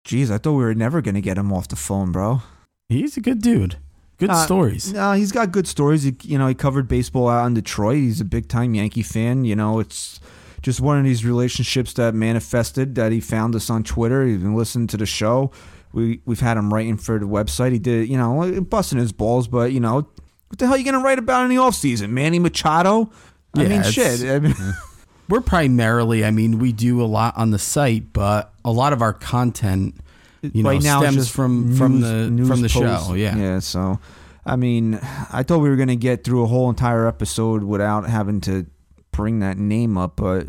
Jeez, 0.08 0.32
I 0.32 0.40
thought 0.40 0.54
we 0.54 0.64
were 0.64 0.74
never 0.74 1.00
going 1.00 1.14
to 1.14 1.22
get 1.22 1.38
him 1.38 1.54
off 1.54 1.68
the 1.68 1.76
phone, 1.76 2.12
bro. 2.12 2.42
He's 2.90 3.16
a 3.16 3.22
good 3.22 3.40
dude. 3.40 3.76
Good 4.18 4.32
Uh, 4.32 4.44
stories. 4.44 4.92
No, 4.92 5.12
he's 5.14 5.32
got 5.32 5.52
good 5.52 5.68
stories. 5.68 6.02
He, 6.02 6.16
you 6.24 6.40
know, 6.40 6.48
he 6.48 6.56
covered 6.56 6.88
baseball 6.88 7.30
out 7.30 7.46
in 7.46 7.54
Detroit. 7.54 7.98
He's 7.98 8.20
a 8.20 8.26
big 8.26 8.48
time 8.48 8.74
Yankee 8.74 9.04
fan. 9.04 9.46
You 9.46 9.56
know, 9.56 9.78
it's 9.80 10.20
just 10.64 10.82
one 10.82 10.98
of 10.98 11.04
these 11.04 11.24
relationships 11.24 11.94
that 11.94 12.16
manifested 12.16 12.96
that 12.96 13.12
he 13.12 13.20
found 13.20 13.54
us 13.54 13.70
on 13.70 13.84
Twitter. 13.84 14.26
He's 14.26 14.40
been 14.40 14.56
listening 14.56 14.88
to 14.88 14.98
the 14.98 15.06
show. 15.06 15.52
We 15.94 16.22
we've 16.26 16.40
had 16.40 16.58
him 16.58 16.74
writing 16.74 16.98
for 16.98 17.20
the 17.20 17.28
website. 17.28 17.72
He 17.72 17.78
did, 17.78 18.10
you 18.10 18.18
know, 18.18 18.62
busting 18.62 18.98
his 18.98 19.12
balls, 19.12 19.48
but 19.48 19.74
you 19.74 19.80
know, 19.80 20.08
what 20.48 20.58
the 20.58 20.66
hell 20.66 20.74
are 20.74 20.78
you 20.80 20.84
going 20.86 20.96
to 21.00 21.06
write 21.06 21.20
about 21.20 21.44
in 21.44 21.50
the 21.50 21.62
offseason? 21.62 22.10
Manny 22.10 22.40
Machado? 22.40 23.12
I 23.56 23.62
Yeah, 23.62 23.68
mean, 23.70 23.84
shit. 23.84 24.22
I 24.24 24.40
mean, 24.40 24.56
We're 25.28 25.42
primarily, 25.42 26.24
I 26.24 26.32
mean, 26.32 26.60
we 26.60 26.72
do 26.72 27.02
a 27.02 27.06
lot 27.06 27.36
on 27.38 27.52
the 27.52 27.60
site, 27.60 28.14
but 28.14 28.54
a 28.64 28.72
lot 28.72 28.94
of 28.94 29.02
our 29.02 29.14
content, 29.14 29.96
you 30.42 30.62
know, 30.64 30.70
right 30.70 30.82
now 30.84 31.00
stems 31.02 31.30
from 31.30 31.76
from 31.76 32.00
news- 32.00 32.04
the 32.04 32.30
news 32.30 32.48
from 32.48 32.62
the 32.62 32.70
posts. 32.70 33.08
show. 33.08 33.14
Yeah. 33.16 33.36
yeah. 33.36 33.60
So, 33.60 34.00
I 34.46 34.56
mean, 34.56 35.00
I 35.32 35.42
thought 35.44 35.60
we 35.60 35.70
were 35.70 35.76
gonna 35.78 35.96
get 35.96 36.24
through 36.24 36.44
a 36.44 36.48
whole 36.48 36.70
entire 36.70 37.08
episode 37.08 37.64
without 37.64 38.08
having 38.08 38.42
to 38.42 38.68
bring 39.12 39.40
that 39.40 39.58
name 39.58 39.98
up, 39.98 40.16
but 40.18 40.48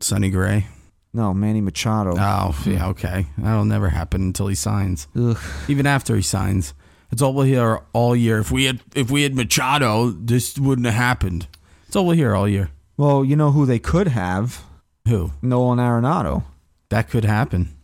Sonny 0.00 0.28
Gray. 0.30 0.66
no, 1.14 1.32
Manny 1.32 1.60
Machado. 1.60 2.14
Oh, 2.18 2.62
yeah, 2.66 2.88
okay. 2.88 3.26
That'll 3.38 3.64
never 3.64 3.88
happen 3.88 4.20
until 4.22 4.48
he 4.48 4.54
signs. 4.54 5.08
Ugh. 5.16 5.38
Even 5.68 5.86
after 5.86 6.14
he 6.16 6.22
signs, 6.22 6.74
it's 7.10 7.22
all 7.22 7.32
we'll 7.32 7.46
hear 7.46 7.80
all 7.94 8.14
year. 8.14 8.38
If 8.40 8.50
we 8.50 8.64
had 8.66 8.80
if 8.94 9.10
we 9.10 9.22
had 9.22 9.34
Machado, 9.34 10.10
this 10.10 10.58
wouldn't 10.58 10.84
have 10.86 10.94
happened. 10.94 11.46
It's 11.86 11.96
all 11.96 12.04
we'll 12.06 12.16
hear 12.16 12.34
all 12.36 12.46
year. 12.48 12.70
Well, 13.00 13.24
you 13.24 13.34
know 13.34 13.50
who 13.50 13.64
they 13.64 13.78
could 13.78 14.08
have? 14.08 14.62
Who? 15.08 15.32
Nolan 15.40 15.78
Arenado. 15.78 16.44
That 16.90 17.08
could 17.08 17.24
happen. 17.24 17.74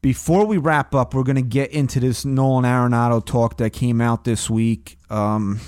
Before 0.00 0.46
we 0.46 0.56
wrap 0.56 0.94
up, 0.94 1.12
we're 1.12 1.24
gonna 1.24 1.42
get 1.42 1.72
into 1.72 2.00
this 2.00 2.24
Nolan 2.24 2.64
Arenado 2.64 3.22
talk 3.22 3.58
that 3.58 3.74
came 3.74 4.00
out 4.00 4.24
this 4.24 4.48
week. 4.48 4.96
Um, 5.10 5.60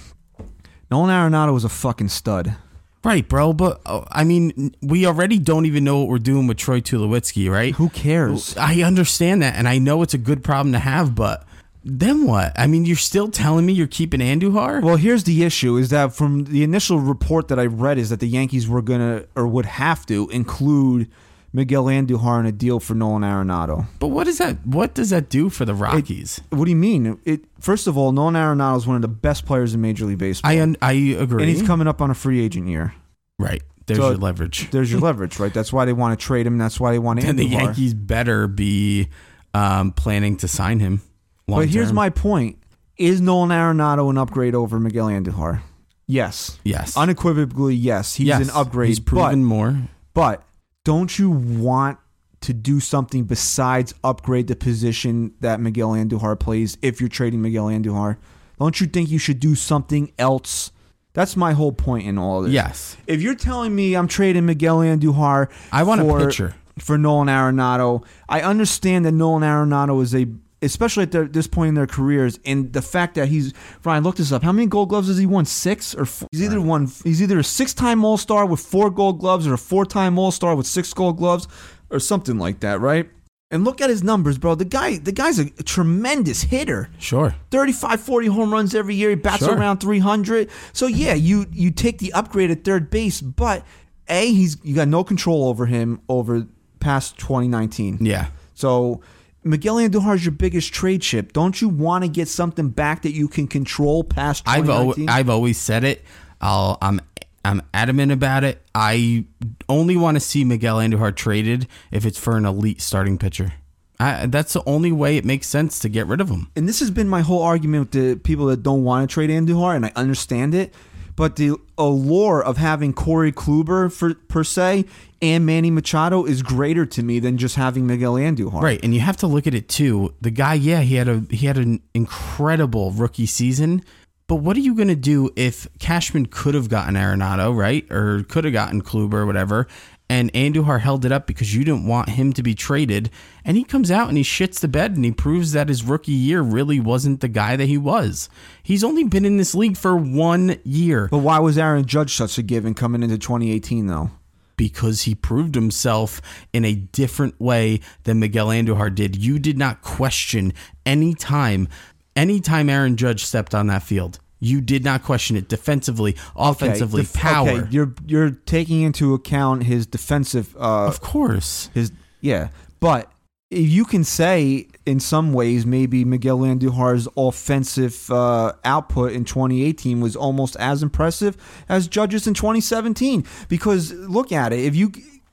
Nolan 0.91 1.11
Arenado 1.11 1.53
was 1.53 1.64
a 1.64 1.68
fucking 1.68 2.09
stud. 2.09 2.57
Right, 3.05 3.28
bro. 3.28 3.53
But 3.53 3.82
uh, 3.84 4.07
I 4.11 4.24
mean, 4.24 4.74
we 4.80 5.05
already 5.05 5.39
don't 5.39 5.66
even 5.66 5.84
know 5.84 5.99
what 5.99 6.09
we're 6.09 6.18
doing 6.18 6.47
with 6.47 6.57
Troy 6.57 6.80
Tulowitzki, 6.80 7.51
right? 7.51 7.74
Who 7.74 7.91
cares? 7.91 8.57
I 8.57 8.80
understand 8.80 9.43
that, 9.43 9.55
and 9.57 9.68
I 9.68 9.76
know 9.76 10.01
it's 10.01 10.14
a 10.14 10.18
good 10.18 10.43
problem 10.43 10.72
to 10.72 10.78
have, 10.78 11.14
but 11.14 11.47
then 11.85 12.26
what? 12.26 12.53
I 12.59 12.66
mean, 12.66 12.85
you're 12.85 12.97
still 12.97 13.29
telling 13.29 13.64
me 13.66 13.72
you're 13.72 13.87
keeping 13.87 14.20
Andujar? 14.20 14.83
Well, 14.83 14.97
here's 14.97 15.24
the 15.24 15.45
issue: 15.45 15.76
is 15.76 15.91
that 15.91 16.12
from 16.14 16.45
the 16.45 16.62
initial 16.62 16.99
report 16.99 17.49
that 17.49 17.59
I 17.59 17.66
read, 17.66 17.99
is 17.99 18.11
that 18.11 18.20
the 18.20 18.29
Yankees 18.29 18.68
were 18.68 18.83
gonna 18.83 19.24
or 19.37 19.47
would 19.47 19.66
have 19.66 20.05
to 20.07 20.29
include 20.31 21.09
Miguel 21.53 21.85
Andujar 21.85 22.41
in 22.41 22.47
a 22.47 22.53
deal 22.53 22.79
for 22.79 22.95
Nolan 22.95 23.22
Arenado. 23.22 23.87
but 24.01 24.09
what 24.09 24.29
is 24.29 24.39
that? 24.39 24.66
What 24.66 24.93
does 24.95 25.11
that 25.11 25.31
do 25.31 25.49
for 25.49 25.64
the 25.64 25.74
Rockies? 25.74 26.41
What 26.51 26.66
do 26.66 26.70
you 26.70 26.76
mean? 26.76 27.18
It 27.24 27.45
first 27.61 27.87
of 27.87 27.97
all, 27.97 28.12
Nolan 28.12 28.35
Arenado 28.35 28.76
is 28.76 28.87
one 28.87 28.97
of 28.97 29.03
the 29.03 29.09
best 29.09 29.47
players 29.47 29.72
in 29.72 29.81
Major 29.81 30.05
League 30.05 30.18
Baseball, 30.18 30.51
I 30.51 30.61
un- 30.61 30.76
I 30.83 30.93
agree. 30.93 31.43
and 31.45 31.51
he's 31.51 31.62
coming 31.66 31.87
up 31.87 32.03
on 32.03 32.11
a 32.11 32.14
free 32.14 32.45
agent 32.45 32.68
year. 32.68 32.95
right. 33.39 33.62
There's 33.87 34.01
So- 34.01 34.11
your 34.11 34.18
leverage. 34.18 34.70
There's 34.70 34.93
your 34.93 35.01
leverage, 35.09 35.39
right? 35.39 35.55
That's 35.55 35.72
why 35.72 35.87
they 35.87 35.95
want 35.95 36.18
to 36.20 36.22
trade 36.22 36.47
him. 36.47 36.59
That's 36.59 36.79
why 36.79 36.93
they 36.93 36.99
want 36.99 37.22
to. 37.22 37.26
And 37.26 37.39
the 37.39 37.47
Yankees 37.47 37.95
better 37.95 38.47
be 38.47 39.09
um, 39.55 39.93
planning 39.93 40.37
to 40.39 40.49
sign 40.49 40.79
him. 40.81 41.01
Long 41.49 41.61
But 41.61 41.68
here's 41.68 41.88
term. 41.88 41.96
my 41.96 42.11
point: 42.11 42.59
Is 42.96 43.20
Nolan 43.20 43.51
Arenado 43.51 44.09
an 44.11 44.18
upgrade 44.18 44.55
over 44.55 44.78
Miguel 44.78 45.07
Andujar? 45.07 45.62
Yes, 46.07 46.59
yes, 46.64 46.96
unequivocally 46.96 47.74
yes. 47.74 48.14
He's 48.14 48.28
yes. 48.28 48.49
an 48.49 48.51
upgrade. 48.55 48.88
He's 48.88 49.01
proven 49.01 49.44
more. 49.44 49.76
But 50.14 50.42
don't 50.84 51.18
you 51.18 51.30
want 51.30 51.99
to 52.40 52.55
do 52.55 52.80
something 52.80 53.24
besides 53.24 53.94
upgrade 54.05 54.46
the 54.46 54.57
position 54.57 55.34
that 55.40 55.61
Miguel 55.61 55.90
Andujar 55.90 56.38
plays 56.38 56.78
if 56.82 57.01
you're 57.01 57.09
trading 57.11 57.42
Miguel 57.42 57.66
Andujar? 57.66 58.16
Don't 58.59 58.80
you 58.80 58.86
think 58.86 59.11
you 59.11 59.18
should 59.18 59.38
do 59.40 59.55
something 59.55 60.12
else? 60.18 60.72
That's 61.12 61.36
my 61.36 61.53
whole 61.53 61.72
point 61.72 62.07
in 62.07 62.16
all 62.16 62.38
of 62.38 62.44
this. 62.46 62.55
Yes, 62.55 62.96
If 63.07 63.20
you're 63.22 63.34
telling 63.34 63.74
me 63.74 63.94
I'm 63.94 64.07
trading 64.09 64.46
Miguel 64.46 64.78
Andujar, 64.78 65.51
I 65.72 65.82
want 65.82 66.01
a 66.01 66.05
for- 66.05 66.18
pitcher. 66.26 66.55
for 66.78 66.96
Nolan 66.96 67.28
Arenado. 67.28 68.05
I 68.28 68.40
understand 68.40 69.05
that 69.05 69.12
Nolan 69.12 69.42
Arenado 69.42 70.01
is 70.03 70.14
a, 70.14 70.26
especially 70.62 71.04
at 71.04 71.12
their, 71.12 71.26
this 71.26 71.46
point 71.46 71.68
in 71.70 71.74
their 71.74 71.86
careers, 71.86 72.38
and 72.44 72.72
the 72.72 72.82
fact 72.82 73.14
that 73.14 73.28
he's 73.28 73.52
Ryan. 73.84 74.02
Look 74.04 74.16
this 74.16 74.32
up. 74.32 74.42
How 74.42 74.52
many 74.52 74.66
Gold 74.66 74.88
Gloves 74.88 75.09
has 75.09 75.18
he 75.18 75.26
won? 75.26 75.44
Six 75.44 75.94
or 75.94 76.04
four? 76.04 76.28
he's 76.32 76.42
either 76.42 76.61
won. 76.61 76.90
He's 77.04 77.22
either 77.22 77.38
a 77.38 77.44
six-time 77.44 78.04
All 78.04 78.16
Star 78.16 78.44
with 78.46 78.61
four 78.61 78.90
Gold 78.90 79.20
Gloves 79.20 79.46
or 79.46 79.54
a 79.54 79.59
four-time 79.59 80.18
All 80.18 80.30
Star 80.30 80.54
with 80.56 80.66
six 80.66 80.92
Gold 80.92 81.16
Gloves 81.18 81.46
or 81.90 81.98
something 82.00 82.38
like 82.38 82.61
that, 82.61 82.80
right? 82.80 83.09
And 83.50 83.64
look 83.64 83.80
at 83.80 83.88
his 83.88 84.02
numbers, 84.02 84.36
bro. 84.36 84.54
The 84.56 84.66
guy, 84.66 84.98
the 84.98 85.11
guy's 85.12 85.38
a 85.38 85.48
tremendous 85.62 86.42
hitter. 86.42 86.90
Sure. 86.98 87.34
35 87.50 87.98
40 88.00 88.26
home 88.26 88.52
runs 88.52 88.74
every 88.74 88.94
year 88.94 89.09
he 89.09 89.14
bats 89.14 89.38
Sure. 89.44 89.56
around 89.56 89.78
300 89.78 90.50
so 90.74 90.86
yeah 90.86 91.14
you 91.14 91.46
you 91.50 91.70
take 91.70 91.96
the 91.98 92.12
upgrade 92.12 92.50
at 92.50 92.62
third 92.62 92.90
base 92.90 93.22
but 93.22 93.64
a 94.06 94.26
he's 94.32 94.59
you 94.62 94.74
got 94.74 94.88
no 94.88 95.02
control 95.02 95.48
over 95.48 95.64
him 95.64 95.98
over 96.11 96.46
past 96.78 97.16
2019 97.18 97.98
Yeah. 98.02 98.26
So 98.52 99.00
Miguel 99.49 99.76
Andujar 99.76 100.14
is 100.14 100.24
your 100.24 100.32
biggest 100.32 100.72
trade 100.72 101.03
chip. 101.03 101.32
Don't 101.32 101.61
you 101.61 101.68
want 101.68 102.05
to 102.05 102.09
get 102.09 102.28
something 102.28 102.68
back 102.68 103.03
that 103.03 103.12
you 103.12 103.28
can 103.28 103.49
control 103.49 104.05
past 104.05 104.44
I've 104.46 104.68
al- 104.68 104.94
I've 105.09 105.30
always 105.30 105.59
said 105.59 105.84
it. 105.84 106.05
I'll, 106.40 106.78
I'm 106.82 107.01
I'm 107.44 107.62
adamant 107.72 108.12
about 108.12 108.44
it. 108.44 108.62
I 108.74 109.24
only 109.68 109.96
want 109.96 110.16
to 110.16 110.20
see 110.20 110.44
Miguel 110.44 110.76
Andujar 110.76 111.14
traded 111.16 111.66
if 111.90 112.05
it's 112.05 112.18
for 112.18 112.36
an 112.36 112.44
elite 112.44 112.80
starting 112.82 113.16
pitcher. 113.16 113.55
I, 114.01 114.26
that's 114.26 114.53
the 114.53 114.62
only 114.64 114.92
way 114.92 115.16
it 115.16 115.24
makes 115.24 115.49
sense 115.49 115.78
to 115.80 115.88
get 115.88 116.07
rid 116.07 116.20
of 116.20 116.28
him. 116.28 116.49
and 116.55 116.68
this 116.68 116.78
has 116.80 116.90
been 116.90 117.09
my 117.09 117.22
whole 117.22 117.42
argument 117.42 117.80
with 117.80 117.90
the 117.90 118.20
people 118.20 118.46
that 118.46 118.62
don't 118.62 118.84
want 118.84 119.09
to 119.09 119.12
trade 119.12 119.30
Andujar, 119.30 119.74
and 119.74 119.86
I 119.86 119.92
understand 119.96 120.55
it. 120.55 120.72
But 121.18 121.34
the 121.34 121.56
allure 121.76 122.40
of 122.40 122.58
having 122.58 122.92
Corey 122.92 123.32
Kluber 123.32 123.92
for, 123.92 124.14
per 124.14 124.44
se 124.44 124.84
and 125.20 125.44
Manny 125.44 125.68
Machado 125.68 126.24
is 126.24 126.44
greater 126.44 126.86
to 126.86 127.02
me 127.02 127.18
than 127.18 127.38
just 127.38 127.56
having 127.56 127.88
Miguel 127.88 128.14
Andujar. 128.14 128.62
Right, 128.62 128.78
and 128.84 128.94
you 128.94 129.00
have 129.00 129.16
to 129.16 129.26
look 129.26 129.48
at 129.48 129.52
it 129.52 129.68
too. 129.68 130.14
The 130.20 130.30
guy, 130.30 130.54
yeah, 130.54 130.82
he 130.82 130.94
had 130.94 131.08
a 131.08 131.24
he 131.28 131.46
had 131.46 131.58
an 131.58 131.82
incredible 131.92 132.92
rookie 132.92 133.26
season. 133.26 133.82
But 134.28 134.36
what 134.36 134.56
are 134.56 134.60
you 134.60 134.76
going 134.76 134.88
to 134.88 134.94
do 134.94 135.30
if 135.34 135.66
Cashman 135.80 136.26
could 136.26 136.54
have 136.54 136.68
gotten 136.68 136.94
Arenado, 136.94 137.52
right, 137.52 137.90
or 137.90 138.22
could 138.22 138.44
have 138.44 138.52
gotten 138.52 138.80
Kluber 138.80 139.14
or 139.14 139.26
whatever, 139.26 139.66
and 140.11 140.32
Andujar 140.32 140.80
held 140.80 141.04
it 141.04 141.12
up 141.12 141.26
because 141.26 141.54
you 141.54 141.64
didn't 141.64 141.86
want 141.86 142.11
him 142.11 142.32
to 142.32 142.42
be 142.42 142.54
traded, 142.54 143.11
and 143.44 143.56
he 143.56 143.64
comes 143.64 143.90
out 143.90 144.09
and 144.09 144.16
he 144.16 144.24
shits 144.24 144.61
the 144.61 144.68
bed 144.68 144.96
and 144.96 145.04
he 145.04 145.12
proves 145.12 145.52
that 145.52 145.68
his 145.68 145.84
rookie 145.84 146.12
year 146.12 146.40
really 146.40 146.80
wasn't 146.80 147.20
the 147.20 147.28
guy 147.28 147.56
that 147.56 147.66
he 147.66 147.78
was. 147.78 148.28
He's 148.62 148.84
only 148.84 149.04
been 149.04 149.24
in 149.24 149.36
this 149.36 149.54
league 149.54 149.76
for 149.76 149.96
one 149.96 150.59
year 150.64 151.09
But 151.11 151.18
why 151.18 151.38
was 151.38 151.59
Aaron 151.59 151.84
Judge 151.84 152.14
such 152.14 152.38
a 152.38 152.42
given 152.42 152.74
coming 152.74 153.02
into 153.02 153.18
2018 153.18 153.86
though? 153.86 154.11
because 154.56 155.02
he 155.02 155.14
proved 155.14 155.54
himself 155.54 156.20
in 156.52 156.64
a 156.64 156.74
different 156.74 157.40
way 157.40 157.80
than 158.02 158.18
Miguel 158.18 158.48
Andujar 158.48 158.94
did. 158.94 159.16
You 159.16 159.38
did 159.38 159.56
not 159.56 159.82
question 159.82 160.52
any 160.84 161.14
time, 161.14 161.68
any 162.16 162.40
time 162.40 162.68
Aaron 162.68 162.96
Judge 162.96 163.24
stepped 163.24 163.54
on 163.54 163.68
that 163.68 163.84
field. 163.84 164.18
You 164.41 164.61
did 164.61 164.84
not 164.84 165.03
question 165.03 165.36
it 165.36 165.49
defensively, 165.49 166.16
offensively, 166.36 167.03
def- 167.03 167.14
power. 167.14 167.49
Okay, 167.49 167.68
you're 167.70 167.95
you're 168.07 168.30
taking 168.30 168.82
into 168.82 169.14
account 169.14 169.64
his 169.64 169.86
defensive 169.86 170.57
uh 170.57 170.86
of 170.86 171.01
course. 171.01 171.70
his 171.74 171.93
yeah, 172.20 172.49
but 172.80 173.11
you 173.51 173.84
can 173.84 174.05
say 174.05 174.68
in 174.84 175.01
some 175.01 175.32
ways 175.32 175.64
maybe 175.64 176.05
Miguel 176.05 176.39
Andujar's 176.41 177.09
offensive 177.16 178.11
uh, 178.11 178.53
output 178.64 179.12
in 179.12 179.24
2018 179.24 180.01
was 180.01 180.14
almost 180.14 180.55
as 180.57 180.82
impressive 180.82 181.36
as 181.68 181.89
Judge's 181.89 182.26
in 182.26 182.34
2017 182.34 183.24
because 183.49 183.93
look 183.93 184.32
at 184.32 184.53
it 184.53 184.61
if 184.61 184.76
you 184.76 184.93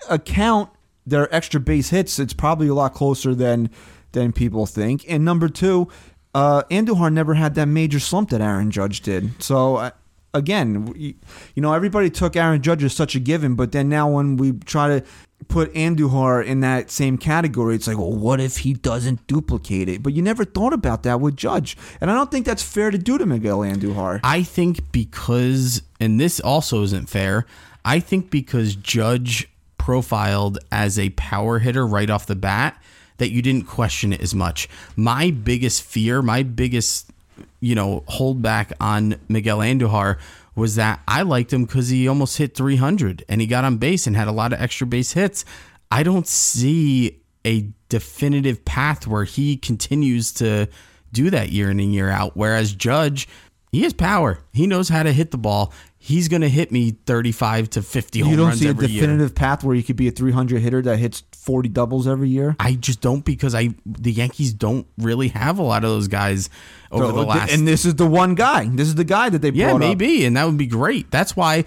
account 0.09 0.69
their 1.05 1.33
extra 1.35 1.59
base 1.59 1.89
hits 1.89 2.17
it's 2.17 2.33
probably 2.33 2.67
a 2.69 2.73
lot 2.73 2.93
closer 2.93 3.35
than 3.35 3.69
than 4.13 4.31
people 4.31 4.65
think 4.65 5.03
and 5.09 5.25
number 5.25 5.49
2 5.49 5.87
uh, 6.35 6.63
Andujar 6.69 7.11
never 7.11 7.33
had 7.33 7.55
that 7.55 7.67
major 7.67 7.99
slump 7.99 8.29
that 8.29 8.41
Aaron 8.41 8.69
Judge 8.69 9.01
did 9.01 9.41
so 9.41 9.77
uh, 9.77 9.89
again, 10.35 10.93
you 10.95 11.61
know, 11.61 11.73
everybody 11.73 12.09
took 12.09 12.35
Aaron 12.35 12.61
Judge 12.61 12.83
as 12.83 12.93
such 12.93 13.15
a 13.15 13.19
given, 13.19 13.55
but 13.55 13.71
then 13.71 13.89
now 13.89 14.09
when 14.09 14.37
we 14.37 14.51
try 14.51 14.99
to 14.99 15.05
put 15.47 15.73
Andujar 15.73 16.45
in 16.45 16.59
that 16.59 16.91
same 16.91 17.17
category, 17.17 17.75
it's 17.75 17.87
like, 17.87 17.97
well, 17.97 18.11
what 18.11 18.39
if 18.39 18.57
he 18.57 18.73
doesn't 18.73 19.25
duplicate 19.27 19.89
it? 19.89 20.03
But 20.03 20.13
you 20.13 20.21
never 20.21 20.45
thought 20.45 20.73
about 20.73 21.03
that 21.03 21.21
with 21.21 21.35
Judge, 21.35 21.77
and 22.01 22.11
I 22.11 22.13
don't 22.13 22.29
think 22.29 22.45
that's 22.45 22.63
fair 22.63 22.91
to 22.91 22.97
do 22.97 23.17
to 23.17 23.25
Miguel 23.25 23.59
Andujar. 23.59 24.19
I 24.23 24.43
think 24.43 24.91
because, 24.91 25.81
and 25.99 26.19
this 26.19 26.39
also 26.39 26.83
isn't 26.83 27.09
fair, 27.09 27.45
I 27.83 27.99
think 27.99 28.29
because 28.29 28.75
Judge 28.75 29.49
profiled 29.77 30.57
as 30.71 30.97
a 30.97 31.09
power 31.11 31.59
hitter 31.59 31.85
right 31.85 32.09
off 32.09 32.25
the 32.25 32.35
bat, 32.35 32.81
that 33.17 33.31
you 33.31 33.41
didn't 33.41 33.67
question 33.67 34.13
it 34.13 34.21
as 34.21 34.35
much. 34.35 34.67
My 34.95 35.31
biggest 35.31 35.83
fear, 35.83 36.21
my 36.21 36.43
biggest, 36.43 37.11
you 37.59 37.75
know, 37.75 38.03
hold 38.07 38.41
back 38.41 38.73
on 38.79 39.15
Miguel 39.27 39.59
Andujar 39.59 40.17
was 40.55 40.75
that 40.75 41.01
I 41.07 41.21
liked 41.21 41.51
him 41.51 41.65
because 41.65 41.89
he 41.89 42.07
almost 42.07 42.37
hit 42.37 42.55
300 42.55 43.25
and 43.27 43.41
he 43.41 43.47
got 43.47 43.65
on 43.65 43.77
base 43.77 44.07
and 44.07 44.15
had 44.15 44.27
a 44.27 44.31
lot 44.31 44.53
of 44.53 44.61
extra 44.61 44.87
base 44.87 45.13
hits. 45.13 45.43
I 45.91 46.03
don't 46.03 46.27
see 46.27 47.19
a 47.45 47.69
definitive 47.89 48.65
path 48.65 49.05
where 49.05 49.25
he 49.25 49.57
continues 49.57 50.31
to 50.33 50.67
do 51.11 51.29
that 51.29 51.49
year 51.49 51.69
in 51.69 51.79
and 51.79 51.93
year 51.93 52.09
out. 52.09 52.35
Whereas 52.35 52.73
Judge, 52.73 53.27
he 53.71 53.83
has 53.83 53.93
power. 53.93 54.39
He 54.53 54.67
knows 54.67 54.89
how 54.89 55.03
to 55.03 55.11
hit 55.11 55.31
the 55.31 55.37
ball. 55.37 55.73
He's 56.05 56.27
going 56.27 56.41
to 56.43 56.49
hit 56.49 56.71
me 56.71 56.91
35 57.07 57.69
to 57.71 57.81
50 57.81 58.19
home 58.19 58.29
You 58.29 58.37
don't 58.37 58.53
see 58.53 58.67
a 58.67 58.69
every 58.69 58.87
year. 58.87 59.01
definitive 59.01 59.33
path 59.33 59.63
where 59.63 59.75
you 59.75 59.81
could 59.81 59.95
be 59.95 60.07
a 60.07 60.11
300 60.11 60.61
hitter 60.61 60.81
that 60.83 60.97
hits 60.97 61.23
40 61.35 61.69
doubles 61.69 62.07
every 62.07 62.29
year. 62.29 62.55
I 62.59 62.73
just 62.75 63.01
don't 63.01 63.25
because 63.25 63.55
I 63.55 63.69
the 63.87 64.11
Yankees 64.11 64.53
don't 64.53 64.85
really 64.99 65.29
have 65.29 65.57
a 65.57 65.63
lot 65.63 65.83
of 65.83 65.89
those 65.89 66.07
guys 66.07 66.49
over 66.91 67.07
the 67.11 67.23
last. 67.23 67.51
and 67.51 67.67
this 67.67 67.85
is 67.85 67.95
the 67.95 68.05
one 68.05 68.35
guy. 68.35 68.65
This 68.67 68.87
is 68.87 68.93
the 68.95 69.03
guy 69.03 69.29
that 69.29 69.41
they 69.41 69.49
yeah, 69.49 69.69
brought 69.69 69.75
up. 69.75 69.79
maybe, 69.97 70.25
and 70.25 70.37
that 70.37 70.45
would 70.45 70.57
be 70.59 70.67
great. 70.67 71.09
That's 71.09 71.35
why. 71.35 71.65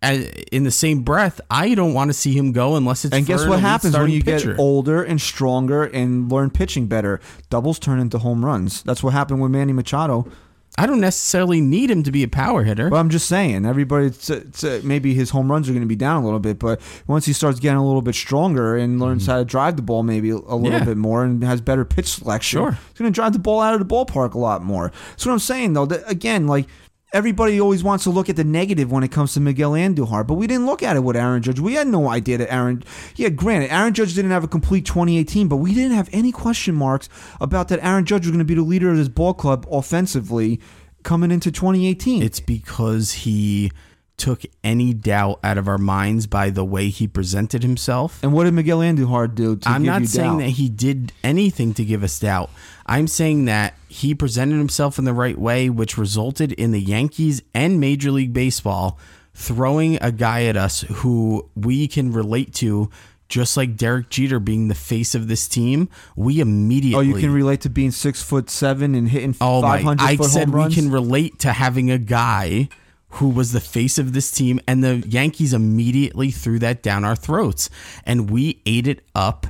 uh, 0.00 0.18
In 0.52 0.62
the 0.64 0.70
same 0.70 1.02
breath, 1.02 1.40
I 1.50 1.74
don't 1.74 1.92
want 1.92 2.08
to 2.10 2.14
see 2.14 2.32
him 2.38 2.52
go 2.52 2.76
unless 2.76 3.04
it's 3.04 3.14
And 3.14 3.26
guess 3.26 3.44
what 3.46 3.58
happens 3.60 3.96
when 3.98 4.10
you 4.10 4.22
pitcher. 4.22 4.50
get 4.52 4.60
older 4.60 5.02
and 5.02 5.20
stronger 5.20 5.82
and 5.84 6.30
learn 6.30 6.50
pitching 6.50 6.86
better? 6.86 7.20
Doubles 7.50 7.78
turn 7.80 7.98
into 7.98 8.18
home 8.18 8.44
runs. 8.44 8.82
That's 8.84 9.02
what 9.02 9.12
happened 9.12 9.40
with 9.42 9.50
Manny 9.50 9.72
Machado. 9.72 10.26
I 10.78 10.86
don't 10.86 11.00
necessarily 11.00 11.60
need 11.60 11.90
him 11.90 12.02
to 12.04 12.10
be 12.10 12.22
a 12.22 12.28
power 12.28 12.64
hitter. 12.64 12.88
But 12.88 12.96
I'm 12.96 13.10
just 13.10 13.26
saying, 13.28 13.66
everybody, 13.66 14.06
it's, 14.06 14.30
it's, 14.30 14.64
uh, 14.64 14.80
maybe 14.82 15.12
his 15.12 15.28
home 15.30 15.50
runs 15.52 15.68
are 15.68 15.72
going 15.72 15.82
to 15.82 15.86
be 15.86 15.96
down 15.96 16.22
a 16.22 16.24
little 16.24 16.40
bit, 16.40 16.58
but 16.58 16.80
once 17.06 17.26
he 17.26 17.34
starts 17.34 17.60
getting 17.60 17.76
a 17.76 17.84
little 17.86 18.00
bit 18.00 18.14
stronger 18.14 18.74
and 18.76 18.98
learns 18.98 19.26
how 19.26 19.36
to 19.36 19.44
drive 19.44 19.76
the 19.76 19.82
ball 19.82 20.02
maybe 20.02 20.30
a 20.30 20.36
little 20.36 20.60
Mm-hmm. 20.62 20.72
Yeah. 20.72 20.84
bit 20.84 20.96
more 20.96 21.24
and 21.24 21.44
has 21.44 21.60
better 21.60 21.84
pitch 21.84 22.08
selection, 22.08 22.58
Sure. 22.60 22.70
he's 22.70 22.98
going 22.98 23.12
to 23.12 23.14
drive 23.14 23.34
the 23.34 23.38
ball 23.38 23.60
out 23.60 23.74
of 23.74 23.80
the 23.86 23.94
ballpark 23.94 24.32
a 24.32 24.38
lot 24.38 24.62
more. 24.62 24.90
That's 25.10 25.26
what 25.26 25.32
I'm 25.32 25.38
saying, 25.40 25.74
though. 25.74 25.84
That, 25.86 26.10
again, 26.10 26.46
like 26.46 26.66
everybody 27.12 27.60
always 27.60 27.84
wants 27.84 28.04
to 28.04 28.10
look 28.10 28.28
at 28.28 28.36
the 28.36 28.44
negative 28.44 28.90
when 28.90 29.04
it 29.04 29.12
comes 29.12 29.34
to 29.34 29.40
Miguel 29.40 29.72
Andujar, 29.72 30.26
but 30.26 30.34
we 30.34 30.46
didn't 30.46 30.66
look 30.66 30.82
at 30.82 30.96
it 30.96 31.00
with 31.00 31.16
Aaron 31.16 31.42
Judge. 31.42 31.60
We 31.60 31.74
had 31.74 31.86
no 31.86 32.08
idea 32.08 32.38
that 32.38 32.52
Aaron, 32.52 32.82
yeah, 33.16 33.28
granted, 33.28 33.70
Aaron 33.70 33.94
Judge 33.94 34.14
didn't 34.14 34.30
have 34.30 34.44
a 34.44 34.48
complete 34.48 34.86
2018, 34.86 35.48
but 35.48 35.56
we 35.56 35.74
didn't 35.74 35.96
have 35.96 36.08
any 36.12 36.32
question 36.32 36.74
marks 36.74 37.08
about 37.40 37.68
that 37.68 37.84
Aaron 37.84 38.04
Judge 38.04 38.22
was 38.22 38.30
going 38.30 38.38
to 38.38 38.44
be 38.44 38.54
the 38.54 38.62
leader 38.62 38.90
of 38.90 38.96
this 38.96 39.08
ball 39.08 39.34
club 39.34 39.66
offensively 39.70 40.60
coming 41.02 41.30
into 41.30 41.50
2018. 41.50 42.22
It's 42.22 42.40
because 42.40 43.12
he 43.12 43.70
took 44.22 44.42
any 44.62 44.94
doubt 44.94 45.40
out 45.42 45.58
of 45.58 45.66
our 45.66 45.78
minds 45.78 46.28
by 46.28 46.48
the 46.48 46.64
way 46.64 46.88
he 46.88 47.08
presented 47.08 47.62
himself. 47.64 48.22
And 48.22 48.32
what 48.32 48.44
did 48.44 48.54
Miguel 48.54 48.78
Andujar 48.78 49.34
do 49.34 49.56
to 49.56 49.68
I'm 49.68 49.82
give 49.82 49.86
not 49.92 50.00
you 50.02 50.06
saying 50.06 50.30
doubt? 50.30 50.44
that 50.44 50.50
he 50.50 50.68
did 50.68 51.12
anything 51.24 51.74
to 51.74 51.84
give 51.84 52.04
us 52.04 52.20
doubt. 52.20 52.48
I'm 52.86 53.08
saying 53.08 53.46
that 53.46 53.74
he 53.88 54.14
presented 54.14 54.58
himself 54.58 54.96
in 54.98 55.04
the 55.04 55.12
right 55.12 55.36
way, 55.36 55.68
which 55.68 55.98
resulted 55.98 56.52
in 56.52 56.70
the 56.70 56.80
Yankees 56.80 57.42
and 57.52 57.80
Major 57.80 58.12
League 58.12 58.32
Baseball 58.32 58.96
throwing 59.34 59.98
a 60.00 60.12
guy 60.12 60.44
at 60.44 60.56
us 60.56 60.82
who 60.82 61.48
we 61.56 61.88
can 61.88 62.12
relate 62.12 62.54
to, 62.54 62.90
just 63.28 63.56
like 63.56 63.76
Derek 63.76 64.08
Jeter 64.08 64.38
being 64.38 64.68
the 64.68 64.74
face 64.74 65.14
of 65.16 65.26
this 65.26 65.48
team. 65.48 65.88
We 66.14 66.38
immediately. 66.38 66.96
Oh, 66.98 67.00
you 67.14 67.20
can 67.20 67.32
relate 67.32 67.62
to 67.62 67.70
being 67.70 67.90
six 67.90 68.22
foot 68.22 68.50
seven 68.50 68.94
and 68.94 69.08
hitting 69.08 69.34
Oh 69.40 69.62
my! 69.62 69.78
five 69.78 69.82
hundred 69.84 70.04
I 70.04 70.16
foot 70.16 70.26
said 70.30 70.48
we 70.50 70.54
runs. 70.54 70.74
can 70.74 70.90
relate 70.92 71.38
to 71.40 71.52
having 71.52 71.90
a 71.90 71.98
guy 71.98 72.68
who 73.12 73.28
was 73.28 73.52
the 73.52 73.60
face 73.60 73.98
of 73.98 74.12
this 74.12 74.30
team, 74.30 74.60
and 74.66 74.82
the 74.82 75.04
Yankees 75.06 75.52
immediately 75.52 76.30
threw 76.30 76.58
that 76.58 76.82
down 76.82 77.04
our 77.04 77.16
throats, 77.16 77.68
and 78.04 78.30
we 78.30 78.62
ate 78.64 78.86
it 78.86 79.04
up, 79.14 79.46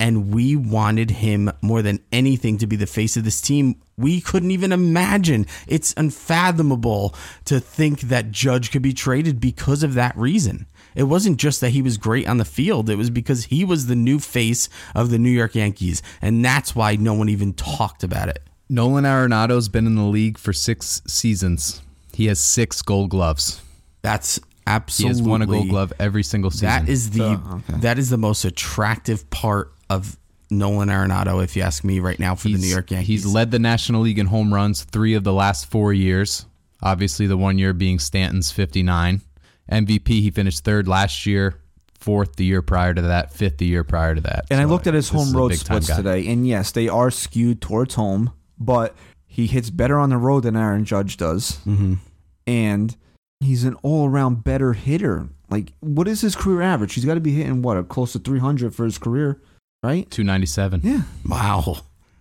and 0.00 0.32
we 0.32 0.56
wanted 0.56 1.10
him 1.10 1.50
more 1.60 1.82
than 1.82 2.00
anything 2.10 2.58
to 2.58 2.66
be 2.66 2.74
the 2.74 2.86
face 2.86 3.16
of 3.16 3.24
this 3.24 3.40
team. 3.40 3.76
We 3.98 4.20
couldn't 4.20 4.50
even 4.50 4.72
imagine. 4.72 5.46
It's 5.68 5.94
unfathomable 5.96 7.14
to 7.44 7.60
think 7.60 8.00
that 8.02 8.32
Judge 8.32 8.70
could 8.70 8.82
be 8.82 8.94
traded 8.94 9.40
because 9.40 9.82
of 9.82 9.94
that 9.94 10.16
reason. 10.16 10.66
It 10.94 11.04
wasn't 11.04 11.36
just 11.36 11.60
that 11.60 11.70
he 11.70 11.82
was 11.82 11.98
great 11.98 12.26
on 12.26 12.38
the 12.38 12.44
field, 12.44 12.88
it 12.88 12.96
was 12.96 13.10
because 13.10 13.44
he 13.44 13.64
was 13.64 13.86
the 13.86 13.94
new 13.94 14.18
face 14.18 14.68
of 14.94 15.10
the 15.10 15.18
New 15.18 15.30
York 15.30 15.54
Yankees. 15.54 16.02
And 16.20 16.44
that's 16.44 16.74
why 16.74 16.96
no 16.96 17.14
one 17.14 17.28
even 17.28 17.52
talked 17.52 18.02
about 18.02 18.28
it. 18.28 18.42
Nolan 18.70 19.04
Arenado's 19.04 19.68
been 19.68 19.86
in 19.86 19.96
the 19.96 20.02
league 20.02 20.38
for 20.38 20.54
six 20.54 21.02
seasons. 21.06 21.82
He 22.14 22.26
has 22.26 22.38
six 22.38 22.82
gold 22.82 23.10
gloves. 23.10 23.60
That's 24.02 24.40
absolutely 24.66 25.14
He 25.14 25.20
has 25.20 25.28
won 25.28 25.42
a 25.42 25.46
gold 25.46 25.68
glove 25.68 25.92
every 25.98 26.22
single 26.22 26.50
season. 26.50 26.68
That 26.68 26.88
is 26.88 27.10
the 27.10 27.40
Oh, 27.44 27.62
that 27.78 27.98
is 27.98 28.10
the 28.10 28.18
most 28.18 28.44
attractive 28.44 29.28
part 29.30 29.72
of 29.88 30.18
Nolan 30.50 30.88
Arenado, 30.88 31.42
if 31.42 31.56
you 31.56 31.62
ask 31.62 31.82
me 31.82 31.98
right 32.00 32.18
now, 32.18 32.34
for 32.34 32.48
the 32.48 32.58
New 32.58 32.66
York 32.66 32.90
Yankees. 32.90 33.08
He's 33.24 33.26
led 33.26 33.50
the 33.50 33.58
National 33.58 34.02
League 34.02 34.18
in 34.18 34.26
home 34.26 34.52
runs 34.52 34.84
three 34.84 35.14
of 35.14 35.24
the 35.24 35.32
last 35.32 35.70
four 35.70 35.92
years. 35.92 36.46
Obviously, 36.82 37.26
the 37.26 37.36
one 37.36 37.58
year 37.58 37.72
being 37.72 37.98
Stanton's 37.98 38.50
59. 38.50 39.22
MVP, 39.70 40.08
he 40.08 40.30
finished 40.30 40.64
third 40.64 40.86
last 40.88 41.24
year, 41.24 41.60
fourth 41.98 42.36
the 42.36 42.44
year 42.44 42.60
prior 42.60 42.92
to 42.92 43.00
that, 43.02 43.32
fifth 43.32 43.58
the 43.58 43.66
year 43.66 43.84
prior 43.84 44.14
to 44.14 44.20
that. 44.20 44.44
and 44.50 44.60
I 44.60 44.64
looked 44.64 44.86
at 44.86 44.94
his 44.94 45.08
home 45.08 45.34
a 45.34 45.38
road 45.38 45.54
splits 45.54 45.88
guy. 45.88 45.96
today, 45.96 46.26
and 46.26 46.46
yes, 46.46 46.72
they 46.72 46.88
are 46.88 47.10
skewed 47.10 47.60
towards 47.62 47.94
home, 47.94 48.32
but 48.58 48.94
he 49.34 49.46
hits 49.46 49.70
better 49.70 49.98
on 49.98 50.10
the 50.10 50.18
road 50.18 50.42
than 50.42 50.56
Aaron 50.56 50.84
Judge 50.84 51.16
does, 51.16 51.58
Mhm. 51.66 51.98
and 52.46 52.94
he's 53.40 53.64
an 53.64 53.74
all 53.82 54.06
around 54.08 54.44
better 54.44 54.74
hitter. 54.74 55.28
Like, 55.50 55.72
what 55.80 56.06
is 56.06 56.20
his 56.20 56.36
career 56.36 56.60
average? 56.62 56.94
He's 56.94 57.04
got 57.04 57.14
to 57.14 57.20
be 57.20 57.32
hitting 57.32 57.62
what, 57.62 57.88
close 57.88 58.12
to 58.12 58.18
three 58.18 58.38
hundred 58.40 58.74
for 58.74 58.84
his 58.84 58.98
career. 58.98 59.40
right? 59.84 60.08
297. 60.12 60.80
Yeah. 60.84 61.02
Wow. 61.26 61.78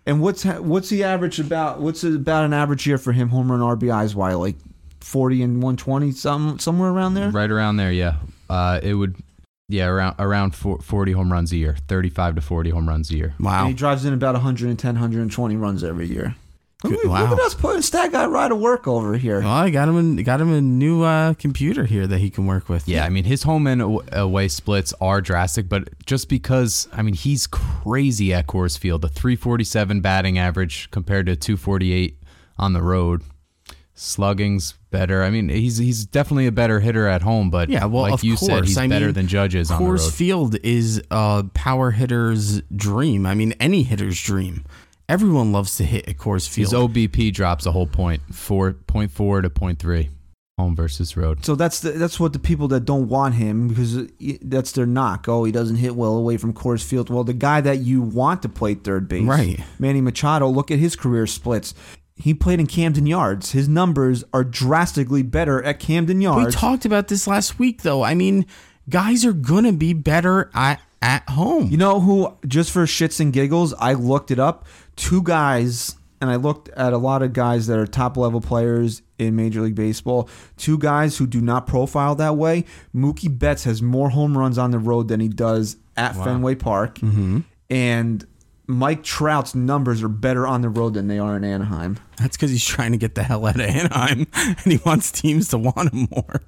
And 0.07 0.19
what's 0.19 0.43
what's 0.45 0.89
the 0.89 1.03
average 1.03 1.39
about? 1.39 1.79
What's 1.79 2.03
about 2.03 2.43
an 2.45 2.53
average 2.53 2.87
year 2.87 2.97
for 2.97 3.11
him? 3.11 3.29
Home 3.29 3.51
run 3.51 3.59
RBIs, 3.61 4.15
why 4.15 4.33
like 4.33 4.55
forty 4.99 5.43
and 5.43 5.61
one 5.61 5.77
twenty, 5.77 6.11
some 6.11 6.57
somewhere 6.57 6.89
around 6.89 7.13
there. 7.13 7.29
Right 7.29 7.51
around 7.51 7.77
there, 7.77 7.91
yeah. 7.91 8.15
Uh, 8.49 8.79
it 8.81 8.95
would, 8.95 9.15
yeah, 9.69 9.85
around 9.85 10.15
around 10.17 10.55
40 10.55 11.11
home 11.11 11.31
runs 11.31 11.51
a 11.51 11.57
year, 11.57 11.75
35 11.87 12.33
to 12.35 12.41
40 12.41 12.71
home 12.71 12.89
runs 12.89 13.11
a 13.11 13.15
year. 13.17 13.33
And 13.37 13.45
Wow. 13.45 13.67
he 13.67 13.73
drives 13.75 14.05
in 14.05 14.13
about 14.13 14.33
110, 14.33 14.95
120 14.95 15.55
runs 15.55 15.83
every 15.83 16.07
year. 16.07 16.35
Look, 16.83 16.93
Good- 16.93 17.03
look 17.03 17.11
wow. 17.11 17.33
at 17.33 17.39
us 17.39 17.53
putting 17.53 17.81
stat 17.83 18.11
guy 18.11 18.25
right 18.25 18.47
to 18.47 18.55
work 18.55 18.87
over 18.87 19.15
here. 19.15 19.39
Well, 19.41 19.49
I 19.49 19.69
got 19.69 19.87
him. 19.87 20.17
A, 20.17 20.23
got 20.23 20.41
him 20.41 20.51
a 20.51 20.61
new 20.61 21.03
uh, 21.03 21.35
computer 21.35 21.85
here 21.85 22.07
that 22.07 22.17
he 22.17 22.29
can 22.31 22.47
work 22.47 22.69
with. 22.69 22.87
Yeah, 22.87 23.05
I 23.05 23.09
mean 23.09 23.23
his 23.25 23.43
home 23.43 23.67
and 23.67 24.01
away 24.11 24.47
splits 24.47 24.91
are 24.99 25.21
drastic, 25.21 25.69
but 25.69 25.89
just 26.05 26.27
because 26.27 26.87
I 26.91 27.03
mean 27.03 27.13
he's 27.13 27.45
crazy 27.47 28.33
at 28.33 28.47
Coors 28.47 28.79
Field, 28.79 29.01
the 29.03 29.09
347 29.09 30.01
batting 30.01 30.39
average 30.39 30.89
compared 30.89 31.27
to 31.27 31.35
248 31.35 32.17
on 32.57 32.73
the 32.73 32.81
road. 32.81 33.21
Slugging's 33.93 34.73
better. 34.89 35.21
I 35.21 35.29
mean, 35.29 35.49
he's 35.49 35.77
he's 35.77 36.05
definitely 36.05 36.47
a 36.47 36.51
better 36.51 36.79
hitter 36.79 37.07
at 37.07 37.21
home, 37.21 37.49
but 37.51 37.69
Yeah, 37.69 37.85
well, 37.85 38.03
like 38.03 38.13
of 38.13 38.23
you 38.23 38.35
said, 38.37 38.49
course. 38.49 38.67
he's 38.69 38.77
I 38.77 38.87
better 38.87 39.05
mean, 39.07 39.13
than 39.13 39.27
Judges 39.27 39.69
on 39.69 39.83
the 39.83 39.87
Coors 39.89 40.05
road. 40.05 40.13
Field 40.13 40.55
is 40.63 41.01
a 41.11 41.43
power 41.53 41.91
hitter's 41.91 42.61
dream. 42.75 43.25
I 43.27 43.35
mean, 43.35 43.53
any 43.59 43.83
hitter's 43.83 44.19
dream. 44.21 44.63
Everyone 45.11 45.51
loves 45.51 45.75
to 45.75 45.83
hit 45.83 46.07
at 46.07 46.17
Coors 46.17 46.47
Field. 46.47 46.69
His 46.69 46.73
OBP 46.73 47.33
drops 47.33 47.65
a 47.65 47.73
whole 47.73 47.85
point, 47.85 48.21
four 48.33 48.71
point 48.71 49.11
four 49.11 49.41
to 49.41 49.49
point 49.49 49.77
three, 49.77 50.09
home 50.57 50.73
versus 50.73 51.17
road. 51.17 51.43
So 51.45 51.55
that's 51.55 51.81
the, 51.81 51.91
that's 51.91 52.17
what 52.17 52.31
the 52.31 52.39
people 52.39 52.69
that 52.69 52.85
don't 52.85 53.09
want 53.09 53.35
him 53.35 53.67
because 53.67 54.07
that's 54.41 54.71
their 54.71 54.85
knock. 54.85 55.27
Oh, 55.27 55.43
he 55.43 55.51
doesn't 55.51 55.75
hit 55.75 55.97
well 55.97 56.15
away 56.15 56.37
from 56.37 56.53
Coors 56.53 56.81
Field. 56.81 57.09
Well, 57.09 57.25
the 57.25 57.33
guy 57.33 57.59
that 57.59 57.79
you 57.79 58.01
want 58.01 58.41
to 58.43 58.49
play 58.49 58.73
third 58.75 59.09
base, 59.09 59.25
Right. 59.25 59.59
Manny 59.79 59.99
Machado. 59.99 60.47
Look 60.47 60.71
at 60.71 60.79
his 60.79 60.95
career 60.95 61.27
splits. 61.27 61.73
He 62.15 62.33
played 62.33 62.61
in 62.61 62.67
Camden 62.67 63.05
Yards. 63.05 63.51
His 63.51 63.67
numbers 63.67 64.23
are 64.31 64.45
drastically 64.45 65.23
better 65.23 65.61
at 65.61 65.79
Camden 65.81 66.21
Yards. 66.21 66.45
we 66.45 66.51
talked 66.53 66.85
about 66.85 67.09
this 67.09 67.27
last 67.27 67.59
week, 67.59 67.81
though. 67.81 68.01
I 68.01 68.15
mean, 68.15 68.45
guys 68.87 69.25
are 69.25 69.33
gonna 69.33 69.73
be 69.73 69.91
better 69.91 70.49
at 70.53 70.79
at 71.01 71.27
home. 71.29 71.67
You 71.67 71.77
know 71.77 71.99
who? 71.99 72.37
Just 72.47 72.71
for 72.71 72.85
shits 72.85 73.19
and 73.19 73.33
giggles, 73.33 73.73
I 73.73 73.93
looked 73.93 74.31
it 74.31 74.39
up. 74.39 74.67
Two 75.01 75.23
guys, 75.23 75.95
and 76.21 76.29
I 76.29 76.35
looked 76.35 76.69
at 76.69 76.93
a 76.93 76.97
lot 76.99 77.23
of 77.23 77.33
guys 77.33 77.65
that 77.65 77.79
are 77.79 77.87
top 77.87 78.17
level 78.17 78.39
players 78.39 79.01
in 79.17 79.35
Major 79.35 79.61
League 79.61 79.73
Baseball. 79.73 80.29
Two 80.57 80.77
guys 80.77 81.17
who 81.17 81.25
do 81.25 81.41
not 81.41 81.65
profile 81.65 82.13
that 82.15 82.37
way. 82.37 82.65
Mookie 82.93 83.35
Betts 83.39 83.63
has 83.63 83.81
more 83.81 84.11
home 84.11 84.37
runs 84.37 84.59
on 84.59 84.69
the 84.69 84.77
road 84.77 85.07
than 85.07 85.19
he 85.19 85.27
does 85.27 85.77
at 85.97 86.15
Fenway 86.15 86.53
Park, 86.53 86.99
mm-hmm. 86.99 87.39
and 87.71 88.27
Mike 88.67 89.01
Trout's 89.01 89.55
numbers 89.55 90.03
are 90.03 90.07
better 90.07 90.45
on 90.45 90.61
the 90.61 90.69
road 90.69 90.93
than 90.93 91.07
they 91.07 91.17
are 91.17 91.35
in 91.35 91.43
Anaheim. 91.43 91.97
That's 92.17 92.37
because 92.37 92.51
he's 92.51 92.63
trying 92.63 92.91
to 92.91 92.99
get 92.99 93.15
the 93.15 93.23
hell 93.23 93.47
out 93.47 93.55
of 93.55 93.61
Anaheim, 93.61 94.27
and 94.35 94.59
he 94.59 94.79
wants 94.85 95.11
teams 95.11 95.47
to 95.47 95.57
want 95.57 95.91
him 95.91 96.07
more. 96.11 96.43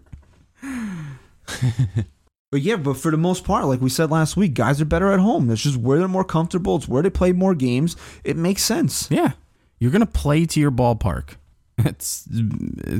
But 2.54 2.62
yeah, 2.62 2.76
but 2.76 2.98
for 2.98 3.10
the 3.10 3.18
most 3.18 3.46
part, 3.46 3.66
like 3.66 3.82
we 3.82 3.90
said 3.90 4.12
last 4.12 4.38
week, 4.38 4.54
guys 4.54 4.80
are 4.80 4.86
better 4.86 5.12
at 5.12 5.20
home. 5.20 5.48
That's 5.48 5.64
just 5.64 5.76
where 5.76 5.98
they're 5.98 6.08
more 6.08 6.24
comfortable. 6.24 6.76
It's 6.76 6.88
where 6.88 7.02
they 7.02 7.10
play 7.10 7.32
more 7.32 7.56
games. 7.56 7.96
It 8.24 8.38
makes 8.38 8.64
sense. 8.64 9.08
Yeah, 9.10 9.32
you're 9.80 9.90
gonna 9.90 10.06
play 10.06 10.46
to 10.46 10.60
your 10.60 10.70
ballpark. 10.70 11.30
That's 11.78 12.28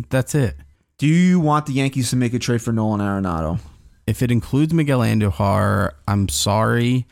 that's 0.10 0.34
it. 0.34 0.56
Do 0.98 1.06
you 1.06 1.40
want 1.40 1.68
the 1.68 1.74
Yankees 1.74 2.10
to 2.10 2.16
make 2.16 2.34
a 2.34 2.40
trade 2.40 2.64
for 2.64 2.72
Nolan 2.72 3.00
Arenado? 3.00 3.60
If 4.08 4.24
it 4.24 4.32
includes 4.32 4.74
Miguel 4.74 5.02
Andujar, 5.02 5.92
I'm 6.08 6.30
sorry. 6.30 7.06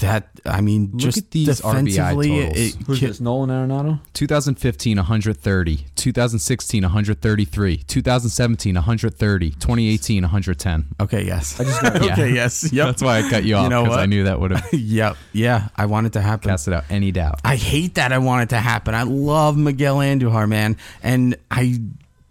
That 0.00 0.28
I 0.44 0.60
mean, 0.60 0.90
Look 0.92 1.00
just 1.00 1.18
at 1.18 1.30
these 1.30 1.60
RBI 1.60 2.14
totals. 2.14 2.56
it, 2.56 2.74
Who's 2.86 2.98
ki- 3.00 3.06
this? 3.06 3.20
Nolan 3.20 3.50
Arenado? 3.50 4.00
2015 4.14 4.96
130, 4.96 5.86
2016 5.94 6.82
133, 6.82 7.76
2017 7.78 8.74
130, 8.74 9.50
2018 9.50 10.22
110. 10.22 10.86
okay, 11.00 11.24
yes. 11.24 11.60
I 11.60 11.64
just 11.64 11.82
got 11.82 12.02
Yeah. 12.04 12.12
okay, 12.12 12.32
yes. 12.32 12.72
Yep. 12.78 12.86
That's 12.86 13.02
why 13.02 13.18
I 13.18 13.28
cut 13.30 13.44
you 13.44 13.56
off 13.56 13.64
You 13.64 13.68
know 13.70 13.84
because 13.84 13.98
I 13.98 14.06
knew 14.06 14.24
that 14.24 14.40
would 14.40 14.50
have 14.52 14.68
yep. 14.72 15.16
Yeah, 15.32 15.68
I 15.76 15.86
want 15.86 16.06
it 16.06 16.12
to 16.14 16.20
happen. 16.20 16.50
casted 16.50 16.74
out 16.74 16.84
any 16.90 17.12
doubt. 17.12 17.40
I 17.44 17.56
hate 17.56 17.94
that 17.96 18.12
I 18.12 18.18
want 18.18 18.42
it 18.44 18.48
to 18.50 18.60
happen. 18.60 18.94
I 18.94 19.02
love 19.04 19.56
Miguel 19.56 19.96
Andujar, 19.98 20.48
man, 20.48 20.76
and 21.02 21.36
I 21.50 21.80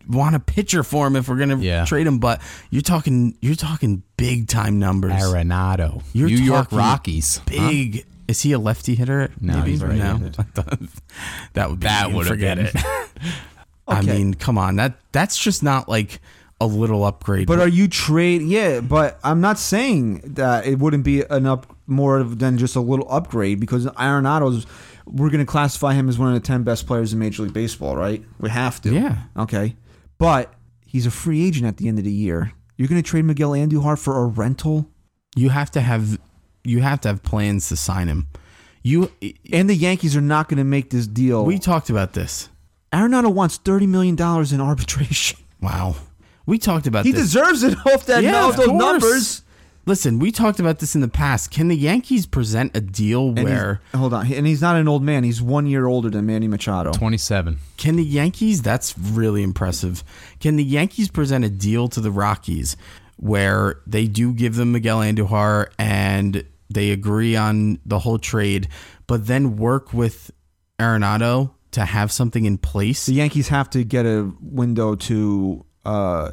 want 0.10 0.36
a 0.36 0.40
pitcher 0.40 0.84
for 0.84 1.06
him 1.08 1.16
if 1.16 1.28
we're 1.30 1.38
gonna 1.38 1.58
Yeah. 1.58 1.86
trade 1.86 2.08
him. 2.08 2.20
But 2.20 2.42
you're 2.70 2.82
talking, 2.82 3.36
you're 3.42 3.56
talking 3.56 4.04
big 4.18 4.48
time 4.48 4.80
numbers. 4.80 5.14
Arenado, 5.14 6.02
You're 6.14 6.30
New 6.30 6.38
York 6.38 6.72
Rockies. 6.72 7.40
Big. 7.46 8.06
Is 8.28 8.42
he 8.42 8.52
a 8.52 8.60
lefty 8.60 8.96
hitter? 8.96 9.30
No, 9.40 9.62
he's 9.62 9.82
right-handed. 9.84 10.36
that 11.54 11.70
would 11.70 11.80
be 11.80 11.88
That 11.88 12.12
would've 12.12 12.28
forget 12.30 12.58
been. 12.58 12.66
it. 12.68 12.76
I 13.88 14.02
mean, 14.02 14.34
come 14.34 14.58
on. 14.58 14.76
That 14.76 14.98
that's 15.14 15.38
just 15.38 15.64
not 15.64 15.88
like 15.88 16.20
a 16.60 16.66
little 16.66 17.06
upgrade. 17.06 17.48
But 17.48 17.60
are 17.60 17.68
you 17.68 17.88
trade? 17.88 18.42
Yeah, 18.42 18.82
but 18.82 19.18
I'm 19.24 19.40
not 19.40 19.58
saying 19.60 20.22
that 20.36 20.66
it 20.66 20.78
wouldn't 20.80 21.04
be 21.06 21.22
an 21.22 21.46
up 21.46 21.74
more 21.86 22.22
than 22.24 22.58
just 22.58 22.76
a 22.76 22.82
little 22.82 23.08
upgrade 23.10 23.60
because 23.60 23.86
Arenado's. 23.98 24.66
We're 25.10 25.30
going 25.30 25.40
to 25.40 25.50
classify 25.50 25.94
him 25.94 26.10
as 26.10 26.20
one 26.20 26.28
of 26.28 26.34
the 26.34 26.46
ten 26.46 26.64
best 26.64 26.86
players 26.86 27.14
in 27.14 27.20
Major 27.20 27.44
League 27.44 27.54
Baseball, 27.54 27.96
right? 27.96 28.22
We 28.42 28.50
have 28.50 28.82
to. 28.82 28.94
Yeah. 28.94 29.20
Okay. 29.38 29.74
But 30.18 30.54
he's 30.86 31.06
a 31.06 31.12
free 31.12 31.46
agent 31.46 31.66
at 31.68 31.78
the 31.78 31.88
end 31.88 31.98
of 32.00 32.06
the 32.06 32.12
year. 32.12 32.52
You're 32.78 32.88
going 32.88 33.02
to 33.02 33.08
trade 33.08 33.26
Miguel 33.26 33.52
Andujar 33.52 33.98
for 33.98 34.20
a 34.24 34.26
rental, 34.26 34.90
you 35.36 35.50
have 35.50 35.70
to 35.72 35.82
have 35.82 36.20
you 36.64 36.82
have 36.82 37.02
to 37.02 37.08
have 37.10 37.24
plans 37.24 37.70
to 37.70 37.76
sign 37.76 38.08
him. 38.08 38.28
You 38.84 39.12
and 39.52 39.70
the 39.70 39.76
Yankees 39.76 40.16
are 40.16 40.22
not 40.22 40.48
going 40.50 40.58
to 40.58 40.64
make 40.64 40.90
this 40.90 41.08
deal. 41.08 41.44
we 41.46 41.60
talked 41.60 41.90
about 41.90 42.14
this. 42.14 42.50
Arenado 42.94 43.32
wants 43.34 43.58
thirty 43.58 43.86
million 43.88 44.16
dollars 44.16 44.54
in 44.54 44.62
arbitration. 44.62 45.40
Wow. 45.62 45.96
We 46.46 46.58
talked 46.58 46.88
about 46.88 47.04
this. 47.04 47.08
He 47.08 47.12
this. 47.14 47.24
deserves 47.24 47.64
it 47.64 47.78
off 47.88 48.06
that 48.06 48.24
Yeah, 48.24 48.32
no, 48.32 48.50
of 48.50 48.56
those 48.58 48.68
course. 48.68 48.80
numbers. 48.80 49.42
Listen, 49.88 50.20
we 50.20 50.34
talked 50.34 50.60
about 50.60 50.80
this 50.80 50.96
in 50.96 51.02
the 51.02 51.08
past. 51.08 51.50
Can 51.50 51.70
the 51.70 51.76
Yankees 51.78 52.26
present 52.26 52.76
a 52.76 52.82
deal 52.82 53.30
And 53.30 53.40
he's- 53.40 53.50
where 53.50 53.82
hold 53.96 54.14
on, 54.14 54.32
and 54.32 54.46
he's 54.46 54.62
not 54.62 54.76
an 54.76 54.86
old 54.88 55.02
man. 55.02 55.24
He's 55.24 55.42
one 55.42 55.66
year 55.66 55.86
older 55.88 56.10
than 56.10 56.26
Manny 56.26 56.48
Machado. 56.50 56.92
27. 56.92 57.58
can 57.78 57.96
the 57.96 58.04
Yankees 58.04 58.62
that's 58.62 58.98
really 59.00 59.44
impressive. 59.44 60.04
Can 60.42 60.58
the 60.58 60.64
Yankees 60.64 61.08
present 61.08 61.46
a 61.46 61.50
deal 61.50 61.88
to 61.88 62.02
the 62.02 62.12
Rockies 62.12 62.76
where 63.16 63.80
they 63.88 64.08
do 64.08 64.34
give 64.34 64.56
them 64.56 64.74
Miguel 64.74 65.00
Andujar 65.00 65.68
and 65.80 66.44
they 66.70 66.92
agree 66.92 67.38
on 67.38 67.80
the 67.86 68.00
whole 68.00 68.20
trade, 68.20 68.68
but 69.08 69.28
then 69.28 69.56
work 69.56 69.94
with 69.94 70.32
Arenado 70.80 71.52
to 71.72 71.86
have 71.86 72.12
something 72.12 72.44
in 72.44 72.58
place? 72.58 73.06
The 73.06 73.14
Yankees 73.14 73.48
have 73.48 73.70
to 73.70 73.86
get 73.86 74.06
a 74.06 74.30
window 74.42 74.96
to 74.96 75.64
uh, 75.86 76.32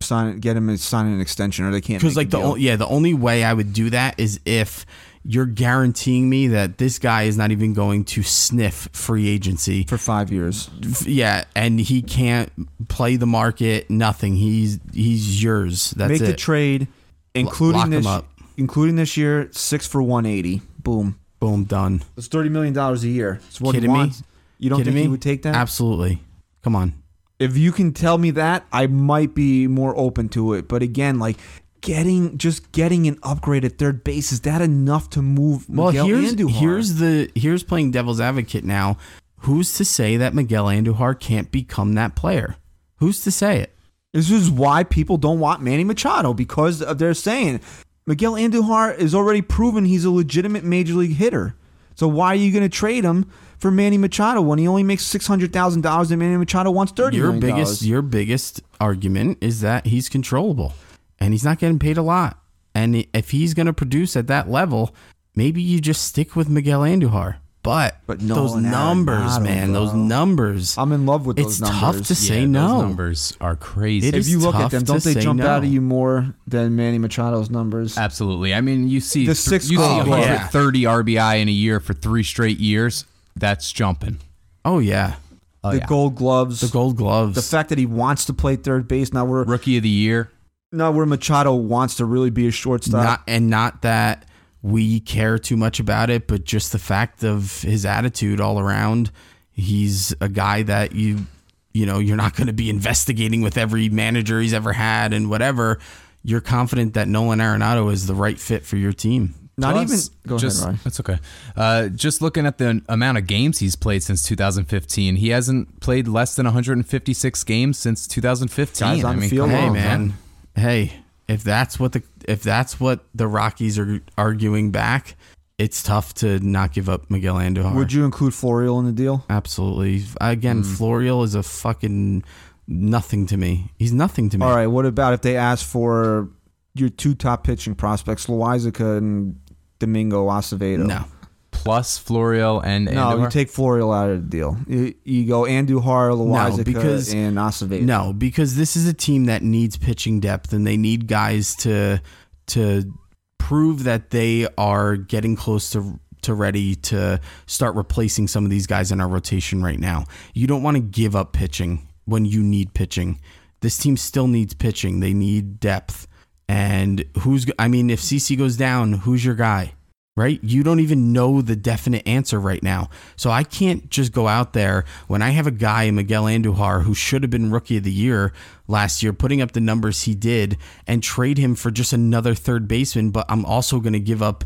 sign, 0.00 0.34
it 0.34 0.40
get 0.40 0.56
him 0.56 0.68
to 0.68 0.78
sign 0.78 1.06
an 1.06 1.20
extension, 1.20 1.64
or 1.64 1.70
they 1.70 1.80
can't. 1.80 2.00
Because 2.00 2.16
like 2.16 2.30
the 2.30 2.38
o- 2.38 2.54
yeah, 2.56 2.76
the 2.76 2.86
only 2.86 3.14
way 3.14 3.44
I 3.44 3.52
would 3.52 3.72
do 3.72 3.90
that 3.90 4.18
is 4.18 4.40
if 4.44 4.86
you're 5.22 5.46
guaranteeing 5.46 6.28
me 6.30 6.48
that 6.48 6.78
this 6.78 6.98
guy 6.98 7.24
is 7.24 7.36
not 7.36 7.50
even 7.50 7.74
going 7.74 8.04
to 8.06 8.22
sniff 8.22 8.88
free 8.92 9.28
agency. 9.28 9.84
for 9.84 9.98
five 9.98 10.32
years. 10.32 10.70
Yeah, 11.04 11.44
and 11.54 11.78
he 11.78 12.00
can't 12.02 12.50
play 12.88 13.16
the 13.16 13.26
market. 13.26 13.90
Nothing. 13.90 14.36
He's 14.36 14.78
he's 14.92 15.42
yours. 15.42 15.90
That's 15.92 16.10
make 16.10 16.22
it. 16.22 16.26
the 16.26 16.34
trade, 16.34 16.88
including 17.34 18.02
lock 18.02 18.24
this, 18.24 18.46
including 18.56 18.96
this 18.96 19.16
year, 19.16 19.48
six 19.52 19.86
for 19.86 20.02
one 20.02 20.26
eighty. 20.26 20.62
Boom. 20.78 21.18
Boom, 21.38 21.64
done. 21.64 22.02
It's 22.16 22.26
thirty 22.28 22.48
million 22.50 22.74
dollars 22.74 23.02
a 23.04 23.08
year. 23.08 23.40
It's 23.48 23.60
what 23.60 23.74
Kidding 23.74 23.90
he 23.90 23.94
me? 23.94 23.98
wants. 24.00 24.22
You 24.58 24.68
don't 24.70 24.78
Kidding 24.80 24.92
think 24.92 24.96
me? 24.96 25.02
he 25.02 25.08
would 25.08 25.22
take 25.22 25.42
that? 25.42 25.54
Absolutely. 25.54 26.20
Come 26.62 26.76
on. 26.76 26.92
If 27.40 27.56
you 27.56 27.72
can 27.72 27.92
tell 27.92 28.18
me 28.18 28.30
that, 28.32 28.66
I 28.70 28.86
might 28.86 29.34
be 29.34 29.66
more 29.66 29.96
open 29.98 30.28
to 30.30 30.52
it. 30.52 30.68
But 30.68 30.82
again, 30.82 31.18
like 31.18 31.38
getting 31.80 32.36
just 32.36 32.70
getting 32.72 33.06
an 33.08 33.18
upgrade 33.22 33.64
at 33.64 33.78
third 33.78 34.04
base 34.04 34.30
is 34.30 34.42
that 34.42 34.60
enough 34.60 35.10
to 35.10 35.22
move? 35.22 35.68
Well, 35.68 35.88
Miguel 35.88 36.06
here's 36.06 36.34
Andujar? 36.34 36.50
here's 36.50 36.94
the 36.96 37.30
here's 37.34 37.64
playing 37.64 37.90
devil's 37.90 38.20
advocate 38.20 38.62
now. 38.62 38.98
Who's 39.38 39.72
to 39.78 39.86
say 39.86 40.18
that 40.18 40.34
Miguel 40.34 40.66
Andujar 40.66 41.18
can't 41.18 41.50
become 41.50 41.94
that 41.94 42.14
player? 42.14 42.56
Who's 42.96 43.22
to 43.22 43.30
say 43.30 43.58
it? 43.58 43.74
This 44.12 44.30
is 44.30 44.50
why 44.50 44.84
people 44.84 45.16
don't 45.16 45.40
want 45.40 45.62
Manny 45.62 45.84
Machado 45.84 46.34
because 46.34 46.82
of 46.82 46.98
they're 46.98 47.14
saying 47.14 47.60
Miguel 48.06 48.34
Andujar 48.34 48.98
is 48.98 49.14
already 49.14 49.40
proven 49.40 49.86
he's 49.86 50.04
a 50.04 50.10
legitimate 50.10 50.64
major 50.64 50.92
league 50.94 51.16
hitter. 51.16 51.54
So 51.94 52.06
why 52.06 52.28
are 52.28 52.34
you 52.34 52.52
going 52.52 52.62
to 52.62 52.68
trade 52.68 53.04
him 53.04 53.30
for 53.60 53.70
Manny 53.70 53.98
Machado 53.98 54.40
when 54.40 54.58
he 54.58 54.66
only 54.66 54.82
makes 54.82 55.04
six 55.04 55.26
hundred 55.26 55.52
thousand 55.52 55.82
dollars 55.82 56.10
and 56.10 56.18
Manny 56.18 56.36
Machado 56.36 56.70
wants 56.70 56.92
thirty 56.92 57.16
your 57.18 57.26
million 57.32 57.40
biggest 57.40 57.80
dollars? 57.80 57.86
your 57.88 58.02
biggest 58.02 58.60
argument 58.80 59.38
is 59.40 59.60
that 59.60 59.86
he's 59.86 60.08
controllable 60.08 60.72
and 61.20 61.32
he's 61.34 61.44
not 61.44 61.58
getting 61.58 61.78
paid 61.78 61.96
a 61.96 62.02
lot. 62.02 62.38
And 62.74 63.04
if 63.12 63.30
he's 63.30 63.54
going 63.54 63.66
to 63.66 63.72
produce 63.72 64.16
at 64.16 64.26
that 64.28 64.48
level, 64.48 64.94
maybe 65.34 65.60
you 65.62 65.80
just 65.80 66.04
stick 66.04 66.34
with 66.36 66.48
Miguel 66.48 66.80
Andujar. 66.82 67.36
but, 67.62 67.98
But 68.06 68.20
those 68.20 68.54
numbers, 68.54 69.18
Arenado, 69.38 69.42
man, 69.42 69.72
those 69.72 69.92
numbers. 69.92 70.78
I'm 70.78 70.92
in 70.92 71.04
love 71.04 71.26
with 71.26 71.38
It's 71.38 71.58
those 71.58 71.62
numbers. 71.72 71.80
tough 71.98 72.06
to 72.06 72.14
say 72.14 72.40
yeah, 72.40 72.46
no. 72.46 72.68
Those 72.68 72.82
numbers 72.82 73.36
are 73.40 73.56
crazy. 73.56 74.08
It 74.08 74.14
if 74.14 74.28
you 74.28 74.38
look 74.38 74.54
at 74.54 74.70
them, 74.70 74.84
don't 74.84 75.02
they 75.02 75.14
jump 75.14 75.40
no. 75.40 75.46
out 75.48 75.64
at 75.64 75.68
you 75.68 75.80
more 75.80 76.32
than 76.46 76.76
Manny 76.76 76.98
Machado's 76.98 77.50
numbers? 77.50 77.98
Absolutely. 77.98 78.54
I 78.54 78.60
mean, 78.62 78.88
you 78.88 79.00
see 79.00 79.26
The 79.26 79.34
th- 79.34 79.36
six 79.36 79.68
you 79.70 79.76
see 79.78 79.82
goal 79.84 80.04
glove. 80.04 80.20
130 80.20 80.82
RBI 80.84 81.40
in 81.42 81.48
a 81.48 81.52
year 81.52 81.80
for 81.80 81.92
three 81.92 82.22
straight 82.22 82.58
years. 82.60 83.04
That's 83.40 83.72
jumping. 83.72 84.18
Oh 84.64 84.78
yeah, 84.78 85.16
Oh, 85.64 85.72
the 85.72 85.78
yeah. 85.78 85.86
Gold 85.86 86.14
Gloves, 86.16 86.60
the 86.60 86.68
Gold 86.68 86.96
Gloves. 86.96 87.34
the 87.34 87.42
fact 87.42 87.68
that 87.70 87.78
he 87.78 87.86
wants 87.86 88.26
to 88.26 88.32
play 88.32 88.56
third 88.56 88.86
base. 88.88 89.12
Now 89.12 89.24
we're 89.24 89.44
Rookie 89.44 89.76
of 89.78 89.82
the 89.82 89.88
year. 89.88 90.30
now 90.72 90.90
where 90.90 91.06
Machado 91.06 91.54
wants 91.54 91.96
to 91.96 92.04
really 92.04 92.30
be 92.30 92.46
a 92.46 92.50
shortstop. 92.50 93.02
not 93.02 93.22
and 93.26 93.50
not 93.50 93.82
that 93.82 94.26
we 94.62 95.00
care 95.00 95.38
too 95.38 95.56
much 95.56 95.80
about 95.80 96.10
it, 96.10 96.26
but 96.26 96.44
just 96.44 96.72
the 96.72 96.78
fact 96.78 97.24
of 97.24 97.62
his 97.62 97.84
attitude 97.86 98.40
all 98.40 98.58
around. 98.60 99.10
He's 99.52 100.14
a 100.20 100.28
guy 100.28 100.62
that 100.62 100.92
you 100.94 101.26
you 101.72 101.86
know 101.86 101.98
you're 101.98 102.16
not 102.16 102.34
going 102.36 102.46
to 102.48 102.52
be 102.52 102.68
investigating 102.70 103.40
with 103.42 103.56
every 103.58 103.88
manager 103.88 104.40
he's 104.40 104.54
ever 104.54 104.72
had 104.72 105.12
and 105.12 105.28
whatever. 105.30 105.78
You're 106.22 106.42
confident 106.42 106.94
that 106.94 107.08
Nolan 107.08 107.38
Arenado 107.38 107.90
is 107.90 108.06
the 108.06 108.14
right 108.14 108.38
fit 108.38 108.64
for 108.66 108.76
your 108.76 108.92
team. 108.92 109.34
Not 109.60 109.74
Plus, 109.74 110.08
even. 110.08 110.28
Go 110.28 110.38
just, 110.38 110.58
ahead, 110.58 110.66
Ryan. 110.68 110.80
That's 110.84 111.00
okay. 111.00 111.18
Uh, 111.54 111.88
just 111.88 112.22
looking 112.22 112.46
at 112.46 112.58
the 112.58 112.82
amount 112.88 113.18
of 113.18 113.26
games 113.26 113.58
he's 113.58 113.76
played 113.76 114.02
since 114.02 114.22
2015, 114.24 115.16
he 115.16 115.28
hasn't 115.28 115.80
played 115.80 116.08
less 116.08 116.34
than 116.34 116.46
156 116.46 117.44
games 117.44 117.78
since 117.78 118.06
2015. 118.06 118.88
Guys 118.88 119.04
on 119.04 119.10
I 119.10 119.14
the 119.14 119.20
mean, 119.20 119.30
field 119.30 119.50
Hey 119.50 119.66
on, 119.66 119.72
man, 119.74 120.14
hey, 120.56 120.92
if 121.28 121.44
that's 121.44 121.78
what 121.78 121.92
the 121.92 122.02
if 122.26 122.42
that's 122.42 122.80
what 122.80 123.04
the 123.14 123.26
Rockies 123.26 123.78
are 123.78 124.00
arguing 124.16 124.70
back, 124.70 125.16
it's 125.58 125.82
tough 125.82 126.14
to 126.14 126.38
not 126.40 126.72
give 126.72 126.88
up 126.88 127.10
Miguel 127.10 127.36
Andujar. 127.36 127.74
Would 127.74 127.92
you 127.92 128.04
include 128.06 128.32
Florial 128.32 128.80
in 128.80 128.86
the 128.86 128.92
deal? 128.92 129.24
Absolutely. 129.28 130.04
Again, 130.20 130.62
Florial 130.62 131.22
is 131.22 131.34
a 131.34 131.42
fucking 131.42 132.24
nothing 132.66 133.26
to 133.26 133.36
me. 133.36 133.70
He's 133.78 133.92
nothing 133.92 134.30
to 134.30 134.38
me. 134.38 134.46
All 134.46 134.54
right. 134.54 134.68
What 134.68 134.86
about 134.86 135.12
if 135.12 135.20
they 135.20 135.36
ask 135.36 135.66
for 135.66 136.30
your 136.74 136.88
two 136.88 137.14
top 137.14 137.44
pitching 137.44 137.74
prospects, 137.74 138.26
Loaisiga 138.26 138.98
and 138.98 139.39
Domingo 139.80 140.28
Acevedo? 140.28 140.86
No. 140.86 141.04
Plus 141.50 141.98
Florial 141.98 142.60
and 142.64 142.84
No, 142.86 142.92
Andujar? 142.92 143.22
you 143.24 143.30
take 143.30 143.48
Florial 143.50 143.92
out 143.94 144.08
of 144.08 144.22
the 144.22 144.28
deal. 144.28 144.56
You, 144.68 144.94
you 145.04 145.26
go 145.26 145.42
Andujar, 145.42 146.12
Loaisiga, 146.16 146.64
because- 146.64 147.12
and 147.12 147.36
Acevedo. 147.36 147.82
No, 147.82 148.12
because 148.12 148.54
this 148.54 148.76
is 148.76 148.86
a 148.86 148.94
team 148.94 149.24
that 149.24 149.42
needs 149.42 149.76
pitching 149.76 150.20
depth 150.20 150.52
and 150.52 150.64
they 150.66 150.76
need 150.76 151.08
guys 151.08 151.56
to 151.56 152.00
to 152.48 152.94
prove 153.38 153.84
that 153.84 154.10
they 154.10 154.46
are 154.56 154.96
getting 154.96 155.34
close 155.36 155.70
to 155.70 155.98
to 156.22 156.34
ready 156.34 156.74
to 156.76 157.18
start 157.46 157.74
replacing 157.74 158.28
some 158.28 158.44
of 158.44 158.50
these 158.50 158.66
guys 158.66 158.92
in 158.92 159.00
our 159.00 159.08
rotation 159.08 159.62
right 159.62 159.78
now. 159.78 160.04
You 160.34 160.46
don't 160.46 160.62
want 160.62 160.76
to 160.76 160.82
give 160.82 161.16
up 161.16 161.32
pitching 161.32 161.88
when 162.04 162.24
you 162.24 162.42
need 162.42 162.74
pitching. 162.74 163.20
This 163.60 163.76
team 163.78 163.96
still 163.96 164.26
needs 164.28 164.54
pitching. 164.54 165.00
They 165.00 165.12
need 165.14 165.60
depth. 165.60 166.06
And 166.50 167.04
who's 167.20 167.46
I 167.60 167.68
mean 167.68 167.90
if 167.90 168.00
CC 168.00 168.36
goes 168.36 168.56
down, 168.56 168.92
who's 168.92 169.24
your 169.24 169.36
guy? 169.36 169.74
Right? 170.16 170.40
You 170.42 170.64
don't 170.64 170.80
even 170.80 171.12
know 171.12 171.40
the 171.42 171.54
definite 171.54 172.06
answer 172.08 172.40
right 172.40 172.60
now. 172.60 172.90
So 173.14 173.30
I 173.30 173.44
can't 173.44 173.88
just 173.88 174.10
go 174.10 174.26
out 174.26 174.52
there 174.52 174.84
when 175.06 175.22
I 175.22 175.30
have 175.30 175.46
a 175.46 175.52
guy, 175.52 175.88
Miguel 175.92 176.24
Andujar, 176.24 176.82
who 176.82 176.92
should 176.92 177.22
have 177.22 177.30
been 177.30 177.52
rookie 177.52 177.76
of 177.76 177.84
the 177.84 177.92
year 177.92 178.32
last 178.66 179.00
year, 179.00 179.12
putting 179.12 179.40
up 179.40 179.52
the 179.52 179.60
numbers 179.60 180.02
he 180.02 180.16
did, 180.16 180.56
and 180.88 181.04
trade 181.04 181.38
him 181.38 181.54
for 181.54 181.70
just 181.70 181.92
another 181.92 182.34
third 182.34 182.66
baseman. 182.66 183.12
But 183.12 183.26
I'm 183.28 183.44
also 183.44 183.78
going 183.78 183.92
to 183.92 184.00
give 184.00 184.20
up 184.20 184.42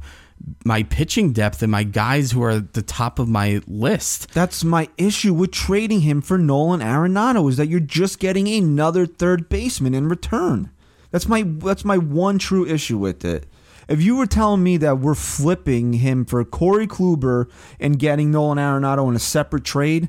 my 0.62 0.82
pitching 0.82 1.32
depth 1.32 1.62
and 1.62 1.72
my 1.72 1.84
guys 1.84 2.32
who 2.32 2.42
are 2.42 2.50
at 2.50 2.74
the 2.74 2.82
top 2.82 3.18
of 3.18 3.30
my 3.30 3.62
list. 3.66 4.30
That's 4.34 4.62
my 4.62 4.90
issue 4.98 5.32
with 5.32 5.52
trading 5.52 6.00
him 6.00 6.20
for 6.20 6.36
Nolan 6.36 6.80
Arenado 6.80 7.48
is 7.48 7.56
that 7.56 7.68
you're 7.68 7.80
just 7.80 8.18
getting 8.18 8.46
another 8.46 9.06
third 9.06 9.48
baseman 9.48 9.94
in 9.94 10.06
return. 10.06 10.70
That's 11.14 11.28
my 11.28 11.44
that's 11.46 11.84
my 11.84 11.96
one 11.96 12.40
true 12.40 12.66
issue 12.66 12.98
with 12.98 13.24
it. 13.24 13.46
If 13.86 14.02
you 14.02 14.16
were 14.16 14.26
telling 14.26 14.64
me 14.64 14.78
that 14.78 14.98
we're 14.98 15.14
flipping 15.14 15.92
him 15.92 16.24
for 16.24 16.44
Corey 16.44 16.88
Kluber 16.88 17.48
and 17.78 18.00
getting 18.00 18.32
Nolan 18.32 18.58
Arenado 18.58 19.08
in 19.08 19.14
a 19.14 19.20
separate 19.20 19.62
trade, 19.62 20.08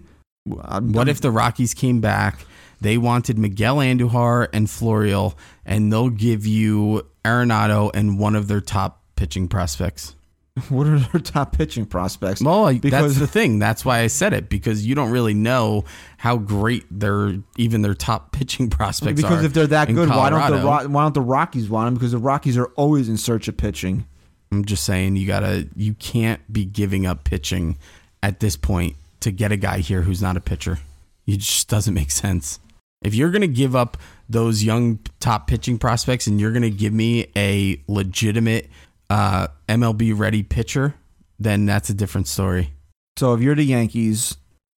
I'm, 0.63 0.93
What 0.93 1.07
if 1.07 1.21
the 1.21 1.29
Rockies 1.29 1.75
came 1.75 2.01
back? 2.01 2.47
They 2.81 2.97
wanted 2.97 3.37
Miguel 3.37 3.75
Andujar 3.75 4.47
and 4.51 4.65
Florial, 4.65 5.35
and 5.63 5.93
they'll 5.93 6.09
give 6.09 6.47
you 6.47 7.05
Arenado 7.23 7.91
and 7.93 8.17
one 8.17 8.33
of 8.33 8.47
their 8.47 8.59
top 8.59 9.03
pitching 9.15 9.47
prospects. 9.47 10.14
what 10.69 10.87
are 10.87 10.99
their 10.99 11.21
top 11.21 11.51
pitching 11.57 11.85
prospects? 11.85 12.41
Well, 12.41 12.73
Because- 12.73 13.15
that's 13.17 13.19
the 13.19 13.27
thing. 13.27 13.59
That's 13.59 13.83
why 13.83 13.99
I 13.99 14.07
said 14.07 14.33
it 14.33 14.47
because 14.49 14.85
you 14.85 14.95
don't 14.95 15.11
really 15.11 15.33
know 15.33 15.83
how 16.17 16.37
great 16.37 16.85
their 16.89 17.35
even 17.57 17.81
their 17.81 17.93
top 17.93 18.31
pitching 18.33 18.69
prospects 18.69 19.19
are. 19.21 19.27
because 19.29 19.43
if 19.43 19.53
they're 19.53 19.67
that 19.67 19.93
good, 19.93 20.09
why 20.09 20.29
don't 20.29 20.51
the 20.51 20.57
Ro- 20.57 20.87
why 20.87 21.03
don't 21.03 21.13
the 21.13 21.21
Rockies 21.21 21.69
want 21.69 21.87
them? 21.87 21.93
Because 21.95 22.11
the 22.13 22.17
Rockies 22.17 22.57
are 22.57 22.67
always 22.75 23.09
in 23.09 23.17
search 23.17 23.47
of 23.47 23.57
pitching. 23.57 24.05
I'm 24.51 24.63
just 24.63 24.85
saying 24.85 25.17
you 25.17 25.27
gotta 25.27 25.67
you 25.75 25.93
can't 25.95 26.41
be 26.51 26.63
giving 26.63 27.05
up 27.05 27.25
pitching 27.25 27.77
at 28.23 28.39
this 28.39 28.55
point 28.55 28.95
to 29.19 29.31
get 29.31 29.51
a 29.51 29.57
guy 29.57 29.79
here 29.79 30.03
who's 30.03 30.21
not 30.21 30.37
a 30.37 30.41
pitcher. 30.41 30.79
It 31.27 31.39
just 31.39 31.67
doesn't 31.67 31.93
make 31.93 32.11
sense. 32.11 32.59
If 33.03 33.13
you're 33.13 33.31
gonna 33.31 33.47
give 33.47 33.75
up 33.75 33.97
those 34.29 34.63
young 34.63 34.99
top 35.19 35.47
pitching 35.47 35.77
prospects 35.77 36.27
and 36.27 36.39
you're 36.39 36.51
gonna 36.53 36.69
give 36.69 36.93
me 36.93 37.27
a 37.35 37.81
legitimate 37.87 38.69
uh, 39.09 39.47
MLB 39.67 40.17
ready 40.17 40.43
pitcher, 40.43 40.95
then 41.39 41.65
that's 41.65 41.89
a 41.89 41.93
different 41.93 42.27
story. 42.27 42.71
So 43.17 43.33
if 43.33 43.41
you're 43.41 43.55
the 43.55 43.63
Yankees, 43.63 44.37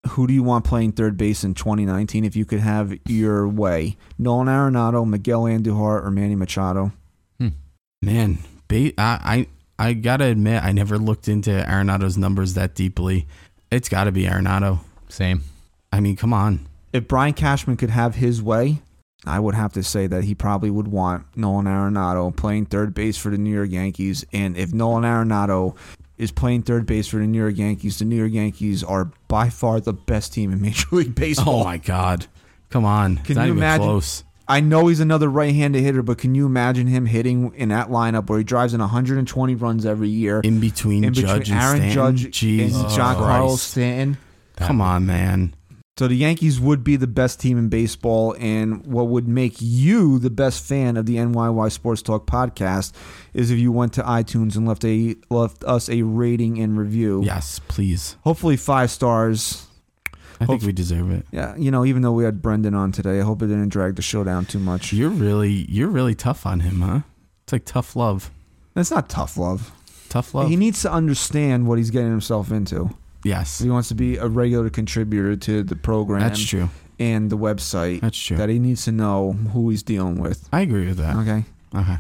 who 0.09 0.27
do 0.27 0.33
you 0.33 0.43
want 0.43 0.63
playing 0.65 0.93
third 0.93 1.17
base 1.17 1.43
in 1.43 1.53
2019 1.53 2.23
if 2.23 2.35
you 2.35 2.45
could 2.45 2.59
have 2.59 2.97
your 3.07 3.47
way? 3.47 3.97
Nolan 4.17 4.47
Arenado, 4.47 5.07
Miguel 5.07 5.43
Andujar, 5.43 6.03
or 6.03 6.11
Manny 6.11 6.35
Machado? 6.35 6.91
Man, 8.01 8.37
ba- 8.67 8.93
I, 8.99 9.47
I 9.79 9.87
I 9.89 9.93
gotta 9.93 10.25
admit 10.25 10.63
I 10.63 10.71
never 10.71 10.99
looked 10.99 11.27
into 11.27 11.49
Arenado's 11.49 12.15
numbers 12.15 12.53
that 12.53 12.75
deeply. 12.75 13.27
It's 13.71 13.89
got 13.89 14.03
to 14.03 14.11
be 14.11 14.25
Arenado. 14.25 14.81
Same. 15.09 15.41
I 15.91 15.99
mean, 15.99 16.15
come 16.15 16.31
on. 16.31 16.67
If 16.93 17.07
Brian 17.07 17.33
Cashman 17.33 17.75
could 17.75 17.89
have 17.89 18.13
his 18.15 18.39
way, 18.41 18.83
I 19.27 19.39
would 19.39 19.55
have 19.55 19.73
to 19.73 19.83
say 19.83 20.07
that 20.07 20.23
he 20.23 20.35
probably 20.35 20.69
would 20.69 20.87
want 20.87 21.25
Nolan 21.35 21.65
Arenado 21.65 22.35
playing 22.35 22.65
third 22.67 22.93
base 22.93 23.17
for 23.17 23.29
the 23.29 23.37
New 23.37 23.53
York 23.53 23.71
Yankees. 23.71 24.25
And 24.33 24.57
if 24.57 24.73
Nolan 24.73 25.03
Arenado 25.03 25.75
is 26.17 26.31
playing 26.31 26.63
third 26.63 26.85
base 26.85 27.07
for 27.07 27.17
the 27.17 27.27
New 27.27 27.37
York 27.39 27.57
Yankees, 27.57 27.99
the 27.99 28.05
New 28.05 28.15
York 28.15 28.31
Yankees 28.31 28.83
are 28.83 29.11
by 29.27 29.49
far 29.49 29.79
the 29.79 29.93
best 29.93 30.33
team 30.33 30.51
in 30.51 30.61
Major 30.63 30.87
League 30.91 31.15
Baseball. 31.15 31.61
Oh 31.61 31.63
my 31.63 31.77
God, 31.77 32.25
come 32.69 32.85
on. 32.85 33.17
Can 33.17 33.35
you 33.45 33.51
imagine- 33.53 33.85
close. 33.85 34.23
I 34.49 34.61
know 34.61 34.87
he's 34.87 35.01
another 35.01 35.27
right-handed 35.29 35.81
hitter, 35.83 36.01
but 36.01 36.17
can 36.19 36.33
you 36.33 36.45
imagine 36.45 36.87
him 36.87 37.05
hitting 37.05 37.53
in 37.55 37.67
that 37.67 37.89
lineup 37.89 38.29
where 38.29 38.37
he 38.37 38.45
drives 38.45 38.73
in 38.73 38.79
120 38.79 39.55
runs 39.55 39.85
every 39.85 40.07
year? 40.07 40.39
In 40.39 40.61
between, 40.61 41.03
in 41.03 41.11
between 41.11 41.27
Judge 41.27 41.49
and 41.51 41.59
Aaron 41.61 41.91
Judge 41.91 42.31
Jesus 42.31 42.79
and 42.81 42.89
John 42.91 43.15
Christ. 43.17 43.27
Carlos 43.27 43.61
Stanton. 43.61 44.17
Come 44.55 44.79
on, 44.79 45.05
man. 45.05 45.53
So 45.97 46.07
the 46.07 46.15
Yankees 46.15 46.59
would 46.59 46.83
be 46.83 46.95
the 46.95 47.07
best 47.07 47.39
team 47.39 47.57
in 47.57 47.69
baseball, 47.69 48.35
and 48.39 48.85
what 48.85 49.07
would 49.07 49.27
make 49.27 49.55
you 49.57 50.19
the 50.19 50.29
best 50.29 50.63
fan 50.63 50.95
of 50.95 51.07
the 51.07 51.15
NYY 51.15 51.71
Sports 51.71 52.03
Talk 52.03 52.27
podcast 52.27 52.93
is 53.33 53.49
if 53.49 53.57
you 53.57 53.71
went 53.71 53.93
to 53.93 54.03
iTunes 54.03 54.55
and 54.55 54.67
left 54.67 54.85
a 54.85 55.15
left 55.31 55.63
us 55.63 55.89
a 55.89 56.03
rating 56.03 56.59
and 56.59 56.77
review. 56.77 57.23
Yes, 57.23 57.59
please. 57.67 58.15
Hopefully 58.21 58.57
five 58.57 58.91
stars. 58.91 59.65
I 60.39 60.45
think 60.45 60.61
we 60.61 60.71
deserve 60.71 61.09
it. 61.09 61.25
Yeah, 61.31 61.55
you 61.55 61.71
know, 61.71 61.83
even 61.83 62.03
though 62.03 62.11
we 62.11 62.25
had 62.25 62.43
Brendan 62.43 62.75
on 62.75 62.91
today, 62.91 63.19
I 63.19 63.23
hope 63.23 63.41
it 63.41 63.47
didn't 63.47 63.69
drag 63.69 63.95
the 63.95 64.03
show 64.03 64.23
down 64.23 64.45
too 64.45 64.59
much. 64.59 64.93
You're 64.93 65.09
really, 65.09 65.65
you're 65.67 65.89
really 65.89 66.13
tough 66.13 66.45
on 66.45 66.59
him, 66.59 66.81
huh? 66.81 66.99
It's 67.45 67.53
like 67.53 67.65
tough 67.65 67.95
love. 67.95 68.29
That's 68.75 68.91
not 68.91 69.09
tough 69.09 69.35
love. 69.35 69.71
Tough 70.09 70.35
love. 70.35 70.47
He 70.47 70.57
needs 70.57 70.83
to 70.83 70.91
understand 70.91 71.67
what 71.67 71.79
he's 71.79 71.89
getting 71.89 72.11
himself 72.11 72.51
into. 72.51 72.95
Yes, 73.27 73.59
he 73.59 73.69
wants 73.69 73.89
to 73.89 73.95
be 73.95 74.17
a 74.17 74.27
regular 74.27 74.69
contributor 74.69 75.35
to 75.35 75.63
the 75.63 75.75
program 75.75 76.21
that's 76.21 76.43
true. 76.43 76.69
and 76.99 77.29
the 77.29 77.37
website, 77.37 78.01
That's 78.01 78.17
true. 78.17 78.37
that 78.37 78.49
he 78.49 78.59
needs 78.59 78.85
to 78.85 78.91
know 78.91 79.33
who 79.33 79.69
he's 79.69 79.83
dealing 79.83 80.19
with. 80.19 80.47
I 80.51 80.61
agree 80.61 80.87
with 80.87 80.97
that. 80.97 81.15
Okay. 81.17 81.43
Okay. 81.75 81.97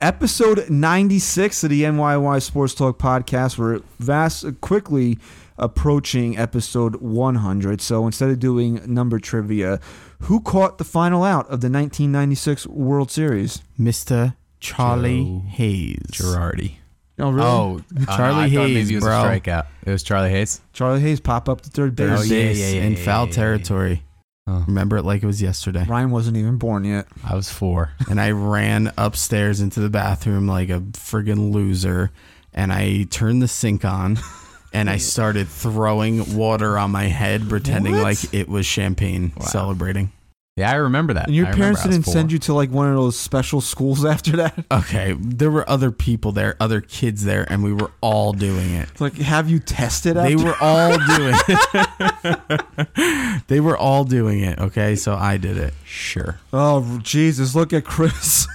Episode 0.00 0.68
96 0.70 1.64
of 1.64 1.70
the 1.70 1.82
NYY 1.82 2.40
Sports 2.42 2.74
Talk 2.74 2.98
podcast. 2.98 3.58
We're 3.58 3.80
vast 3.98 4.44
quickly 4.60 5.18
approaching 5.58 6.36
episode 6.38 6.96
100. 6.96 7.80
So 7.80 8.06
instead 8.06 8.30
of 8.30 8.38
doing 8.38 8.80
number 8.86 9.18
trivia, 9.18 9.80
who 10.20 10.40
caught 10.40 10.78
the 10.78 10.84
final 10.84 11.22
out 11.24 11.44
of 11.46 11.60
the 11.60 11.70
1996 11.70 12.66
World 12.66 13.10
Series? 13.10 13.62
Mr. 13.78 14.36
Charlie 14.60 15.24
Joe 15.24 15.42
Hayes. 15.48 15.98
Girardi. 16.12 16.76
Oh, 17.18 17.30
really? 17.30 17.46
Oh, 17.46 17.80
uh, 18.08 18.16
Charlie 18.16 18.44
I 18.44 18.50
thought 18.50 18.66
Hayes, 18.68 18.74
maybe 18.86 18.92
it 18.92 18.96
was 18.96 19.04
bro. 19.04 19.22
a 19.22 19.24
strikeout. 19.24 19.66
It 19.86 19.90
was 19.90 20.02
Charlie 20.02 20.30
Hayes. 20.30 20.60
Charlie 20.72 21.00
Hayes 21.00 21.20
pop 21.20 21.48
up 21.48 21.60
to 21.62 21.70
third 21.70 21.94
base. 21.94 22.08
Oh, 22.10 22.22
yeah, 22.22 22.28
base 22.28 22.58
yeah, 22.58 22.80
yeah, 22.80 22.82
in 22.82 22.92
yeah, 22.92 23.04
foul 23.04 23.24
yeah, 23.24 23.28
yeah. 23.30 23.34
territory. 23.34 24.02
Oh. 24.46 24.64
Remember 24.66 24.98
it 24.98 25.04
like 25.04 25.22
it 25.22 25.26
was 25.26 25.40
yesterday. 25.40 25.86
Ryan 25.88 26.10
wasn't 26.10 26.36
even 26.36 26.58
born 26.58 26.84
yet. 26.84 27.06
I 27.24 27.34
was 27.34 27.50
four. 27.50 27.92
and 28.10 28.20
I 28.20 28.32
ran 28.32 28.92
upstairs 28.98 29.60
into 29.60 29.80
the 29.80 29.88
bathroom 29.88 30.46
like 30.46 30.68
a 30.68 30.80
friggin' 30.80 31.52
loser. 31.52 32.10
And 32.52 32.72
I 32.72 33.04
turned 33.10 33.42
the 33.42 33.48
sink 33.48 33.84
on, 33.84 34.18
and 34.72 34.88
I 34.88 34.98
started 34.98 35.48
throwing 35.48 36.36
water 36.36 36.78
on 36.78 36.92
my 36.92 37.04
head, 37.04 37.48
pretending 37.48 37.94
What? 37.94 38.02
like 38.02 38.34
it 38.34 38.48
was 38.48 38.64
champagne, 38.64 39.32
celebrating. 39.40 40.12
Yeah, 40.56 40.70
I 40.70 40.76
remember 40.76 41.14
that. 41.14 41.26
And 41.26 41.34
your 41.34 41.48
I 41.48 41.52
parents 41.52 41.82
didn't 41.82 42.04
send 42.04 42.30
you 42.30 42.38
to 42.40 42.54
like 42.54 42.70
one 42.70 42.88
of 42.88 42.94
those 42.94 43.18
special 43.18 43.60
schools 43.60 44.04
after 44.04 44.36
that? 44.36 44.64
Okay, 44.70 45.16
there 45.18 45.50
were 45.50 45.68
other 45.68 45.90
people 45.90 46.30
there, 46.30 46.56
other 46.60 46.80
kids 46.80 47.24
there, 47.24 47.44
and 47.50 47.64
we 47.64 47.72
were 47.72 47.90
all 48.00 48.32
doing 48.32 48.70
it. 48.70 49.00
Like, 49.00 49.16
have 49.16 49.50
you 49.50 49.58
tested? 49.58 50.16
They 50.16 50.36
were 50.36 50.54
all 50.60 50.96
doing 50.96 51.34
it. 51.48 53.42
they 53.48 53.58
were 53.58 53.76
all 53.76 54.04
doing 54.04 54.44
it. 54.44 54.60
Okay, 54.60 54.94
so 54.94 55.14
I 55.14 55.38
did 55.38 55.56
it. 55.56 55.74
Sure. 55.84 56.38
Oh 56.52 57.00
Jesus! 57.02 57.56
Look 57.56 57.72
at 57.72 57.84
Chris. 57.84 58.46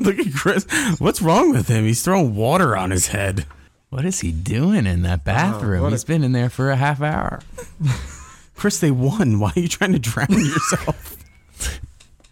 Look 0.00 0.18
at 0.18 0.34
Chris. 0.34 0.66
What's 0.98 1.22
wrong 1.22 1.50
with 1.50 1.68
him? 1.68 1.84
He's 1.84 2.02
throwing 2.02 2.34
water 2.34 2.76
on 2.76 2.90
his 2.90 3.08
head. 3.08 3.46
What 3.90 4.04
is 4.04 4.20
he 4.20 4.32
doing 4.32 4.86
in 4.86 5.02
that 5.02 5.20
oh, 5.20 5.26
bathroom? 5.26 5.82
what 5.82 5.88
a- 5.88 5.90
He's 5.92 6.04
been 6.04 6.24
in 6.24 6.32
there 6.32 6.50
for 6.50 6.70
a 6.72 6.76
half 6.76 7.00
hour. 7.00 7.42
Chris, 8.56 8.80
they 8.80 8.90
won. 8.90 9.38
Why 9.38 9.52
are 9.54 9.60
you 9.60 9.68
trying 9.68 9.92
to 9.92 10.00
drown 10.00 10.26
yourself? 10.30 11.14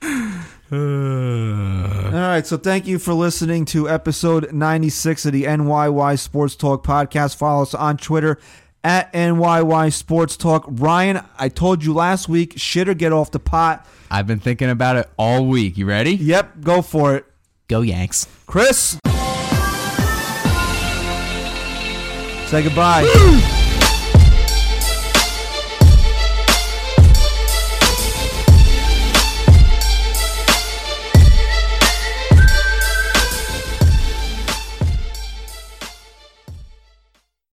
All 0.72 0.78
right, 0.78 2.44
so 2.44 2.56
thank 2.56 2.86
you 2.86 2.98
for 2.98 3.14
listening 3.14 3.64
to 3.66 3.88
episode 3.88 4.52
96 4.52 5.26
of 5.26 5.32
the 5.32 5.44
NYY 5.44 6.18
Sports 6.18 6.56
Talk 6.56 6.84
podcast. 6.84 7.36
Follow 7.36 7.62
us 7.62 7.74
on 7.74 7.96
Twitter 7.96 8.38
at 8.82 9.12
NYY 9.12 9.92
Sports 9.92 10.36
Talk. 10.36 10.64
Ryan, 10.68 11.20
I 11.38 11.48
told 11.48 11.84
you 11.84 11.94
last 11.94 12.28
week, 12.28 12.54
shit 12.56 12.88
or 12.88 12.94
get 12.94 13.12
off 13.12 13.30
the 13.30 13.38
pot. 13.38 13.86
I've 14.10 14.26
been 14.26 14.40
thinking 14.40 14.70
about 14.70 14.96
it 14.96 15.08
all 15.16 15.46
week. 15.46 15.76
You 15.78 15.86
ready? 15.86 16.14
Yep, 16.16 16.60
go 16.62 16.82
for 16.82 17.16
it. 17.16 17.26
Go 17.68 17.80
Yanks. 17.82 18.26
Chris? 18.46 18.98
Say 22.48 22.62
goodbye. 22.62 23.52